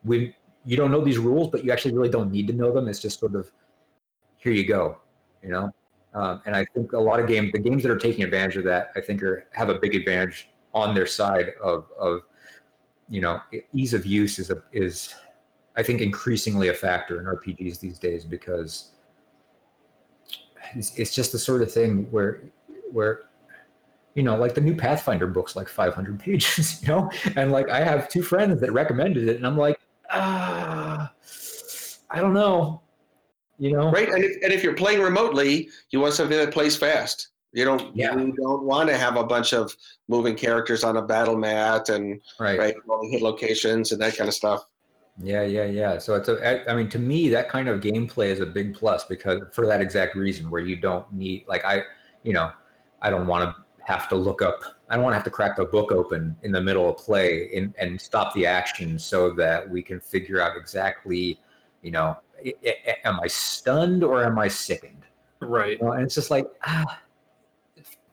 we 0.03 0.35
you 0.65 0.76
don't 0.76 0.91
know 0.91 1.02
these 1.02 1.18
rules 1.18 1.49
but 1.49 1.64
you 1.64 1.72
actually 1.72 1.93
really 1.93 2.10
don't 2.10 2.31
need 2.31 2.47
to 2.47 2.53
know 2.53 2.72
them. 2.72 2.88
It's 2.88 2.99
just 2.99 3.19
sort 3.19 3.35
of 3.35 3.52
here 4.38 4.52
you 4.52 4.65
go 4.65 4.97
you 5.45 5.52
know? 5.52 5.72
Um, 6.14 6.41
and 6.45 6.56
I 6.56 6.65
think 6.73 6.93
a 6.93 6.99
lot 6.99 7.19
of 7.19 7.27
games, 7.27 7.52
the 7.52 7.60
games 7.60 7.84
that 7.84 7.91
are 7.91 7.97
taking 7.97 8.23
advantage 8.23 8.57
of 8.57 8.64
that, 8.65 8.91
I 8.95 9.02
think 9.02 9.22
are 9.22 9.45
have 9.52 9.69
a 9.69 9.76
big 9.76 9.95
advantage 9.95 10.49
on 10.73 10.95
their 10.95 11.06
side 11.06 11.53
of 11.61 11.88
of 11.99 12.22
you 13.10 13.22
know 13.22 13.39
ease 13.73 13.93
of 13.93 14.06
use 14.06 14.39
is 14.39 14.49
a 14.49 14.64
is 14.72 15.14
I 15.76 15.84
think 15.84 16.02
increasingly 16.02 16.69
a 16.69 16.73
factor 16.73 17.19
in 17.19 17.26
RPGs 17.26 17.80
these 17.80 17.99
days 17.99 18.23
because 18.23 18.91
it's, 20.74 20.98
it's 20.98 21.14
just 21.14 21.32
the 21.32 21.40
sort 21.40 21.62
of 21.62 21.72
thing 21.72 22.08
where 22.12 22.42
where 22.92 23.22
you 24.14 24.24
know 24.24 24.36
like 24.36 24.56
the 24.56 24.62
new 24.62 24.76
Pathfinder 24.76 25.28
books 25.28 25.56
like 25.56 25.68
500 25.68 26.20
pages, 26.20 26.82
you 26.84 26.88
know, 26.88 27.10
and 27.36 27.52
like 27.52 27.70
I 27.70 27.84
have 27.84 28.10
two 28.10 28.22
friends 28.24 28.60
that 28.62 28.72
recommended 28.72 29.28
it, 29.28 29.38
and 29.38 29.46
I'm 29.46 29.58
like 29.58 29.80
ah, 30.12 31.12
I 32.10 32.20
don't 32.20 32.34
know, 32.34 32.82
you 33.58 33.72
know, 33.72 33.92
Right, 33.92 34.10
and 34.10 34.24
if, 34.24 34.44
and 34.44 34.54
if 34.54 34.64
you're 34.64 34.76
playing 34.76 35.02
remotely, 35.02 35.70
you 35.90 36.00
want 36.00 36.14
something 36.14 36.38
that 36.38 36.54
plays 36.54 36.76
fast. 36.76 37.30
You 37.54 37.64
don't 37.64 37.96
Yeah. 37.96 38.16
you 38.18 38.34
don't 38.34 38.64
want 38.64 38.90
to 38.90 38.98
have 38.98 39.16
a 39.16 39.24
bunch 39.24 39.54
of 39.54 39.76
moving 40.10 40.36
characters 40.36 40.84
on 40.84 40.98
a 40.98 41.02
battle 41.02 41.38
mat 41.38 41.90
and 41.90 42.20
right. 42.40 42.60
right 42.60 42.76
hit 43.10 43.22
locations 43.22 43.92
and 43.94 44.02
that 44.02 44.18
kind 44.18 44.28
of 44.28 44.34
stuff. 44.34 44.66
Yeah, 45.22 45.44
yeah, 45.44 45.66
yeah. 45.66 45.98
So 45.98 46.16
it's 46.16 46.28
a, 46.28 46.68
I- 46.68 46.72
I 46.72 46.76
mean, 46.76 46.90
to 46.90 47.00
me, 47.00 47.30
that 47.30 47.50
kind 47.50 47.70
of 47.70 47.80
gameplay 47.82 48.28
is 48.28 48.42
a 48.42 48.46
big 48.46 48.76
plus 48.76 49.06
because 49.06 49.42
for 49.54 49.66
that 49.66 49.82
exact 49.82 50.16
reason, 50.16 50.50
where 50.50 50.62
you 50.62 50.76
don't 50.76 51.12
need, 51.14 51.46
like, 51.48 51.64
I, 51.64 51.84
you 52.24 52.34
know, 52.34 52.52
I 53.02 53.10
don't 53.10 53.28
want 53.28 53.44
to 53.56 53.64
have 53.86 54.10
to 54.10 54.16
look 54.16 54.42
up, 54.42 54.60
I 54.90 54.96
don't 54.96 55.04
want 55.04 55.14
to 55.14 55.18
have 55.18 55.24
to 55.24 55.30
crack 55.30 55.56
the 55.56 55.66
book 55.66 55.92
open 55.92 56.36
in 56.44 56.52
the 56.52 56.62
middle 56.62 56.90
of 56.90 56.98
play 56.98 57.50
and, 57.56 57.74
and 57.80 58.00
stop 58.00 58.34
the 58.34 58.46
action 58.46 59.00
so 59.00 59.32
that 59.34 59.70
we 59.70 59.82
can 59.82 60.00
figure 60.00 60.42
out 60.42 60.58
exactly, 60.58 61.40
you 61.82 61.92
know, 61.92 62.18
am 63.04 63.20
I 63.22 63.28
stunned 63.28 64.04
or 64.04 64.24
am 64.24 64.38
I 64.38 64.48
sickened? 64.50 65.06
Right. 65.40 65.80
You 65.80 65.86
know, 65.86 65.92
and 65.94 66.04
it's 66.04 66.16
just 66.16 66.32
like, 66.32 66.46
ah, 66.66 67.00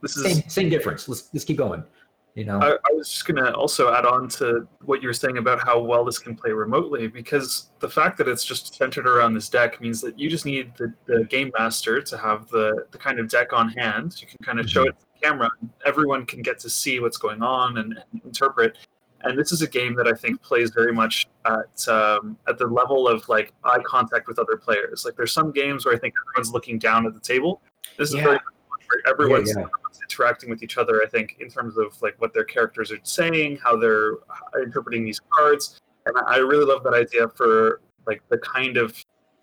this 0.02 0.16
is 0.16 0.22
Same, 0.22 0.48
same 0.48 0.68
difference. 0.68 1.08
Let's 1.08 1.28
let's 1.32 1.44
keep 1.44 1.56
going. 1.56 1.84
You 2.34 2.44
know, 2.44 2.58
I, 2.60 2.70
I 2.72 2.92
was 2.94 3.10
just 3.10 3.26
going 3.26 3.44
to 3.44 3.54
also 3.54 3.92
add 3.92 4.06
on 4.06 4.26
to 4.30 4.66
what 4.80 5.02
you 5.02 5.08
were 5.08 5.12
saying 5.12 5.36
about 5.36 5.62
how 5.62 5.78
well 5.78 6.02
this 6.02 6.18
can 6.18 6.34
play 6.34 6.50
remotely, 6.50 7.06
because 7.06 7.70
the 7.80 7.88
fact 7.88 8.16
that 8.18 8.26
it's 8.26 8.42
just 8.42 8.74
centered 8.74 9.06
around 9.06 9.34
this 9.34 9.50
deck 9.50 9.80
means 9.82 10.00
that 10.00 10.18
you 10.18 10.30
just 10.30 10.46
need 10.46 10.72
the, 10.76 10.94
the 11.04 11.24
game 11.24 11.52
master 11.58 12.00
to 12.00 12.16
have 12.16 12.48
the, 12.48 12.86
the 12.90 12.96
kind 12.96 13.18
of 13.18 13.28
deck 13.28 13.52
on 13.52 13.68
hand. 13.68 14.18
You 14.18 14.26
can 14.26 14.38
kind 14.42 14.58
of 14.58 14.68
show 14.68 14.84
it 14.84 14.98
to 14.98 15.06
the 15.14 15.28
camera. 15.28 15.50
And 15.60 15.68
everyone 15.84 16.24
can 16.24 16.40
get 16.40 16.58
to 16.60 16.70
see 16.70 17.00
what's 17.00 17.18
going 17.18 17.42
on 17.42 17.76
and, 17.76 18.02
and 18.12 18.22
interpret. 18.24 18.78
And 19.24 19.38
this 19.38 19.52
is 19.52 19.60
a 19.60 19.68
game 19.68 19.94
that 19.96 20.08
I 20.08 20.14
think 20.14 20.40
plays 20.42 20.70
very 20.70 20.92
much 20.92 21.28
at 21.44 21.86
um, 21.86 22.36
at 22.48 22.56
the 22.58 22.66
level 22.66 23.06
of 23.06 23.28
like 23.28 23.52
eye 23.62 23.78
contact 23.84 24.26
with 24.26 24.38
other 24.38 24.56
players. 24.56 25.04
Like 25.04 25.16
there's 25.16 25.32
some 25.32 25.52
games 25.52 25.84
where 25.84 25.94
I 25.94 25.98
think 25.98 26.14
everyone's 26.26 26.52
looking 26.52 26.78
down 26.78 27.06
at 27.06 27.14
the 27.14 27.20
table. 27.20 27.60
This 27.98 28.08
is 28.08 28.16
Yeah. 28.16 28.24
very 28.24 28.34
much 28.36 28.42
where 28.88 29.12
everyone's 29.12 29.50
yeah. 29.50 29.52
everyone's 29.52 29.81
interacting 30.02 30.50
with 30.50 30.62
each 30.62 30.78
other. 30.78 31.02
I 31.02 31.08
think 31.08 31.36
in 31.40 31.48
terms 31.48 31.76
of 31.76 32.00
like 32.02 32.14
what 32.20 32.34
their 32.34 32.44
characters 32.44 32.90
are 32.92 32.98
saying, 33.02 33.58
how 33.62 33.76
they're 33.76 34.14
interpreting 34.62 35.04
these 35.04 35.20
cards, 35.30 35.80
and 36.06 36.16
I 36.26 36.38
really 36.38 36.64
love 36.64 36.82
that 36.84 36.94
idea 36.94 37.28
for 37.28 37.80
like 38.06 38.22
the 38.28 38.38
kind 38.38 38.76
of 38.76 38.96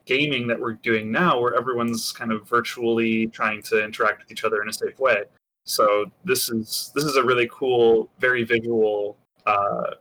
gaming 0.05 0.47
that 0.47 0.59
we're 0.59 0.73
doing 0.73 1.11
now, 1.11 1.39
where 1.39 1.55
everyone's 1.55 2.11
kind 2.11 2.31
of 2.31 2.47
virtually 2.47 3.27
trying 3.27 3.61
to 3.63 3.83
interact 3.83 4.19
with 4.23 4.31
each 4.31 4.43
other 4.43 4.61
in 4.61 4.69
a 4.69 4.73
safe 4.73 4.99
way. 4.99 5.23
So 5.65 6.05
this 6.25 6.49
is 6.49 6.91
this 6.95 7.03
is 7.03 7.15
a 7.15 7.23
really 7.23 7.49
cool, 7.51 8.09
very 8.19 8.43
visual 8.43 9.17
uh, 9.45 9.91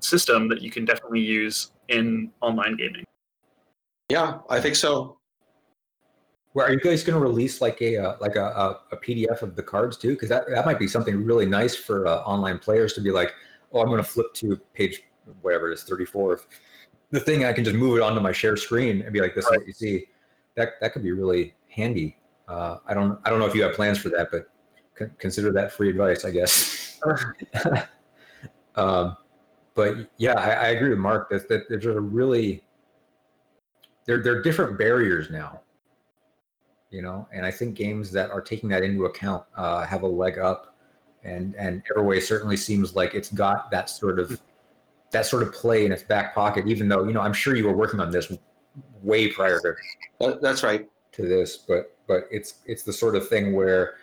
system 0.00 0.48
that 0.48 0.62
you 0.62 0.70
can 0.70 0.84
definitely 0.84 1.20
use 1.20 1.72
in 1.88 2.30
online 2.40 2.76
gaming. 2.76 3.04
Yeah, 4.08 4.38
I 4.48 4.60
think 4.60 4.76
so. 4.76 5.18
Well, 6.54 6.68
are 6.68 6.72
you 6.72 6.78
guys 6.78 7.02
going 7.02 7.20
to 7.20 7.20
release 7.20 7.60
like 7.60 7.82
a 7.82 7.96
uh, 7.96 8.16
like 8.20 8.36
a, 8.36 8.44
a, 8.44 8.80
a 8.92 8.96
PDF 8.96 9.42
of 9.42 9.56
the 9.56 9.62
cards 9.62 9.96
too? 9.96 10.10
Because 10.10 10.28
that, 10.28 10.48
that 10.48 10.64
might 10.64 10.78
be 10.78 10.86
something 10.86 11.24
really 11.24 11.46
nice 11.46 11.74
for 11.74 12.06
uh, 12.06 12.18
online 12.18 12.60
players 12.60 12.92
to 12.94 13.00
be 13.00 13.10
like, 13.10 13.34
oh, 13.72 13.80
I'm 13.80 13.88
going 13.88 13.98
to 13.98 14.08
flip 14.08 14.32
to 14.34 14.56
page 14.72 15.02
whatever 15.42 15.70
it 15.70 15.74
is, 15.74 15.82
34 15.82 16.34
of 16.34 16.46
the 17.10 17.18
thing. 17.18 17.44
I 17.44 17.52
can 17.52 17.64
just 17.64 17.76
move 17.76 17.96
it 17.96 18.02
onto 18.02 18.20
my 18.20 18.30
share 18.30 18.56
screen 18.56 19.02
and 19.02 19.12
be 19.12 19.20
like, 19.20 19.34
this 19.34 19.44
is 19.44 19.50
what 19.50 19.66
you 19.66 19.72
see. 19.72 20.06
That 20.54 20.80
that 20.80 20.92
could 20.92 21.02
be 21.02 21.10
really 21.10 21.54
handy. 21.68 22.16
Uh, 22.46 22.76
I 22.86 22.94
don't 22.94 23.18
I 23.24 23.30
don't 23.30 23.40
know 23.40 23.46
if 23.46 23.54
you 23.56 23.64
have 23.64 23.74
plans 23.74 23.98
for 23.98 24.10
that, 24.10 24.28
but 24.30 24.48
con- 24.94 25.10
consider 25.18 25.50
that 25.52 25.72
free 25.72 25.90
advice, 25.90 26.24
I 26.24 26.30
guess. 26.30 27.00
um, 28.76 29.16
but 29.74 30.08
yeah, 30.18 30.34
I, 30.34 30.50
I 30.50 30.66
agree 30.68 30.90
with 30.90 31.00
Mark 31.00 31.30
that, 31.30 31.48
that 31.48 31.68
there's 31.68 31.86
a 31.86 32.00
really 32.00 32.62
there 34.06 34.22
there 34.22 34.36
are 34.36 34.42
different 34.42 34.78
barriers 34.78 35.30
now 35.30 35.60
you 36.94 37.02
know 37.02 37.26
and 37.32 37.44
i 37.44 37.50
think 37.50 37.74
games 37.74 38.12
that 38.12 38.30
are 38.30 38.40
taking 38.40 38.68
that 38.68 38.84
into 38.84 39.04
account 39.06 39.42
uh, 39.56 39.84
have 39.84 40.02
a 40.02 40.06
leg 40.06 40.38
up 40.38 40.76
and 41.24 41.54
and 41.56 41.82
everway 41.90 42.20
certainly 42.22 42.56
seems 42.56 42.94
like 42.94 43.14
it's 43.14 43.32
got 43.32 43.68
that 43.72 43.90
sort 43.90 44.20
of 44.20 44.40
that 45.10 45.26
sort 45.26 45.42
of 45.42 45.52
play 45.52 45.84
in 45.84 45.90
its 45.92 46.04
back 46.04 46.34
pocket 46.34 46.66
even 46.68 46.88
though 46.88 47.02
you 47.04 47.12
know 47.12 47.20
i'm 47.20 47.32
sure 47.32 47.56
you 47.56 47.64
were 47.66 47.76
working 47.76 47.98
on 47.98 48.10
this 48.12 48.32
way 49.02 49.28
prior 49.28 49.58
to, 49.60 49.74
That- 50.20 50.40
That's 50.40 50.62
right. 50.62 50.88
to 51.12 51.22
this 51.22 51.56
but 51.56 51.96
but 52.06 52.28
it's 52.30 52.54
it's 52.64 52.84
the 52.84 52.92
sort 52.92 53.16
of 53.16 53.28
thing 53.28 53.54
where 53.54 53.94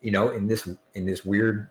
you 0.00 0.12
know 0.12 0.30
in 0.30 0.46
this 0.46 0.68
in 0.94 1.04
this 1.04 1.24
weird 1.24 1.68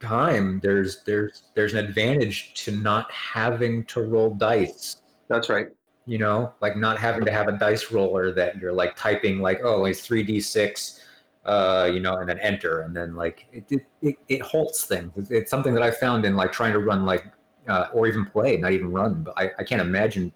time 0.00 0.58
there's 0.60 1.04
there's 1.04 1.44
there's 1.54 1.74
an 1.74 1.84
advantage 1.84 2.52
to 2.64 2.72
not 2.72 3.10
having 3.12 3.84
to 3.84 4.02
roll 4.02 4.34
dice 4.34 4.96
That's 5.28 5.48
right. 5.48 5.68
You 6.06 6.18
know, 6.18 6.52
like 6.60 6.76
not 6.76 6.98
having 6.98 7.24
to 7.24 7.30
have 7.30 7.48
a 7.48 7.52
dice 7.52 7.92
roller 7.92 8.32
that 8.32 8.58
you're 8.58 8.72
like 8.72 8.96
typing 8.96 9.40
like, 9.40 9.60
oh, 9.62 9.84
it's 9.84 10.00
three 10.00 10.22
d 10.22 10.40
six, 10.40 11.00
uh, 11.44 11.88
you 11.92 12.00
know, 12.00 12.16
and 12.16 12.28
then 12.28 12.38
enter, 12.40 12.82
and 12.82 12.94
then 12.94 13.14
like 13.14 13.46
it 13.52 13.64
it, 13.70 13.86
it, 14.02 14.16
it 14.28 14.42
halts 14.42 14.84
things. 14.84 15.12
It's, 15.16 15.30
it's 15.30 15.50
something 15.50 15.74
that 15.74 15.82
I 15.82 15.90
found 15.90 16.24
in 16.24 16.34
like 16.34 16.52
trying 16.52 16.72
to 16.72 16.80
run 16.80 17.06
like, 17.06 17.26
uh, 17.68 17.86
or 17.92 18.06
even 18.08 18.26
play, 18.26 18.56
not 18.56 18.72
even 18.72 18.90
run. 18.90 19.22
But 19.22 19.34
I, 19.36 19.50
I 19.58 19.64
can't 19.64 19.80
imagine 19.80 20.32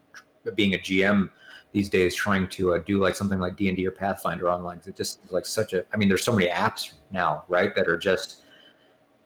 being 0.55 0.75
a 0.75 0.79
GM 0.79 1.31
these 1.73 1.89
days 1.89 2.15
trying 2.15 2.49
to 2.49 2.75
uh, 2.75 2.79
do 2.87 3.01
like 3.01 3.17
something 3.17 3.41
like 3.41 3.57
D 3.57 3.69
and 3.69 3.77
D 3.77 3.87
or 3.87 3.91
Pathfinder 3.91 4.49
online. 4.49 4.81
It 4.87 4.97
just 4.97 5.21
like 5.33 5.47
such 5.47 5.73
a. 5.73 5.85
I 5.93 5.97
mean, 5.97 6.09
there's 6.09 6.25
so 6.25 6.33
many 6.33 6.49
apps 6.49 6.93
now, 7.11 7.45
right, 7.49 7.75
that 7.75 7.89
are 7.89 7.99
just 7.99 8.43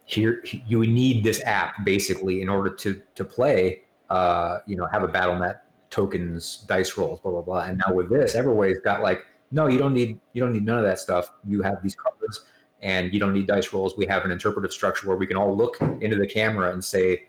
here. 0.07 0.43
You 0.67 0.87
need 0.87 1.23
this 1.23 1.43
app 1.45 1.85
basically 1.85 2.41
in 2.41 2.49
order 2.49 2.71
to 2.77 3.03
to 3.15 3.25
play. 3.25 3.83
Uh, 4.09 4.59
you 4.67 4.75
know, 4.75 4.87
have 4.87 5.05
a 5.05 5.09
battle 5.09 5.39
net 5.39 5.63
tokens, 5.91 6.65
dice 6.69 6.97
rolls, 6.97 7.21
blah 7.21 7.33
blah 7.33 7.43
blah. 7.43 7.61
And 7.61 7.79
now 7.79 7.87
mm-hmm. 7.87 7.97
with 7.97 8.11
this, 8.11 8.35
Everway's 8.35 8.81
got 8.81 9.03
like, 9.03 9.25
no, 9.51 9.67
you 9.67 9.79
don't 9.79 9.95
need 9.95 10.19
you 10.33 10.43
don't 10.43 10.53
need 10.53 10.65
none 10.65 10.79
of 10.79 10.85
that 10.85 10.99
stuff. 10.99 11.33
You 11.47 11.63
have 11.63 11.83
these 11.83 11.95
cards, 11.95 12.47
and 12.83 13.13
you 13.13 13.21
don't 13.21 13.33
need 13.33 13.47
dice 13.47 13.73
rolls. 13.73 13.97
We 13.97 14.07
have 14.07 14.25
an 14.25 14.31
interpretive 14.31 14.73
structure 14.73 15.09
where 15.09 15.17
we 15.17 15.27
can 15.27 15.37
all 15.37 15.57
look 15.57 15.81
into 16.01 16.17
the 16.17 16.27
camera 16.27 16.73
and 16.73 16.85
say, 16.85 17.25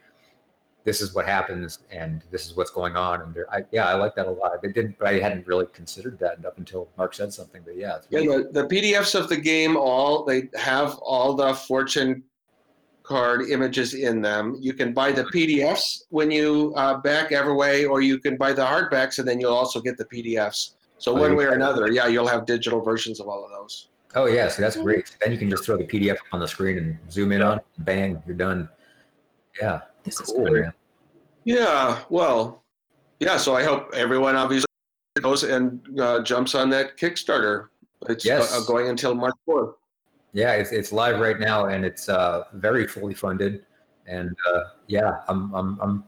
this 0.84 1.02
is 1.02 1.14
what 1.14 1.26
happens, 1.26 1.80
and 1.92 2.24
this 2.32 2.46
is 2.46 2.56
what's 2.56 2.72
going 2.72 2.96
on. 2.96 3.22
And 3.22 3.38
I, 3.52 3.66
yeah, 3.72 3.88
I 3.88 3.94
like 3.96 4.16
that 4.16 4.28
a 4.28 4.32
lot. 4.32 4.54
I 4.64 4.68
didn't, 4.68 4.98
but 4.98 5.08
I 5.08 5.20
hadn't 5.20 5.48
really 5.48 5.68
considered 5.74 6.18
that 6.20 6.44
up 6.46 6.58
until 6.58 6.90
Mark 6.98 7.14
said 7.14 7.34
something. 7.34 7.62
But 7.64 7.78
yeah, 7.78 7.98
it's 7.98 8.08
Yeah, 8.10 8.22
the, 8.22 8.50
the 8.52 8.68
PDFs 8.68 9.20
of 9.20 9.30
the 9.30 9.38
game 9.38 9.78
all 9.78 10.24
they 10.24 10.50
have 10.56 10.96
all 11.00 11.34
the 11.34 11.54
fortune 11.54 12.24
card 13.04 13.50
images 13.50 13.94
in 13.94 14.22
them. 14.22 14.56
You 14.60 14.74
can 14.74 14.94
buy 14.94 15.12
the 15.12 15.24
PDFs 15.26 16.04
when 16.10 16.30
you 16.32 16.74
uh, 16.76 16.98
back 16.98 17.32
Everway, 17.32 17.90
or 17.90 18.02
you 18.02 18.20
can 18.20 18.38
buy 18.38 18.54
the 18.54 18.62
hardbacks, 18.64 19.20
and 19.20 19.28
then 19.28 19.40
you'll 19.40 19.54
also 19.54 19.82
get 19.82 19.98
the 19.98 20.06
PDFs. 20.06 20.72
So 20.98 21.12
Oh, 21.12 21.20
one 21.20 21.32
you- 21.32 21.38
way 21.38 21.46
or 21.46 21.54
another, 21.54 21.92
yeah, 21.92 22.08
you'll 22.08 22.28
have 22.28 22.46
digital 22.46 22.82
versions 22.82 23.20
of 23.20 23.28
all 23.28 23.44
of 23.44 23.50
those. 23.52 23.88
oh 24.16 24.26
yeah, 24.26 24.48
see 24.50 24.62
that's 24.62 24.76
great. 24.78 25.16
Then 25.22 25.32
you 25.32 25.38
can 25.38 25.50
just 25.50 25.64
throw 25.66 25.78
the 25.78 25.86
PDF 25.86 26.14
up 26.14 26.18
on 26.34 26.40
the 26.42 26.48
screen 26.48 26.78
and 26.78 26.98
zoom 27.10 27.32
in 27.32 27.42
on, 27.42 27.58
it, 27.60 27.66
bang, 27.80 28.22
you're 28.28 28.36
done. 28.36 28.70
Yeah, 29.60 29.82
This 30.04 30.20
is 30.20 30.28
cool, 30.28 30.46
great. 30.50 30.64
man. 30.64 30.74
Yeah, 31.44 32.00
well, 32.10 32.64
yeah. 33.20 33.38
So 33.38 33.56
I 33.56 33.64
hope 33.64 33.90
everyone 33.96 34.36
obviously 34.36 34.68
goes 35.22 35.44
and 35.44 35.82
uh, 36.00 36.22
jumps 36.24 36.54
on 36.56 36.70
that 36.70 36.98
Kickstarter. 36.98 37.68
It's 38.10 38.26
Yes. 38.26 38.54
uh, 38.54 38.62
going 38.66 38.90
until 38.90 39.14
March 39.16 39.34
4th. 39.48 39.74
Yeah, 40.34 40.54
it's 40.54 40.72
it's 40.72 40.92
live 40.92 41.20
right 41.20 41.40
now, 41.40 41.66
and 41.66 41.84
it's 41.84 42.08
uh, 42.08 42.46
very 42.54 42.88
fully 42.88 43.14
funded. 43.14 43.66
And 44.08 44.36
uh, 44.48 44.62
yeah, 44.88 45.22
I'm 45.28 45.54
I'm 45.54 45.80
I'm 45.82 46.04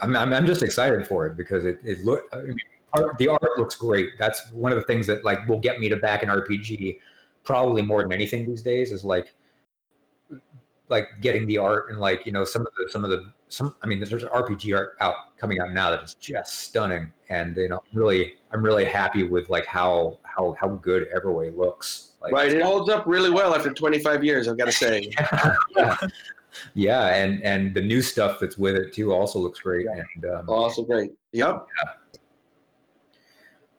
I'm 0.00 0.32
I'm, 0.32 0.46
just 0.46 0.62
excited 0.62 1.06
for 1.06 1.26
it 1.26 1.36
because 1.36 1.64
it 1.64 1.78
it 1.84 2.04
look 2.04 2.24
I 2.32 2.38
mean, 2.42 2.56
art, 2.92 3.18
the 3.18 3.28
art 3.28 3.58
looks 3.58 3.74
great. 3.74 4.10
That's 4.18 4.50
one 4.52 4.72
of 4.72 4.78
the 4.78 4.84
things 4.84 5.06
that 5.08 5.24
like 5.24 5.46
will 5.48 5.58
get 5.58 5.80
me 5.80 5.88
to 5.88 5.96
back 5.96 6.22
an 6.22 6.28
RPG 6.28 6.98
probably 7.44 7.82
more 7.82 8.02
than 8.02 8.12
anything 8.12 8.46
these 8.46 8.62
days 8.62 8.92
is 8.92 9.04
like 9.04 9.34
like 10.88 11.08
getting 11.20 11.46
the 11.46 11.58
art 11.58 11.90
and 11.90 11.98
like 11.98 12.24
you 12.26 12.32
know 12.32 12.44
some 12.44 12.62
of 12.62 12.72
the 12.76 12.88
some 12.90 13.04
of 13.04 13.10
the 13.10 13.32
some 13.48 13.74
I 13.82 13.86
mean 13.86 13.98
there's 13.98 14.24
RPG 14.24 14.76
art 14.76 14.96
out 15.00 15.36
coming 15.36 15.60
out 15.60 15.72
now 15.72 15.90
that 15.90 16.02
is 16.02 16.14
just 16.14 16.60
stunning 16.60 17.12
and 17.28 17.56
you 17.56 17.68
know 17.68 17.82
really 17.92 18.34
I'm 18.52 18.62
really 18.62 18.84
happy 18.84 19.24
with 19.24 19.48
like 19.48 19.66
how 19.66 20.18
how 20.34 20.56
how 20.60 20.68
good 20.68 21.08
Everway 21.14 21.56
looks 21.56 22.12
like 22.20 22.32
Right, 22.32 22.52
it 22.52 22.62
holds 22.62 22.88
up 22.88 23.04
really 23.06 23.30
well 23.30 23.54
after 23.54 23.72
25 23.72 24.24
years. 24.24 24.48
I've 24.48 24.58
got 24.58 24.66
to 24.66 24.72
say. 24.72 25.10
yeah. 25.76 25.96
yeah, 26.74 27.14
and 27.14 27.42
and 27.42 27.74
the 27.74 27.80
new 27.80 28.02
stuff 28.02 28.38
that's 28.40 28.56
with 28.56 28.76
it 28.76 28.92
too 28.92 29.12
also 29.12 29.38
looks 29.38 29.60
great. 29.60 29.86
And 29.86 30.24
um, 30.26 30.48
Also 30.48 30.82
great. 30.82 31.12
Yep. 31.32 31.66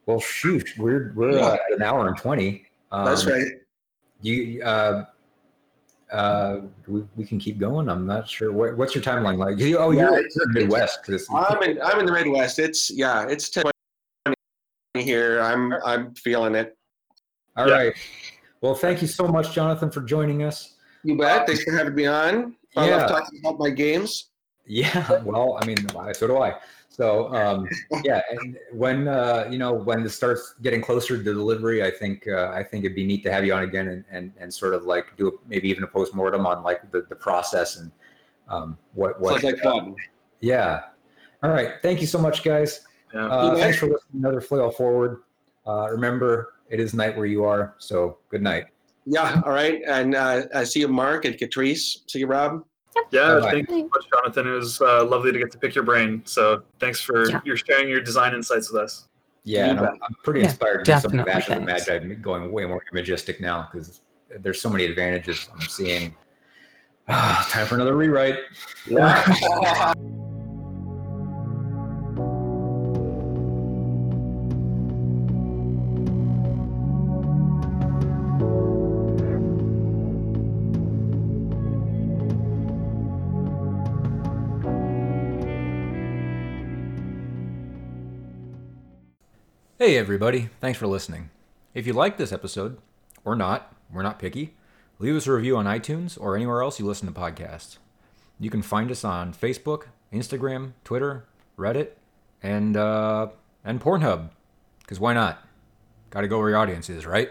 well, 0.05 0.19
shoot, 0.19 0.67
we're 0.77 1.13
we're 1.15 1.39
uh, 1.39 1.57
an 1.71 1.81
hour 1.81 2.07
and 2.07 2.17
twenty. 2.17 2.65
Um, 2.91 3.05
That's 3.05 3.25
right. 3.25 3.47
You 4.21 4.61
uh, 4.63 5.05
uh, 6.11 6.61
we, 6.87 7.03
we 7.15 7.25
can 7.25 7.39
keep 7.39 7.57
going. 7.57 7.89
I'm 7.89 8.05
not 8.05 8.29
sure 8.29 8.51
what, 8.51 8.77
what's 8.77 8.93
your 8.93 9.03
timeline 9.03 9.37
like. 9.37 9.55
Oh, 9.79 9.89
Yeah, 9.91 10.11
you're 10.11 10.19
in 10.19 10.27
the 10.35 10.49
Midwest. 10.53 10.99
I'm 11.33 11.63
in 11.63 11.81
I'm 11.81 11.99
in 11.99 12.05
the 12.05 12.11
Midwest. 12.11 12.59
It's 12.59 12.91
yeah, 12.91 13.27
it's 13.27 13.49
10 13.49 13.63
here. 15.01 15.41
I'm 15.41 15.73
I'm 15.85 16.13
feeling 16.15 16.55
it. 16.55 16.77
all 17.57 17.67
Yeah. 17.67 17.73
right. 17.73 17.93
Well, 18.61 18.75
thank 18.75 19.01
you 19.01 19.07
so 19.07 19.27
much, 19.27 19.53
Jonathan, 19.53 19.91
for 19.91 20.01
joining 20.01 20.43
us. 20.43 20.75
You 21.03 21.17
bet. 21.17 21.45
Thanks 21.47 21.63
for 21.63 21.71
having 21.71 21.95
me 21.95 22.05
on. 22.05 22.55
I 22.77 22.87
Yeah. 22.87 22.97
love 22.97 23.09
talking 23.09 23.39
about 23.39 23.59
my 23.59 23.69
games. 23.69 24.29
Yeah, 24.65 25.21
well, 25.23 25.57
I 25.61 25.65
mean, 25.65 25.77
so 26.13 26.27
do 26.27 26.37
I. 26.37 26.55
So 26.87 27.33
um, 27.33 27.67
yeah, 28.03 28.21
and 28.29 28.57
when 28.71 29.07
uh, 29.07 29.47
you 29.49 29.57
know 29.57 29.73
when 29.73 30.03
it 30.05 30.09
starts 30.09 30.53
getting 30.61 30.79
closer 30.81 31.17
to 31.17 31.23
delivery, 31.23 31.83
I 31.83 31.89
think 31.91 32.27
uh, 32.27 32.51
I 32.53 32.63
think 32.63 32.85
it'd 32.85 32.95
be 32.95 33.05
neat 33.05 33.23
to 33.23 33.31
have 33.31 33.43
you 33.45 33.53
on 33.53 33.63
again 33.63 33.87
and, 33.89 34.05
and, 34.11 34.31
and 34.39 34.53
sort 34.53 34.73
of 34.75 34.83
like 34.85 35.17
do 35.17 35.27
a, 35.27 35.31
maybe 35.47 35.67
even 35.69 35.83
a 35.83 35.87
post 35.87 36.13
mortem 36.13 36.45
on 36.45 36.63
like 36.63 36.91
the, 36.91 37.01
the 37.09 37.15
process 37.15 37.77
and 37.77 37.91
um, 38.47 38.77
what 38.93 39.19
what. 39.19 39.41
Sounds 39.41 39.43
like 39.55 39.59
fun. 39.63 39.95
Yeah. 40.39 40.81
All 41.41 41.49
right. 41.49 41.73
Thank 41.81 41.99
you 41.99 42.07
so 42.07 42.19
much, 42.19 42.43
guys. 42.43 42.85
Yeah. 43.13 43.27
Uh, 43.27 43.55
thanks 43.55 43.77
for 43.77 43.85
listening 43.87 44.19
another 44.23 44.41
Flail 44.41 44.71
Forward. 44.71 45.21
Uh, 45.67 45.87
remember, 45.91 46.53
it 46.69 46.79
is 46.79 46.93
night 46.93 47.15
where 47.15 47.25
you 47.25 47.43
are. 47.43 47.75
So 47.77 48.17
good 48.29 48.41
night. 48.41 48.65
Yeah. 49.05 49.41
All 49.45 49.51
right. 49.51 49.81
And 49.85 50.15
uh, 50.15 50.43
I 50.55 50.63
see 50.63 50.79
you, 50.79 50.87
Mark 50.87 51.25
and 51.25 51.35
Catrice. 51.35 51.99
See 52.09 52.19
you, 52.19 52.27
Rob. 52.27 52.63
Yeah, 53.11 53.35
Bye-bye. 53.39 53.51
thank 53.51 53.69
you 53.69 53.79
so 53.79 53.87
much, 53.87 54.05
Jonathan. 54.13 54.47
It 54.47 54.51
was 54.51 54.79
uh, 54.81 55.03
lovely 55.05 55.31
to 55.31 55.39
get 55.39 55.51
to 55.51 55.57
pick 55.57 55.73
your 55.73 55.83
brain. 55.83 56.21
So 56.25 56.63
thanks 56.79 57.01
for 57.01 57.27
Yeah. 57.29 57.41
your 57.43 57.57
sharing 57.57 57.89
your 57.89 58.01
design 58.01 58.33
insights 58.35 58.71
with 58.71 58.81
us. 58.81 59.07
Yeah, 59.45 59.71
and 59.71 59.79
I'm. 59.79 59.85
I'm 59.87 60.15
pretty 60.23 60.39
Yeah, 60.41 60.45
inspired 60.47 60.85
to 60.85 60.93
do 60.93 60.99
something 60.99 61.17
definitely, 61.17 61.33
Bash 61.33 61.49
of 61.49 61.59
the 61.65 61.65
thanks. 61.65 61.87
Magi, 62.09 62.13
going 62.21 62.51
way 62.51 62.65
more 62.65 62.81
imagistic 62.93 63.41
now 63.41 63.67
because 63.71 64.01
there's 64.39 64.61
so 64.61 64.69
many 64.69 64.85
advantages 64.85 65.49
I'm 65.53 65.59
seeing. 65.67 66.15
Time 67.09 67.65
for 67.67 67.75
another 67.75 67.95
rewrite. 67.97 68.37
Yeah. 68.87 69.93
Hey, 89.93 89.99
everybody. 89.99 90.49
Thanks 90.59 90.79
for 90.79 90.87
listening. 90.87 91.29
If 91.75 91.85
you 91.85 91.93
like 91.93 92.17
this 92.17 92.31
episode, 92.31 92.79
or 93.23 93.35
not, 93.35 93.75
we're 93.93 94.01
not 94.01 94.17
picky, 94.17 94.55
leave 94.97 95.15
us 95.15 95.27
a 95.27 95.33
review 95.33 95.55
on 95.55 95.65
iTunes 95.65 96.19
or 96.19 96.35
anywhere 96.35 96.63
else 96.63 96.79
you 96.79 96.87
listen 96.87 97.07
to 97.07 97.13
podcasts. 97.13 97.77
You 98.39 98.49
can 98.49 98.63
find 98.63 98.89
us 98.89 99.03
on 99.03 99.35
Facebook, 99.35 99.83
Instagram, 100.11 100.71
Twitter, 100.83 101.25
Reddit, 101.59 101.89
and, 102.41 102.75
uh, 102.75 103.27
and 103.63 103.79
Pornhub. 103.79 104.31
Because 104.79 104.99
why 104.99 105.13
not? 105.13 105.47
Gotta 106.09 106.27
go 106.27 106.39
where 106.39 106.49
your 106.49 106.57
audience 106.57 106.89
is, 106.89 107.05
right? 107.05 107.29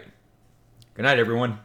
Good 0.93 1.03
night, 1.03 1.19
everyone. 1.19 1.59